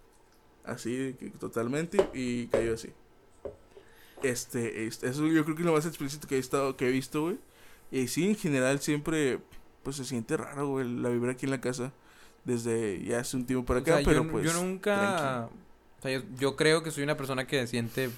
así 0.66 1.16
totalmente 1.40 1.98
y 2.14 2.48
cayó 2.48 2.74
así. 2.74 2.94
Este, 4.24 4.88
este, 4.88 5.08
eso 5.10 5.26
yo 5.28 5.44
creo 5.44 5.56
que 5.56 5.62
es 5.62 5.66
lo 5.66 5.74
más 5.74 5.86
explícito 5.86 6.28
que 6.28 6.36
he 6.36 6.40
estado, 6.40 6.76
que 6.76 6.88
he 6.88 6.92
visto, 6.92 7.22
güey. 7.24 7.38
Y 7.92 8.08
sí, 8.08 8.28
en 8.30 8.36
general 8.36 8.80
siempre, 8.80 9.40
pues 9.84 9.96
se 9.98 10.06
siente 10.06 10.36
raro, 10.38 10.68
güey, 10.70 10.88
la 10.90 11.10
vibra 11.10 11.32
aquí 11.34 11.46
en 11.46 11.52
la 11.52 11.62
casa. 11.62 11.92
Desde 12.44 13.04
ya 13.04 13.20
hace 13.20 13.36
un 13.38 13.46
tiempo 13.46 13.66
para 13.66 13.80
O 13.80 13.82
acá, 13.84 13.96
sea, 13.98 14.06
pero 14.06 14.24
yo, 14.24 14.32
pues. 14.32 14.46
yo 14.46 14.54
nunca. 14.54 15.50
O 16.00 16.02
sea, 16.02 16.12
yo, 16.12 16.22
yo 16.40 16.56
creo 16.56 16.82
que 16.84 16.92
soy 16.92 17.04
una 17.04 17.18
persona 17.18 17.46
que 17.48 17.66
siente. 17.68 18.10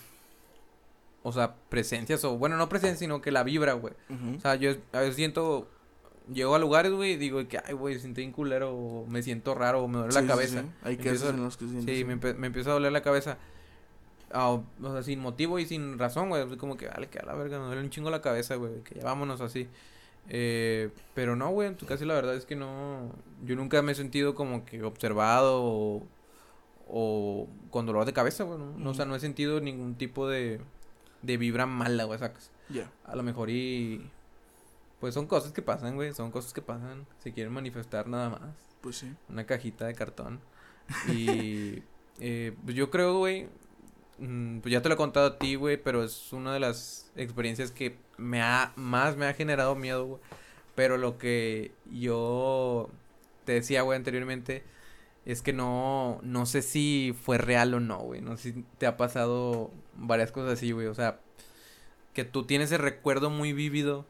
O 1.22 1.34
sea, 1.34 1.56
presencias, 1.70 2.24
o 2.24 2.38
bueno, 2.38 2.56
no 2.56 2.70
presencias, 2.70 3.00
sino 3.00 3.22
que 3.22 3.32
la 3.32 3.44
vibra, 3.44 3.74
güey. 3.74 3.94
O 4.38 4.40
sea, 4.40 4.56
yo 4.56 4.72
a 4.94 5.00
veces 5.00 5.16
siento. 5.16 5.68
Llego 6.32 6.54
a 6.54 6.60
lugares, 6.60 6.92
güey, 6.92 7.14
y 7.14 7.18
digo 7.18 7.46
que, 7.48 7.58
ay, 7.58 7.74
güey, 7.74 8.00
siento 8.00 8.18
bien 8.20 8.32
culero, 8.32 8.72
o 8.72 9.08
me 9.08 9.24
siento 9.24 9.56
raro, 9.56 9.82
o 9.84 9.88
me 9.88 9.98
duele 9.98 10.14
Sí, 10.14 10.22
la 10.22 10.28
cabeza. 10.28 10.62
sí. 10.62 10.68
Hay 10.84 10.94
Empiezo- 10.96 11.26
casos 11.26 11.30
en 11.36 11.44
los 11.44 11.58
que 11.58 11.66
Sí, 11.68 12.06
me, 12.06 12.20
empe- 12.20 12.36
me 12.36 12.48
empieza 12.48 12.70
a 12.70 12.74
doler 12.74 12.92
la 12.92 13.02
cabeza. 13.02 13.40
Ah, 14.32 14.50
o 14.52 14.92
sea, 14.92 15.02
sin 15.04 15.20
motivo 15.20 15.60
y 15.60 15.66
sin 15.66 15.98
razón, 15.98 16.30
güey. 16.30 16.58
Como 16.58 16.78
que, 16.78 16.88
vale, 16.88 17.08
que 17.10 17.20
a 17.20 17.26
la 17.26 17.34
verga, 17.34 17.60
me 17.60 17.66
duele 17.66 17.82
un 17.82 17.90
chingo 17.90 18.10
la 18.10 18.22
cabeza, 18.22 18.56
güey. 18.56 18.82
Que 18.84 18.96
ya 18.96 19.04
vámonos 19.04 19.42
así. 19.42 19.68
Eh, 20.30 20.90
pero 21.16 21.36
no, 21.36 21.50
güey, 21.50 21.70
en 21.70 21.76
tu 21.78 21.86
caso 21.88 22.06
la 22.06 22.14
verdad 22.14 22.36
es 22.36 22.46
que 22.46 22.56
no. 22.56 23.12
Yo 23.44 23.56
nunca 23.56 23.82
me 23.82 23.94
he 23.94 23.96
sentido 23.96 24.36
como 24.36 24.66
que 24.66 24.84
observado 24.84 25.62
o, 25.64 26.04
o 26.88 27.48
con 27.72 27.86
dolor 27.86 28.06
de 28.06 28.14
cabeza, 28.14 28.44
güey. 28.44 28.60
¿no? 28.60 28.72
No, 28.78 28.90
O 28.92 28.94
sea, 28.94 29.06
no 29.06 29.16
he 29.16 29.20
sentido 29.20 29.60
ningún 29.62 29.96
tipo 29.96 30.28
de, 30.28 30.62
de 31.24 31.38
vibra 31.38 31.66
mala, 31.66 32.04
güey, 32.04 32.20
sacas. 32.20 32.52
Ya. 32.70 32.92
A 33.06 33.16
lo 33.16 33.24
mejor 33.24 33.50
y. 33.50 34.10
Pues 35.00 35.14
son 35.14 35.26
cosas 35.28 35.54
que 35.54 35.62
pasan, 35.62 35.96
güey. 35.96 36.14
Son 36.14 36.30
cosas 36.30 36.54
que 36.54 36.62
pasan. 36.62 37.08
Se 37.20 37.32
quieren 37.34 37.54
manifestar 37.54 38.08
nada 38.08 38.30
más 38.30 38.42
Pues 38.82 38.98
sí. 38.98 39.12
una 39.30 39.46
cajita 39.46 39.88
de 39.88 39.96
cartón. 39.96 40.40
Y 41.08 41.82
eh, 42.20 42.54
pues 42.64 42.76
yo 42.76 42.92
creo, 42.92 43.18
güey, 43.18 43.48
mm, 44.20 44.60
pues 44.60 44.72
ya 44.72 44.82
te 44.82 44.90
lo 44.90 44.96
he 44.96 44.98
contado 44.98 45.28
a 45.28 45.40
ti, 45.40 45.56
güey, 45.56 45.78
pero 45.82 46.04
es 46.04 46.34
una 46.34 46.54
de 46.54 46.60
las 46.60 47.12
experiencias 47.16 47.72
que 47.72 47.98
me 48.18 48.42
ha, 48.42 48.74
más 48.76 49.18
me 49.18 49.26
ha 49.28 49.34
generado 49.34 49.76
miedo, 49.76 50.06
güey. 50.06 50.22
Pero 50.76 50.98
lo 50.98 51.18
que 51.18 51.72
yo 51.92 52.90
te 53.46 53.54
decía, 53.54 53.82
güey, 53.84 53.98
anteriormente, 53.98 54.64
es 55.26 55.42
que 55.42 55.54
no, 55.54 56.20
no 56.24 56.46
sé 56.46 56.62
si 56.62 57.16
fue 57.24 57.38
real 57.38 57.74
o 57.74 57.80
no, 57.80 58.00
güey. 58.00 58.22
No 58.22 58.38
sé 58.38 58.54
si 58.54 58.66
te 58.78 58.88
ha 58.88 58.98
pasado 58.98 59.72
varias 59.96 60.32
cosas 60.32 60.54
así, 60.54 60.72
güey. 60.72 60.88
O 60.88 60.96
sea, 60.96 61.20
que 62.14 62.26
tú 62.26 62.46
tienes 62.46 62.72
el 62.72 62.80
recuerdo 62.80 63.30
muy 63.30 63.54
vívido, 63.54 64.06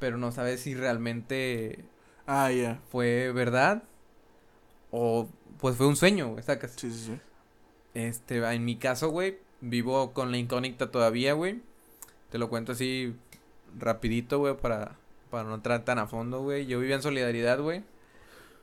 pero 0.00 0.18
no 0.18 0.32
sabes 0.32 0.60
si 0.60 0.74
realmente 0.74 1.84
Ah, 2.26 2.50
ya. 2.50 2.80
fue 2.90 3.32
verdad 3.32 3.84
o 4.90 5.28
pues 5.60 5.76
fue 5.76 5.86
un 5.86 5.96
sueño, 5.96 6.28
güey, 6.28 6.42
sacas. 6.42 6.72
Sí, 6.76 6.90
sí, 6.90 6.98
sí. 7.06 7.20
Este, 7.96 8.44
en 8.44 8.64
mi 8.66 8.76
caso, 8.76 9.08
güey, 9.08 9.38
vivo 9.62 10.12
con 10.12 10.30
la 10.30 10.36
incógnita 10.36 10.90
todavía, 10.90 11.32
güey. 11.32 11.62
Te 12.28 12.36
lo 12.36 12.50
cuento 12.50 12.72
así 12.72 13.16
rapidito, 13.78 14.38
güey, 14.38 14.54
para, 14.54 14.96
para 15.30 15.48
no 15.48 15.54
entrar 15.54 15.82
tan 15.86 15.98
a 15.98 16.06
fondo, 16.06 16.42
güey. 16.42 16.66
Yo 16.66 16.78
vivía 16.78 16.96
en 16.96 17.02
Solidaridad, 17.02 17.58
güey. 17.58 17.84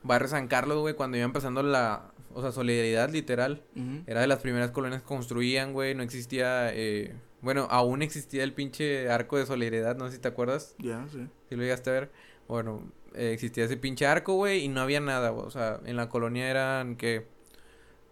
Barrio 0.04 0.28
San 0.28 0.48
Carlos, 0.48 0.78
güey, 0.82 0.94
cuando 0.94 1.18
iba 1.18 1.26
empezando 1.26 1.64
la, 1.64 2.12
o 2.36 2.44
sea, 2.44 2.52
Solidaridad 2.52 3.10
literal. 3.10 3.64
Era 4.06 4.22
de 4.22 4.28
las 4.28 4.38
primeras 4.38 4.70
colonias 4.70 5.02
que 5.02 5.08
construían, 5.08 5.74
güey. 5.74 5.96
No 5.96 6.04
existía, 6.04 6.72
eh, 6.72 7.16
bueno, 7.42 7.68
aún 7.72 8.04
existía 8.04 8.44
el 8.44 8.54
pinche 8.54 9.10
arco 9.10 9.40
de 9.40 9.48
Solidaridad, 9.48 9.96
no 9.96 10.10
sé 10.10 10.18
si 10.18 10.22
te 10.22 10.28
acuerdas. 10.28 10.76
Ya, 10.78 11.08
sí. 11.12 11.28
Si 11.50 11.56
lo 11.56 11.64
llegaste 11.64 11.90
a 11.90 11.94
ver. 11.94 12.12
Bueno, 12.48 12.84
eh, 13.16 13.32
existía 13.34 13.66
ese 13.66 13.78
pinche 13.78 14.06
arco, 14.06 14.36
güey, 14.36 14.64
y 14.64 14.68
no 14.68 14.82
había 14.82 15.00
nada, 15.00 15.32
güey. 15.32 15.48
O 15.48 15.50
sea, 15.50 15.80
en 15.86 15.96
la 15.96 16.08
colonia 16.08 16.48
eran 16.52 16.98
que, 16.98 17.26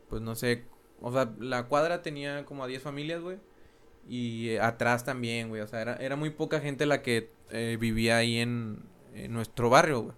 pues 0.09 0.23
no 0.23 0.33
sé, 0.33 0.63
o 1.01 1.11
sea, 1.11 1.31
la 1.39 1.67
cuadra 1.67 2.01
tenía 2.01 2.45
como 2.45 2.63
a 2.63 2.67
10 2.67 2.81
familias, 2.81 3.21
güey. 3.21 3.37
Y 4.09 4.49
eh, 4.51 4.61
atrás 4.61 5.05
también, 5.05 5.49
güey. 5.49 5.61
O 5.61 5.67
sea, 5.67 5.81
era, 5.81 5.95
era 5.97 6.15
muy 6.15 6.31
poca 6.31 6.59
gente 6.61 6.85
la 6.85 7.01
que 7.03 7.31
eh, 7.51 7.77
vivía 7.79 8.17
ahí 8.17 8.37
en, 8.39 8.83
nuestro 9.29 9.69
barrio, 9.69 10.01
güey. 10.01 10.15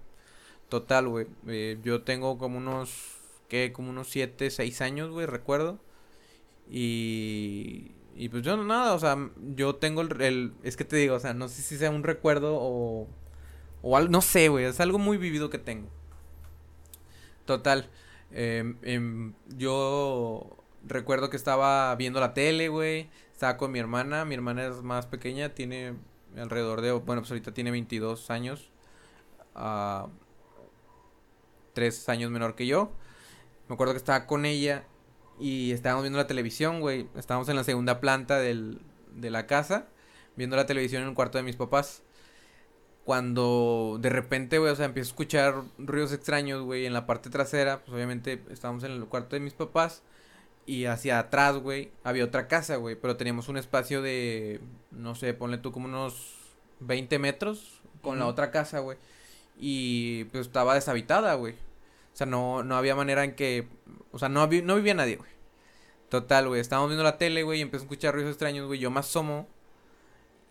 Total, 0.69 1.07
güey. 1.09 1.27
eh, 1.47 1.79
yo 1.83 2.03
tengo 2.03 2.37
como 2.37 2.57
unos, 2.59 3.17
¿qué? 3.49 3.71
Como 3.73 3.89
unos 3.91 4.09
7, 4.09 4.49
6 4.51 4.81
años, 4.81 5.11
güey, 5.11 5.25
recuerdo. 5.27 5.79
Y, 6.69 7.91
y 8.15 8.29
pues 8.29 8.43
yo 8.43 8.57
nada, 8.57 8.93
o 8.93 8.99
sea, 8.99 9.17
yo 9.55 9.75
tengo 9.75 10.01
el, 10.01 10.21
el- 10.21 10.53
es 10.63 10.77
que 10.77 10.85
te 10.85 10.95
digo, 10.97 11.15
o 11.15 11.19
sea, 11.19 11.33
no 11.33 11.47
sé 11.49 11.61
si 11.61 11.77
sea 11.77 11.91
un 11.91 12.03
recuerdo 12.03 12.55
o, 12.59 13.07
o 13.83 13.97
algo, 13.97 14.11
no 14.11 14.21
sé, 14.21 14.49
güey, 14.49 14.65
es 14.65 14.79
algo 14.79 14.99
muy 14.99 15.17
vivido 15.17 15.49
que 15.49 15.59
tengo. 15.59 15.89
Total, 17.45 17.89
em, 18.31 18.77
em, 18.83 19.33
yo 19.57 20.62
recuerdo 20.83 21.29
que 21.29 21.37
estaba 21.37 21.95
viendo 21.95 22.19
la 22.19 22.33
tele, 22.33 22.69
güey, 22.69 23.09
estaba 23.31 23.57
con 23.57 23.71
mi 23.71 23.79
hermana, 23.79 24.25
mi 24.25 24.35
hermana 24.35 24.65
es 24.65 24.81
más 24.81 25.05
pequeña, 25.07 25.49
tiene 25.53 25.95
alrededor 26.37 26.81
de, 26.81 26.91
bueno, 26.91 27.21
pues 27.21 27.31
ahorita 27.31 27.53
tiene 27.53 27.71
22 27.71 28.29
años, 28.29 28.71
ah, 29.55 30.07
tres 31.73 32.07
años 32.09 32.31
menor 32.31 32.55
que 32.55 32.67
yo. 32.67 32.91
Me 33.67 33.75
acuerdo 33.75 33.93
que 33.93 33.97
estaba 33.97 34.27
con 34.27 34.45
ella 34.45 34.85
y 35.39 35.71
estábamos 35.71 36.03
viendo 36.03 36.17
la 36.17 36.27
televisión, 36.27 36.79
güey. 36.81 37.07
Estábamos 37.15 37.49
en 37.49 37.55
la 37.55 37.63
segunda 37.63 37.99
planta 37.99 38.39
del, 38.39 38.81
de 39.15 39.29
la 39.31 39.47
casa. 39.47 39.87
viendo 40.35 40.55
la 40.55 40.65
televisión 40.65 41.03
en 41.03 41.09
el 41.09 41.15
cuarto 41.15 41.37
de 41.37 41.43
mis 41.43 41.55
papás. 41.55 42.03
Cuando 43.05 43.97
de 44.01 44.09
repente, 44.09 44.59
güey, 44.59 44.71
o 44.71 44.75
sea, 44.75 44.85
empiezo 44.85 45.09
a 45.09 45.11
escuchar 45.11 45.55
ruidos 45.77 46.13
extraños, 46.13 46.63
güey, 46.63 46.85
en 46.85 46.93
la 46.93 47.05
parte 47.05 47.29
trasera, 47.29 47.79
pues 47.83 47.93
obviamente 47.93 48.41
estábamos 48.49 48.83
en 48.83 48.91
el 48.91 49.05
cuarto 49.07 49.35
de 49.35 49.41
mis 49.41 49.53
papás. 49.53 50.03
Y 50.65 50.85
hacia 50.85 51.19
atrás, 51.19 51.57
güey, 51.57 51.91
había 52.03 52.23
otra 52.23 52.47
casa, 52.47 52.77
güey, 52.77 52.95
pero 52.95 53.17
teníamos 53.17 53.49
un 53.49 53.57
espacio 53.57 54.01
de, 54.01 54.61
no 54.91 55.13
sé, 55.15 55.33
ponle 55.33 55.57
tú 55.57 55.71
como 55.71 55.87
unos 55.87 56.35
20 56.79 57.19
metros 57.19 57.81
con 58.01 58.19
la 58.19 58.27
otra 58.27 58.51
casa, 58.51 58.79
güey. 58.79 58.97
Y 59.57 60.25
pues 60.25 60.47
estaba 60.47 60.75
deshabitada, 60.75 61.33
güey. 61.35 61.53
O 61.53 62.15
sea, 62.15 62.27
no, 62.27 62.63
no 62.63 62.77
había 62.77 62.95
manera 62.95 63.23
en 63.23 63.35
que, 63.35 63.67
o 64.11 64.19
sea, 64.19 64.29
no, 64.29 64.47
no 64.47 64.75
vivía 64.75 64.93
nadie, 64.93 65.17
güey. 65.17 65.31
Total, 66.09 66.47
güey, 66.47 66.61
estábamos 66.61 66.89
viendo 66.89 67.03
la 67.03 67.17
tele, 67.17 67.43
güey, 67.43 67.59
y 67.59 67.61
empecé 67.63 67.83
a 67.83 67.85
escuchar 67.85 68.13
ruidos 68.13 68.31
extraños, 68.31 68.67
güey. 68.67 68.79
Yo 68.79 68.91
me 68.91 68.99
asomo 68.99 69.47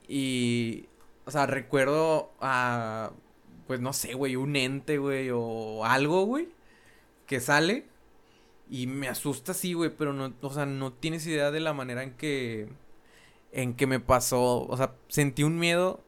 y, 0.09 0.89
o 1.25 1.31
sea, 1.31 1.47
recuerdo 1.47 2.33
a, 2.41 3.13
pues 3.67 3.81
no 3.81 3.93
sé, 3.93 4.15
güey, 4.15 4.37
un 4.37 4.57
ente, 4.57 4.99
güey, 4.99 5.31
o 5.33 5.85
algo, 5.85 6.25
güey, 6.25 6.49
que 7.27 7.41
sale 7.41 7.87
y 8.73 8.87
me 8.87 9.07
asusta 9.07 9.53
así, 9.53 9.75
güey, 9.75 9.91
pero 9.95 10.15
no, 10.15 10.33
o 10.41 10.51
sea, 10.51 10.65
no 10.65 10.95
tienes 10.95 11.27
idea 11.27 11.51
de 11.51 11.61
la 11.61 11.75
manera 11.75 12.03
en 12.03 12.15
que, 12.15 12.69
en 13.53 13.75
que 13.75 13.87
me 13.87 14.01
pasó, 14.01 14.67
o 14.67 14.77
sea, 14.79 14.95
sentí 15.09 15.43
un 15.43 15.59
miedo 15.59 16.03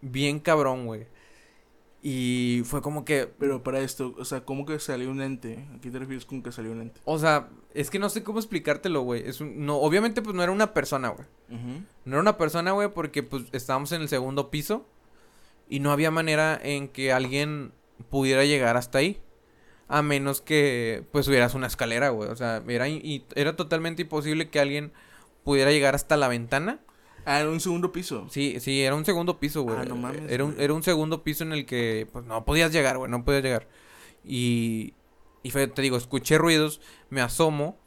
bien 0.00 0.40
cabrón, 0.40 0.86
güey. 0.86 1.08
Y 2.02 2.62
fue 2.64 2.80
como 2.80 3.04
que, 3.04 3.26
Pero 3.38 3.62
para 3.62 3.80
esto, 3.80 4.14
o 4.16 4.24
sea, 4.24 4.46
¿cómo 4.46 4.64
que 4.64 4.78
salió 4.78 5.10
un 5.10 5.20
ente? 5.20 5.68
¿A 5.74 5.80
qué 5.82 5.90
te 5.90 5.98
refieres 5.98 6.24
con 6.24 6.42
que 6.42 6.52
salió 6.52 6.72
un 6.72 6.80
ente? 6.80 7.02
o 7.04 7.18
sea, 7.18 7.50
es 7.74 7.90
que 7.90 7.98
no 7.98 8.08
sé 8.08 8.22
cómo 8.22 8.38
explicártelo, 8.38 9.02
güey. 9.02 9.28
Es 9.28 9.42
un, 9.42 9.66
no, 9.66 9.76
obviamente, 9.76 10.22
pues 10.22 10.34
no 10.34 10.42
era 10.42 10.52
una 10.52 10.72
persona, 10.72 11.10
güey. 11.10 11.26
No 11.50 12.12
era 12.12 12.20
una 12.20 12.38
persona, 12.38 12.72
güey, 12.72 12.88
porque 12.94 13.24
pues 13.24 13.44
estábamos 13.52 13.92
en 13.92 14.00
el 14.00 14.08
segundo 14.08 14.50
piso 14.50 14.86
y 15.68 15.80
no 15.80 15.92
había 15.92 16.10
manera 16.10 16.58
en 16.62 16.88
que 16.88 17.12
alguien 17.12 17.72
pudiera 18.08 18.46
llegar 18.46 18.78
hasta 18.78 18.96
ahí. 18.98 19.20
A 19.88 20.02
menos 20.02 20.40
que 20.40 21.04
pues 21.12 21.28
hubieras 21.28 21.54
una 21.54 21.66
escalera, 21.68 22.08
güey. 22.10 22.28
O 22.28 22.36
sea, 22.36 22.62
era, 22.68 22.88
y- 22.88 23.24
era 23.34 23.54
totalmente 23.56 24.02
imposible 24.02 24.50
que 24.50 24.58
alguien 24.60 24.92
pudiera 25.44 25.70
llegar 25.70 25.94
hasta 25.94 26.16
la 26.16 26.28
ventana. 26.28 26.80
Ah, 27.24 27.40
en 27.40 27.48
un 27.48 27.60
segundo 27.60 27.92
piso. 27.92 28.26
Sí, 28.30 28.58
sí, 28.60 28.82
era 28.82 28.94
un 28.94 29.04
segundo 29.04 29.38
piso, 29.38 29.62
güey. 29.62 29.76
Ah, 29.78 29.84
no 29.84 29.96
mames, 29.96 30.30
Era 30.30 30.44
un, 30.44 30.56
era 30.58 30.72
un 30.74 30.82
segundo 30.82 31.22
piso 31.24 31.44
en 31.44 31.52
el 31.52 31.66
que 31.66 32.08
pues 32.12 32.24
no 32.24 32.44
podías 32.44 32.72
llegar, 32.72 32.98
güey, 32.98 33.10
no 33.10 33.24
podías 33.24 33.42
llegar. 33.42 33.68
Y, 34.24 34.94
y 35.42 35.50
fue, 35.50 35.66
te 35.68 35.82
digo, 35.82 35.96
escuché 35.96 36.38
ruidos, 36.38 36.80
me 37.10 37.20
asomo 37.20 37.78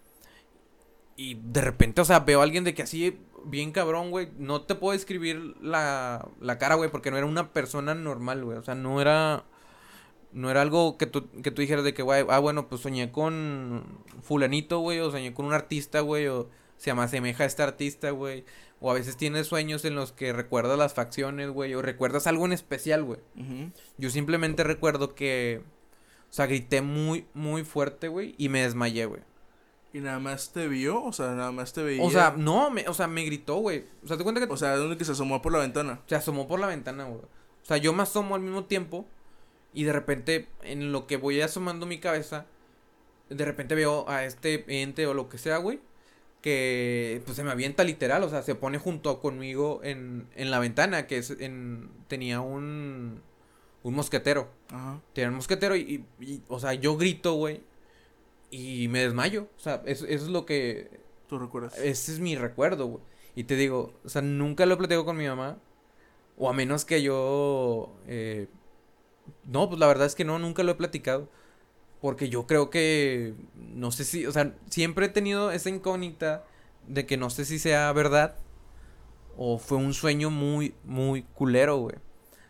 y 1.16 1.36
de 1.36 1.62
repente, 1.62 2.02
o 2.02 2.06
sea, 2.06 2.22
veo 2.22 2.40
a 2.40 2.44
alguien 2.44 2.64
de 2.64 2.74
que 2.74 2.84
así, 2.84 3.20
bien 3.46 3.72
cabrón, 3.72 4.10
güey, 4.10 4.30
no 4.38 4.62
te 4.62 4.76
puedo 4.76 4.94
describir 4.94 5.56
la, 5.62 6.28
la 6.40 6.58
cara, 6.58 6.76
güey, 6.76 6.90
porque 6.90 7.12
no 7.12 7.18
era 7.18 7.26
una 7.26 7.52
persona 7.52 7.94
normal, 7.94 8.44
güey, 8.46 8.58
o 8.58 8.64
sea, 8.64 8.76
no 8.76 9.02
era... 9.02 9.44
No 10.32 10.52
era 10.52 10.62
algo 10.62 10.98
que 10.98 11.08
tú, 11.08 11.30
que 11.42 11.52
tú 11.52 11.62
dijeras 11.62 11.84
de 11.84 11.94
que, 11.94 12.04
güey, 12.04 12.24
ah, 12.30 12.40
bueno, 12.40 12.68
pues 12.68 12.82
soñé 12.82 13.12
con 13.12 13.84
fulanito, 14.22 14.80
güey, 14.80 15.00
o 15.00 15.10
soñé 15.12 15.34
con 15.34 15.46
un 15.46 15.54
artista, 15.54 16.02
güey, 16.02 16.28
o 16.28 16.50
se 16.78 16.88
llama 16.88 17.04
asemeja 17.04 17.44
a 17.44 17.48
este 17.48 17.64
artista, 17.64 18.12
güey. 18.12 18.46
O 18.80 18.92
a 18.92 18.94
veces 18.94 19.18
tienes 19.18 19.48
sueños 19.48 19.84
en 19.86 19.96
los 19.96 20.12
que 20.12 20.32
recuerdas 20.32 20.78
las 20.78 20.94
facciones, 20.94 21.50
güey, 21.50 21.74
o 21.74 21.82
recuerdas 21.82 22.28
algo 22.28 22.46
en 22.46 22.54
especial, 22.54 23.04
güey. 23.04 23.20
Yo 23.98 24.10
simplemente 24.10 24.64
recuerdo 24.64 25.16
que, 25.16 25.62
o 26.30 26.34
sea, 26.34 26.46
grité 26.46 26.82
muy, 26.82 27.26
muy 27.34 27.64
fuerte, 27.64 28.08
güey, 28.08 28.36
y 28.38 28.50
me 28.50 28.62
desmayé, 28.62 29.06
güey. 29.06 29.22
¿Y 29.92 30.00
nada 30.00 30.20
más 30.20 30.52
te 30.54 30.68
vio? 30.68 31.04
O 31.04 31.12
sea, 31.12 31.32
nada 31.32 31.52
más 31.52 31.74
te 31.74 31.82
veía. 31.82 32.04
O 32.04 32.12
sea, 32.12 32.36
no, 32.38 32.70
me, 32.70 32.88
o 32.88 32.94
sea, 32.94 33.08
me 33.08 33.24
gritó, 33.24 33.56
güey. 33.56 33.86
O 34.04 34.08
sea, 34.08 34.18
te 34.18 34.24
cuenta 34.24 34.46
que 34.46 34.54
O 34.54 34.58
sea, 34.58 34.72
¿de 34.72 34.78
dónde 34.78 34.98
que 34.98 35.06
se 35.06 35.14
asomó 35.14 35.42
por 35.42 35.52
la 35.52 35.60
ventana? 35.60 36.02
se 36.06 36.16
asomó 36.16 36.48
por 36.48 36.60
la 36.60 36.68
ventana, 36.68 37.06
güey. 37.06 37.22
O 37.22 37.66
sea, 37.66 37.78
yo 37.78 37.92
me 37.92 38.04
asomo 38.04 38.36
al 38.36 38.42
mismo 38.42 38.66
tiempo 38.66 39.08
y 39.74 39.84
de 39.84 39.94
repente, 39.94 40.48
en 40.64 40.92
lo 40.92 41.08
que 41.08 41.18
voy 41.18 41.42
asomando 41.42 41.86
mi 41.86 42.00
cabeza, 42.00 42.46
de 43.30 43.46
repente 43.46 43.76
veo 43.76 44.10
a 44.10 44.26
este 44.26 44.66
ente 44.82 45.08
o 45.08 45.14
lo 45.14 45.30
que 45.30 45.38
sea, 45.38 45.58
güey, 45.58 45.80
que 46.42 47.22
pues 47.26 47.36
se 47.38 47.44
me 47.44 47.52
avienta 47.52 47.84
literal, 47.84 48.24
o 48.24 48.30
sea, 48.30 48.42
se 48.44 48.56
pone 48.56 48.78
junto 48.80 49.20
conmigo 49.22 49.82
en, 49.84 50.28
en 50.36 50.52
la 50.52 50.60
ventana, 50.60 51.08
que 51.08 51.18
es 51.20 51.32
en, 51.32 51.90
tenía 52.08 52.42
un, 52.42 53.22
un 53.84 53.96
mosquetero. 53.96 54.50
Ajá. 54.70 55.02
Tenía 55.14 55.30
un 55.30 55.36
mosquetero 55.38 55.76
y, 55.76 56.06
y- 56.22 56.26
y, 56.26 56.44
o 56.50 56.60
sea, 56.60 56.74
yo 56.76 56.98
grito, 56.98 57.34
güey, 57.36 57.62
y 58.52 58.88
me 58.90 59.00
desmayo. 59.02 59.48
O 59.58 59.60
sea, 59.60 59.82
eso, 59.86 60.06
eso 60.06 60.26
es 60.26 60.32
lo 60.32 60.46
que, 60.46 60.90
¿Tú 61.28 61.40
recuerdas? 61.40 61.78
ese 61.78 62.12
es 62.14 62.20
mi 62.20 62.36
recuerdo, 62.36 62.88
güey. 62.88 63.04
Y 63.36 63.44
te 63.46 63.56
digo, 63.56 63.94
o 64.04 64.10
sea, 64.10 64.22
nunca 64.22 64.66
lo 64.66 64.74
he 64.76 64.78
platicado 64.78 65.06
con 65.06 65.18
mi 65.18 65.28
mamá. 65.28 65.60
O 66.38 66.50
a 66.50 66.54
menos 66.54 66.86
que 66.86 67.02
yo... 67.02 67.96
eh, 68.08 68.48
no, 69.46 69.68
pues 69.68 69.80
la 69.80 69.88
verdad 69.88 70.08
es 70.08 70.16
que 70.16 70.26
no, 70.26 70.40
nunca 70.40 70.64
lo 70.64 70.72
he 70.72 70.76
platicado. 70.76 71.30
Porque 72.02 72.30
yo 72.30 72.48
creo 72.48 72.70
que... 72.70 73.34
No 73.56 73.92
sé 73.92 74.06
si... 74.06 74.26
O 74.26 74.32
sea, 74.32 74.56
siempre 74.70 75.08
he 75.08 75.10
tenido 75.10 75.52
esa 75.52 75.70
incógnita 75.70 76.46
de 76.88 77.06
que 77.06 77.18
no 77.18 77.30
sé 77.30 77.46
si 77.46 77.60
sea 77.60 77.92
verdad. 77.92 78.36
O 79.38 79.58
fue 79.58 79.78
un 79.78 79.94
sueño 79.94 80.30
muy, 80.30 80.74
muy 80.84 81.24
culero, 81.34 81.78
güey. 81.78 81.96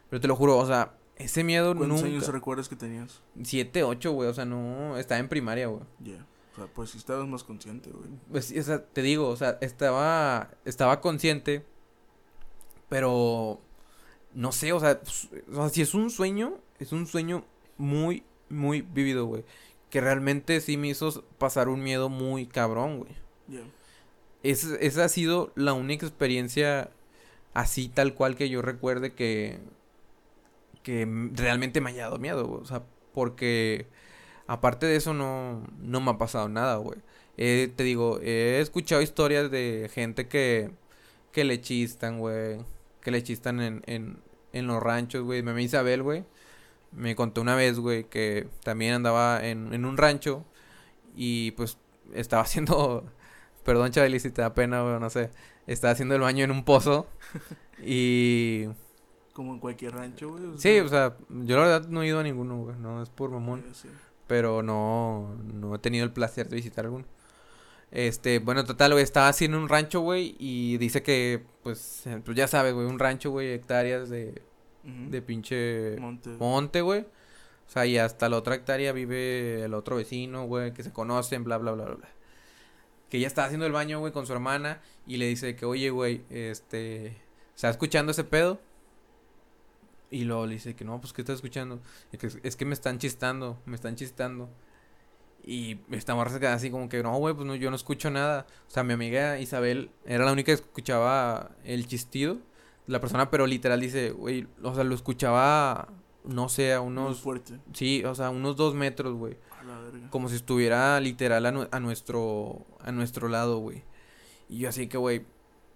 Pero 0.09 0.21
te 0.21 0.27
lo 0.27 0.35
juro, 0.35 0.57
o 0.57 0.65
sea, 0.65 0.95
ese 1.15 1.43
miedo 1.43 1.75
¿Cuántos 1.75 2.01
nunca... 2.01 2.07
años 2.07 2.27
recuerdas 2.27 2.69
que 2.69 2.75
tenías? 2.75 3.21
Siete, 3.43 3.83
ocho, 3.83 4.11
güey. 4.11 4.29
O 4.29 4.33
sea, 4.33 4.45
no... 4.45 4.97
Estaba 4.97 5.19
en 5.19 5.29
primaria, 5.29 5.67
güey. 5.67 5.83
Ya. 5.99 6.25
O 6.53 6.55
sea, 6.55 6.67
pues 6.67 6.91
sí 6.91 6.97
estabas 6.97 7.27
más 7.27 7.43
consciente, 7.43 7.89
güey. 7.89 8.09
Pues, 8.31 8.45
sí, 8.45 8.59
o 8.59 8.63
sea, 8.63 8.83
te 8.83 9.01
digo, 9.01 9.29
o 9.29 9.35
sea, 9.35 9.57
estaba, 9.61 10.51
estaba 10.65 10.99
consciente, 11.01 11.65
pero 12.87 13.61
no 14.33 14.51
sé, 14.51 14.73
o 14.73 14.79
sea, 14.79 14.99
pues, 14.99 15.29
o 15.51 15.55
sea, 15.55 15.69
si 15.69 15.81
es 15.81 15.93
un 15.93 16.09
sueño, 16.09 16.57
es 16.79 16.91
un 16.91 17.07
sueño 17.07 17.45
muy, 17.77 18.23
muy 18.49 18.81
vivido, 18.81 19.25
güey. 19.25 19.43
Que 19.89 20.01
realmente 20.01 20.61
sí 20.61 20.77
me 20.77 20.89
hizo 20.89 21.23
pasar 21.37 21.69
un 21.69 21.83
miedo 21.83 22.09
muy 22.09 22.45
cabrón, 22.47 22.99
güey. 22.99 23.11
Es- 24.43 24.63
esa 24.79 25.05
ha 25.05 25.09
sido 25.09 25.51
la 25.55 25.73
única 25.73 26.05
experiencia 26.05 26.91
así 27.53 27.89
tal 27.89 28.13
cual 28.15 28.35
que 28.35 28.49
yo 28.49 28.61
recuerde 28.61 29.13
que, 29.13 29.59
que 30.83 31.07
realmente 31.33 31.81
me 31.81 31.89
haya 31.91 32.03
dado 32.03 32.19
miedo, 32.19 32.45
güey. 32.47 32.61
O 32.61 32.65
sea, 32.65 32.83
porque 33.13 33.87
aparte 34.47 34.85
de 34.85 34.95
eso 34.95 35.13
no, 35.13 35.63
no 35.79 36.01
me 36.01 36.11
ha 36.11 36.17
pasado 36.17 36.49
nada, 36.49 36.77
güey. 36.77 36.99
Eh, 37.37 37.71
te 37.75 37.83
digo, 37.83 38.19
he 38.21 38.59
escuchado 38.59 39.01
historias 39.01 39.49
de 39.51 39.89
gente 39.93 40.27
que, 40.27 40.71
que 41.31 41.43
le 41.43 41.61
chistan, 41.61 42.19
güey. 42.19 42.59
Que 43.01 43.11
le 43.11 43.23
chistan 43.23 43.61
en, 43.61 43.81
en, 43.87 44.17
en 44.53 44.67
los 44.67 44.81
ranchos, 44.81 45.23
güey. 45.23 45.39
Amiga 45.39 45.61
Isabel, 45.61 46.03
güey. 46.03 46.25
Me 46.91 47.15
contó 47.15 47.41
una 47.41 47.55
vez, 47.55 47.79
güey, 47.79 48.05
que 48.05 48.47
también 48.63 48.93
andaba 48.93 49.45
en, 49.45 49.73
en 49.73 49.85
un 49.85 49.97
rancho 49.97 50.45
y 51.15 51.51
pues 51.51 51.77
estaba 52.13 52.41
haciendo... 52.43 53.05
Perdón, 53.63 53.91
Chabeli, 53.91 54.19
si 54.19 54.31
te 54.31 54.41
da 54.41 54.53
pena, 54.53 54.81
güey, 54.81 54.99
no 54.99 55.09
sé. 55.09 55.29
Estaba 55.67 55.91
haciendo 55.91 56.15
el 56.15 56.21
baño 56.21 56.43
en 56.43 56.51
un 56.51 56.63
pozo 56.63 57.07
y... 57.83 58.65
Como 59.33 59.53
en 59.53 59.59
cualquier 59.59 59.93
rancho, 59.93 60.31
güey. 60.31 60.57
Sí, 60.57 60.79
o 60.79 60.87
sea, 60.87 61.15
yo 61.29 61.57
la 61.57 61.63
verdad 61.63 61.87
no 61.87 62.01
he 62.01 62.07
ido 62.07 62.19
a 62.19 62.23
ninguno, 62.23 62.57
güey. 62.57 62.75
No, 62.77 63.03
es 63.03 63.09
por 63.09 63.29
mamón. 63.29 63.63
Pero 64.27 64.63
no, 64.63 65.35
no 65.53 65.75
he 65.75 65.79
tenido 65.79 66.03
el 66.03 66.11
placer 66.11 66.49
de 66.49 66.55
visitar 66.55 66.85
alguno. 66.85 67.05
Este, 67.91 68.39
bueno, 68.39 68.65
total, 68.65 68.91
güey, 68.91 69.03
estaba 69.03 69.29
así 69.29 69.45
en 69.45 69.55
un 69.55 69.67
rancho, 69.67 70.01
güey, 70.01 70.35
y 70.37 70.77
dice 70.77 71.01
que, 71.01 71.43
pues, 71.63 72.03
pues 72.23 72.37
ya 72.37 72.47
sabes, 72.47 72.73
güey, 72.73 72.85
un 72.85 72.99
rancho, 72.99 73.31
güey, 73.31 73.51
hectáreas 73.51 74.09
de, 74.09 74.43
De 74.83 75.21
pinche 75.21 75.97
Monte. 75.99 76.29
monte, 76.31 76.81
güey. 76.81 77.01
O 77.01 77.71
sea, 77.71 77.85
y 77.85 77.97
hasta 77.97 78.29
la 78.29 78.37
otra 78.37 78.55
hectárea 78.55 78.91
vive 78.93 79.63
el 79.63 79.73
otro 79.73 79.97
vecino, 79.97 80.45
güey, 80.45 80.73
que 80.73 80.83
se 80.83 80.91
conocen, 80.91 81.43
bla, 81.43 81.57
bla, 81.57 81.73
bla, 81.73 81.85
bla, 81.85 81.95
bla. 81.95 82.09
Que 83.09 83.17
ella 83.17 83.27
estaba 83.27 83.45
haciendo 83.45 83.65
el 83.65 83.71
baño, 83.71 83.99
güey, 83.99 84.11
con 84.11 84.25
su 84.25 84.33
hermana, 84.33 84.81
y 85.05 85.17
le 85.17 85.27
dice 85.27 85.55
que, 85.55 85.65
oye, 85.65 85.89
güey, 85.91 86.23
este, 86.29 87.17
¿está 87.55 87.69
escuchando 87.69 88.11
ese 88.11 88.23
pedo? 88.23 88.59
Y 90.09 90.23
luego 90.23 90.47
le 90.47 90.53
dice 90.53 90.75
que 90.75 90.83
no, 90.83 90.99
pues, 90.99 91.13
¿qué 91.13 91.21
está 91.21 91.33
escuchando? 91.33 91.79
Y 92.11 92.17
que 92.17 92.27
es, 92.27 92.39
es 92.41 92.55
que 92.55 92.65
me 92.65 92.73
están 92.73 92.97
chistando, 92.97 93.59
me 93.65 93.75
están 93.75 93.95
chistando. 93.95 94.49
Y 95.43 95.79
esta 95.91 96.15
morra 96.15 96.31
se 96.31 96.39
queda 96.39 96.53
así 96.53 96.71
como 96.71 96.89
que, 96.89 97.01
no, 97.03 97.15
güey, 97.17 97.35
pues 97.35 97.45
no, 97.45 97.55
yo 97.55 97.69
no 97.69 97.75
escucho 97.75 98.09
nada. 98.09 98.47
O 98.67 98.71
sea, 98.71 98.83
mi 98.83 98.93
amiga 98.93 99.39
Isabel 99.39 99.91
era 100.05 100.25
la 100.25 100.31
única 100.31 100.47
que 100.47 100.61
escuchaba 100.61 101.51
el 101.63 101.87
chistido. 101.87 102.37
La 102.89 102.99
persona, 102.99 103.29
pero 103.29 103.45
literal 103.45 103.79
dice, 103.79 104.11
güey, 104.11 104.47
o 104.63 104.73
sea, 104.73 104.83
lo 104.83 104.95
escuchaba, 104.95 105.89
no 106.23 106.49
sé, 106.49 106.73
a 106.73 106.79
Muy 106.81 106.87
unos, 106.89 107.19
fuerte. 107.19 107.59
sí, 107.73 108.03
o 108.03 108.15
sea, 108.15 108.29
unos 108.31 108.55
dos 108.55 108.73
metros, 108.73 109.13
güey. 109.13 109.37
A 109.59 109.63
la 109.63 109.79
verga. 109.79 110.09
Como 110.09 110.27
si 110.27 110.35
estuviera 110.35 110.99
literal 110.99 111.45
a, 111.45 111.51
nue- 111.51 111.69
a 111.71 111.79
nuestro, 111.79 112.65
a 112.79 112.91
nuestro 112.91 113.27
lado, 113.27 113.59
güey. 113.59 113.83
Y 114.49 114.57
yo 114.59 114.69
así 114.69 114.87
que, 114.87 114.97
güey, 114.97 115.25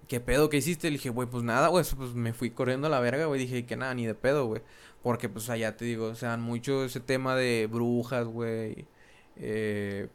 ¿qué 0.07 0.20
pedo? 0.20 0.49
¿Qué 0.49 0.57
hiciste? 0.57 0.88
Le 0.89 0.93
dije, 0.97 1.09
güey, 1.11 1.30
pues 1.30 1.43
nada, 1.43 1.68
güey, 1.68 1.86
pues 1.95 2.14
me 2.16 2.34
fui 2.34 2.49
corriendo 2.49 2.88
a 2.88 2.89
la 2.89 2.99
verga, 2.99 3.26
güey. 3.28 3.39
Dije 3.39 3.66
que 3.68 3.76
nada, 3.78 3.93
ni 3.93 4.05
de 4.07 4.16
pedo, 4.16 4.47
güey. 4.47 4.64
Porque, 5.03 5.30
pues 5.30 5.49
allá 5.51 5.78
te 5.78 5.86
digo, 5.86 6.07
o 6.07 6.16
sea, 6.16 6.36
mucho 6.38 6.84
ese 6.86 6.99
tema 6.99 7.36
de 7.36 7.68
brujas, 7.72 8.26
güey. 8.26 8.88
Eh, 9.36 10.07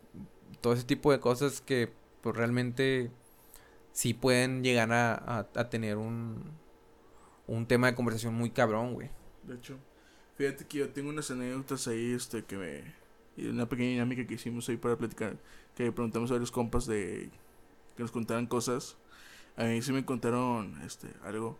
todo 0.61 0.72
ese 0.72 0.84
tipo 0.84 1.12
de 1.12 1.20
cosas 1.20 1.61
que, 1.61 1.92
pues 2.22 2.34
realmente 2.34 3.11
sí 3.92 4.14
pueden 4.14 4.64
llegar 4.64 4.92
a, 4.92 5.14
a, 5.14 5.38
a 5.55 5.68
tener 5.70 5.96
un, 5.99 6.42
un 7.49 7.66
tema 7.66 7.88
de 7.88 7.96
conversación 7.96 8.34
muy 8.34 8.51
cabrón, 8.51 8.94
güey. 8.94 9.11
De 9.42 9.57
hecho, 9.57 9.76
fíjate 10.36 10.66
que 10.66 10.78
yo 10.78 10.90
tengo 10.90 11.09
unas 11.09 11.30
anécdotas 11.30 11.88
ahí, 11.88 12.12
este, 12.12 12.44
que 12.44 12.57
me... 12.57 12.94
y 13.36 13.49
Una 13.49 13.68
pequeña 13.68 13.90
dinámica 13.90 14.26
que 14.26 14.34
hicimos 14.34 14.68
ahí 14.68 14.76
para 14.76 14.96
platicar, 14.96 15.36
que 15.74 15.90
preguntamos 15.90 16.30
a 16.30 16.34
varios 16.34 16.53
compas 16.53 16.86
de... 16.86 17.30
que 17.96 18.03
nos 18.03 18.12
contaran 18.12 18.46
cosas. 18.46 18.96
A 19.57 19.64
mí 19.64 19.82
sí 19.82 19.92
me 19.92 20.05
contaron, 20.05 20.80
este, 20.82 21.09
algo 21.24 21.59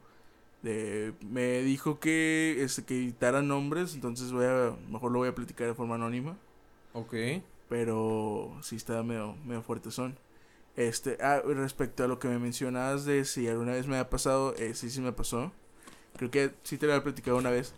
de... 0.63 1.15
Me 1.23 1.63
dijo 1.63 1.99
que, 1.99 2.59
este, 2.61 2.85
que 2.85 2.97
editara 2.97 3.43
nombres, 3.43 3.95
entonces 3.95 4.31
voy 4.31 4.45
a... 4.45 4.77
mejor 4.91 5.11
lo 5.11 5.21
voy 5.21 5.29
a 5.29 5.35
platicar 5.35 5.67
de 5.67 5.75
forma 5.75 5.95
anónima. 5.95 6.37
Ok. 6.93 7.15
Pero 7.69 8.57
sí 8.63 8.77
está 8.77 9.03
medio, 9.03 9.37
medio 9.45 9.63
fuerte 9.63 9.91
son. 9.91 10.19
Este, 10.77 11.19
ah, 11.21 11.43
respecto 11.45 12.05
a 12.05 12.09
lo 12.09 12.19
que 12.19 12.29
me 12.29 12.39
mencionabas 12.39 13.05
de 13.05 13.25
si 13.25 13.49
alguna 13.49 13.73
vez 13.73 13.87
me 13.87 13.99
ha 13.99 14.11
pasado, 14.11 14.55
eh, 14.57 14.75
sí, 14.75 14.91
sí 14.91 15.01
me 15.01 15.13
pasó. 15.13 15.51
Creo 16.17 16.31
que 16.31 16.55
sí 16.63 16.79
te 16.79 16.87
lo 16.87 16.93
había 16.93 17.05
platicado 17.05 17.37
una 17.37 17.51
vez. 17.51 17.75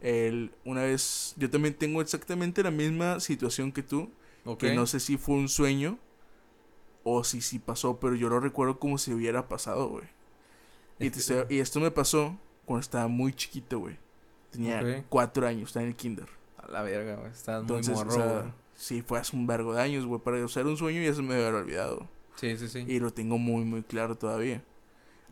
El, 0.00 0.52
una 0.64 0.82
vez, 0.82 1.34
yo 1.36 1.50
también 1.50 1.74
tengo 1.74 2.00
exactamente 2.00 2.62
la 2.62 2.70
misma 2.70 3.20
situación 3.20 3.72
que 3.72 3.82
tú. 3.82 4.10
Que 4.58 4.74
no 4.74 4.86
sé 4.86 5.00
si 5.00 5.18
fue 5.18 5.34
un 5.34 5.48
sueño 5.48 5.98
o 7.02 7.24
si 7.24 7.40
sí 7.40 7.58
pasó, 7.58 7.98
pero 8.00 8.14
yo 8.14 8.28
lo 8.28 8.40
recuerdo 8.40 8.78
como 8.78 8.96
si 8.98 9.12
hubiera 9.12 9.48
pasado, 9.48 9.88
güey. 9.88 10.04
Y, 10.98 11.08
Este- 11.08 11.58
esto 11.60 11.80
me 11.80 11.90
pasó 11.90 12.38
cuando 12.64 12.80
estaba 12.80 13.08
muy 13.08 13.32
chiquito, 13.32 13.78
güey. 13.80 13.96
Tenía 14.50 15.04
cuatro 15.08 15.46
años, 15.46 15.68
estaba 15.68 15.84
en 15.84 15.90
el 15.90 15.96
kinder. 15.96 16.28
A 16.56 16.70
la 16.70 16.82
verga, 16.82 17.16
güey. 17.16 17.30
Entonces, 17.60 17.94
muy 17.94 18.02
o 18.02 18.04
morro, 18.04 18.10
sea, 18.12 18.40
güey. 18.40 18.52
sí, 18.74 19.02
fue 19.02 19.18
hace 19.18 19.36
un 19.36 19.46
vergo 19.46 19.74
de 19.74 19.82
años, 19.82 20.06
güey. 20.06 20.20
Para 20.20 20.42
usar 20.44 20.66
un 20.66 20.76
sueño 20.76 21.02
ya 21.02 21.12
se 21.14 21.22
me 21.22 21.34
había 21.34 21.48
olvidado. 21.48 22.08
Sí, 22.36 22.56
sí, 22.56 22.68
sí. 22.68 22.84
Y 22.86 23.00
lo 23.00 23.12
tengo 23.12 23.36
muy, 23.36 23.64
muy 23.64 23.82
claro 23.82 24.16
todavía. 24.16 24.62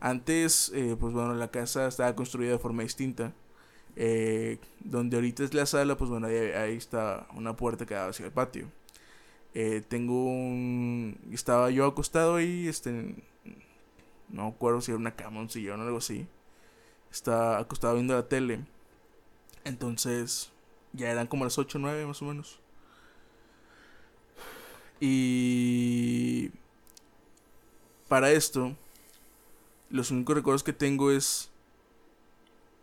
Antes, 0.06 0.70
eh, 0.72 0.96
pues 1.00 1.12
bueno, 1.12 1.34
la 1.34 1.50
casa 1.50 1.88
estaba 1.88 2.14
construida 2.14 2.52
de 2.52 2.58
forma 2.60 2.84
distinta. 2.84 3.32
Eh, 3.96 4.60
donde 4.78 5.16
ahorita 5.16 5.42
es 5.42 5.52
la 5.52 5.66
sala, 5.66 5.96
pues 5.96 6.08
bueno, 6.08 6.28
ahí, 6.28 6.36
ahí 6.36 6.76
está 6.76 7.26
una 7.34 7.56
puerta 7.56 7.86
que 7.86 7.94
daba 7.94 8.10
hacia 8.10 8.26
el 8.26 8.30
patio. 8.30 8.68
Eh, 9.52 9.82
tengo 9.88 10.26
un... 10.26 11.18
Estaba 11.32 11.70
yo 11.70 11.86
acostado 11.86 12.36
ahí, 12.36 12.68
este... 12.68 13.16
No 14.28 14.44
me 14.44 14.48
acuerdo 14.50 14.80
si 14.80 14.92
era 14.92 14.98
una 15.00 15.16
cama, 15.16 15.40
un 15.40 15.50
sillón 15.50 15.80
o 15.80 15.82
algo 15.82 15.98
así. 15.98 16.28
Estaba 17.10 17.58
acostado 17.58 17.94
viendo 17.94 18.14
la 18.14 18.28
tele. 18.28 18.60
Entonces, 19.64 20.52
ya 20.92 21.10
eran 21.10 21.26
como 21.26 21.42
las 21.42 21.58
8 21.58 21.78
o 21.78 21.80
9 21.80 22.06
más 22.06 22.22
o 22.22 22.26
menos. 22.26 22.60
Y 25.00 26.52
para 28.08 28.30
esto, 28.30 28.76
los 29.90 30.10
únicos 30.10 30.34
recuerdos 30.36 30.62
que 30.64 30.72
tengo 30.72 31.10
es, 31.10 31.50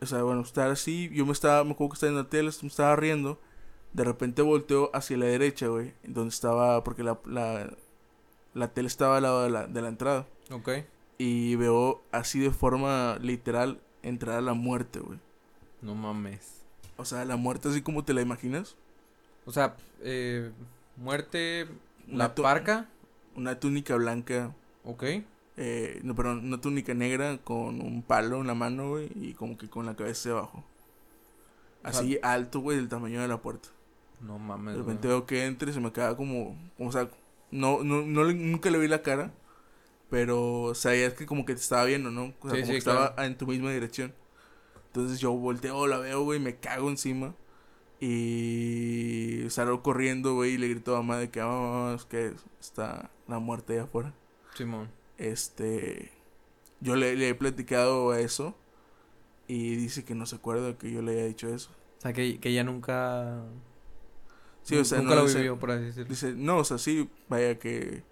o 0.01 0.05
sea, 0.05 0.23
bueno, 0.23 0.41
estar 0.41 0.69
así, 0.69 1.09
yo 1.13 1.25
me 1.25 1.31
estaba, 1.31 1.63
me 1.63 1.71
acuerdo 1.71 1.91
que 1.91 1.95
estaba 1.95 2.11
en 2.11 2.17
la 2.17 2.29
tele, 2.29 2.51
me 2.61 2.67
estaba 2.67 2.95
riendo, 2.95 3.39
de 3.93 4.03
repente 4.03 4.41
volteo 4.41 4.89
hacia 4.93 5.17
la 5.17 5.25
derecha, 5.25 5.67
güey, 5.67 5.93
donde 6.03 6.29
estaba, 6.29 6.83
porque 6.83 7.03
la, 7.03 7.19
la, 7.25 7.69
la 8.53 8.67
tele 8.73 8.87
estaba 8.87 9.17
al 9.17 9.23
lado 9.23 9.43
de 9.43 9.49
la, 9.49 9.67
de 9.67 9.81
la 9.81 9.87
entrada, 9.89 10.27
Ok. 10.51 10.69
y 11.17 11.55
veo 11.55 12.01
así 12.11 12.39
de 12.39 12.51
forma 12.51 13.17
literal 13.21 13.79
entrar 14.01 14.37
a 14.37 14.41
la 14.41 14.53
muerte, 14.53 14.99
güey. 14.99 15.19
No 15.81 15.95
mames. 15.95 16.61
O 16.97 17.05
sea, 17.05 17.25
la 17.25 17.35
muerte 17.35 17.69
así 17.69 17.81
como 17.81 18.03
te 18.05 18.13
la 18.13 18.21
imaginas. 18.21 18.75
O 19.45 19.51
sea, 19.51 19.75
eh, 20.01 20.51
muerte, 20.95 21.67
Una 22.07 22.17
la 22.29 22.35
parca. 22.35 22.89
Una 23.35 23.59
túnica 23.59 23.95
blanca, 23.95 24.53
Ok. 24.85 25.03
Eh, 25.57 25.99
no, 26.03 26.15
perdón, 26.15 26.45
una 26.45 26.59
túnica 26.61 26.93
negra 26.93 27.37
con 27.43 27.81
un 27.81 28.01
palo 28.03 28.41
en 28.41 28.47
la 28.47 28.55
mano, 28.55 28.89
güey, 28.89 29.11
y 29.15 29.33
como 29.33 29.57
que 29.57 29.69
con 29.69 29.85
la 29.85 29.95
cabeza 29.95 30.31
abajo. 30.31 30.63
O 31.83 31.91
sea- 31.91 31.99
Así 32.01 32.17
alto, 32.23 32.59
güey, 32.61 32.77
del 32.77 32.89
tamaño 32.89 33.21
de 33.21 33.27
la 33.27 33.41
puerta. 33.41 33.69
No 34.21 34.39
mames, 34.39 34.73
De 34.75 34.81
güey. 34.81 34.87
repente 34.87 35.07
veo 35.09 35.25
que 35.25 35.45
entra 35.45 35.69
y 35.69 35.73
se 35.73 35.79
me 35.81 35.91
queda 35.91 36.15
como, 36.15 36.57
o 36.79 36.91
sea, 36.91 37.09
no, 37.51 37.83
no, 37.83 38.01
no 38.03 38.23
nunca 38.31 38.69
le 38.71 38.77
vi 38.79 38.87
la 38.87 39.01
cara, 39.01 39.31
pero 40.09 40.73
sabías 40.75 41.13
que 41.13 41.25
como 41.25 41.45
que 41.45 41.53
te 41.55 41.61
estaba 41.61 41.83
viendo, 41.85 42.09
¿no? 42.09 42.33
O 42.41 42.49
sea, 42.49 42.55
Sí, 42.55 42.61
como 42.61 42.65
sí, 42.65 42.71
que 42.71 42.77
estaba 42.77 43.15
en 43.25 43.37
tu 43.37 43.45
misma 43.47 43.71
dirección. 43.71 44.13
Entonces 44.87 45.19
yo 45.19 45.31
volteo, 45.33 45.87
la 45.87 45.97
veo, 45.97 46.23
güey, 46.23 46.39
me 46.39 46.55
cago 46.55 46.89
encima. 46.89 47.33
Y 47.99 49.45
salgo 49.49 49.81
corriendo, 49.81 50.35
güey, 50.35 50.53
y 50.53 50.57
le 50.57 50.67
grito 50.67 50.93
a 50.95 50.99
mamá 50.99 51.17
de 51.17 51.29
que, 51.29 51.41
"Ah, 51.41 51.47
mamá, 51.47 51.93
es 51.95 52.05
que 52.05 52.33
está 52.59 53.09
la 53.27 53.39
muerte 53.39 53.73
allá 53.73 53.83
afuera. 53.83 54.13
Simón. 54.55 54.89
Este, 55.23 56.11
yo 56.81 56.95
le, 56.95 57.15
le 57.15 57.29
he 57.29 57.35
platicado 57.35 58.13
eso 58.13 58.55
y 59.47 59.75
dice 59.75 60.03
que 60.03 60.15
no 60.15 60.25
se 60.25 60.35
acuerda 60.35 60.77
que 60.77 60.91
yo 60.91 61.01
le 61.01 61.13
haya 61.13 61.25
dicho 61.25 61.47
eso. 61.47 61.71
O 61.99 62.01
sea, 62.01 62.13
que, 62.13 62.39
que 62.39 62.49
ella 62.49 62.63
nunca. 62.63 63.43
Sí, 64.63 64.75
o 64.77 64.85
sea, 64.85 64.99
nunca 64.99 65.15
no 65.15 65.21
lo 65.21 65.27
dice- 65.27 65.39
vivió, 65.39 65.59
por 65.59 65.71
así 65.71 65.85
decirlo. 65.85 66.09
Dice, 66.09 66.33
no, 66.35 66.57
o 66.57 66.63
sea, 66.63 66.77
sí, 66.77 67.09
vaya 67.29 67.57
que, 67.59 68.03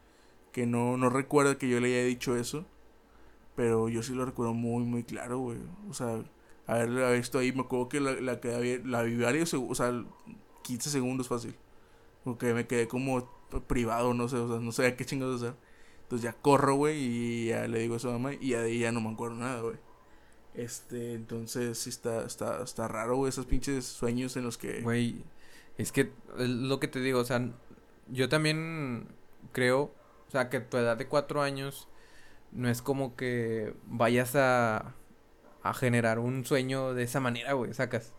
que 0.51 0.66
no, 0.66 0.97
no 0.97 1.09
recuerda 1.09 1.57
que 1.57 1.70
yo 1.70 1.80
le 1.80 1.88
haya 1.95 2.05
dicho 2.07 2.36
eso, 2.38 2.66
pero 3.55 3.89
yo 3.89 4.03
sí 4.03 4.14
lo 4.14 4.26
recuerdo 4.26 4.53
muy, 4.53 4.84
muy 4.84 5.03
claro, 5.03 5.39
güey. 5.39 5.57
O 5.89 5.93
sea, 5.93 6.24
haberla 6.68 7.12
visto 7.12 7.39
ahí, 7.39 7.51
me 7.51 7.62
acuerdo 7.62 7.89
que 7.89 7.99
la, 7.99 8.14
la, 8.14 8.39
quedé- 8.41 8.84
la 8.86 9.03
vi 9.03 9.18
varios, 9.18 9.53
o 9.53 9.76
sea, 9.76 10.03
15 10.64 10.89
segundos 10.89 11.28
fácil. 11.28 11.55
Porque 12.24 12.53
me 12.53 12.68
quedé 12.68 12.88
como 12.88 13.30
privado, 13.68 14.14
no 14.14 14.30
sé, 14.30 14.38
o 14.38 14.47
sea, 14.47 14.59
no 14.59 14.72
sabía 14.72 14.95
qué 14.95 15.05
chingados 15.05 15.41
hacer. 15.41 15.55
Entonces 16.12 16.30
ya 16.30 16.41
corro, 16.41 16.76
güey, 16.76 16.97
y 16.97 17.45
ya 17.47 17.70
le 17.70 17.80
digo 17.80 17.95
eso 17.95 18.09
a 18.09 18.12
mamá, 18.12 18.34
y 18.34 18.49
ya 18.49 18.59
de 18.59 18.72
ahí 18.72 18.80
ya 18.80 18.91
no 18.91 18.99
me 18.99 19.12
acuerdo 19.12 19.38
nada, 19.38 19.62
güey. 19.62 19.78
Este, 20.53 21.14
entonces 21.14 21.78
sí 21.78 21.89
está, 21.89 22.26
está, 22.26 22.62
está 22.62 22.89
raro, 22.89 23.16
güey, 23.16 23.30
esos 23.30 23.45
pinches 23.45 23.86
sueños 23.86 24.36
en 24.36 24.43
los 24.43 24.57
que... 24.57 24.82
Güey, 24.82 25.24
es 25.78 25.93
que 25.93 26.12
es 26.38 26.49
lo 26.49 26.82
que 26.82 26.89
te 26.89 26.99
digo, 26.99 27.22
o 27.22 27.24
sea, 27.24 27.49
yo 28.09 28.28
también 28.28 29.07
creo, 29.53 29.84
o 30.28 30.32
sea, 30.32 30.49
que 30.49 30.59
tu 30.59 30.76
edad 30.76 30.97
de 30.97 31.07
cuatro 31.07 31.41
años 31.41 31.88
no 32.51 32.68
es 32.68 32.82
como 32.82 33.16
que 33.16 33.74
vayas 33.86 34.36
a, 34.36 34.95
a 35.64 35.74
generar 35.74 36.20
un 36.20 36.43
sueño 36.43 36.93
de 36.93 37.03
esa 37.03 37.22
manera, 37.22 37.53
güey, 37.53 37.73
sacas. 37.73 38.11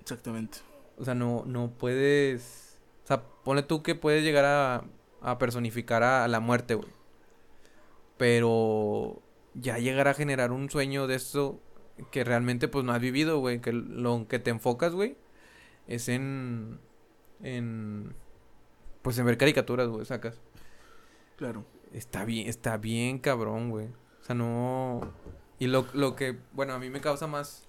Exactamente. 0.00 0.58
O 0.96 1.04
sea, 1.04 1.14
no, 1.14 1.44
no 1.46 1.70
puedes, 1.78 2.80
o 3.04 3.06
sea, 3.06 3.22
ponle 3.44 3.62
tú 3.62 3.84
que 3.84 3.94
puedes 3.94 4.24
llegar 4.24 4.44
a, 4.44 4.84
a 5.20 5.38
personificar 5.38 6.02
a, 6.02 6.24
a 6.24 6.28
la 6.28 6.40
muerte, 6.40 6.74
güey. 6.74 6.88
Pero 8.16 9.22
ya 9.54 9.78
llegar 9.78 10.08
a 10.08 10.14
generar 10.14 10.52
un 10.52 10.70
sueño 10.70 11.06
de 11.06 11.16
eso 11.16 11.60
que 12.10 12.24
realmente 12.24 12.68
pues 12.68 12.84
no 12.84 12.92
has 12.92 13.00
vivido, 13.00 13.38
güey, 13.40 13.60
que 13.60 13.72
lo 13.72 14.26
que 14.28 14.38
te 14.38 14.50
enfocas, 14.50 14.92
güey, 14.92 15.16
es 15.86 16.08
en 16.08 16.80
en 17.42 18.14
pues 19.02 19.18
en 19.18 19.26
ver 19.26 19.38
caricaturas, 19.38 19.88
güey, 19.88 20.04
sacas. 20.04 20.40
Claro. 21.36 21.64
Está 21.92 22.24
bien, 22.24 22.48
está 22.48 22.76
bien 22.76 23.18
cabrón, 23.18 23.70
güey. 23.70 23.86
O 24.20 24.24
sea, 24.24 24.34
no 24.34 25.12
y 25.58 25.66
lo, 25.66 25.86
lo 25.92 26.14
que, 26.14 26.38
bueno, 26.52 26.74
a 26.74 26.78
mí 26.78 26.88
me 26.88 27.00
causa 27.00 27.26
más 27.26 27.66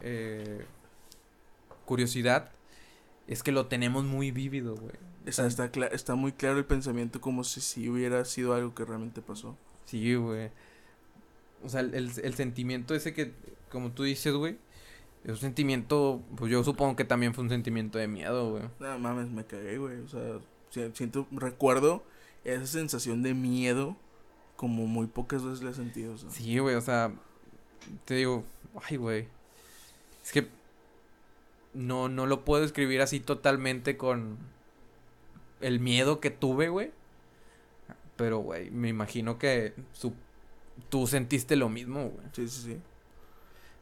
eh, 0.00 0.64
curiosidad 1.84 2.52
es 3.26 3.42
que 3.42 3.52
lo 3.52 3.66
tenemos 3.66 4.04
muy 4.04 4.30
vívido, 4.30 4.76
güey. 4.76 4.94
Está, 5.26 5.46
está, 5.46 5.66
está 5.92 6.14
muy 6.14 6.32
claro 6.32 6.58
el 6.58 6.64
pensamiento 6.64 7.20
como 7.20 7.44
si 7.44 7.60
si 7.60 7.88
hubiera 7.88 8.24
sido 8.24 8.54
algo 8.54 8.74
que 8.74 8.84
realmente 8.84 9.20
pasó. 9.20 9.56
Sí, 9.84 10.14
güey. 10.14 10.50
O 11.62 11.68
sea, 11.68 11.80
el, 11.80 11.94
el- 11.94 12.34
sentimiento 12.34 12.94
ese 12.94 13.12
que, 13.12 13.32
como 13.70 13.90
tú 13.92 14.02
dices, 14.04 14.32
güey, 14.32 14.56
es 15.24 15.30
un 15.32 15.36
sentimiento, 15.38 16.22
pues 16.36 16.50
yo 16.50 16.64
supongo 16.64 16.96
que 16.96 17.04
también 17.04 17.34
fue 17.34 17.44
un 17.44 17.50
sentimiento 17.50 17.98
de 17.98 18.08
miedo, 18.08 18.50
güey. 18.52 18.62
No 18.78 18.98
mames, 18.98 19.28
me 19.30 19.44
cagué, 19.44 19.76
güey. 19.76 19.98
O 20.00 20.08
sea, 20.08 20.38
si- 20.70 20.90
siento, 20.94 21.26
recuerdo 21.30 22.02
esa 22.44 22.66
sensación 22.66 23.22
de 23.22 23.34
miedo 23.34 23.96
como 24.56 24.86
muy 24.86 25.06
pocas 25.06 25.44
veces 25.44 25.62
la 25.62 25.72
he 25.72 25.74
sentido. 25.74 26.14
o 26.14 26.18
sea. 26.18 26.30
Sí, 26.30 26.58
güey, 26.58 26.76
o 26.76 26.80
sea, 26.80 27.12
te 28.06 28.14
digo, 28.14 28.44
ay, 28.88 28.96
güey. 28.96 29.28
Es 30.24 30.32
que 30.32 30.48
no, 31.74 32.08
no 32.08 32.26
lo 32.26 32.44
puedo 32.44 32.64
escribir 32.64 33.00
así 33.02 33.20
totalmente 33.20 33.96
con 33.96 34.38
el 35.60 35.80
miedo 35.80 36.20
que 36.20 36.30
tuve, 36.30 36.68
güey. 36.68 36.90
Pero, 38.16 38.38
güey, 38.38 38.70
me 38.70 38.88
imagino 38.88 39.38
que 39.38 39.72
su, 39.92 40.12
tú 40.88 41.06
sentiste 41.06 41.56
lo 41.56 41.68
mismo, 41.68 42.10
güey. 42.10 42.26
Sí, 42.32 42.48
sí, 42.48 42.62
sí. 42.62 42.76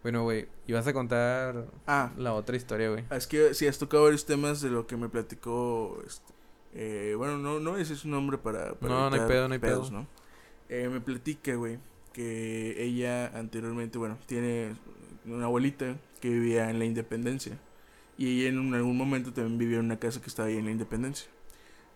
Bueno, 0.02 0.22
güey, 0.22 0.46
ibas 0.68 0.86
a 0.86 0.92
contar 0.92 1.66
Ah, 1.86 2.12
la 2.16 2.32
otra 2.34 2.56
historia, 2.56 2.88
güey. 2.90 3.04
es 3.10 3.26
que 3.26 3.52
si 3.54 3.66
has 3.66 3.78
tocado 3.78 4.04
varios 4.04 4.26
temas 4.26 4.60
de 4.60 4.70
lo 4.70 4.86
que 4.86 4.96
me 4.96 5.08
platicó. 5.08 6.00
Este, 6.06 6.32
eh, 6.74 7.14
bueno, 7.16 7.38
no, 7.38 7.58
no 7.58 7.76
ese 7.78 7.94
es 7.94 8.00
su 8.00 8.08
nombre 8.08 8.38
para. 8.38 8.74
para 8.74 8.92
No, 8.94 9.10
no 9.10 9.16
hay 9.22 9.28
pedo, 9.28 9.48
no 9.48 9.54
hay 9.54 9.58
pedos, 9.60 9.90
pedo. 9.90 10.00
¿no? 10.00 10.06
Eh, 10.68 10.88
me 10.88 11.00
platica, 11.00 11.54
güey, 11.56 11.78
que 12.12 12.80
ella 12.82 13.26
anteriormente, 13.36 13.98
bueno, 13.98 14.18
tiene 14.26 14.76
una 15.26 15.46
abuelita 15.46 15.96
que 16.20 16.28
vivía 16.30 16.70
en 16.70 16.78
la 16.78 16.84
Independencia. 16.84 17.58
Y 18.16 18.40
ella 18.40 18.50
en 18.50 18.58
un- 18.60 18.74
algún 18.74 18.96
momento 18.96 19.32
también 19.32 19.58
vivía 19.58 19.78
en 19.78 19.86
una 19.86 19.98
casa 19.98 20.20
que 20.20 20.28
estaba 20.28 20.48
ahí 20.48 20.58
en 20.58 20.64
la 20.66 20.70
Independencia. 20.70 21.28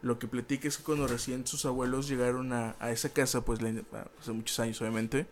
Lo 0.03 0.19
que 0.19 0.27
platica 0.29 0.69
es 0.69 0.79
que 0.79 0.85
cuando 0.85 1.07
recién 1.07 1.47
sus 1.47 1.65
abuelos 1.65 2.09
llegaron 2.09 2.53
a, 2.53 2.77
a 2.81 2.91
esa 2.91 3.11
casa, 3.13 3.45
pues 3.45 3.63
la 3.63 3.71
inde- 3.71 3.85
hace 4.21 4.33
muchos 4.33 4.59
años 4.61 4.81
obviamente, 4.81 5.27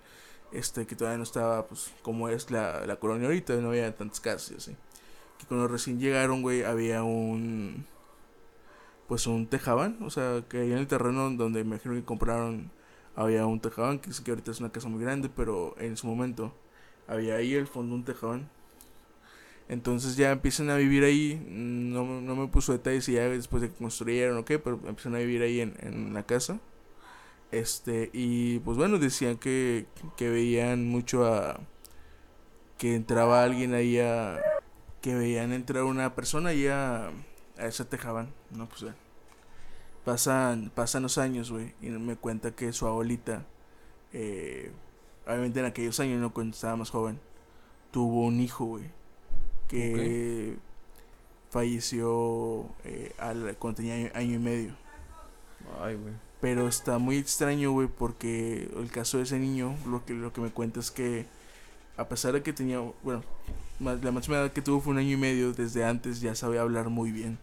este, 0.52 0.86
que 0.86 0.97
todavía 0.97 1.18
no 1.18 1.24
estaba, 1.24 1.66
pues, 1.66 1.90
como 2.02 2.28
es 2.28 2.51
la, 2.51 2.86
la 2.86 2.97
colonia 2.97 3.26
ahorita, 3.26 3.56
no 3.56 3.70
había 3.70 3.94
tantas 3.97 4.20
casas 4.20 4.52
y 4.52 4.55
así. 4.56 4.76
Que 5.38 5.47
cuando 5.47 5.68
recién 5.68 5.98
llegaron, 6.01 6.42
güey, 6.42 6.62
había 6.64 7.02
un, 7.02 7.86
pues, 9.09 9.26
un 9.26 9.47
tejaban, 9.48 9.98
o 10.02 10.10
sea, 10.10 10.44
que 10.48 10.59
ahí 10.60 10.72
en 10.72 10.78
el 10.78 10.86
terreno 10.86 11.30
donde 11.30 11.64
me 11.64 11.70
imagino 11.74 11.94
que 11.94 12.05
compraron, 12.05 12.70
había 13.16 13.44
un 13.47 13.60
tejaban, 13.60 13.98
que, 13.98 14.10
que 14.24 14.30
ahorita 14.30 14.51
es 14.52 14.60
una 14.60 14.70
casa 14.72 14.88
muy 14.88 15.02
grande, 15.02 15.28
pero 15.34 15.74
en 15.78 15.97
su 15.97 16.06
momento 16.06 16.55
había 17.09 17.34
ahí 17.36 17.55
el 17.55 17.66
fondo 17.66 17.94
un 17.94 18.05
tejaban. 18.05 18.48
Entonces 19.70 20.16
ya 20.16 20.32
empiezan 20.32 20.68
a 20.68 20.74
vivir 20.74 21.05
ahí, 21.05 21.40
no, 21.48 22.05
no 22.05 22.34
me 22.34 22.48
puso 22.48 22.72
detalles 22.72 23.05
si 23.05 23.12
ya 23.12 23.28
después 23.28 23.62
de 23.62 23.68
que 23.68 23.76
construyeron 23.76 24.36
o 24.36 24.44
qué, 24.44 24.59
pero 24.59 24.80
empiezan 24.84 25.14
a 25.14 25.18
vivir 25.18 25.42
ahí 25.42 25.60
en, 25.60 25.76
en 25.78 26.12
la 26.12 26.24
casa. 26.24 26.59
Este, 27.52 28.10
y 28.12 28.59
pues 28.60 28.76
bueno, 28.76 28.98
decían 28.98 29.36
que, 29.36 29.86
que 30.16 30.28
veían 30.28 30.88
mucho 30.88 31.24
a. 31.24 31.60
que 32.78 32.97
entraba 32.97 33.44
alguien 33.44 33.74
ahí 33.74 34.01
a. 34.01 34.40
que 35.02 35.14
veían 35.14 35.52
entrar 35.52 35.84
una 35.84 36.16
persona 36.16 36.52
y 36.52 36.66
a. 36.66 37.10
a 37.56 37.66
ese 37.66 37.84
tejaban, 37.84 38.34
no 38.51 38.68
pues. 38.68 38.86
Pasan, 40.05 40.72
pasan 40.74 41.05
los 41.05 41.16
años, 41.16 41.52
güey, 41.52 41.74
y 41.80 41.90
me 41.90 42.16
cuenta 42.16 42.56
que 42.56 42.72
su 42.72 42.88
abuelita, 42.88 43.47
eh, 44.12 44.72
obviamente 45.26 45.60
en 45.60 45.66
aquellos 45.66 46.01
años, 46.01 46.20
no 46.20 46.32
cuando 46.34 46.55
estaba 46.55 46.74
más 46.74 46.90
joven, 46.90 47.20
tuvo 47.92 48.26
un 48.26 48.40
hijo, 48.40 48.64
güey 48.64 48.99
que 49.70 50.56
falleció 51.51 52.66
eh, 52.84 53.12
al, 53.18 53.56
cuando 53.59 53.78
tenía 53.78 54.10
año, 54.14 54.34
y 54.34 54.38
medio. 54.38 54.72
Ay, 55.80 55.94
güey. 55.94 56.14
Pero 56.40 56.66
está 56.68 56.98
muy 56.98 57.16
extraño, 57.16 57.70
güey, 57.70 57.86
porque 57.86 58.70
el 58.76 58.90
caso 58.90 59.18
de 59.18 59.24
ese 59.24 59.38
niño, 59.38 59.76
lo 59.86 60.05
que, 60.05 60.14
lo 60.14 60.32
que 60.32 60.40
me 60.40 60.51
cuenta 60.51 60.80
es 60.80 60.90
que, 60.90 61.26
a 61.97 62.09
pesar 62.09 62.32
de 62.32 62.42
que 62.42 62.52
tenía, 62.52 62.80
bueno, 63.02 63.22
la 63.78 64.10
máxima 64.10 64.38
edad 64.38 64.52
que 64.52 64.62
tuvo 64.62 64.80
fue 64.80 64.92
un 64.92 64.98
año 64.98 65.12
y 65.12 65.16
medio, 65.16 65.52
desde 65.52 65.84
antes 65.84 66.20
ya 66.20 66.34
sabía 66.34 66.62
hablar 66.62 66.88
muy 66.88 67.12
bien. 67.12 67.38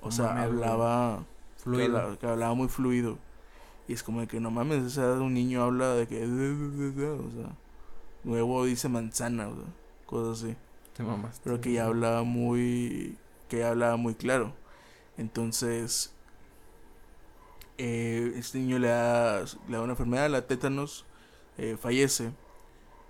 O 0.00 0.12
sea, 0.12 0.40
hablaba, 0.40 1.24
fluido. 1.56 2.18
Que 2.18 2.26
hablaba, 2.26 2.54
muy 2.54 2.68
fluido. 2.68 3.18
Y 3.88 3.92
es 3.92 4.02
como 4.02 4.20
de 4.20 4.28
que 4.28 4.40
no 4.40 4.50
mames, 4.50 4.84
esa 4.84 5.02
edad 5.02 5.20
un 5.20 5.34
niño 5.34 5.62
habla 5.62 5.94
de 5.94 6.06
que, 6.06 6.22
o 6.24 7.30
sea, 7.30 7.50
nuevo 8.24 8.64
dice 8.64 8.88
manzana, 8.88 9.48
o 9.48 9.54
sea, 9.54 9.64
cosas 10.06 10.44
así. 10.44 10.56
Pero 11.44 11.60
que 11.60 11.72
ya 11.72 11.86
hablaba 11.86 12.22
muy. 12.22 13.16
que 13.48 13.64
hablaba 13.64 13.96
muy 13.96 14.14
claro. 14.14 14.54
Entonces. 15.16 16.12
Eh, 17.78 18.32
este 18.36 18.58
niño 18.58 18.78
le 18.78 18.88
da, 18.88 19.42
le 19.42 19.76
da 19.76 19.82
una 19.82 19.92
enfermedad, 19.92 20.30
la 20.30 20.46
tétanos. 20.46 21.04
Eh, 21.58 21.76
fallece. 21.80 22.32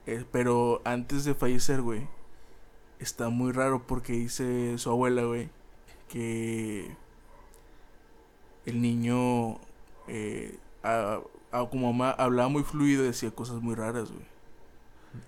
Eh, 0.07 0.25
pero 0.31 0.83
antes 0.85 1.25
de 1.25 1.35
fallecer, 1.35 1.83
güey. 1.83 2.09
Está 2.99 3.29
muy 3.29 3.53
raro 3.53 3.87
porque 3.87 4.13
dice 4.15 4.79
su 4.79 4.91
abuela, 4.91 5.25
güey. 5.25 5.51
Que. 6.09 6.97
El 8.65 8.83
niño. 8.83 9.61
como 11.71 11.93
mamá 11.93 12.11
hablaba 12.11 12.49
muy 12.49 12.63
fluido 12.63 13.05
y 13.05 13.09
decía 13.09 13.31
cosas 13.31 13.61
muy 13.63 13.75
raras, 13.75 14.11
güey. 14.11 14.36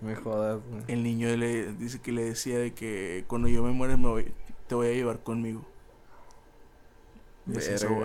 Me 0.00 0.14
jodas, 0.16 0.60
El 0.86 1.02
niño 1.02 1.28
le 1.36 1.72
dice 1.74 2.00
que 2.00 2.12
le 2.12 2.24
decía 2.24 2.58
de 2.58 2.72
que 2.72 3.24
cuando 3.26 3.48
yo 3.48 3.62
me 3.62 3.72
muera 3.72 3.96
me 3.96 4.08
voy, 4.08 4.32
te 4.66 4.74
voy 4.74 4.88
a 4.88 4.92
llevar 4.92 5.22
conmigo. 5.22 5.64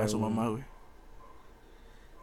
a 0.01 0.07
su 0.07 0.19
mamá, 0.19 0.49
güey. 0.49 0.63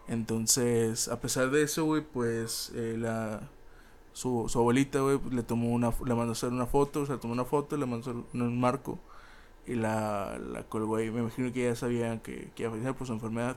Entonces, 0.09 1.09
a 1.09 1.20
pesar 1.20 1.51
de 1.51 1.62
eso, 1.62 1.85
güey, 1.85 2.03
pues 2.03 2.73
eh, 2.74 2.97
la 2.99 3.49
su, 4.12 4.47
su 4.49 4.59
abuelita, 4.59 5.01
güey, 5.01 5.19
pues, 5.19 5.32
le 5.35 5.43
tomó 5.43 5.70
una 5.70 5.91
le 6.05 6.15
mandó 6.15 6.31
a 6.31 6.32
hacer 6.32 6.51
una 6.51 6.66
foto, 6.66 7.03
o 7.03 7.07
sea, 7.07 7.19
tomó 7.19 7.32
una 7.32 7.45
foto, 7.45 7.77
le 7.77 7.87
mandó 7.87 8.11
hacer 8.11 8.23
un 8.35 8.61
marco 8.61 8.99
y 9.66 9.74
la, 9.77 10.39
la 10.39 10.65
colgó 10.65 10.97
ahí. 10.97 11.11
Me 11.11 11.20
imagino 11.20 11.53
que 11.53 11.65
ya 11.65 11.77
sabían 11.77 12.20
que, 12.20 12.51
que 12.55 12.65
iba 12.65 12.70
a 12.70 12.73
fallecer 12.73 12.95
por 12.95 13.07
su 13.07 13.12
enfermedad. 13.12 13.57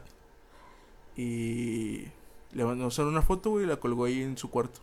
Y 1.16 2.06
le 2.52 2.66
mandó 2.66 2.88
hacer 2.88 3.06
una 3.06 3.22
foto, 3.22 3.52
güey, 3.52 3.66
y 3.66 3.68
la 3.68 3.78
colgó 3.78 4.06
ahí 4.06 4.22
en 4.22 4.38
su 4.38 4.50
cuarto. 4.50 4.80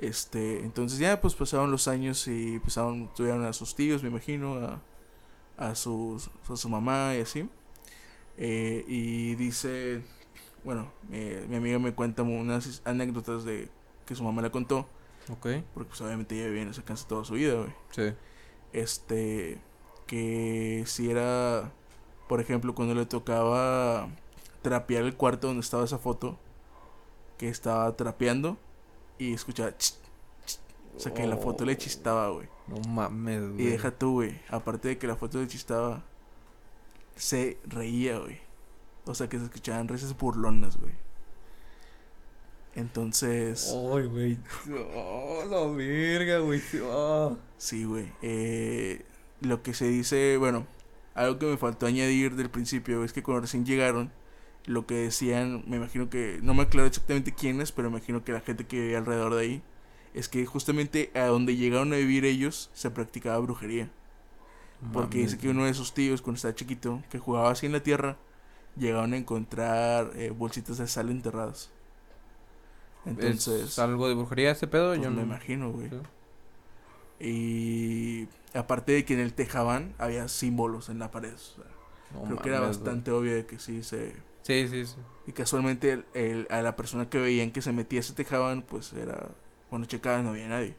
Este, 0.00 0.60
entonces 0.60 0.98
ya 0.98 1.20
pues 1.20 1.34
pasaron 1.34 1.70
los 1.70 1.86
años 1.86 2.26
y 2.26 2.54
empezaron, 2.54 3.12
tuvieron 3.14 3.44
a 3.44 3.52
sus 3.52 3.74
tíos, 3.74 4.02
me 4.02 4.08
imagino, 4.08 4.54
a, 4.54 4.80
a, 5.58 5.74
sus, 5.74 6.30
a 6.48 6.56
su 6.56 6.70
mamá 6.70 7.14
y 7.16 7.20
así. 7.20 7.46
Eh, 8.38 8.82
y 8.88 9.34
dice, 9.34 10.02
bueno, 10.64 10.90
mi 11.10 11.54
amiga 11.54 11.78
me 11.78 11.92
cuenta 11.92 12.22
unas 12.22 12.80
anécdotas 12.86 13.44
de 13.44 13.68
que 14.06 14.14
su 14.14 14.24
mamá 14.24 14.40
le 14.40 14.50
contó. 14.50 14.88
Ok. 15.30 15.48
Porque 15.74 15.88
pues 15.90 16.00
obviamente 16.00 16.34
ella 16.34 16.46
vive 16.46 16.62
en 16.62 16.68
esa 16.70 16.82
casa 16.82 17.06
toda 17.06 17.26
su 17.26 17.34
vida, 17.34 17.56
güey. 17.56 17.72
Sí. 17.90 18.14
Este, 18.72 19.60
que 20.06 20.84
si 20.86 21.10
era, 21.10 21.72
por 22.26 22.40
ejemplo, 22.40 22.74
cuando 22.74 22.94
le 22.94 23.04
tocaba 23.04 24.08
trapear 24.62 25.04
el 25.04 25.14
cuarto 25.14 25.48
donde 25.48 25.60
estaba 25.60 25.84
esa 25.84 25.98
foto, 25.98 26.38
que 27.36 27.50
estaba 27.50 27.94
trapeando 27.98 28.56
y 29.20 29.34
escuchaba. 29.34 29.70
o 30.96 30.98
sea 30.98 31.12
que 31.12 31.26
la 31.26 31.36
foto 31.36 31.66
le 31.66 31.76
chistaba, 31.76 32.30
güey. 32.30 32.48
No 32.66 32.80
mames, 32.88 33.52
güey. 33.52 33.62
Y 33.62 33.66
deja 33.66 33.90
tú, 33.90 34.14
güey. 34.14 34.40
Aparte 34.48 34.88
de 34.88 34.98
que 34.98 35.06
la 35.06 35.14
foto 35.14 35.38
le 35.38 35.46
chistaba, 35.46 36.02
se 37.16 37.58
reía, 37.64 38.18
güey. 38.18 38.38
O 39.04 39.14
sea 39.14 39.28
que 39.28 39.38
se 39.38 39.44
escuchaban 39.44 39.88
risas 39.88 40.16
burlonas, 40.16 40.78
güey. 40.78 40.94
Entonces. 42.74 43.70
Ay, 43.70 44.06
güey. 44.06 44.38
Oh, 44.94 45.44
la 45.50 45.66
verga, 45.66 46.38
güey. 46.38 46.62
Oh. 46.82 47.36
Sí, 47.58 47.84
güey. 47.84 48.10
Eh, 48.22 49.04
lo 49.42 49.62
que 49.62 49.74
se 49.74 49.86
dice, 49.86 50.38
bueno, 50.38 50.66
algo 51.14 51.38
que 51.38 51.44
me 51.44 51.58
faltó 51.58 51.84
añadir 51.84 52.36
del 52.36 52.48
principio 52.48 53.04
es 53.04 53.12
que 53.12 53.22
cuando 53.22 53.42
recién 53.42 53.66
llegaron, 53.66 54.10
lo 54.66 54.86
que 54.86 54.94
decían, 54.94 55.64
me 55.66 55.76
imagino 55.76 56.10
que, 56.10 56.38
no 56.42 56.54
me 56.54 56.62
aclaro 56.62 56.86
exactamente 56.86 57.34
quiénes, 57.34 57.72
pero 57.72 57.90
me 57.90 57.98
imagino 57.98 58.24
que 58.24 58.32
la 58.32 58.40
gente 58.40 58.66
que 58.66 58.80
vivía 58.80 58.98
alrededor 58.98 59.34
de 59.34 59.40
ahí, 59.40 59.62
es 60.14 60.28
que 60.28 60.44
justamente 60.46 61.10
a 61.14 61.24
donde 61.26 61.56
llegaron 61.56 61.92
a 61.92 61.96
vivir 61.96 62.24
ellos 62.24 62.70
se 62.74 62.90
practicaba 62.90 63.38
brujería. 63.38 63.88
Porque 64.92 65.18
dice 65.18 65.36
que 65.36 65.50
uno 65.50 65.66
de 65.66 65.74
sus 65.74 65.92
tíos, 65.92 66.22
cuando 66.22 66.36
estaba 66.36 66.54
chiquito, 66.54 67.02
que 67.10 67.18
jugaba 67.18 67.50
así 67.50 67.66
en 67.66 67.72
la 67.72 67.82
tierra, 67.82 68.16
llegaron 68.76 69.12
a 69.12 69.18
encontrar 69.18 70.12
eh, 70.14 70.30
bolsitas 70.30 70.78
de 70.78 70.88
sal 70.88 71.10
enterradas. 71.10 71.70
Entonces. 73.04 73.62
¿Es 73.62 73.78
algo 73.78 74.08
de 74.08 74.14
brujería 74.14 74.52
ese 74.52 74.66
pedo? 74.66 74.88
Pues 74.88 75.02
Yo 75.02 75.10
me 75.10 75.22
imagino, 75.22 75.70
güey. 75.70 75.90
Y 77.20 78.26
aparte 78.54 78.92
de 78.92 79.04
que 79.04 79.12
en 79.12 79.20
el 79.20 79.34
tejaban 79.34 79.94
había 79.98 80.28
símbolos 80.28 80.88
en 80.88 80.98
la 80.98 81.10
pared. 81.10 81.34
creo 82.24 82.38
que 82.38 82.48
era 82.48 82.60
bastante 82.60 83.10
obvio 83.10 83.34
de 83.34 83.44
que 83.44 83.58
sí 83.58 83.82
se 83.82 84.14
Sí, 84.42 84.68
sí, 84.68 84.86
sí. 84.86 84.96
Y 85.26 85.32
casualmente 85.32 86.04
el, 86.14 86.46
a 86.50 86.62
la 86.62 86.76
persona 86.76 87.08
que 87.08 87.18
veían 87.18 87.52
que 87.52 87.62
se 87.62 87.72
metía 87.72 88.02
se 88.02 88.14
tejaban, 88.14 88.62
pues 88.62 88.92
era. 88.92 89.28
Cuando 89.68 89.86
checaban 89.86 90.24
no 90.24 90.30
había 90.30 90.48
nadie. 90.48 90.74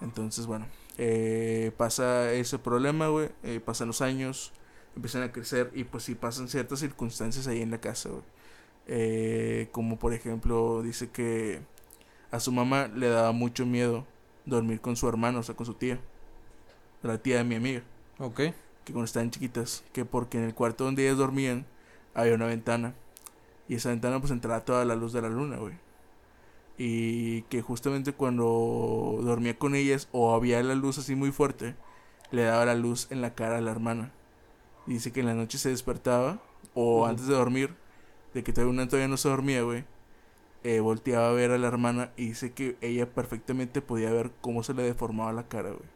Entonces, 0.00 0.46
bueno. 0.46 0.66
Eh, 0.98 1.72
pasa 1.76 2.32
ese 2.32 2.58
problema, 2.58 3.08
güey. 3.08 3.30
Eh, 3.42 3.60
pasan 3.60 3.88
los 3.88 4.02
años. 4.02 4.52
Empiezan 4.96 5.22
a 5.22 5.32
crecer. 5.32 5.70
Y 5.74 5.84
pues 5.84 6.04
sí 6.04 6.14
pasan 6.14 6.48
ciertas 6.48 6.80
circunstancias 6.80 7.46
ahí 7.46 7.62
en 7.62 7.70
la 7.70 7.80
casa, 7.80 8.10
güey. 8.10 8.22
Eh, 8.86 9.68
como 9.72 9.98
por 9.98 10.12
ejemplo, 10.14 10.82
dice 10.82 11.10
que 11.10 11.60
a 12.30 12.40
su 12.40 12.52
mamá 12.52 12.88
le 12.88 13.08
daba 13.08 13.32
mucho 13.32 13.64
miedo 13.66 14.06
dormir 14.46 14.80
con 14.80 14.96
su 14.96 15.08
hermano, 15.08 15.40
o 15.40 15.42
sea, 15.42 15.54
con 15.54 15.66
su 15.66 15.74
tía. 15.74 16.00
La 17.02 17.18
tía 17.18 17.38
de 17.38 17.44
mi 17.44 17.54
amiga. 17.54 17.82
Ok. 18.18 18.36
Que 18.84 18.92
cuando 18.92 19.04
estaban 19.04 19.30
chiquitas. 19.30 19.84
Que 19.92 20.04
porque 20.04 20.38
en 20.38 20.44
el 20.44 20.54
cuarto 20.54 20.84
donde 20.84 21.04
ellas 21.04 21.18
dormían 21.18 21.66
había 22.14 22.34
una 22.34 22.46
ventana. 22.46 22.94
Y 23.68 23.76
esa 23.76 23.90
ventana 23.90 24.18
pues 24.20 24.32
entraba 24.32 24.64
toda 24.64 24.84
la 24.84 24.96
luz 24.96 25.12
de 25.12 25.22
la 25.22 25.28
luna, 25.28 25.56
güey. 25.58 25.74
Y 26.76 27.42
que 27.42 27.62
justamente 27.62 28.12
cuando 28.12 29.20
dormía 29.22 29.58
con 29.58 29.74
ellas 29.74 30.08
o 30.12 30.34
había 30.34 30.62
la 30.62 30.74
luz 30.74 30.98
así 30.98 31.14
muy 31.14 31.30
fuerte, 31.30 31.76
le 32.30 32.44
daba 32.44 32.64
la 32.64 32.74
luz 32.74 33.06
en 33.10 33.20
la 33.20 33.34
cara 33.34 33.58
a 33.58 33.60
la 33.60 33.70
hermana. 33.70 34.12
Y 34.86 34.94
dice 34.94 35.12
que 35.12 35.20
en 35.20 35.26
la 35.26 35.34
noche 35.34 35.58
se 35.58 35.68
despertaba, 35.68 36.40
o 36.74 37.06
antes 37.06 37.26
de 37.26 37.34
dormir, 37.34 37.74
de 38.34 38.42
que 38.42 38.52
todavía, 38.52 38.72
una 38.72 38.88
todavía 38.88 39.08
no 39.08 39.16
se 39.16 39.28
dormía, 39.28 39.62
güey. 39.62 39.84
Eh, 40.62 40.80
volteaba 40.80 41.30
a 41.30 41.32
ver 41.32 41.52
a 41.52 41.58
la 41.58 41.68
hermana 41.68 42.12
y 42.16 42.26
dice 42.28 42.52
que 42.52 42.76
ella 42.82 43.08
perfectamente 43.08 43.80
podía 43.80 44.10
ver 44.10 44.30
cómo 44.40 44.62
se 44.62 44.74
le 44.74 44.82
deformaba 44.82 45.32
la 45.32 45.48
cara, 45.48 45.70
güey. 45.70 45.88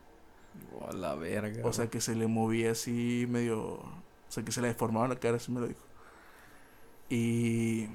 Oh, 0.81 0.93
la 0.93 1.15
verga. 1.15 1.67
O 1.67 1.73
sea 1.73 1.89
que 1.89 2.01
se 2.01 2.15
le 2.15 2.27
movía 2.27 2.73
así 2.73 3.27
medio. 3.29 3.61
O 3.63 4.03
sea 4.29 4.45
que 4.45 4.53
se 4.53 4.63
le 4.63 4.69
deformaba 4.69 5.09
la 5.09 5.17
cara, 5.17 5.37
así 5.37 5.53
me 5.53 5.61
lo 5.61 5.69
dijo. 5.69 5.84
Y 7.09 7.89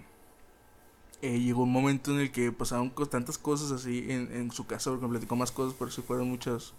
eh, 1.22 1.40
llegó 1.40 1.64
un 1.64 1.72
momento 1.72 2.12
en 2.12 2.20
el 2.20 2.32
que 2.32 2.52
pasaron 2.52 2.92
tantas 3.10 3.38
cosas 3.38 3.72
así 3.72 4.06
en, 4.10 4.32
en 4.34 4.52
su 4.52 4.68
casa, 4.68 4.90
porque 4.92 5.06
me 5.06 5.12
platicó 5.12 5.36
más 5.36 5.52
cosas, 5.52 5.76
pero 5.78 5.92
sí 5.92 6.02
fueron 6.02 6.30
muchas. 6.30 6.74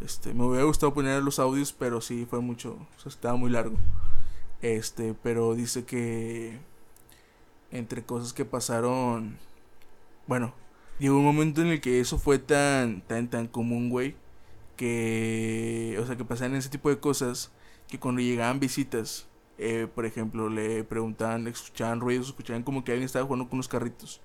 Este, 0.00 0.32
me 0.34 0.44
hubiera 0.44 0.64
gustado 0.64 0.94
poner 0.94 1.22
los 1.22 1.38
audios, 1.38 1.72
pero 1.72 2.00
sí 2.00 2.26
fue 2.28 2.40
mucho, 2.40 2.78
estaba 3.04 3.36
muy 3.36 3.50
largo. 3.50 3.76
Este, 4.62 5.14
pero 5.14 5.54
dice 5.54 5.84
que 5.84 6.58
entre 7.70 8.04
cosas 8.04 8.32
que 8.32 8.44
pasaron 8.44 9.38
bueno, 10.28 10.52
llegó 10.98 11.16
un 11.18 11.24
momento 11.24 11.62
en 11.62 11.68
el 11.68 11.80
que 11.80 12.00
eso 12.00 12.18
fue 12.18 12.38
tan, 12.38 13.00
tan, 13.00 13.28
tan 13.30 13.48
común, 13.48 13.88
güey, 13.88 14.14
que, 14.76 15.98
o 16.00 16.06
sea, 16.06 16.16
que 16.16 16.24
pasaban 16.24 16.54
ese 16.54 16.68
tipo 16.68 16.90
de 16.90 17.00
cosas, 17.00 17.50
que 17.88 17.98
cuando 17.98 18.20
llegaban 18.20 18.60
visitas, 18.60 19.26
eh, 19.58 19.88
por 19.92 20.06
ejemplo, 20.06 20.48
le 20.48 20.84
preguntaban, 20.84 21.46
escuchaban 21.48 22.00
ruidos, 22.00 22.28
escuchaban 22.28 22.62
como 22.62 22.84
que 22.84 22.92
alguien 22.92 23.06
estaba 23.06 23.26
jugando 23.26 23.48
con 23.48 23.56
unos 23.56 23.68
carritos. 23.68 24.20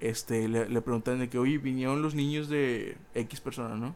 Este, 0.00 0.48
le, 0.48 0.68
le 0.68 0.82
preguntaban 0.82 1.20
de 1.20 1.28
que, 1.28 1.38
oye, 1.38 1.58
vinieron 1.58 2.02
los 2.02 2.14
niños 2.14 2.48
de 2.48 2.96
X 3.14 3.40
persona, 3.40 3.76
¿no? 3.76 3.94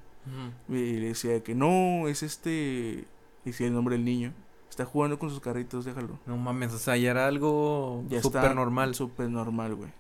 Y 0.69 0.95
le 0.95 1.09
decía 1.09 1.43
que 1.43 1.55
no, 1.55 2.09
es 2.09 2.23
este, 2.23 3.05
decía 3.45 3.69
el 3.69 3.75
nombre 3.75 3.97
del 3.97 4.05
niño. 4.05 4.33
Está 4.69 4.85
jugando 4.85 5.19
con 5.19 5.31
sus 5.31 5.41
carritos, 5.41 5.85
déjalo. 5.85 6.19
No 6.27 6.37
mames, 6.37 6.73
o 6.73 6.79
sea, 6.79 6.97
ya 6.97 7.13
era 7.13 7.27
algo 7.27 8.05
súper 8.21 8.55
normal. 8.55 8.95
Súper 8.95 9.31
normal, 9.31 9.75
güey. 9.75 9.91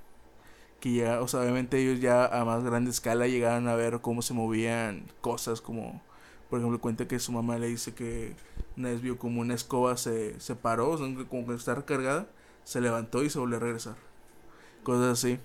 Que 0.81 0.95
ya, 0.95 1.23
o 1.23 1.29
sea, 1.29 1.41
obviamente 1.41 1.79
ellos 1.79 2.01
ya 2.01 2.27
a 2.27 2.45
más 2.45 2.63
grande 2.63 2.91
escala 2.91 3.27
llegaron 3.27 3.69
a 3.69 3.75
ver 3.75 4.01
cómo 4.01 4.21
se 4.21 4.35
movían 4.35 5.07
cosas 5.21 5.61
como, 5.61 6.03
por 6.51 6.59
ejemplo, 6.59 6.81
cuenta 6.81 7.09
que 7.09 7.19
su 7.19 7.33
mamá 7.33 7.59
le 7.59 7.69
dice 7.69 7.95
que 7.95 8.35
una 8.77 8.91
vez 8.91 9.01
vio 9.01 9.19
como 9.19 9.41
una 9.41 9.55
escoba 9.55 9.97
se, 9.97 10.39
se 10.41 10.55
paró, 10.55 10.91
o 10.91 10.99
sea, 10.99 11.07
como 11.29 11.47
que 11.47 11.55
está 11.55 11.75
recargada, 11.75 12.29
se 12.65 12.81
levantó 12.81 13.23
y 13.25 13.31
se 13.31 13.39
volvió 13.39 13.57
a 13.57 13.61
regresar. 13.61 13.97
Cosas 14.83 15.19
así. 15.19 15.39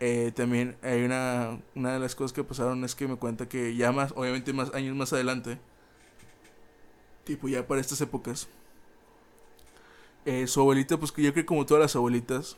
Eh, 0.00 0.32
también 0.34 0.76
hay 0.82 1.04
una, 1.04 1.60
una 1.76 1.92
de 1.92 2.00
las 2.00 2.14
cosas 2.14 2.32
que 2.32 2.42
pasaron 2.42 2.84
es 2.84 2.94
que 2.94 3.06
me 3.06 3.16
cuenta 3.16 3.48
que 3.48 3.76
ya 3.76 3.92
más, 3.92 4.12
obviamente 4.16 4.52
más 4.52 4.74
años 4.74 4.96
más 4.96 5.12
adelante, 5.12 5.58
tipo 7.24 7.48
ya 7.48 7.66
para 7.66 7.80
estas 7.80 8.00
épocas, 8.00 8.48
eh, 10.24 10.46
su 10.46 10.60
abuelita, 10.60 10.98
pues 10.98 11.12
que 11.12 11.22
yo 11.22 11.32
creo 11.32 11.44
que 11.44 11.46
como 11.46 11.66
todas 11.66 11.82
las 11.82 11.96
abuelitas, 11.96 12.56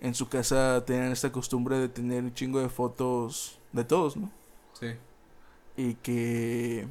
en 0.00 0.14
su 0.14 0.28
casa 0.28 0.84
tenían 0.84 1.12
esta 1.12 1.32
costumbre 1.32 1.78
de 1.78 1.88
tener 1.88 2.22
un 2.24 2.34
chingo 2.34 2.60
de 2.60 2.68
fotos 2.68 3.58
de 3.72 3.84
todos, 3.84 4.16
¿no? 4.16 4.30
Sí. 4.78 4.88
Y 5.76 5.94
que 5.94 6.86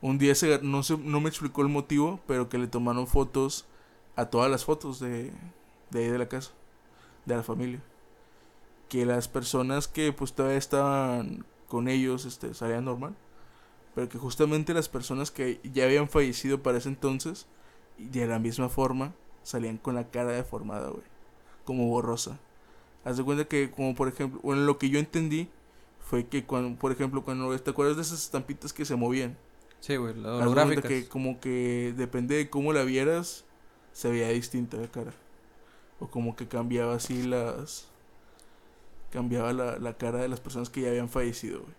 un 0.00 0.18
día 0.18 0.34
se, 0.34 0.60
no, 0.62 0.82
se, 0.82 0.96
no 0.96 1.20
me 1.20 1.28
explicó 1.28 1.62
el 1.62 1.68
motivo, 1.68 2.20
pero 2.26 2.48
que 2.48 2.58
le 2.58 2.66
tomaron 2.66 3.06
fotos 3.06 3.66
a 4.16 4.26
todas 4.26 4.50
las 4.50 4.64
fotos 4.64 5.00
de, 5.00 5.32
de 5.90 5.98
ahí 5.98 6.08
de 6.08 6.18
la 6.18 6.28
casa, 6.28 6.52
de 7.26 7.36
la 7.36 7.42
familia. 7.42 7.82
Que 8.88 9.04
las 9.04 9.28
personas 9.28 9.88
que 9.88 10.12
pues 10.12 10.32
todavía 10.32 10.58
estaban 10.58 11.44
con 11.68 11.88
ellos 11.88 12.24
este, 12.24 12.54
salían 12.54 12.84
normal. 12.84 13.14
Pero 13.94 14.08
que 14.08 14.18
justamente 14.18 14.74
las 14.74 14.88
personas 14.88 15.30
que 15.30 15.60
ya 15.72 15.84
habían 15.84 16.08
fallecido 16.08 16.62
para 16.62 16.78
ese 16.78 16.88
entonces, 16.88 17.46
de 17.98 18.26
la 18.26 18.38
misma 18.38 18.68
forma, 18.68 19.14
salían 19.42 19.78
con 19.78 19.94
la 19.94 20.08
cara 20.10 20.32
deformada, 20.32 20.90
güey. 20.90 21.04
Como 21.64 21.88
borrosa. 21.88 22.38
Haz 23.04 23.16
de 23.16 23.24
cuenta 23.24 23.46
que, 23.46 23.70
como 23.70 23.94
por 23.94 24.08
ejemplo, 24.08 24.40
bueno, 24.42 24.62
lo 24.62 24.78
que 24.78 24.90
yo 24.90 24.98
entendí 24.98 25.48
fue 26.00 26.26
que 26.26 26.44
cuando, 26.44 26.78
por 26.78 26.92
ejemplo, 26.92 27.24
cuando 27.24 27.58
te 27.58 27.70
acuerdas 27.70 27.96
de 27.96 28.02
esas 28.02 28.22
estampitas 28.22 28.72
que 28.72 28.84
se 28.84 28.96
movían. 28.96 29.36
Sí, 29.80 29.96
güey, 29.96 30.14
las 30.14 30.42
holográficas. 30.42 30.84
que 30.84 31.08
como 31.08 31.40
que 31.40 31.94
depende 31.96 32.36
de 32.36 32.50
cómo 32.50 32.72
la 32.72 32.82
vieras, 32.84 33.44
se 33.92 34.10
veía 34.10 34.28
distinta 34.28 34.76
la 34.76 34.88
cara. 34.88 35.12
O 36.00 36.08
como 36.08 36.36
que 36.36 36.46
cambiaba 36.48 36.94
así 36.94 37.22
las... 37.22 37.88
Cambiaba 39.10 39.52
la, 39.52 39.78
la 39.78 39.96
cara 39.96 40.18
de 40.18 40.28
las 40.28 40.40
personas 40.40 40.68
que 40.70 40.82
ya 40.82 40.88
habían 40.90 41.08
fallecido, 41.08 41.60
güey. 41.60 41.74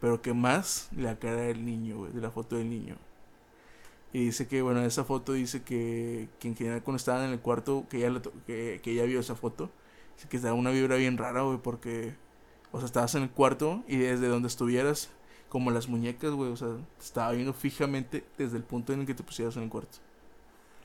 Pero 0.00 0.20
que 0.20 0.34
más 0.34 0.88
la 0.96 1.18
cara 1.18 1.42
del 1.42 1.64
niño, 1.64 1.98
güey, 1.98 2.12
de 2.12 2.20
la 2.20 2.30
foto 2.30 2.56
del 2.56 2.68
niño. 2.68 2.96
Y 4.12 4.26
dice 4.26 4.46
que, 4.46 4.60
bueno, 4.60 4.82
esa 4.82 5.04
foto 5.04 5.32
dice 5.32 5.62
que, 5.62 6.28
que 6.38 6.48
en 6.48 6.56
general 6.56 6.82
cuando 6.82 6.96
estaban 6.96 7.24
en 7.24 7.30
el 7.32 7.40
cuarto, 7.40 7.86
que 7.88 7.98
ella, 7.98 8.20
que, 8.46 8.80
que 8.82 8.92
ella 8.92 9.04
vio 9.04 9.20
esa 9.20 9.36
foto, 9.36 9.70
dice 10.16 10.28
que 10.28 10.36
estaba 10.36 10.54
una 10.54 10.70
vibra 10.70 10.96
bien 10.96 11.16
rara, 11.16 11.42
güey, 11.42 11.58
porque, 11.58 12.14
o 12.72 12.78
sea, 12.78 12.86
estabas 12.86 13.14
en 13.14 13.22
el 13.22 13.30
cuarto 13.30 13.82
y 13.88 13.96
desde 13.96 14.28
donde 14.28 14.48
estuvieras, 14.48 15.10
como 15.52 15.70
las 15.70 15.86
muñecas, 15.86 16.30
güey, 16.30 16.50
o 16.50 16.56
sea, 16.56 16.68
te 16.96 17.04
estaba 17.04 17.30
viendo 17.32 17.52
fijamente 17.52 18.24
desde 18.38 18.56
el 18.56 18.62
punto 18.62 18.94
en 18.94 19.00
el 19.00 19.06
que 19.06 19.12
te 19.12 19.22
pusieras 19.22 19.54
en 19.58 19.64
el 19.64 19.68
cuarto. 19.68 19.98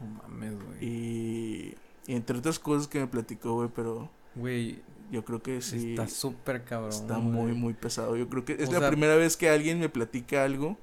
No 0.02 0.07
mames, 0.23 0.56
güey. 0.61 0.77
Y, 0.85 1.76
y 2.06 2.15
entre 2.15 2.38
otras 2.38 2.60
cosas 2.60 2.89
que 2.89 2.99
me 2.99 3.07
platicó, 3.07 3.53
güey, 3.53 3.69
pero 3.73 4.10
Güey, 4.35 4.81
yo 5.10 5.23
creo 5.23 5.41
que 5.41 5.61
sí. 5.61 5.91
está 5.91 6.10
súper 6.10 6.65
cabrón. 6.65 6.89
Está 6.89 7.15
güey. 7.15 7.27
muy, 7.30 7.53
muy 7.53 7.73
pesado. 7.76 8.18
Yo 8.18 8.27
creo 8.27 8.44
que 8.44 8.57
es 8.60 8.68
O 8.68 8.73
la 8.73 8.80
sea- 8.80 8.89
primera 8.89 9.15
vez 9.15 9.38
que 9.38 9.49
alguien 9.49 9.80
me 9.80 9.88
platica 9.88 10.44
algo 10.44 10.77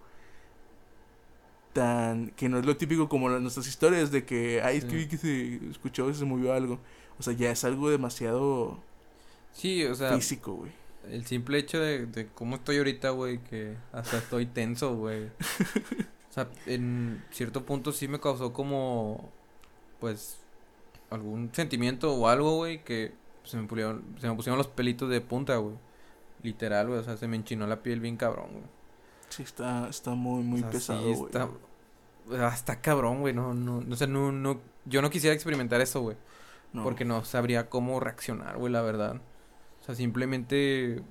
tan 1.74 2.28
que 2.30 2.48
no 2.48 2.58
es 2.58 2.64
lo 2.64 2.76
típico 2.76 3.08
como 3.08 3.28
las, 3.28 3.42
nuestras 3.42 3.66
historias 3.66 4.10
de 4.10 4.24
que, 4.24 4.62
ay, 4.62 4.78
es 4.78 4.84
que 4.86 4.96
vi 4.96 5.08
que 5.08 5.18
se 5.18 5.56
escuchó 5.70 6.08
y 6.08 6.14
se 6.14 6.24
movió 6.24 6.52
algo. 6.54 6.78
O 7.18 7.22
sea, 7.22 7.32
ya 7.34 7.50
es 7.50 7.64
algo 7.64 7.90
demasiado 7.90 8.78
Sí, 9.52 9.84
o 9.84 9.94
sea, 9.94 10.14
físico, 10.14 10.54
güey. 10.54 10.72
El 11.10 11.26
simple 11.26 11.58
hecho 11.58 11.80
de, 11.80 12.06
de 12.06 12.28
cómo 12.28 12.56
estoy 12.56 12.78
ahorita, 12.78 13.10
güey, 13.10 13.38
que 13.38 13.76
hasta 13.92 14.18
estoy 14.18 14.46
tenso, 14.46 14.96
güey. 14.96 15.30
O 16.30 16.34
sea, 16.34 16.48
en 16.66 17.22
cierto 17.30 17.64
punto 17.64 17.92
sí 17.92 18.08
me 18.08 18.18
causó 18.18 18.52
como, 18.52 19.30
pues, 20.00 20.40
algún 21.08 21.50
sentimiento 21.52 22.12
o 22.12 22.26
algo, 22.26 22.56
güey, 22.56 22.82
que 22.82 23.14
se 23.44 23.56
me, 23.56 23.68
pusieron, 23.68 24.02
se 24.20 24.28
me 24.28 24.34
pusieron 24.34 24.58
los 24.58 24.66
pelitos 24.66 25.08
de 25.10 25.20
punta, 25.20 25.56
güey. 25.58 25.76
Literal, 26.42 26.88
güey, 26.88 26.98
o 26.98 27.04
sea, 27.04 27.16
se 27.16 27.28
me 27.28 27.36
enchinó 27.36 27.68
la 27.68 27.84
piel 27.84 28.00
bien 28.00 28.16
cabrón, 28.16 28.48
güey. 28.50 28.64
Sí, 29.28 29.44
está, 29.44 29.88
está 29.88 30.10
muy, 30.16 30.42
muy 30.42 30.58
O 30.58 30.62
sea, 30.62 30.70
pesado, 30.70 31.02
sí 31.02 31.14
güey. 31.14 31.26
está, 31.26 31.48
ah, 32.32 32.52
está 32.52 32.80
cabrón, 32.80 33.20
güey, 33.20 33.32
no, 33.32 33.54
no, 33.54 33.80
no, 33.80 33.94
sé, 33.94 34.08
no, 34.08 34.32
no, 34.32 34.60
yo 34.86 35.02
no 35.02 35.10
quisiera 35.10 35.34
experimentar 35.34 35.80
eso, 35.80 36.00
güey. 36.00 36.16
No. 36.72 36.82
Porque 36.82 37.04
no 37.04 37.24
sabría 37.24 37.70
cómo 37.70 38.00
reaccionar, 38.00 38.56
güey, 38.56 38.72
la 38.72 38.82
verdad. 38.82 39.20
O 39.84 39.86
sea, 39.86 39.94
simplemente 39.94 41.02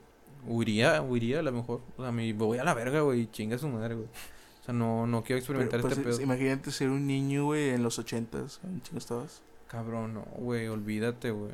huiría, 0.47 0.99
huiría 1.03 1.39
a 1.39 1.43
lo 1.43 1.51
mejor. 1.51 1.81
O 1.95 2.01
sea, 2.01 2.11
me 2.11 2.33
voy 2.33 2.57
a 2.57 2.63
la 2.63 2.73
verga, 2.73 3.01
güey, 3.01 3.29
chinga 3.29 3.57
su 3.59 3.67
madre, 3.69 3.93
güey. 3.93 4.07
O 4.07 4.65
sea, 4.65 4.73
no, 4.73 5.05
no 5.05 5.23
quiero 5.23 5.41
Pero, 5.45 5.59
experimentar 5.61 5.81
pues, 5.81 5.97
este 5.97 6.09
es- 6.09 6.15
pedo. 6.17 6.23
imagínate 6.25 6.71
ser 6.71 6.89
un 6.89 7.05
niño, 7.05 7.45
güey, 7.45 7.69
en 7.69 7.83
los 7.83 7.99
ochentas. 7.99 8.59
¿En 8.63 8.81
chingo 8.81 8.97
estabas? 8.97 9.43
Cabrón, 9.67 10.15
no, 10.15 10.21
güey, 10.37 10.67
olvídate, 10.69 11.29
güey. 11.31 11.51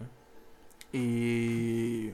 Y 0.92 2.08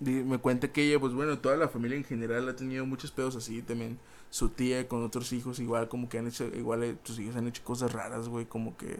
di- 0.00 0.24
me 0.24 0.38
cuenta 0.38 0.72
que 0.72 0.82
ella, 0.88 0.98
pues 1.00 1.12
bueno, 1.12 1.38
toda 1.38 1.56
la 1.56 1.68
familia 1.68 1.96
en 1.96 2.04
general 2.04 2.48
ha 2.48 2.56
tenido 2.56 2.86
muchos 2.86 3.10
pedos 3.10 3.36
así. 3.36 3.62
También 3.62 3.98
su 4.30 4.48
tía 4.50 4.88
con 4.88 5.02
otros 5.04 5.32
hijos, 5.32 5.58
igual 5.60 5.88
como 5.88 6.08
que 6.08 6.18
han 6.18 6.26
hecho, 6.26 6.46
igual 6.54 6.82
eh, 6.84 6.96
sus 7.04 7.18
hijos 7.18 7.36
han 7.36 7.46
hecho 7.48 7.62
cosas 7.64 7.92
raras, 7.92 8.28
güey. 8.28 8.46
Como 8.46 8.76
que 8.76 8.96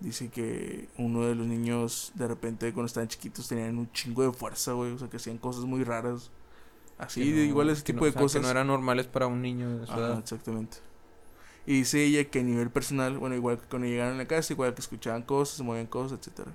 dice 0.00 0.28
que 0.28 0.88
uno 0.98 1.26
de 1.26 1.34
los 1.34 1.46
niños, 1.46 2.12
de 2.14 2.28
repente, 2.28 2.72
cuando 2.72 2.86
estaban 2.86 3.08
chiquitos, 3.08 3.48
tenían 3.48 3.78
un 3.78 3.90
chingo 3.92 4.22
de 4.22 4.32
fuerza, 4.32 4.72
güey. 4.72 4.92
O 4.92 4.98
sea, 4.98 5.08
que 5.08 5.16
hacían 5.18 5.38
cosas 5.38 5.64
muy 5.64 5.84
raras. 5.84 6.30
Así, 6.98 7.20
no- 7.32 7.40
igual 7.42 7.70
ese 7.70 7.82
tipo 7.82 8.00
no- 8.00 8.04
de 8.04 8.10
o 8.10 8.12
sea, 8.12 8.22
cosas. 8.22 8.40
Que 8.40 8.44
no 8.44 8.50
eran 8.50 8.66
normales 8.66 9.06
para 9.06 9.26
un 9.26 9.40
niño 9.42 9.78
de 9.78 9.86
su 9.86 9.92
Ajá, 9.92 10.00
edad. 10.00 10.18
exactamente. 10.18 10.78
Y 11.66 11.74
dice 11.74 12.02
ella 12.02 12.24
que 12.24 12.40
a 12.40 12.42
nivel 12.42 12.70
personal, 12.70 13.18
bueno, 13.18 13.34
igual 13.36 13.58
que 13.58 13.66
cuando 13.68 13.86
llegaron 13.86 14.14
a 14.14 14.18
la 14.18 14.26
casa, 14.26 14.52
igual 14.54 14.74
que 14.74 14.80
escuchaban 14.80 15.22
cosas, 15.22 15.58
se 15.58 15.62
movían 15.62 15.86
cosas, 15.86 16.18
etcétera. 16.18 16.52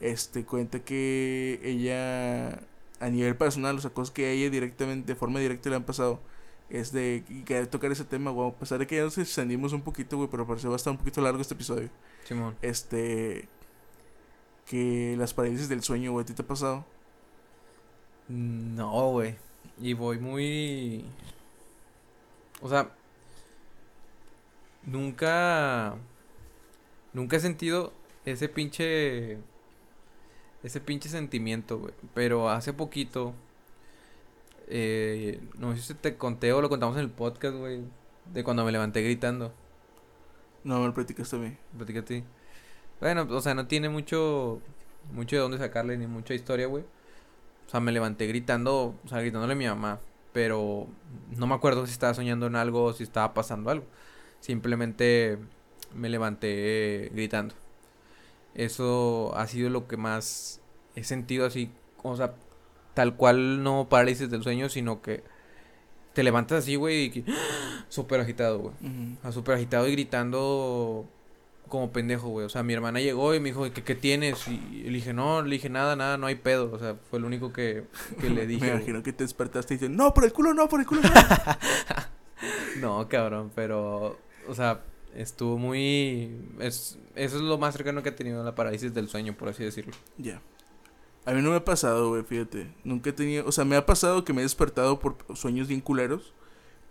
Este 0.00 0.44
cuenta 0.44 0.80
que 0.80 1.60
ella 1.62 2.60
a 3.00 3.08
nivel 3.10 3.36
personal, 3.36 3.76
o 3.76 3.80
sea, 3.80 3.90
cosas 3.90 4.12
que 4.12 4.26
a 4.26 4.30
ella 4.30 4.50
directamente, 4.50 5.06
de 5.12 5.16
forma 5.18 5.40
directa 5.40 5.70
le 5.70 5.76
han 5.76 5.84
pasado, 5.84 6.20
es 6.70 6.92
de 6.92 7.24
querer 7.44 7.66
tocar 7.66 7.90
ese 7.92 8.04
tema, 8.04 8.30
güey, 8.30 8.48
a 8.48 8.54
pesar 8.54 8.78
de 8.78 8.86
que 8.86 8.96
ya 8.96 9.02
nos 9.02 9.18
extendimos 9.18 9.72
un 9.72 9.82
poquito, 9.82 10.16
güey, 10.16 10.28
pero 10.30 10.46
parece 10.46 10.68
va 10.68 10.74
a 10.74 10.76
estar 10.76 10.92
un 10.92 10.98
poquito 10.98 11.20
largo 11.20 11.40
este 11.40 11.54
episodio. 11.54 11.90
Simón. 12.24 12.56
Este 12.62 13.48
que 14.70 15.16
las 15.18 15.34
parálisis 15.34 15.68
del 15.68 15.82
sueño, 15.82 16.12
güey, 16.12 16.22
¿a 16.22 16.26
ti 16.26 16.32
te 16.32 16.42
ha 16.42 16.46
pasado? 16.46 16.86
No, 18.28 19.10
güey. 19.10 19.34
Y 19.80 19.94
voy 19.94 20.20
muy... 20.20 21.04
O 22.62 22.68
sea... 22.68 22.88
Nunca... 24.84 25.96
Nunca 27.12 27.36
he 27.36 27.40
sentido 27.40 27.92
ese 28.24 28.48
pinche... 28.48 29.38
Ese 30.62 30.80
pinche 30.80 31.08
sentimiento, 31.08 31.80
güey. 31.80 31.94
Pero 32.14 32.48
hace 32.48 32.72
poquito... 32.72 33.34
Eh, 34.70 35.40
no 35.58 35.74
sé 35.74 35.82
si 35.82 35.94
te 35.94 36.16
conté 36.16 36.52
o 36.52 36.62
lo 36.62 36.68
contamos 36.68 36.96
en 36.96 37.02
el 37.02 37.10
podcast, 37.10 37.56
güey. 37.56 37.82
De 38.32 38.44
cuando 38.44 38.64
me 38.64 38.72
levanté 38.72 39.02
gritando. 39.02 39.52
No, 40.64 40.78
me 40.80 40.86
lo 40.86 40.94
platicaste 40.94 41.36
a 41.36 41.38
mí. 41.40 41.56
Platica 41.76 42.00
a 42.00 42.04
ti. 42.04 42.24
Bueno, 43.00 43.26
o 43.28 43.40
sea, 43.40 43.54
no 43.54 43.66
tiene 43.66 43.88
mucho... 43.88 44.60
Mucho 45.12 45.36
de 45.36 45.42
dónde 45.42 45.58
sacarle 45.58 45.96
ni 45.98 46.06
mucha 46.06 46.34
historia, 46.34 46.66
güey. 46.66 46.84
O 47.66 47.70
sea, 47.70 47.80
me 47.80 47.90
levanté 47.90 48.26
gritando, 48.26 48.94
o 49.04 49.08
sea, 49.08 49.20
gritándole 49.20 49.54
a 49.54 49.56
mi 49.56 49.66
mamá. 49.66 49.98
Pero 50.32 50.86
no 51.36 51.46
me 51.46 51.54
acuerdo 51.54 51.86
si 51.86 51.92
estaba 51.92 52.14
soñando 52.14 52.46
en 52.46 52.54
algo 52.54 52.84
o 52.84 52.92
si 52.92 53.02
estaba 53.02 53.34
pasando 53.34 53.70
algo. 53.70 53.86
Simplemente 54.40 55.38
me 55.94 56.08
levanté 56.08 57.10
gritando. 57.12 57.54
Eso 58.54 59.32
ha 59.36 59.46
sido 59.46 59.70
lo 59.70 59.88
que 59.88 59.96
más 59.96 60.60
he 60.94 61.04
sentido 61.04 61.46
así, 61.46 61.70
o 62.02 62.16
sea, 62.16 62.34
tal 62.94 63.16
cual 63.16 63.62
no 63.62 63.88
parálisis 63.88 64.30
del 64.30 64.42
sueño, 64.42 64.68
sino 64.68 65.02
que 65.02 65.22
te 66.12 66.22
levantas 66.22 66.64
así, 66.64 66.76
güey, 66.76 67.04
y 67.04 67.10
que 67.10 67.24
súper 67.88 68.20
agitado, 68.20 68.58
güey. 68.58 68.74
Ujú. 68.80 69.16
O 69.18 69.22
sea, 69.22 69.32
súper 69.32 69.54
agitado 69.56 69.88
y 69.88 69.92
gritando 69.92 71.06
como 71.68 71.90
pendejo, 71.90 72.28
güey. 72.28 72.44
O 72.44 72.50
sea, 72.50 72.62
mi 72.62 72.74
hermana 72.74 73.00
llegó 73.00 73.34
y 73.34 73.40
me 73.40 73.50
dijo, 73.50 73.62
¿qué, 73.72 73.82
qué 73.82 73.94
tienes? 73.94 74.46
Y 74.48 74.82
le 74.84 74.90
dije, 74.90 75.14
no, 75.14 75.40
le 75.42 75.50
dije, 75.50 75.70
nada, 75.70 75.96
nada, 75.96 76.18
no 76.18 76.26
hay 76.26 76.34
pedo. 76.34 76.70
O 76.72 76.78
sea, 76.78 76.96
fue 77.08 77.20
lo 77.20 77.26
único 77.26 77.52
que, 77.52 77.84
que 78.20 78.28
le 78.28 78.46
dije. 78.48 78.66
Me 78.66 78.72
imagino 78.72 79.02
que 79.02 79.14
te 79.14 79.24
despertaste 79.24 79.74
y 79.74 79.76
dices, 79.78 79.90
no, 79.90 80.12
por 80.12 80.24
el 80.24 80.32
culo, 80.32 80.52
no, 80.52 80.68
por 80.68 80.80
el 80.80 80.86
culo, 80.86 81.00
no. 81.02 81.10
no, 82.80 83.08
cabrón, 83.08 83.50
pero, 83.54 84.18
o 84.46 84.54
sea, 84.54 84.82
estuvo 85.14 85.56
muy... 85.56 86.36
Es, 86.58 86.98
eso 87.14 87.36
es 87.36 87.42
lo 87.42 87.58
más 87.58 87.74
cercano 87.74 88.02
que 88.02 88.10
he 88.10 88.12
tenido 88.12 88.42
la 88.44 88.54
parálisis 88.54 88.92
del 88.92 89.08
sueño, 89.08 89.34
por 89.36 89.48
así 89.48 89.64
decirlo. 89.64 89.92
Ya. 90.18 90.42
A 91.26 91.32
mí 91.32 91.42
no 91.42 91.50
me 91.50 91.56
ha 91.56 91.64
pasado, 91.64 92.08
güey, 92.08 92.22
fíjate. 92.22 92.72
Nunca 92.84 93.10
he 93.10 93.12
tenido, 93.12 93.46
o 93.46 93.52
sea, 93.52 93.64
me 93.64 93.76
ha 93.76 93.86
pasado 93.86 94.24
que 94.24 94.32
me 94.32 94.40
he 94.40 94.44
despertado 94.44 94.98
por 95.00 95.16
sueños 95.34 95.68
bien 95.68 95.80
culeros. 95.80 96.34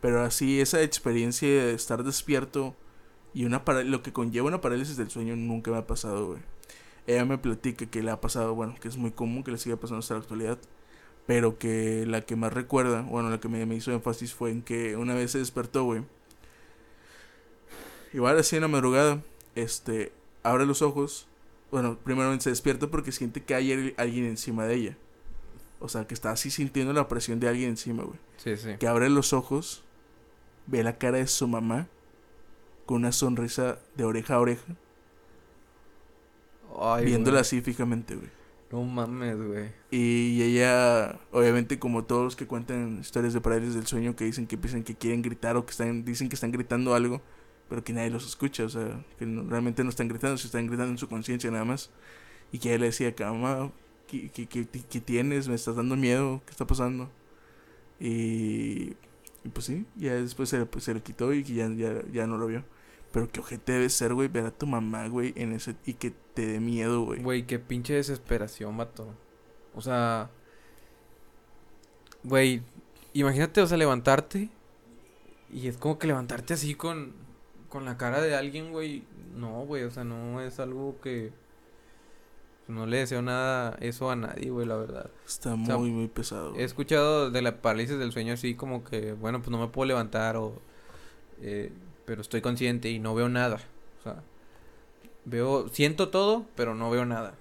Pero 0.01 0.21
así, 0.23 0.61
esa 0.61 0.81
experiencia 0.81 1.47
de 1.47 1.73
estar 1.73 2.03
despierto 2.03 2.75
y 3.33 3.45
una 3.45 3.63
lo 3.83 4.01
que 4.01 4.13
conlleva 4.13 4.47
una 4.47 4.61
parálisis 4.61 4.97
del 4.97 5.09
sueño 5.09 5.35
nunca 5.35 5.71
me 5.71 5.77
ha 5.77 5.87
pasado, 5.87 6.27
güey. 6.27 6.41
Ella 7.07 7.25
me 7.25 7.37
platica 7.37 7.85
que 7.87 8.03
le 8.03 8.11
ha 8.11 8.21
pasado, 8.21 8.55
bueno, 8.55 8.75
que 8.79 8.87
es 8.87 8.97
muy 8.97 9.11
común 9.11 9.43
que 9.43 9.51
le 9.51 9.57
siga 9.57 9.77
pasando 9.77 9.99
hasta 9.99 10.13
la 10.13 10.21
actualidad. 10.21 10.59
Pero 11.25 11.59
que 11.59 12.05
la 12.07 12.21
que 12.21 12.35
más 12.35 12.53
recuerda, 12.53 13.01
bueno, 13.01 13.29
la 13.29 13.39
que 13.39 13.49
me, 13.49 13.65
me 13.65 13.75
hizo 13.75 13.91
énfasis 13.91 14.33
fue 14.33 14.51
en 14.51 14.61
que 14.63 14.95
una 14.95 15.13
vez 15.15 15.31
se 15.31 15.39
despertó, 15.39 15.83
güey. 15.83 16.03
Igual 18.13 18.39
así 18.39 18.55
en 18.55 18.63
la 18.63 18.67
madrugada, 18.67 19.21
este, 19.55 20.11
abre 20.43 20.65
los 20.65 20.81
ojos. 20.81 21.27
Bueno, 21.71 21.97
primero 22.03 22.39
se 22.39 22.49
despierta 22.49 22.87
porque 22.87 23.11
siente 23.11 23.43
que 23.43 23.55
hay 23.55 23.93
alguien 23.97 24.25
encima 24.25 24.65
de 24.65 24.75
ella. 24.75 24.97
O 25.79 25.87
sea, 25.87 26.05
que 26.07 26.13
está 26.13 26.31
así 26.31 26.49
sintiendo 26.49 26.93
la 26.93 27.07
presión 27.07 27.39
de 27.39 27.47
alguien 27.47 27.69
encima, 27.69 28.03
güey. 28.03 28.19
Sí, 28.37 28.57
sí. 28.57 28.75
Que 28.79 28.87
abre 28.87 29.09
los 29.09 29.33
ojos, 29.33 29.83
ve 30.67 30.83
la 30.83 30.97
cara 30.97 31.17
de 31.17 31.27
su 31.27 31.47
mamá 31.47 31.87
con 32.85 32.97
una 32.97 33.11
sonrisa 33.11 33.79
de 33.95 34.03
oreja 34.03 34.35
a 34.35 34.39
oreja. 34.39 34.75
viéndola 37.03 37.41
así 37.41 37.61
fijamente, 37.61 38.15
güey. 38.15 38.29
No 38.71 38.83
mames, 38.83 39.37
güey. 39.37 39.71
Y 39.89 40.41
ella, 40.43 41.19
obviamente, 41.31 41.79
como 41.79 42.03
todos 42.03 42.23
los 42.23 42.35
que 42.35 42.45
cuentan 42.45 42.99
historias 42.99 43.33
de 43.33 43.41
parálisis 43.41 43.73
del 43.73 43.87
sueño, 43.87 44.15
que 44.15 44.25
dicen 44.25 44.45
que 44.45 44.57
piensan 44.57 44.83
que 44.83 44.95
quieren 44.95 45.21
gritar 45.21 45.57
o 45.57 45.65
que 45.65 45.71
están, 45.71 46.05
dicen 46.05 46.29
que 46.29 46.35
están 46.35 46.51
gritando 46.51 46.93
algo, 46.93 47.21
pero 47.69 47.83
que 47.83 47.93
nadie 47.93 48.09
los 48.09 48.25
escucha, 48.25 48.65
o 48.65 48.69
sea, 48.69 49.05
que 49.19 49.25
realmente 49.25 49.83
no 49.83 49.91
están 49.91 50.07
gritando, 50.07 50.37
se 50.37 50.47
están 50.47 50.65
gritando 50.67 50.91
en 50.91 50.97
su 50.97 51.07
conciencia 51.07 51.51
nada 51.51 51.65
más. 51.65 51.91
Y 52.51 52.57
que 52.57 52.69
ella 52.69 52.79
le 52.79 52.85
decía, 52.87 53.13
mamá, 53.19 53.71
¿qué, 54.07 54.29
qué, 54.31 54.47
qué, 54.47 54.65
qué 54.65 54.99
tienes? 54.99 55.47
¿Me 55.47 55.55
estás 55.55 55.75
dando 55.75 55.95
miedo? 55.95 56.41
¿Qué 56.45 56.51
está 56.51 56.65
pasando? 56.65 57.11
Y, 57.99 58.95
y 59.43 59.49
pues 59.53 59.67
sí, 59.67 59.85
ya 59.95 60.15
después 60.15 60.49
se, 60.49 60.65
pues, 60.65 60.87
le 60.87 61.01
quitó 61.01 61.31
y 61.31 61.43
ya, 61.43 61.69
ya, 61.69 62.01
ya 62.11 62.25
no 62.25 62.37
lo 62.37 62.47
vio. 62.47 62.63
Pero 63.11 63.31
qué 63.31 63.39
ojete 63.39 63.73
debe 63.73 63.89
ser, 63.89 64.13
güey, 64.13 64.27
ver 64.27 64.45
a 64.45 64.51
tu 64.51 64.67
mamá, 64.67 65.07
güey, 65.07 65.33
en 65.35 65.53
ese... 65.53 65.75
Y 65.85 65.93
que 65.93 66.11
te 66.33 66.45
dé 66.45 66.59
miedo, 66.59 67.03
güey. 67.03 67.21
Güey, 67.21 67.45
qué 67.45 67.59
pinche 67.59 67.93
desesperación, 67.93 68.77
vato. 68.77 69.13
O 69.75 69.81
sea... 69.81 70.29
Güey, 72.23 72.61
imagínate, 73.13 73.61
o 73.61 73.67
sea, 73.67 73.77
levantarte... 73.77 74.49
Y 75.51 75.67
es 75.67 75.77
como 75.77 75.97
que 75.97 76.07
levantarte 76.07 76.53
así 76.53 76.75
con... 76.75 77.13
Con 77.69 77.85
la 77.85 77.97
cara 77.97 78.21
de 78.21 78.35
alguien, 78.35 78.71
güey. 78.71 79.03
No, 79.35 79.61
güey, 79.61 79.83
o 79.83 79.91
sea, 79.91 80.03
no 80.03 80.41
es 80.41 80.59
algo 80.59 80.99
que... 81.01 81.31
No 82.67 82.85
le 82.85 82.97
deseo 82.97 83.23
nada 83.23 83.77
eso 83.79 84.11
a 84.11 84.15
nadie, 84.15 84.51
güey, 84.51 84.67
la 84.67 84.75
verdad. 84.75 85.09
Está 85.25 85.55
muy, 85.55 85.89
muy 85.89 86.07
pesado. 86.07 86.55
He 86.55 86.63
escuchado 86.63 87.31
de 87.31 87.41
la 87.41 87.61
parálisis 87.61 87.97
del 87.97 88.11
sueño 88.11 88.33
así 88.33 88.53
como 88.53 88.83
que, 88.83 89.13
bueno, 89.13 89.39
pues 89.39 89.49
no 89.49 89.59
me 89.59 89.67
puedo 89.67 89.87
levantar 89.87 90.37
o... 90.37 90.61
Eh, 91.41 91.71
pero 92.05 92.21
estoy 92.21 92.41
consciente 92.41 92.89
y 92.89 92.99
no 92.99 93.15
veo 93.15 93.27
nada. 93.29 93.59
O 93.99 94.03
sea, 94.03 94.23
veo, 95.25 95.67
siento 95.69 96.09
todo, 96.09 96.45
pero 96.55 96.75
no 96.75 96.89
veo 96.89 97.05
nada. 97.05 97.35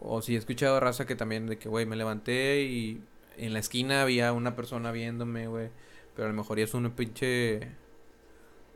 O 0.00 0.20
si 0.20 0.34
he 0.34 0.38
escuchado 0.38 0.78
raza 0.80 1.06
que 1.06 1.16
también 1.16 1.46
de 1.46 1.58
que, 1.58 1.68
güey, 1.68 1.86
me 1.86 1.96
levanté 1.96 2.62
y 2.62 3.02
en 3.36 3.52
la 3.52 3.58
esquina 3.58 4.02
había 4.02 4.32
una 4.32 4.54
persona 4.54 4.92
viéndome, 4.92 5.48
güey. 5.48 5.70
Pero 6.14 6.26
a 6.26 6.30
lo 6.30 6.36
mejor 6.36 6.58
ya 6.58 6.64
es 6.64 6.74
un 6.74 6.90
pinche. 6.90 7.68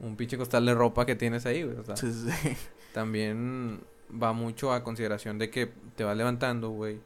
Un 0.01 0.17
pinche 0.17 0.39
costal 0.39 0.65
de 0.65 0.75
ropa 0.75 1.07
que 1.07 1.17
tienes 1.17 1.47
ahí, 1.47 1.63
güey. 1.63 1.77
O 1.77 1.85
sea, 1.85 1.97
sí, 1.97 2.13
sí. 2.13 2.57
también 2.93 3.81
va 4.11 4.33
mucho 4.33 4.73
a 4.73 4.85
consideración 4.85 5.39
de 5.39 5.51
que 5.51 5.71
te 5.97 6.05
vas 6.05 6.17
levantando, 6.17 6.71
güey. 6.71 6.99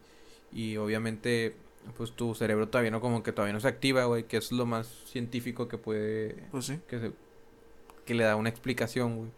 Y 0.52 0.76
obviamente, 0.76 1.54
pues 1.96 2.12
tu 2.12 2.34
cerebro 2.34 2.68
todavía 2.68 2.90
no, 2.90 3.00
como 3.00 3.22
que 3.22 3.32
todavía 3.32 3.54
no 3.54 3.60
se 3.60 3.68
activa, 3.68 4.04
güey. 4.04 4.24
Que 4.24 4.36
es 4.36 4.52
lo 4.52 4.66
más 4.66 4.88
científico 5.06 5.68
que 5.68 5.78
puede. 5.78 6.36
Pues 6.50 6.66
sí. 6.66 6.78
Que 6.88 6.98
se, 6.98 7.12
que 8.04 8.14
le 8.14 8.24
da 8.24 8.36
una 8.36 8.48
explicación, 8.48 9.16
güey. 9.16 9.30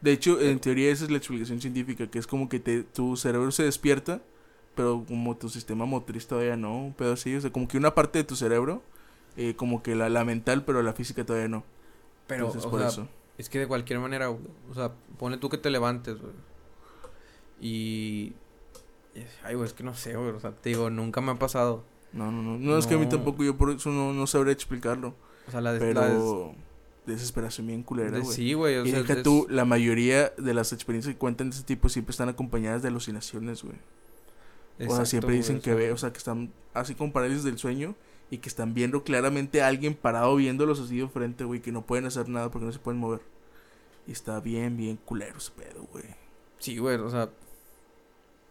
De 0.00 0.12
hecho, 0.12 0.40
en 0.40 0.58
teoría 0.58 0.90
esa 0.90 1.04
es 1.04 1.10
la 1.10 1.16
explicación 1.16 1.60
científica, 1.60 2.06
que 2.06 2.18
es 2.18 2.26
como 2.26 2.48
que 2.48 2.60
te, 2.60 2.82
tu 2.82 3.16
cerebro 3.16 3.50
se 3.50 3.64
despierta, 3.64 4.20
pero 4.74 5.04
como 5.06 5.36
tu 5.36 5.48
sistema 5.48 5.86
motriz 5.86 6.26
todavía 6.26 6.56
no, 6.56 6.78
un 6.78 6.92
pedo 6.92 7.14
así, 7.14 7.34
o 7.34 7.40
sea, 7.40 7.50
como 7.50 7.66
que 7.66 7.78
una 7.78 7.94
parte 7.94 8.18
de 8.18 8.24
tu 8.24 8.36
cerebro, 8.36 8.82
eh, 9.36 9.54
como 9.56 9.82
que 9.82 9.94
la, 9.94 10.08
la 10.10 10.24
mental, 10.24 10.64
pero 10.64 10.82
la 10.82 10.92
física 10.92 11.24
todavía 11.24 11.48
no. 11.48 11.64
Pero, 12.26 12.52
por 12.52 12.82
eso. 12.82 13.08
es 13.38 13.48
que 13.48 13.58
de 13.58 13.66
cualquier 13.66 13.98
manera, 14.00 14.30
o 14.30 14.40
sea, 14.74 14.92
pone 15.18 15.38
tú 15.38 15.48
que 15.48 15.58
te 15.58 15.70
levantes, 15.70 16.20
güey. 16.20 16.32
Y... 17.60 18.34
Ay, 19.42 19.54
güey, 19.54 19.66
es 19.66 19.72
que 19.72 19.82
no 19.82 19.94
sé, 19.94 20.14
güey, 20.14 20.30
o 20.30 20.40
sea, 20.40 20.52
te 20.52 20.70
digo, 20.70 20.90
nunca 20.90 21.20
me 21.20 21.32
ha 21.32 21.38
pasado. 21.38 21.84
No, 22.12 22.30
no, 22.30 22.42
no, 22.42 22.58
no, 22.58 22.78
es 22.78 22.86
que 22.86 22.94
a 22.94 22.98
mí 22.98 23.06
tampoco, 23.08 23.44
yo 23.44 23.56
por 23.56 23.70
eso 23.70 23.90
no, 23.90 24.12
no 24.12 24.26
sabría 24.26 24.52
explicarlo. 24.52 25.14
O 25.48 25.50
sea, 25.50 25.60
la, 25.60 25.78
pero 25.78 26.54
desesperación 27.06 27.66
bien 27.66 27.82
culera, 27.82 28.18
güey. 28.18 28.34
Sí, 28.34 28.52
güey. 28.52 28.76
O 28.76 28.84
y 28.84 28.90
sea, 28.90 29.22
tú, 29.22 29.46
la 29.48 29.64
mayoría 29.64 30.32
de 30.36 30.54
las 30.54 30.72
experiencias 30.72 31.14
que 31.14 31.18
cuentan 31.18 31.50
de 31.50 31.56
ese 31.56 31.64
tipo 31.64 31.88
siempre 31.88 32.10
están 32.10 32.28
acompañadas 32.28 32.82
de 32.82 32.88
alucinaciones, 32.88 33.62
güey. 33.62 33.76
o 34.88 34.94
sea, 34.94 35.06
siempre 35.06 35.34
dicen 35.34 35.60
que 35.60 35.74
ve, 35.74 35.92
o 35.92 35.96
sea, 35.96 36.12
que 36.12 36.18
están 36.18 36.52
así 36.74 36.94
con 36.94 37.12
parálisis 37.12 37.44
del 37.44 37.58
sueño 37.58 37.94
y 38.30 38.38
que 38.38 38.48
están 38.48 38.74
viendo 38.74 39.04
claramente 39.04 39.62
a 39.62 39.68
alguien 39.68 39.94
parado 39.94 40.36
viéndolos 40.36 40.80
así 40.80 40.98
de 40.98 41.08
frente, 41.08 41.44
güey, 41.44 41.60
que 41.60 41.72
no 41.72 41.86
pueden 41.86 42.06
hacer 42.06 42.28
nada 42.28 42.50
porque 42.50 42.66
no 42.66 42.72
se 42.72 42.78
pueden 42.78 43.00
mover. 43.00 43.22
Y 44.06 44.12
está 44.12 44.40
bien, 44.40 44.76
bien 44.76 44.96
culero 44.96 45.38
ese 45.38 45.52
pedo, 45.52 45.84
güey. 45.92 46.04
Sí, 46.58 46.78
güey, 46.78 46.96
o 46.96 47.10
sea, 47.10 47.30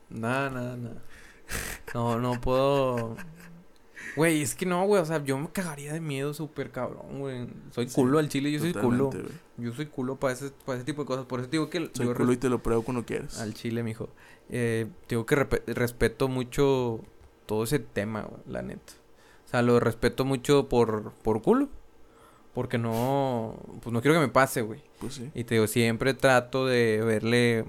nada, 0.10 0.50
nada, 0.50 0.78
nada. 0.78 1.04
No, 1.94 2.20
no 2.20 2.42
puedo 2.42 3.16
Güey, 4.16 4.42
es 4.42 4.56
que 4.56 4.66
no, 4.66 4.86
güey, 4.86 5.02
o 5.02 5.06
sea, 5.06 5.24
yo 5.24 5.38
me 5.38 5.50
cagaría 5.50 5.92
de 5.92 6.00
miedo 6.00 6.34
súper 6.34 6.72
cabrón, 6.72 7.20
güey. 7.20 7.48
Soy 7.72 7.88
culo 7.88 8.20
al 8.20 8.30
chile, 8.30 8.52
yo 8.52 8.60
soy 8.60 8.74
culo. 8.74 9.10
Yo 9.58 9.74
soy 9.74 9.88
culo 9.88 10.18
para 10.18 10.34
ese, 10.34 10.52
para 10.66 10.78
ese 10.78 10.86
tipo 10.86 11.02
de 11.02 11.08
cosas. 11.08 11.26
Por 11.26 11.40
eso 11.40 11.50
digo 11.50 11.70
que... 11.70 11.90
Soy 11.94 12.14
culo 12.14 12.32
y 12.32 12.38
te 12.38 12.50
lo 12.50 12.64
pruebo 12.64 12.84
cuando 12.84 13.06
quieras. 13.06 13.40
Al 13.40 13.54
chile, 13.54 13.84
mijo. 13.84 14.10
Eh, 14.50 14.88
digo 15.10 15.26
que 15.26 15.36
respeto 15.36 16.28
mucho 16.28 17.02
todo 17.46 17.64
ese 17.64 17.80
tema, 17.80 18.22
güey, 18.24 18.42
la 18.48 18.62
neta. 18.62 18.94
O 19.46 19.50
sea, 19.50 19.62
lo 19.62 19.80
respeto 19.80 20.26
mucho 20.26 20.68
por, 20.70 21.14
por 21.24 21.42
culo. 21.42 21.70
Porque 22.54 22.78
no... 22.78 23.60
Pues 23.82 23.94
no 23.94 24.02
quiero 24.02 24.16
que 24.16 24.26
me 24.26 24.32
pase, 24.32 24.62
güey. 24.62 24.82
Pues 25.00 25.16
sí. 25.16 25.30
Y 25.36 25.44
te 25.44 25.56
digo, 25.56 25.68
siempre 25.68 26.14
trato 26.14 26.66
de 26.66 27.02
verle 27.04 27.66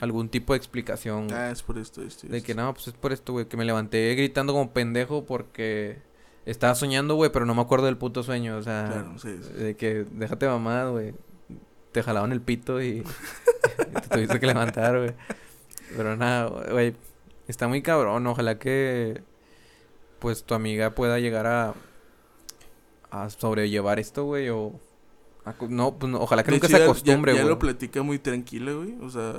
algún 0.00 0.28
tipo 0.28 0.52
de 0.52 0.58
explicación. 0.58 1.28
Ah, 1.32 1.50
es 1.50 1.62
por 1.62 1.78
esto, 1.78 2.02
esto. 2.02 2.26
De 2.26 2.42
que 2.42 2.54
no, 2.54 2.72
pues 2.72 2.88
es 2.88 2.94
por 2.94 3.12
esto, 3.12 3.32
güey. 3.32 3.46
Que 3.46 3.56
me 3.56 3.64
levanté 3.64 4.14
gritando 4.14 4.52
como 4.52 4.72
pendejo 4.72 5.24
porque 5.24 5.98
estaba 6.46 6.74
soñando, 6.74 7.14
güey, 7.14 7.30
pero 7.30 7.46
no 7.46 7.54
me 7.54 7.62
acuerdo 7.62 7.86
del 7.86 7.96
puto 7.96 8.22
sueño. 8.22 8.56
O 8.56 8.62
sea, 8.62 8.88
claro, 8.90 9.18
sí, 9.18 9.30
de 9.30 9.76
que 9.76 10.04
déjate 10.12 10.46
mamada, 10.46 10.90
güey. 10.90 11.14
Te 11.92 12.02
jalaban 12.02 12.32
el 12.32 12.40
pito 12.40 12.82
y, 12.82 13.02
te 13.02 14.08
tuviste 14.08 14.40
que 14.40 14.46
levantar, 14.46 14.98
güey. 14.98 15.14
Pero 15.96 16.16
nada, 16.16 16.48
güey. 16.70 16.94
Está 17.46 17.68
muy 17.68 17.82
cabrón. 17.82 18.26
Ojalá 18.26 18.58
que, 18.58 19.22
pues, 20.24 20.42
tu 20.42 20.54
amiga 20.54 20.94
pueda 20.94 21.18
llegar 21.18 21.46
a, 21.46 21.74
a 23.10 23.28
sobrellevar 23.28 23.98
esto, 24.00 24.24
güey, 24.24 24.48
o 24.48 24.72
no, 25.68 25.98
pues 25.98 26.14
ojalá 26.14 26.42
que 26.42 26.52
nunca 26.52 26.66
se 26.66 26.82
acostumbre, 26.82 27.32
güey. 27.32 27.44
Ya, 27.44 27.50
lo 27.50 27.58
platica 27.58 28.02
muy 28.02 28.18
tranquila, 28.18 28.72
güey. 28.72 28.96
O 29.02 29.10
sea, 29.10 29.34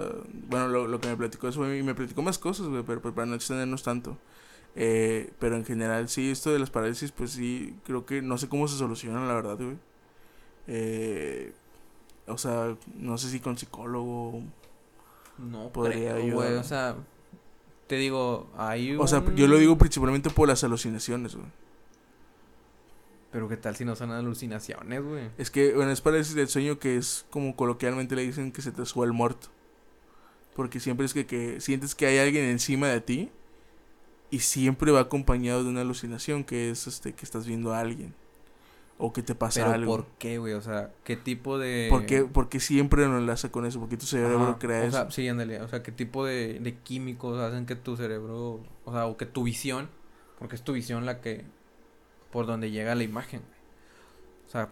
bueno, 0.48 0.68
lo, 0.68 0.88
lo 0.88 1.02
que 1.02 1.08
me 1.08 1.18
platicó 1.18 1.48
eso, 1.48 1.74
y 1.74 1.82
me 1.82 1.96
platicó 1.96 2.22
más 2.22 2.38
cosas, 2.38 2.68
güey, 2.68 2.84
pero, 2.84 3.02
para 3.02 3.26
no 3.26 3.34
extendernos 3.34 3.82
tanto. 3.82 4.16
Eh, 4.76 5.34
pero 5.40 5.56
en 5.56 5.66
general, 5.66 6.08
sí, 6.08 6.30
esto 6.30 6.54
de 6.54 6.60
las 6.60 6.70
parálisis, 6.70 7.12
pues 7.12 7.32
sí, 7.32 7.76
creo 7.84 8.06
que 8.06 8.22
no 8.22 8.38
sé 8.38 8.48
cómo 8.48 8.68
se 8.68 8.78
soluciona, 8.78 9.26
la 9.26 9.34
verdad, 9.34 9.58
güey. 9.58 9.78
Eh, 10.68 11.52
o 12.28 12.38
sea, 12.38 12.76
no 12.96 13.18
sé 13.18 13.30
si 13.30 13.40
con 13.40 13.58
psicólogo. 13.58 14.44
No, 15.40 15.70
podría 15.70 16.14
ayudar. 16.14 16.36
Güey, 16.36 16.54
o 16.54 16.64
sea, 16.64 16.96
te 17.88 17.96
digo, 17.96 18.50
hay 18.58 18.96
O 18.96 19.08
sea, 19.08 19.24
yo 19.36 19.48
lo 19.48 19.58
digo 19.58 19.78
principalmente 19.78 20.30
por 20.30 20.48
las 20.48 20.64
alucinaciones, 20.64 21.36
güey. 21.36 21.48
Pero 23.32 23.50
qué 23.50 23.58
tal 23.58 23.76
si 23.76 23.84
no 23.84 23.96
son 23.96 24.12
alucinaciones, 24.12 25.04
güey. 25.04 25.30
Es 25.38 25.52
que, 25.52 25.74
bueno, 25.74 25.92
es 25.92 26.02
parálisis 26.02 26.36
del 26.36 26.48
sueño 26.48 26.80
que 26.80 26.98
es 26.98 27.26
como 27.30 27.56
coloquialmente 27.56 28.16
le 28.16 28.24
dicen 28.24 28.52
que 28.52 28.62
se 28.62 28.72
te 28.72 28.86
sube 28.86 29.06
el 29.06 29.12
muerto. 29.12 29.50
Porque 30.56 30.80
siempre 30.80 31.06
es 31.06 31.14
que, 31.14 31.26
que 31.26 31.60
sientes 31.60 31.96
que 31.96 32.06
hay 32.06 32.18
alguien 32.18 32.46
encima 32.46 32.88
de 32.88 33.02
ti 33.02 33.32
y 34.32 34.40
siempre 34.40 34.92
va 34.92 35.02
acompañado 35.02 35.64
de 35.64 35.70
una 35.70 35.82
alucinación 35.82 36.44
que 36.44 36.70
es 36.70 36.88
este 36.88 37.14
que 37.14 37.26
estás 37.26 37.46
viendo 37.46 37.74
a 37.74 37.80
alguien. 37.80 38.16
O 38.98 39.12
que 39.14 39.24
te 39.24 39.36
pasa 39.36 39.62
Pero 39.62 39.74
algo. 39.74 39.98
¿por 39.98 40.06
qué, 40.20 40.38
güey? 40.38 40.54
O 40.54 40.62
sea, 40.62 40.92
¿qué 41.04 41.18
tipo 41.18 41.58
de... 41.58 41.88
¿Por 41.90 42.06
qué, 42.06 42.24
por 42.24 42.50
qué 42.50 42.60
siempre 42.60 43.06
lo 43.06 43.18
enlaza 43.18 43.52
con 43.52 43.66
eso? 43.66 43.80
¿Por 43.80 43.90
qué 43.90 43.98
tu 43.98 44.06
cerebro 44.06 44.40
Ajá, 44.42 44.60
crea 44.60 44.82
o 44.82 44.84
eso? 44.84 44.92
sea, 44.92 45.12
sí, 45.12 45.28
ándale. 45.28 45.62
O 45.62 45.68
sea, 45.68 45.84
¿qué 45.84 45.92
tipo 45.92 46.26
de, 46.26 46.60
de 46.60 46.78
químicos 46.80 47.40
hacen 47.40 47.66
que 47.66 47.76
tu 47.76 47.98
cerebro, 47.98 48.62
o 48.86 48.92
sea, 48.92 49.06
o 49.08 49.18
que 49.18 49.26
tu 49.26 49.44
visión, 49.44 49.90
porque 50.40 50.56
es 50.56 50.64
tu 50.64 50.74
visión 50.74 51.06
la 51.06 51.20
que, 51.22 51.44
por 52.32 52.46
donde 52.46 52.72
llega 52.72 52.96
la 52.96 53.04
imagen. 53.04 53.42
O 54.48 54.50
sea, 54.52 54.70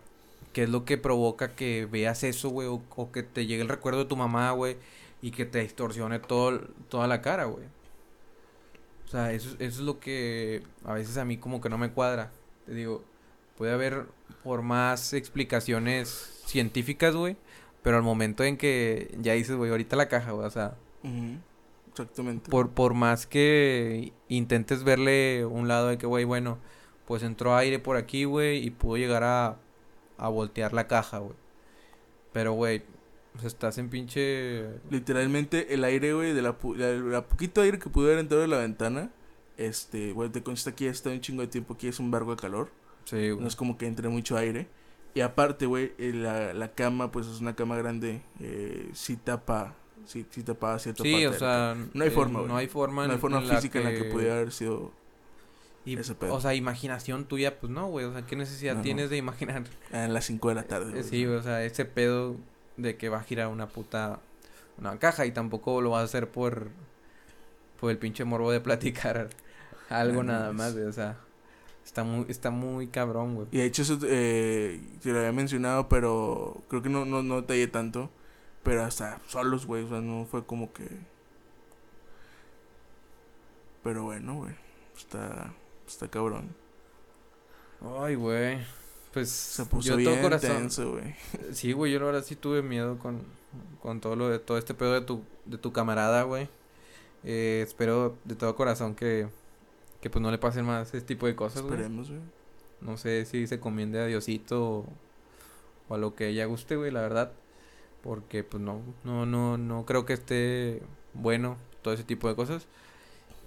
¿qué 0.53 0.63
es 0.63 0.69
lo 0.69 0.85
que 0.85 0.97
provoca 0.97 1.55
que 1.55 1.85
veas 1.85 2.23
eso, 2.23 2.49
güey? 2.49 2.67
O, 2.67 2.81
o 2.95 3.11
que 3.11 3.23
te 3.23 3.45
llegue 3.45 3.61
el 3.61 3.69
recuerdo 3.69 3.99
de 3.99 4.05
tu 4.05 4.15
mamá, 4.15 4.51
güey, 4.51 4.77
y 5.21 5.31
que 5.31 5.45
te 5.45 5.59
distorsione 5.59 6.19
todo, 6.19 6.61
toda 6.89 7.07
la 7.07 7.21
cara, 7.21 7.45
güey. 7.45 7.65
O 9.05 9.07
sea, 9.09 9.31
eso, 9.33 9.49
eso 9.59 9.59
es 9.59 9.79
lo 9.79 9.99
que 9.99 10.63
a 10.83 10.93
veces 10.93 11.17
a 11.17 11.25
mí 11.25 11.37
como 11.37 11.61
que 11.61 11.69
no 11.69 11.77
me 11.77 11.91
cuadra. 11.91 12.31
Te 12.65 12.73
digo, 12.73 13.03
puede 13.57 13.71
haber 13.73 14.05
por 14.43 14.61
más 14.61 15.13
explicaciones 15.13 16.41
científicas, 16.45 17.15
güey, 17.15 17.37
pero 17.81 17.97
al 17.97 18.03
momento 18.03 18.43
en 18.43 18.57
que 18.57 19.13
ya 19.19 19.33
dices, 19.33 19.55
güey, 19.55 19.71
ahorita 19.71 19.95
la 19.95 20.09
caja, 20.09 20.31
güey, 20.31 20.47
o 20.47 20.51
sea, 20.51 20.75
Exactamente. 21.89 22.49
por, 22.49 22.69
por 22.71 22.93
más 22.93 23.27
que 23.27 24.13
intentes 24.27 24.83
verle 24.83 25.45
un 25.45 25.67
lado 25.67 25.89
de 25.89 25.97
que, 25.97 26.05
güey, 26.07 26.23
bueno, 26.25 26.57
pues 27.05 27.23
entró 27.23 27.55
aire 27.55 27.79
por 27.79 27.97
aquí, 27.97 28.23
güey, 28.25 28.65
y 28.65 28.69
pudo 28.71 28.97
llegar 28.97 29.23
a, 29.23 29.57
a 30.17 30.27
voltear 30.29 30.73
la 30.73 30.87
caja, 30.87 31.19
güey. 31.19 31.35
Pero, 32.31 32.53
güey, 32.53 32.81
sea, 33.39 33.47
estás 33.47 33.77
en 33.77 33.89
pinche... 33.89 34.65
Literalmente 34.89 35.73
el 35.73 35.83
aire, 35.83 36.13
güey, 36.13 36.33
de 36.33 36.41
la, 36.41 36.57
pu- 36.59 36.75
la, 36.75 36.91
la 36.93 37.27
poquito 37.27 37.61
aire 37.61 37.77
que 37.77 37.89
pudo 37.89 38.07
haber 38.07 38.19
entrado 38.19 38.41
de 38.41 38.47
la 38.47 38.57
ventana, 38.57 39.11
este, 39.57 40.13
güey, 40.13 40.29
te 40.29 40.41
consta 40.41 40.71
aquí 40.71 40.87
está 40.87 41.09
un 41.11 41.21
chingo 41.21 41.41
de 41.41 41.47
tiempo, 41.47 41.75
aquí 41.75 41.87
es 41.87 41.99
un 41.99 42.09
barco 42.09 42.31
de 42.31 42.41
calor, 42.41 42.71
Sí, 43.05 43.31
no 43.37 43.47
es 43.47 43.55
como 43.55 43.77
que 43.77 43.87
entre 43.87 44.09
mucho 44.09 44.37
aire. 44.37 44.67
Y 45.15 45.21
aparte, 45.21 45.65
güey, 45.65 45.93
eh, 45.97 46.11
la, 46.13 46.53
la 46.53 46.71
cama, 46.73 47.11
pues 47.11 47.27
es 47.27 47.39
una 47.39 47.55
cama 47.55 47.77
grande, 47.77 48.21
eh, 48.39 48.89
sí 48.93 49.15
tapa, 49.15 49.75
sí, 50.05 50.25
sí 50.31 50.41
tapa 50.41 50.79
cierta 50.79 51.03
Sí, 51.03 51.11
parte 51.11 51.27
o 51.27 51.33
sea... 51.33 51.77
No 51.93 52.03
hay 52.03 52.09
eh, 52.09 52.11
forma, 52.11 52.39
güey. 52.39 52.51
No 52.51 52.57
hay 52.57 52.67
forma, 52.67 53.03
no 53.03 53.09
hay 53.11 53.15
en- 53.15 53.21
forma 53.21 53.39
en 53.39 53.47
la 53.47 53.55
física 53.55 53.79
en 53.79 53.85
la 53.85 53.93
que 53.93 54.05
pudiera 54.05 54.35
haber 54.35 54.51
sido 54.51 54.91
y, 55.85 55.97
ese 55.97 56.15
pedo. 56.15 56.33
O 56.33 56.41
sea, 56.41 56.53
imaginación 56.55 57.25
tuya, 57.25 57.59
pues 57.59 57.71
no, 57.71 57.87
güey. 57.87 58.05
O 58.05 58.13
sea, 58.13 58.25
¿qué 58.25 58.35
necesidad 58.35 58.81
tienes 58.81 59.09
de 59.09 59.17
imaginar? 59.17 59.63
a 59.91 60.07
las 60.07 60.25
5 60.25 60.49
de 60.49 60.55
la 60.55 60.63
tarde. 60.63 60.89
Eh, 60.89 60.93
güey. 60.93 61.03
Sí, 61.03 61.25
o 61.25 61.41
sea, 61.41 61.63
ese 61.63 61.85
pedo 61.85 62.37
de 62.77 62.95
que 62.97 63.09
va 63.09 63.17
a 63.17 63.23
girar 63.23 63.47
una 63.47 63.67
puta 63.67 64.19
una 64.77 64.97
caja 64.97 65.25
y 65.25 65.31
tampoco 65.31 65.81
lo 65.81 65.91
vas 65.91 66.01
a 66.01 66.05
hacer 66.05 66.29
por 66.31 66.69
por 67.79 67.91
el 67.91 67.97
pinche 67.97 68.23
morbo 68.23 68.51
de 68.51 68.61
platicar 68.61 69.29
algo 69.89 70.23
No 70.23 70.31
nada 70.31 70.53
más, 70.53 70.73
güey, 70.73 70.85
o 70.85 70.93
sea, 70.93 71.17
está 71.85 72.03
muy 72.03 72.25
está 72.29 72.51
muy 72.51 72.87
cabrón, 72.87 73.35
güey. 73.35 73.47
Y 73.51 73.57
de 73.57 73.65
hecho, 73.65 73.81
eso 73.81 73.97
eh, 74.03 74.81
te 75.01 75.11
lo 75.11 75.19
había 75.19 75.31
mencionado, 75.31 75.89
pero 75.89 76.61
creo 76.69 76.81
que 76.81 76.89
no, 76.89 77.05
no, 77.05 77.23
no 77.23 77.41
detallé 77.41 77.67
tanto. 77.67 78.09
Pero 78.63 78.83
hasta 78.83 79.19
solos, 79.27 79.65
güey, 79.65 79.83
o 79.83 79.89
sea, 79.89 79.99
no 79.99 80.25
fue 80.25 80.45
como 80.45 80.71
que... 80.71 80.87
Pero 83.83 84.03
bueno, 84.03 84.35
güey, 84.35 84.55
está, 84.95 85.53
está 85.85 86.07
cabrón. 86.07 86.55
Ay, 87.99 88.15
güey. 88.15 88.59
Pues 89.11 89.29
Se 89.29 89.65
puso 89.65 89.89
yo 89.89 89.97
bien 89.97 90.13
todo 90.13 90.21
corazón. 90.23 90.49
tenso, 90.49 90.91
güey. 90.93 91.15
Sí, 91.53 91.73
güey, 91.73 91.91
yo 91.91 91.99
la 91.99 92.05
verdad 92.05 92.23
sí 92.23 92.35
tuve 92.35 92.61
miedo 92.61 92.97
con 92.97 93.21
con 93.81 93.99
todo 93.99 94.15
lo 94.15 94.29
de 94.29 94.39
todo 94.39 94.57
este 94.57 94.73
pedo 94.73 94.93
de 94.93 95.01
tu 95.01 95.23
de 95.45 95.57
tu 95.57 95.71
camarada, 95.73 96.23
güey. 96.23 96.47
Eh, 97.23 97.61
espero 97.65 98.17
de 98.23 98.35
todo 98.35 98.55
corazón 98.55 98.95
que 98.95 99.27
que 100.03 100.09
pues 100.09 100.21
no 100.21 100.31
le 100.31 100.37
pasen 100.37 100.65
más 100.65 100.89
ese 100.89 100.99
tipo 100.99 101.27
de 101.27 101.33
cosas, 101.33 101.61
güey. 101.61 101.75
Esperemos, 101.75 102.09
güey. 102.09 102.19
No 102.81 102.97
sé 102.97 103.23
si 103.23 103.47
se 103.47 103.61
comiende 103.61 104.01
a 104.01 104.05
Diosito 104.05 104.61
o, 104.61 104.85
o 105.87 105.95
a 105.95 105.97
lo 105.97 106.13
que 106.13 106.27
ella 106.27 106.43
guste, 106.43 106.75
güey, 106.75 106.91
la 106.91 106.99
verdad. 106.99 107.31
Porque 108.01 108.43
pues 108.43 108.61
no, 108.61 108.81
no, 109.05 109.25
no, 109.25 109.57
no 109.57 109.85
creo 109.85 110.05
que 110.05 110.11
esté 110.11 110.81
bueno 111.13 111.55
todo 111.81 111.93
ese 111.93 112.03
tipo 112.03 112.27
de 112.27 112.35
cosas. 112.35 112.67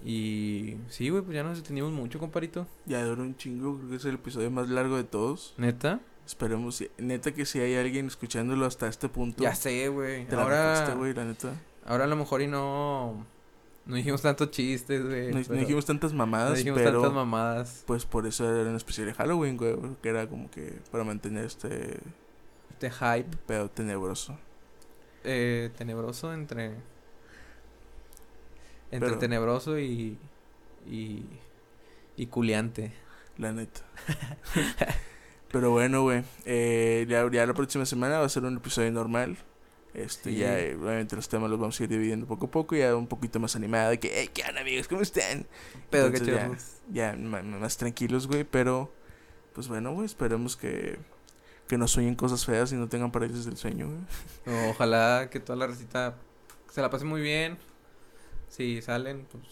Y 0.03 0.77
sí, 0.89 1.09
güey, 1.09 1.21
pues 1.21 1.35
ya 1.35 1.43
nos 1.43 1.59
detenimos 1.61 1.91
mucho, 1.91 2.17
comparito. 2.17 2.65
Ya 2.87 3.03
duró 3.05 3.21
un 3.21 3.37
chingo, 3.37 3.77
creo 3.77 3.89
que 3.91 3.95
es 3.97 4.05
el 4.05 4.15
episodio 4.15 4.49
más 4.49 4.67
largo 4.67 4.97
de 4.97 5.03
todos. 5.03 5.53
Neta. 5.57 5.99
Esperemos, 6.25 6.83
neta 6.97 7.35
que 7.35 7.45
si 7.45 7.59
hay 7.59 7.75
alguien 7.75 8.07
escuchándolo 8.07 8.65
hasta 8.65 8.87
este 8.87 9.09
punto. 9.09 9.43
Ya 9.43 9.53
sé, 9.53 9.89
güey. 9.89 10.25
La 10.25 10.41
Ahora, 10.41 10.95
la 11.13 11.23
neta. 11.25 11.53
ahora 11.85 12.05
a 12.05 12.07
lo 12.07 12.15
mejor 12.15 12.41
y 12.41 12.47
no, 12.47 13.27
no 13.87 13.95
dijimos 13.95 14.21
tantos 14.21 14.51
chistes, 14.51 15.03
güey. 15.05 15.31
No, 15.31 15.39
no 15.39 15.45
pero- 15.47 15.59
dijimos 15.59 15.85
tantas 15.85 16.11
no 16.11 16.17
mamadas, 16.19 16.57
dijimos 16.57 16.79
pero... 16.79 16.99
tantas 17.01 17.13
mamadas. 17.15 17.83
Pues 17.87 18.05
por 18.05 18.27
eso 18.27 18.47
era 18.53 18.69
un 18.69 18.75
especial 18.75 19.07
de 19.07 19.13
Halloween, 19.13 19.57
güey, 19.57 19.75
que 20.01 20.09
era 20.09 20.27
como 20.27 20.51
que 20.51 20.79
para 20.91 21.03
mantener 21.03 21.45
este 21.45 21.97
Este 22.71 22.91
hype 22.91 23.35
pedo 23.45 23.69
tenebroso. 23.69 24.37
eh, 25.23 25.71
tenebroso 25.77 26.33
entre... 26.33 26.75
Entre 28.91 29.09
Pero- 29.09 29.17
tenebroso 29.19 29.79
y... 29.79 30.17
Y... 30.89 31.25
Y 32.15 32.27
culiante. 32.27 32.93
La 33.37 33.51
neta. 33.51 33.81
Pero 35.51 35.71
bueno, 35.71 36.01
güey. 36.03 36.23
Eh, 36.45 37.05
ya, 37.09 37.29
ya 37.31 37.45
la 37.45 37.53
próxima 37.53 37.85
semana 37.85 38.19
va 38.19 38.25
a 38.25 38.29
ser 38.29 38.43
un 38.43 38.57
episodio 38.57 38.91
normal. 38.91 39.37
Este, 39.93 40.31
Sí. 40.31 40.37
ya, 40.37 40.59
eh, 40.59 40.75
obviamente 40.75 41.15
los 41.15 41.27
temas 41.27 41.49
los 41.49 41.59
vamos 41.59 41.79
a 41.79 41.83
ir 41.83 41.89
dividiendo 41.89 42.27
poco 42.27 42.45
a 42.47 42.51
poco. 42.51 42.75
Ya 42.75 42.95
un 42.95 43.07
poquito 43.07 43.39
más 43.39 43.55
animada. 43.55 43.89
De 43.89 43.99
que, 43.99 44.11
hey, 44.13 44.29
¿qué 44.33 44.43
onda, 44.47 44.61
amigos? 44.61 44.87
¿Cómo 44.87 45.01
están? 45.01 45.47
Pero 45.89 46.07
Entonces, 46.07 46.27
chido. 46.27 46.93
Ya, 46.93 47.15
ya 47.15 47.17
más 47.17 47.77
tranquilos, 47.77 48.27
güey. 48.27 48.43
Pero, 48.43 48.93
pues 49.53 49.67
bueno, 49.67 49.93
güey. 49.93 50.05
Esperemos 50.05 50.55
que, 50.55 50.99
que 51.67 51.77
no 51.77 51.87
sueñen 51.87 52.15
cosas 52.15 52.45
feas 52.45 52.71
y 52.71 52.75
no 52.75 52.87
tengan 52.87 53.11
parálisis 53.11 53.45
del 53.45 53.57
sueño, 53.57 53.87
güey. 54.45 54.69
Ojalá 54.69 55.29
que 55.31 55.39
toda 55.39 55.57
la 55.57 55.67
recita 55.67 56.15
se 56.71 56.81
la 56.81 56.89
pase 56.89 57.05
muy 57.05 57.21
bien. 57.21 57.57
Si 58.49 58.81
salen, 58.81 59.25
pues 59.31 59.43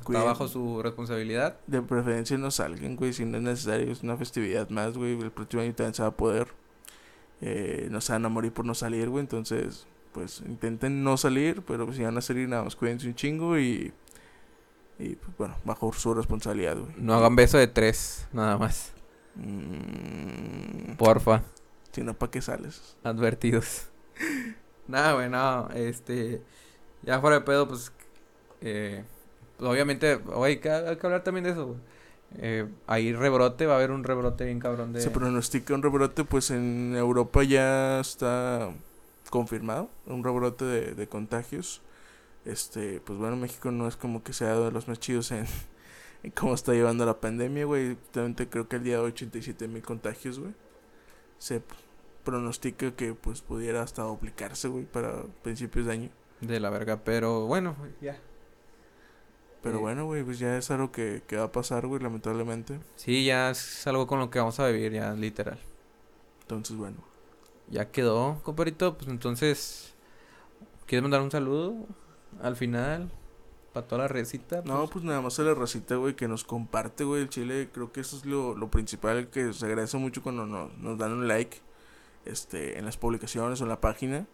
está 0.00 0.22
bajo 0.24 0.48
su 0.48 0.82
responsabilidad. 0.82 1.58
De 1.66 1.80
preferencia 1.80 2.36
no 2.36 2.50
salgan, 2.50 2.96
güey, 2.96 3.12
si 3.12 3.24
no 3.24 3.38
es 3.38 3.42
necesario, 3.42 3.90
es 3.90 4.02
una 4.02 4.16
festividad 4.16 4.68
más, 4.68 4.96
güey, 4.98 5.18
el 5.18 5.30
próximo 5.30 5.62
año 5.62 5.74
también 5.74 5.94
se 5.94 6.02
va 6.02 6.08
a 6.08 6.16
poder. 6.16 6.48
Eh, 7.40 7.88
no 7.90 8.00
se 8.00 8.12
van 8.12 8.24
a 8.24 8.28
morir 8.28 8.52
por 8.52 8.64
no 8.64 8.74
salir, 8.74 9.08
güey, 9.08 9.20
entonces, 9.20 9.86
pues 10.12 10.42
intenten 10.46 11.04
no 11.04 11.16
salir, 11.16 11.62
pero 11.62 11.92
si 11.92 12.02
van 12.02 12.16
a 12.16 12.20
salir, 12.20 12.48
nada 12.48 12.64
más 12.64 12.76
cuídense 12.76 13.06
un 13.06 13.14
chingo 13.14 13.58
y, 13.58 13.92
y 14.98 15.16
pues, 15.16 15.36
bueno, 15.36 15.56
bajo 15.64 15.92
su 15.92 16.14
responsabilidad, 16.14 16.76
güey. 16.78 16.94
No 16.96 17.14
hagan 17.14 17.36
beso 17.36 17.58
de 17.58 17.66
tres, 17.66 18.26
nada 18.32 18.56
más. 18.56 18.92
Mm, 19.34 20.94
Porfa, 20.96 21.42
si 21.92 22.02
no, 22.02 22.14
¿para 22.14 22.30
qué 22.30 22.40
sales? 22.40 22.96
advertidos. 23.04 23.90
Nada, 24.88 25.14
güey, 25.14 25.28
no, 25.28 25.68
este, 25.74 26.42
ya 27.02 27.20
fuera 27.20 27.40
de 27.40 27.44
pedo, 27.44 27.68
pues, 27.68 27.92
eh, 28.60 29.04
pues, 29.58 29.70
obviamente, 29.70 30.14
oye, 30.32 30.52
hay 30.52 30.56
que, 30.58 30.70
hay 30.70 30.96
que 30.96 31.06
hablar 31.06 31.24
también 31.24 31.44
de 31.44 31.50
eso, 31.50 31.66
güey. 31.66 31.78
Eh, 32.38 32.68
hay 32.86 33.12
rebrote, 33.12 33.66
va 33.66 33.74
a 33.74 33.76
haber 33.76 33.90
un 33.90 34.04
rebrote 34.04 34.44
bien 34.44 34.60
cabrón 34.60 34.92
de... 34.92 35.00
Se 35.00 35.10
pronostica 35.10 35.74
un 35.74 35.82
rebrote, 35.82 36.24
pues 36.24 36.50
en 36.50 36.94
Europa 36.96 37.42
ya 37.42 38.00
está 38.00 38.70
confirmado, 39.30 39.88
un 40.06 40.22
rebrote 40.22 40.64
de, 40.64 40.94
de 40.94 41.06
contagios. 41.08 41.82
Este, 42.44 43.00
pues 43.00 43.18
bueno, 43.18 43.36
México 43.36 43.70
no 43.72 43.88
es 43.88 43.96
como 43.96 44.22
que 44.22 44.32
sea 44.32 44.54
de 44.54 44.70
los 44.70 44.86
más 44.86 45.00
chidos 45.00 45.32
en, 45.32 45.46
en 46.22 46.30
cómo 46.30 46.54
está 46.54 46.72
llevando 46.72 47.04
la 47.04 47.20
pandemia, 47.20 47.64
güey. 47.64 47.92
Actualmente 47.92 48.48
creo 48.48 48.68
que 48.68 48.76
el 48.76 48.84
día 48.84 48.96
de 48.96 49.02
hoy 49.02 49.10
87 49.10 49.66
mil 49.68 49.82
contagios, 49.82 50.38
güey. 50.38 50.54
Se 51.38 51.60
pronostica 52.24 52.90
que 52.92 53.14
pues 53.14 53.40
pudiera 53.40 53.82
hasta 53.82 54.02
duplicarse, 54.02 54.68
güey, 54.68 54.84
para 54.84 55.22
principios 55.42 55.86
de 55.86 55.92
año. 55.92 56.10
de 56.40 56.60
la 56.60 56.70
verga, 56.70 57.00
pero 57.04 57.46
bueno, 57.46 57.76
ya. 58.00 58.18
Pero 59.66 59.80
bueno, 59.80 60.04
güey, 60.06 60.22
pues 60.22 60.38
ya 60.38 60.56
es 60.56 60.70
algo 60.70 60.92
que, 60.92 61.22
que 61.26 61.36
va 61.36 61.44
a 61.44 61.52
pasar, 61.52 61.86
güey, 61.86 62.00
lamentablemente. 62.00 62.78
Sí, 62.96 63.24
ya 63.24 63.50
es 63.50 63.86
algo 63.86 64.06
con 64.06 64.18
lo 64.18 64.30
que 64.30 64.38
vamos 64.38 64.60
a 64.60 64.68
vivir, 64.68 64.92
ya, 64.92 65.12
literal. 65.12 65.58
Entonces, 66.42 66.76
bueno. 66.76 66.98
Ya 67.68 67.90
quedó, 67.90 68.40
compadrito. 68.44 68.96
Pues 68.96 69.08
entonces, 69.08 69.94
¿quieres 70.86 71.02
mandar 71.02 71.20
un 71.20 71.30
saludo 71.30 71.74
al 72.40 72.54
final? 72.56 73.10
Para 73.72 73.86
toda 73.86 74.02
la 74.02 74.08
recita. 74.08 74.62
No, 74.64 74.86
pues 74.86 75.04
nada 75.04 75.20
más 75.20 75.38
a 75.38 75.42
la 75.42 75.54
racita, 75.54 75.96
güey, 75.96 76.14
que 76.14 76.28
nos 76.28 76.44
comparte, 76.44 77.04
güey, 77.04 77.22
el 77.22 77.28
chile. 77.28 77.68
Creo 77.72 77.92
que 77.92 78.00
eso 78.00 78.16
es 78.16 78.24
lo, 78.24 78.54
lo 78.54 78.70
principal, 78.70 79.28
que 79.28 79.52
se 79.52 79.66
agradece 79.66 79.98
mucho 79.98 80.22
cuando 80.22 80.46
nos, 80.46 80.72
nos 80.78 80.96
dan 80.96 81.12
un 81.12 81.28
like 81.28 81.58
este, 82.24 82.78
en 82.78 82.84
las 82.84 82.96
publicaciones 82.96 83.60
o 83.60 83.64
en 83.64 83.68
la 83.68 83.80
página. 83.80 84.26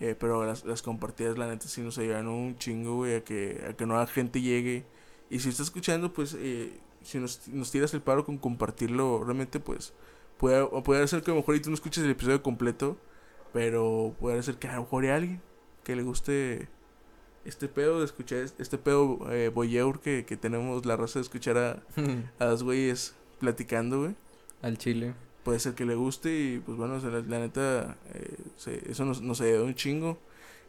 Eh, 0.00 0.16
pero 0.18 0.44
las, 0.46 0.64
las 0.64 0.80
compartidas, 0.82 1.36
la 1.36 1.46
neta, 1.46 1.68
sí 1.68 1.82
nos 1.82 1.98
ayudan 1.98 2.26
un 2.26 2.56
chingo, 2.56 2.96
güey, 2.96 3.16
a 3.16 3.24
que, 3.24 3.62
a 3.68 3.74
que 3.74 3.84
nueva 3.86 4.06
gente 4.06 4.40
llegue. 4.40 4.84
Y 5.28 5.40
si 5.40 5.50
está 5.50 5.62
escuchando, 5.62 6.12
pues, 6.12 6.34
eh, 6.38 6.72
si 7.02 7.18
nos, 7.18 7.46
nos 7.48 7.70
tiras 7.70 7.92
el 7.94 8.00
paro 8.00 8.24
con 8.24 8.38
compartirlo, 8.38 9.22
realmente, 9.24 9.60
pues, 9.60 9.92
puede, 10.38 10.66
puede 10.82 11.06
ser 11.06 11.22
que 11.22 11.30
a 11.30 11.34
lo 11.34 11.40
mejor 11.40 11.54
y 11.56 11.60
tú 11.60 11.68
no 11.70 11.74
escuches 11.74 12.02
el 12.02 12.10
episodio 12.10 12.42
completo, 12.42 12.96
pero 13.52 14.14
puede 14.18 14.42
ser 14.42 14.56
que 14.56 14.68
a 14.68 14.76
lo 14.76 14.82
mejor 14.82 15.04
hay 15.04 15.10
alguien 15.10 15.42
que 15.84 15.94
le 15.96 16.02
guste 16.02 16.68
este 17.44 17.68
pedo 17.68 17.98
de 17.98 18.04
escuchar, 18.06 18.38
es- 18.38 18.54
este 18.58 18.78
pedo 18.78 19.18
eh, 19.30 19.48
voyeur 19.48 20.00
que, 20.00 20.24
que 20.24 20.36
tenemos 20.36 20.84
la 20.86 20.96
raza 20.96 21.18
de 21.18 21.22
escuchar 21.24 21.58
a, 21.58 21.82
a 22.38 22.44
dos 22.46 22.62
güeyes 22.62 23.14
platicando, 23.38 24.00
güey. 24.00 24.14
al 24.62 24.78
chile. 24.78 25.14
Puede 25.44 25.58
ser 25.60 25.74
que 25.74 25.84
le 25.84 25.94
guste 25.94 26.30
y 26.32 26.58
pues 26.64 26.76
bueno, 26.78 26.94
o 26.94 27.00
sea, 27.00 27.10
la, 27.10 27.20
la 27.20 27.38
neta, 27.38 27.96
eh, 28.14 28.36
se- 28.56 28.90
eso 28.90 29.04
nos, 29.04 29.20
nos 29.22 29.40
ayudó 29.40 29.64
un 29.64 29.74
chingo. 29.74 30.18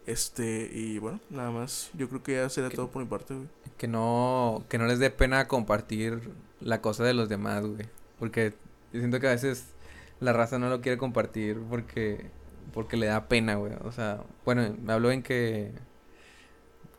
Este, 0.07 0.69
y 0.73 0.97
bueno, 0.97 1.19
nada 1.29 1.51
más, 1.51 1.91
yo 1.93 2.09
creo 2.09 2.23
que 2.23 2.33
ya 2.35 2.49
será 2.49 2.69
Que- 2.69 2.75
todo 2.75 2.89
por 2.89 3.03
mi 3.03 3.07
parte, 3.07 3.35
güey. 3.35 3.47
Que 3.77 3.87
no, 3.87 4.63
que 4.69 4.77
no 4.77 4.85
les 4.87 4.99
dé 4.99 5.09
pena 5.11 5.47
compartir 5.47 6.21
la 6.59 6.81
cosa 6.81 7.03
de 7.03 7.13
los 7.13 7.29
demás, 7.29 7.65
güey. 7.65 7.85
Porque 8.19 8.53
yo 8.93 8.99
siento 8.99 9.19
que 9.19 9.27
a 9.27 9.31
veces 9.31 9.73
la 10.19 10.33
raza 10.33 10.57
no 10.59 10.69
lo 10.69 10.81
quiere 10.81 10.97
compartir 10.97 11.59
porque, 11.69 12.25
porque 12.73 12.97
le 12.97 13.07
da 13.07 13.27
pena, 13.27 13.55
güey. 13.55 13.73
O 13.83 13.91
sea, 13.91 14.23
bueno, 14.45 14.75
me 14.81 14.93
hablo 14.93 15.11
en 15.11 15.21
que, 15.23 15.71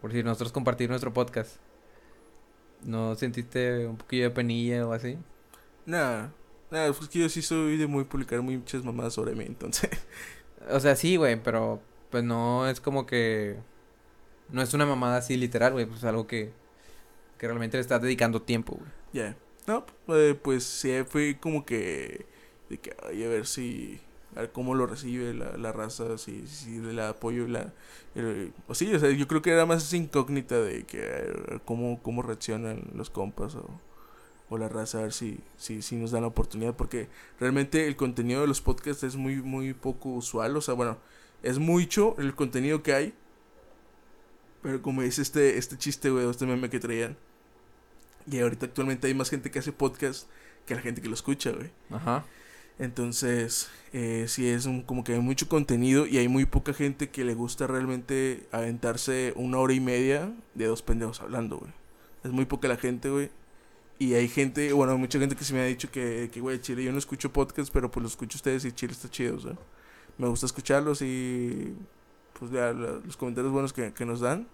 por 0.01 0.13
si 0.13 0.23
nosotros 0.23 0.53
compartir 0.53 0.89
nuestro 0.89 1.13
podcast, 1.13 1.57
¿no 2.85 3.15
sentiste 3.15 3.87
un 3.87 3.97
poquillo 3.97 4.25
de 4.25 4.31
penilla 4.31 4.87
o 4.87 4.93
así? 4.93 5.19
Nada, 5.87 6.33
nada, 6.73 6.93
pues 6.93 7.09
que 7.09 7.21
yo 7.21 7.29
sí 7.29 7.43
soy 7.43 7.77
de 7.77 7.87
muy 7.87 8.05
publicar 8.05 8.43
muchas 8.43 8.85
mamadas 8.85 9.15
sobre 9.15 9.35
mí, 9.35 9.45
entonces. 9.47 9.91
O 10.71 10.81
sea, 10.81 10.97
sí, 10.97 11.17
güey, 11.17 11.43
pero 11.43 11.83
pues 12.11 12.25
no 12.25 12.69
es 12.69 12.81
como 12.81 13.07
que... 13.07 13.57
No 14.51 14.63
es 14.63 14.75
una 14.75 14.87
mamada 14.87 15.19
así 15.19 15.37
literal, 15.37 15.73
güey. 15.73 15.87
Pues 15.87 16.01
es 16.01 16.05
algo 16.05 16.27
que, 16.27 16.53
que 17.39 17.47
realmente 17.47 17.77
le 17.77 17.83
estás 17.83 18.03
dedicando 18.03 18.43
tiempo, 18.43 18.75
güey. 18.77 18.91
Ya. 19.13 19.37
No, 19.67 19.87
eh, 20.09 20.39
pues 20.43 20.65
sí, 20.65 20.93
fue 21.09 21.39
como 21.41 21.65
que. 21.65 22.27
De 22.71 22.79
que, 22.79 22.95
ay, 23.09 23.25
a 23.25 23.29
ver 23.29 23.47
si. 23.47 24.01
A 24.37 24.41
ver 24.43 24.53
cómo 24.53 24.75
lo 24.75 24.87
recibe 24.87 25.35
la, 25.35 25.57
la 25.59 25.73
raza, 25.73 26.19
si, 26.19 26.47
si 26.47 26.81
le 26.81 27.03
apoyo. 27.03 27.47
La, 27.49 27.73
el- 28.15 28.53
o 28.69 28.75
sí, 28.75 28.95
o 28.95 28.99
sea, 28.99 29.11
yo 29.11 29.29
creo 29.29 29.43
que 29.43 29.51
era 29.53 29.67
más 29.67 29.85
esa 29.85 29.97
incógnita 29.97 30.61
de 30.61 30.85
que. 30.85 30.99
a 31.03 31.05
ver, 31.51 31.61
cómo, 31.65 32.03
cómo 32.03 32.23
reaccionan 32.23 32.83
los 32.95 33.11
compas 33.11 33.55
o, 33.57 33.71
o 34.53 34.59
la 34.59 34.69
raza, 34.69 34.99
a 34.99 35.03
ver 35.03 35.13
si, 35.13 35.41
si, 35.57 35.83
si 35.83 35.97
nos 35.97 36.11
dan 36.11 36.23
la 36.23 36.29
oportunidad. 36.29 36.75
Porque 36.77 37.09
realmente 37.41 37.87
el 37.87 37.97
contenido 37.97 38.43
de 38.43 38.47
los 38.47 38.61
podcasts 38.61 39.03
es 39.03 39.17
muy, 39.17 39.37
muy 39.37 39.75
poco 39.75 40.11
usual. 40.11 40.57
O 40.57 40.61
sea, 40.61 40.75
bueno, 40.75 40.99
es 41.43 41.59
mucho 41.59 42.15
el 42.19 42.35
contenido 42.35 42.83
que 42.83 42.95
hay. 42.95 43.15
Pero 44.63 44.81
como 44.81 45.03
dice 45.03 45.23
este, 45.23 45.59
este 45.59 45.77
chiste, 45.77 46.11
güey, 46.11 46.29
este 46.29 46.47
meme 46.47 46.71
que 46.71 46.79
traían. 46.79 47.17
Y 48.31 48.39
ahorita 48.39 48.67
actualmente 48.67 49.09
hay 49.09 49.15
más 49.15 49.31
gente 49.31 49.51
que 49.51 49.59
hace 49.59 49.73
podcast 49.73 50.29
que 50.67 50.75
la 50.75 50.81
gente 50.81 51.03
que 51.03 51.09
lo 51.09 51.15
escucha, 51.15 51.51
güey. 51.51 51.71
Ajá. 51.91 52.25
Entonces, 52.79 53.71
eh, 53.93 54.27
sí 54.29 54.49
es 54.49 54.67
un, 54.67 54.83
como 54.83 55.05
que 55.05 55.15
hay 55.15 55.21
mucho 55.21 55.49
contenido 55.49 56.07
y 56.07 56.19
hay 56.19 56.29
muy 56.29 56.47
poca 56.47 56.73
gente 56.73 57.11
que 57.11 57.25
le 57.25 57.35
gusta 57.35 57.67
realmente 57.67 58.47
aventarse 58.51 59.33
una 59.37 59.59
hora 59.59 59.75
y 59.75 59.81
media 59.81 60.33
de 60.55 60.67
dos 60.67 60.83
pendejos 60.83 61.21
hablando, 61.21 61.59
güey. 61.59 61.73
Es 62.25 62.31
muy 62.31 62.45
poca 62.45 62.69
la 62.69 62.77
gente, 62.77 63.11
güey. 63.11 63.31
Y 64.03 64.17
hay 64.17 64.27
gente, 64.27 64.73
bueno, 64.73 64.99
mucha 64.99 65.21
gente 65.21 65.37
que 65.37 65.45
se 65.45 65.55
me 65.55 65.61
ha 65.61 65.65
dicho 65.65 65.89
que, 65.89 66.29
que 66.33 66.41
güey, 66.41 66.61
Chile, 66.61 66.83
yo 66.83 66.91
no 66.91 66.99
escucho 66.99 67.33
podcast, 67.33 67.73
pero 67.73 67.89
pues 67.89 68.03
lo 68.03 68.09
escucho 68.09 68.37
ustedes 68.37 68.65
y 68.65 68.73
Chile 68.73 68.93
está 68.95 69.09
chido, 69.09 69.37
o 69.37 69.39
sea. 69.39 69.53
Me 70.19 70.27
gusta 70.27 70.45
escucharlos 70.45 71.03
y 71.03 71.73
pues 72.37 72.51
ya 72.51 72.73
los 72.73 73.17
comentarios 73.17 73.53
buenos 73.53 73.73
que, 73.73 73.95
que 73.95 74.05
nos 74.05 74.19
dan. 74.19 74.49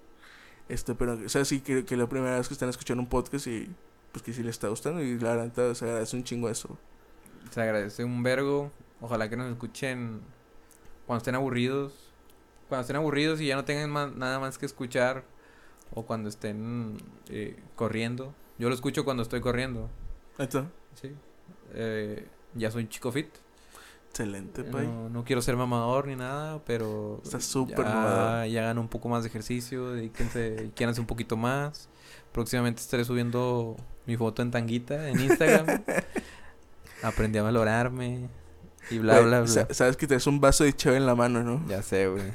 Este, 0.68 0.94
pero, 0.94 1.14
o 1.14 1.28
sea, 1.30 1.46
sí 1.46 1.60
que, 1.60 1.86
que 1.86 1.96
la 1.96 2.06
primera 2.06 2.36
vez 2.36 2.46
que 2.46 2.52
están 2.52 2.68
escuchando 2.68 3.02
un 3.02 3.08
podcast 3.08 3.46
y 3.46 3.74
pues 4.12 4.22
que 4.22 4.34
sí 4.34 4.42
les 4.42 4.50
está 4.50 4.68
gustando 4.68 5.02
y 5.02 5.18
la 5.18 5.34
verdad 5.34 5.72
se 5.72 5.86
agradece 5.86 6.14
un 6.14 6.24
chingo 6.24 6.50
eso. 6.50 6.76
Se 7.50 7.62
agradece 7.62 8.04
un 8.04 8.22
vergo. 8.22 8.70
Ojalá 9.00 9.30
que 9.30 9.38
nos 9.38 9.50
escuchen 9.50 10.20
cuando 11.06 11.22
estén 11.22 11.36
aburridos. 11.36 11.94
Cuando 12.68 12.82
estén 12.82 12.96
aburridos 12.96 13.40
y 13.40 13.46
ya 13.46 13.56
no 13.56 13.64
tengan 13.64 14.18
nada 14.18 14.40
más 14.40 14.58
que 14.58 14.66
escuchar. 14.66 15.24
O 15.94 16.04
cuando 16.04 16.28
estén 16.28 16.98
eh, 17.30 17.56
corriendo. 17.76 18.34
Yo 18.59 18.68
lo 18.68 18.74
escucho 18.74 19.05
cuando 19.05 19.22
estoy 19.22 19.40
corriendo. 19.40 19.89
Está. 20.39 20.66
Sí. 21.01 21.12
Eh, 21.74 22.26
ya 22.55 22.70
soy 22.70 22.82
un 22.85 22.89
chico 22.89 23.12
fit. 23.12 23.28
Excelente, 24.10 24.64
pay. 24.64 24.86
No, 24.86 25.09
no 25.10 25.24
quiero 25.24 25.40
ser 25.43 25.56
mamador 25.56 26.06
ni 26.06 26.16
nada, 26.16 26.60
pero. 26.64 27.20
Está 27.22 27.40
súper 27.40 27.85
ya, 27.85 28.47
ya 28.47 28.62
hagan 28.62 28.78
un 28.78 28.89
poco 28.89 29.09
más 29.09 29.22
de 29.22 29.28
ejercicio. 29.28 29.90
Dedíquense, 29.93 30.70
quieranse 30.76 31.01
un 31.01 31.06
poquito 31.06 31.36
más. 31.36 31.89
Próximamente 32.32 32.80
estaré 32.80 33.05
subiendo 33.05 33.76
mi 34.06 34.16
foto 34.16 34.43
en 34.43 34.51
tanguita 34.51 35.09
en 35.09 35.20
Instagram. 35.20 35.82
Aprendí 37.02 37.39
a 37.39 37.43
valorarme. 37.43 38.28
Y 38.90 38.98
bla, 38.98 39.20
bla, 39.20 39.40
bla. 39.40 39.47
sa- 39.48 39.72
Sabes 39.72 39.97
que 39.97 40.06
traes 40.06 40.26
un 40.26 40.40
vaso 40.40 40.64
de 40.64 40.72
chave 40.74 40.97
en 40.97 41.06
la 41.06 41.14
mano, 41.14 41.43
¿no? 41.44 41.62
Ya 41.68 41.82
sé, 41.82 42.09
güey. 42.09 42.22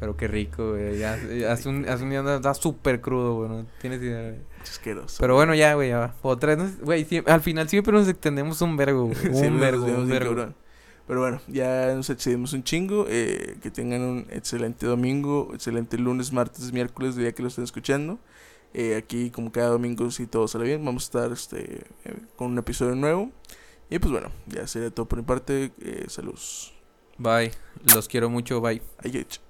Pero 0.00 0.16
qué 0.16 0.28
rico, 0.28 0.70
güey. 0.72 0.98
Ya, 0.98 1.18
hace 1.50 1.68
un, 1.68 1.88
hace 1.88 2.02
un 2.04 2.10
día 2.10 2.36
está 2.36 2.54
súper 2.54 3.00
crudo, 3.00 3.34
güey. 3.34 3.48
No 3.48 3.66
tienes 3.80 4.02
idea, 4.02 4.22
güey. 4.30 4.40
Asqueroso. 4.62 5.16
Pero 5.20 5.34
bueno, 5.34 5.54
ya, 5.54 5.74
güey, 5.74 5.90
ya 5.90 5.98
va. 5.98 6.14
Otra 6.22 6.56
vez, 6.56 6.80
güey, 6.80 7.06
al 7.26 7.40
final 7.40 7.68
siempre 7.68 7.92
nos 7.92 8.08
extendemos 8.08 8.60
un 8.62 8.76
vergo, 8.76 9.06
güey. 9.06 9.16
Un 9.48 9.60
vergo, 9.60 9.84
un 9.84 10.08
vergo. 10.08 10.54
Pero 11.06 11.20
bueno, 11.20 11.40
ya 11.48 11.92
nos 11.94 12.08
excedimos 12.08 12.54
un 12.54 12.64
chingo. 12.64 13.06
eh, 13.08 13.58
que 13.62 13.70
tengan 13.70 14.00
un 14.00 14.26
excelente 14.30 14.86
domingo, 14.86 15.50
excelente 15.52 15.98
lunes, 15.98 16.32
martes, 16.32 16.72
miércoles, 16.72 17.14
día 17.16 17.32
que 17.32 17.42
lo 17.42 17.48
estén 17.48 17.64
escuchando. 17.64 18.18
Eh, 18.72 18.96
aquí, 18.96 19.30
como 19.30 19.52
cada 19.52 19.68
domingo, 19.68 20.10
si 20.10 20.26
todo 20.26 20.48
sale 20.48 20.64
bien, 20.64 20.84
vamos 20.84 21.04
a 21.04 21.06
estar 21.06 21.32
este, 21.32 21.84
eh, 22.04 22.16
con 22.36 22.52
un 22.52 22.58
episodio 22.58 22.94
nuevo. 22.96 23.30
Y 23.90 23.98
pues 23.98 24.10
bueno, 24.10 24.30
ya 24.46 24.66
sería 24.66 24.90
todo 24.90 25.06
por 25.06 25.18
mi 25.18 25.24
parte. 25.24 25.72
Eh, 25.80 26.06
saludos. 26.08 26.72
Bye. 27.18 27.52
Los 27.94 28.08
quiero 28.08 28.28
mucho, 28.30 28.60
bye. 28.60 28.82
Adiós. 28.98 29.43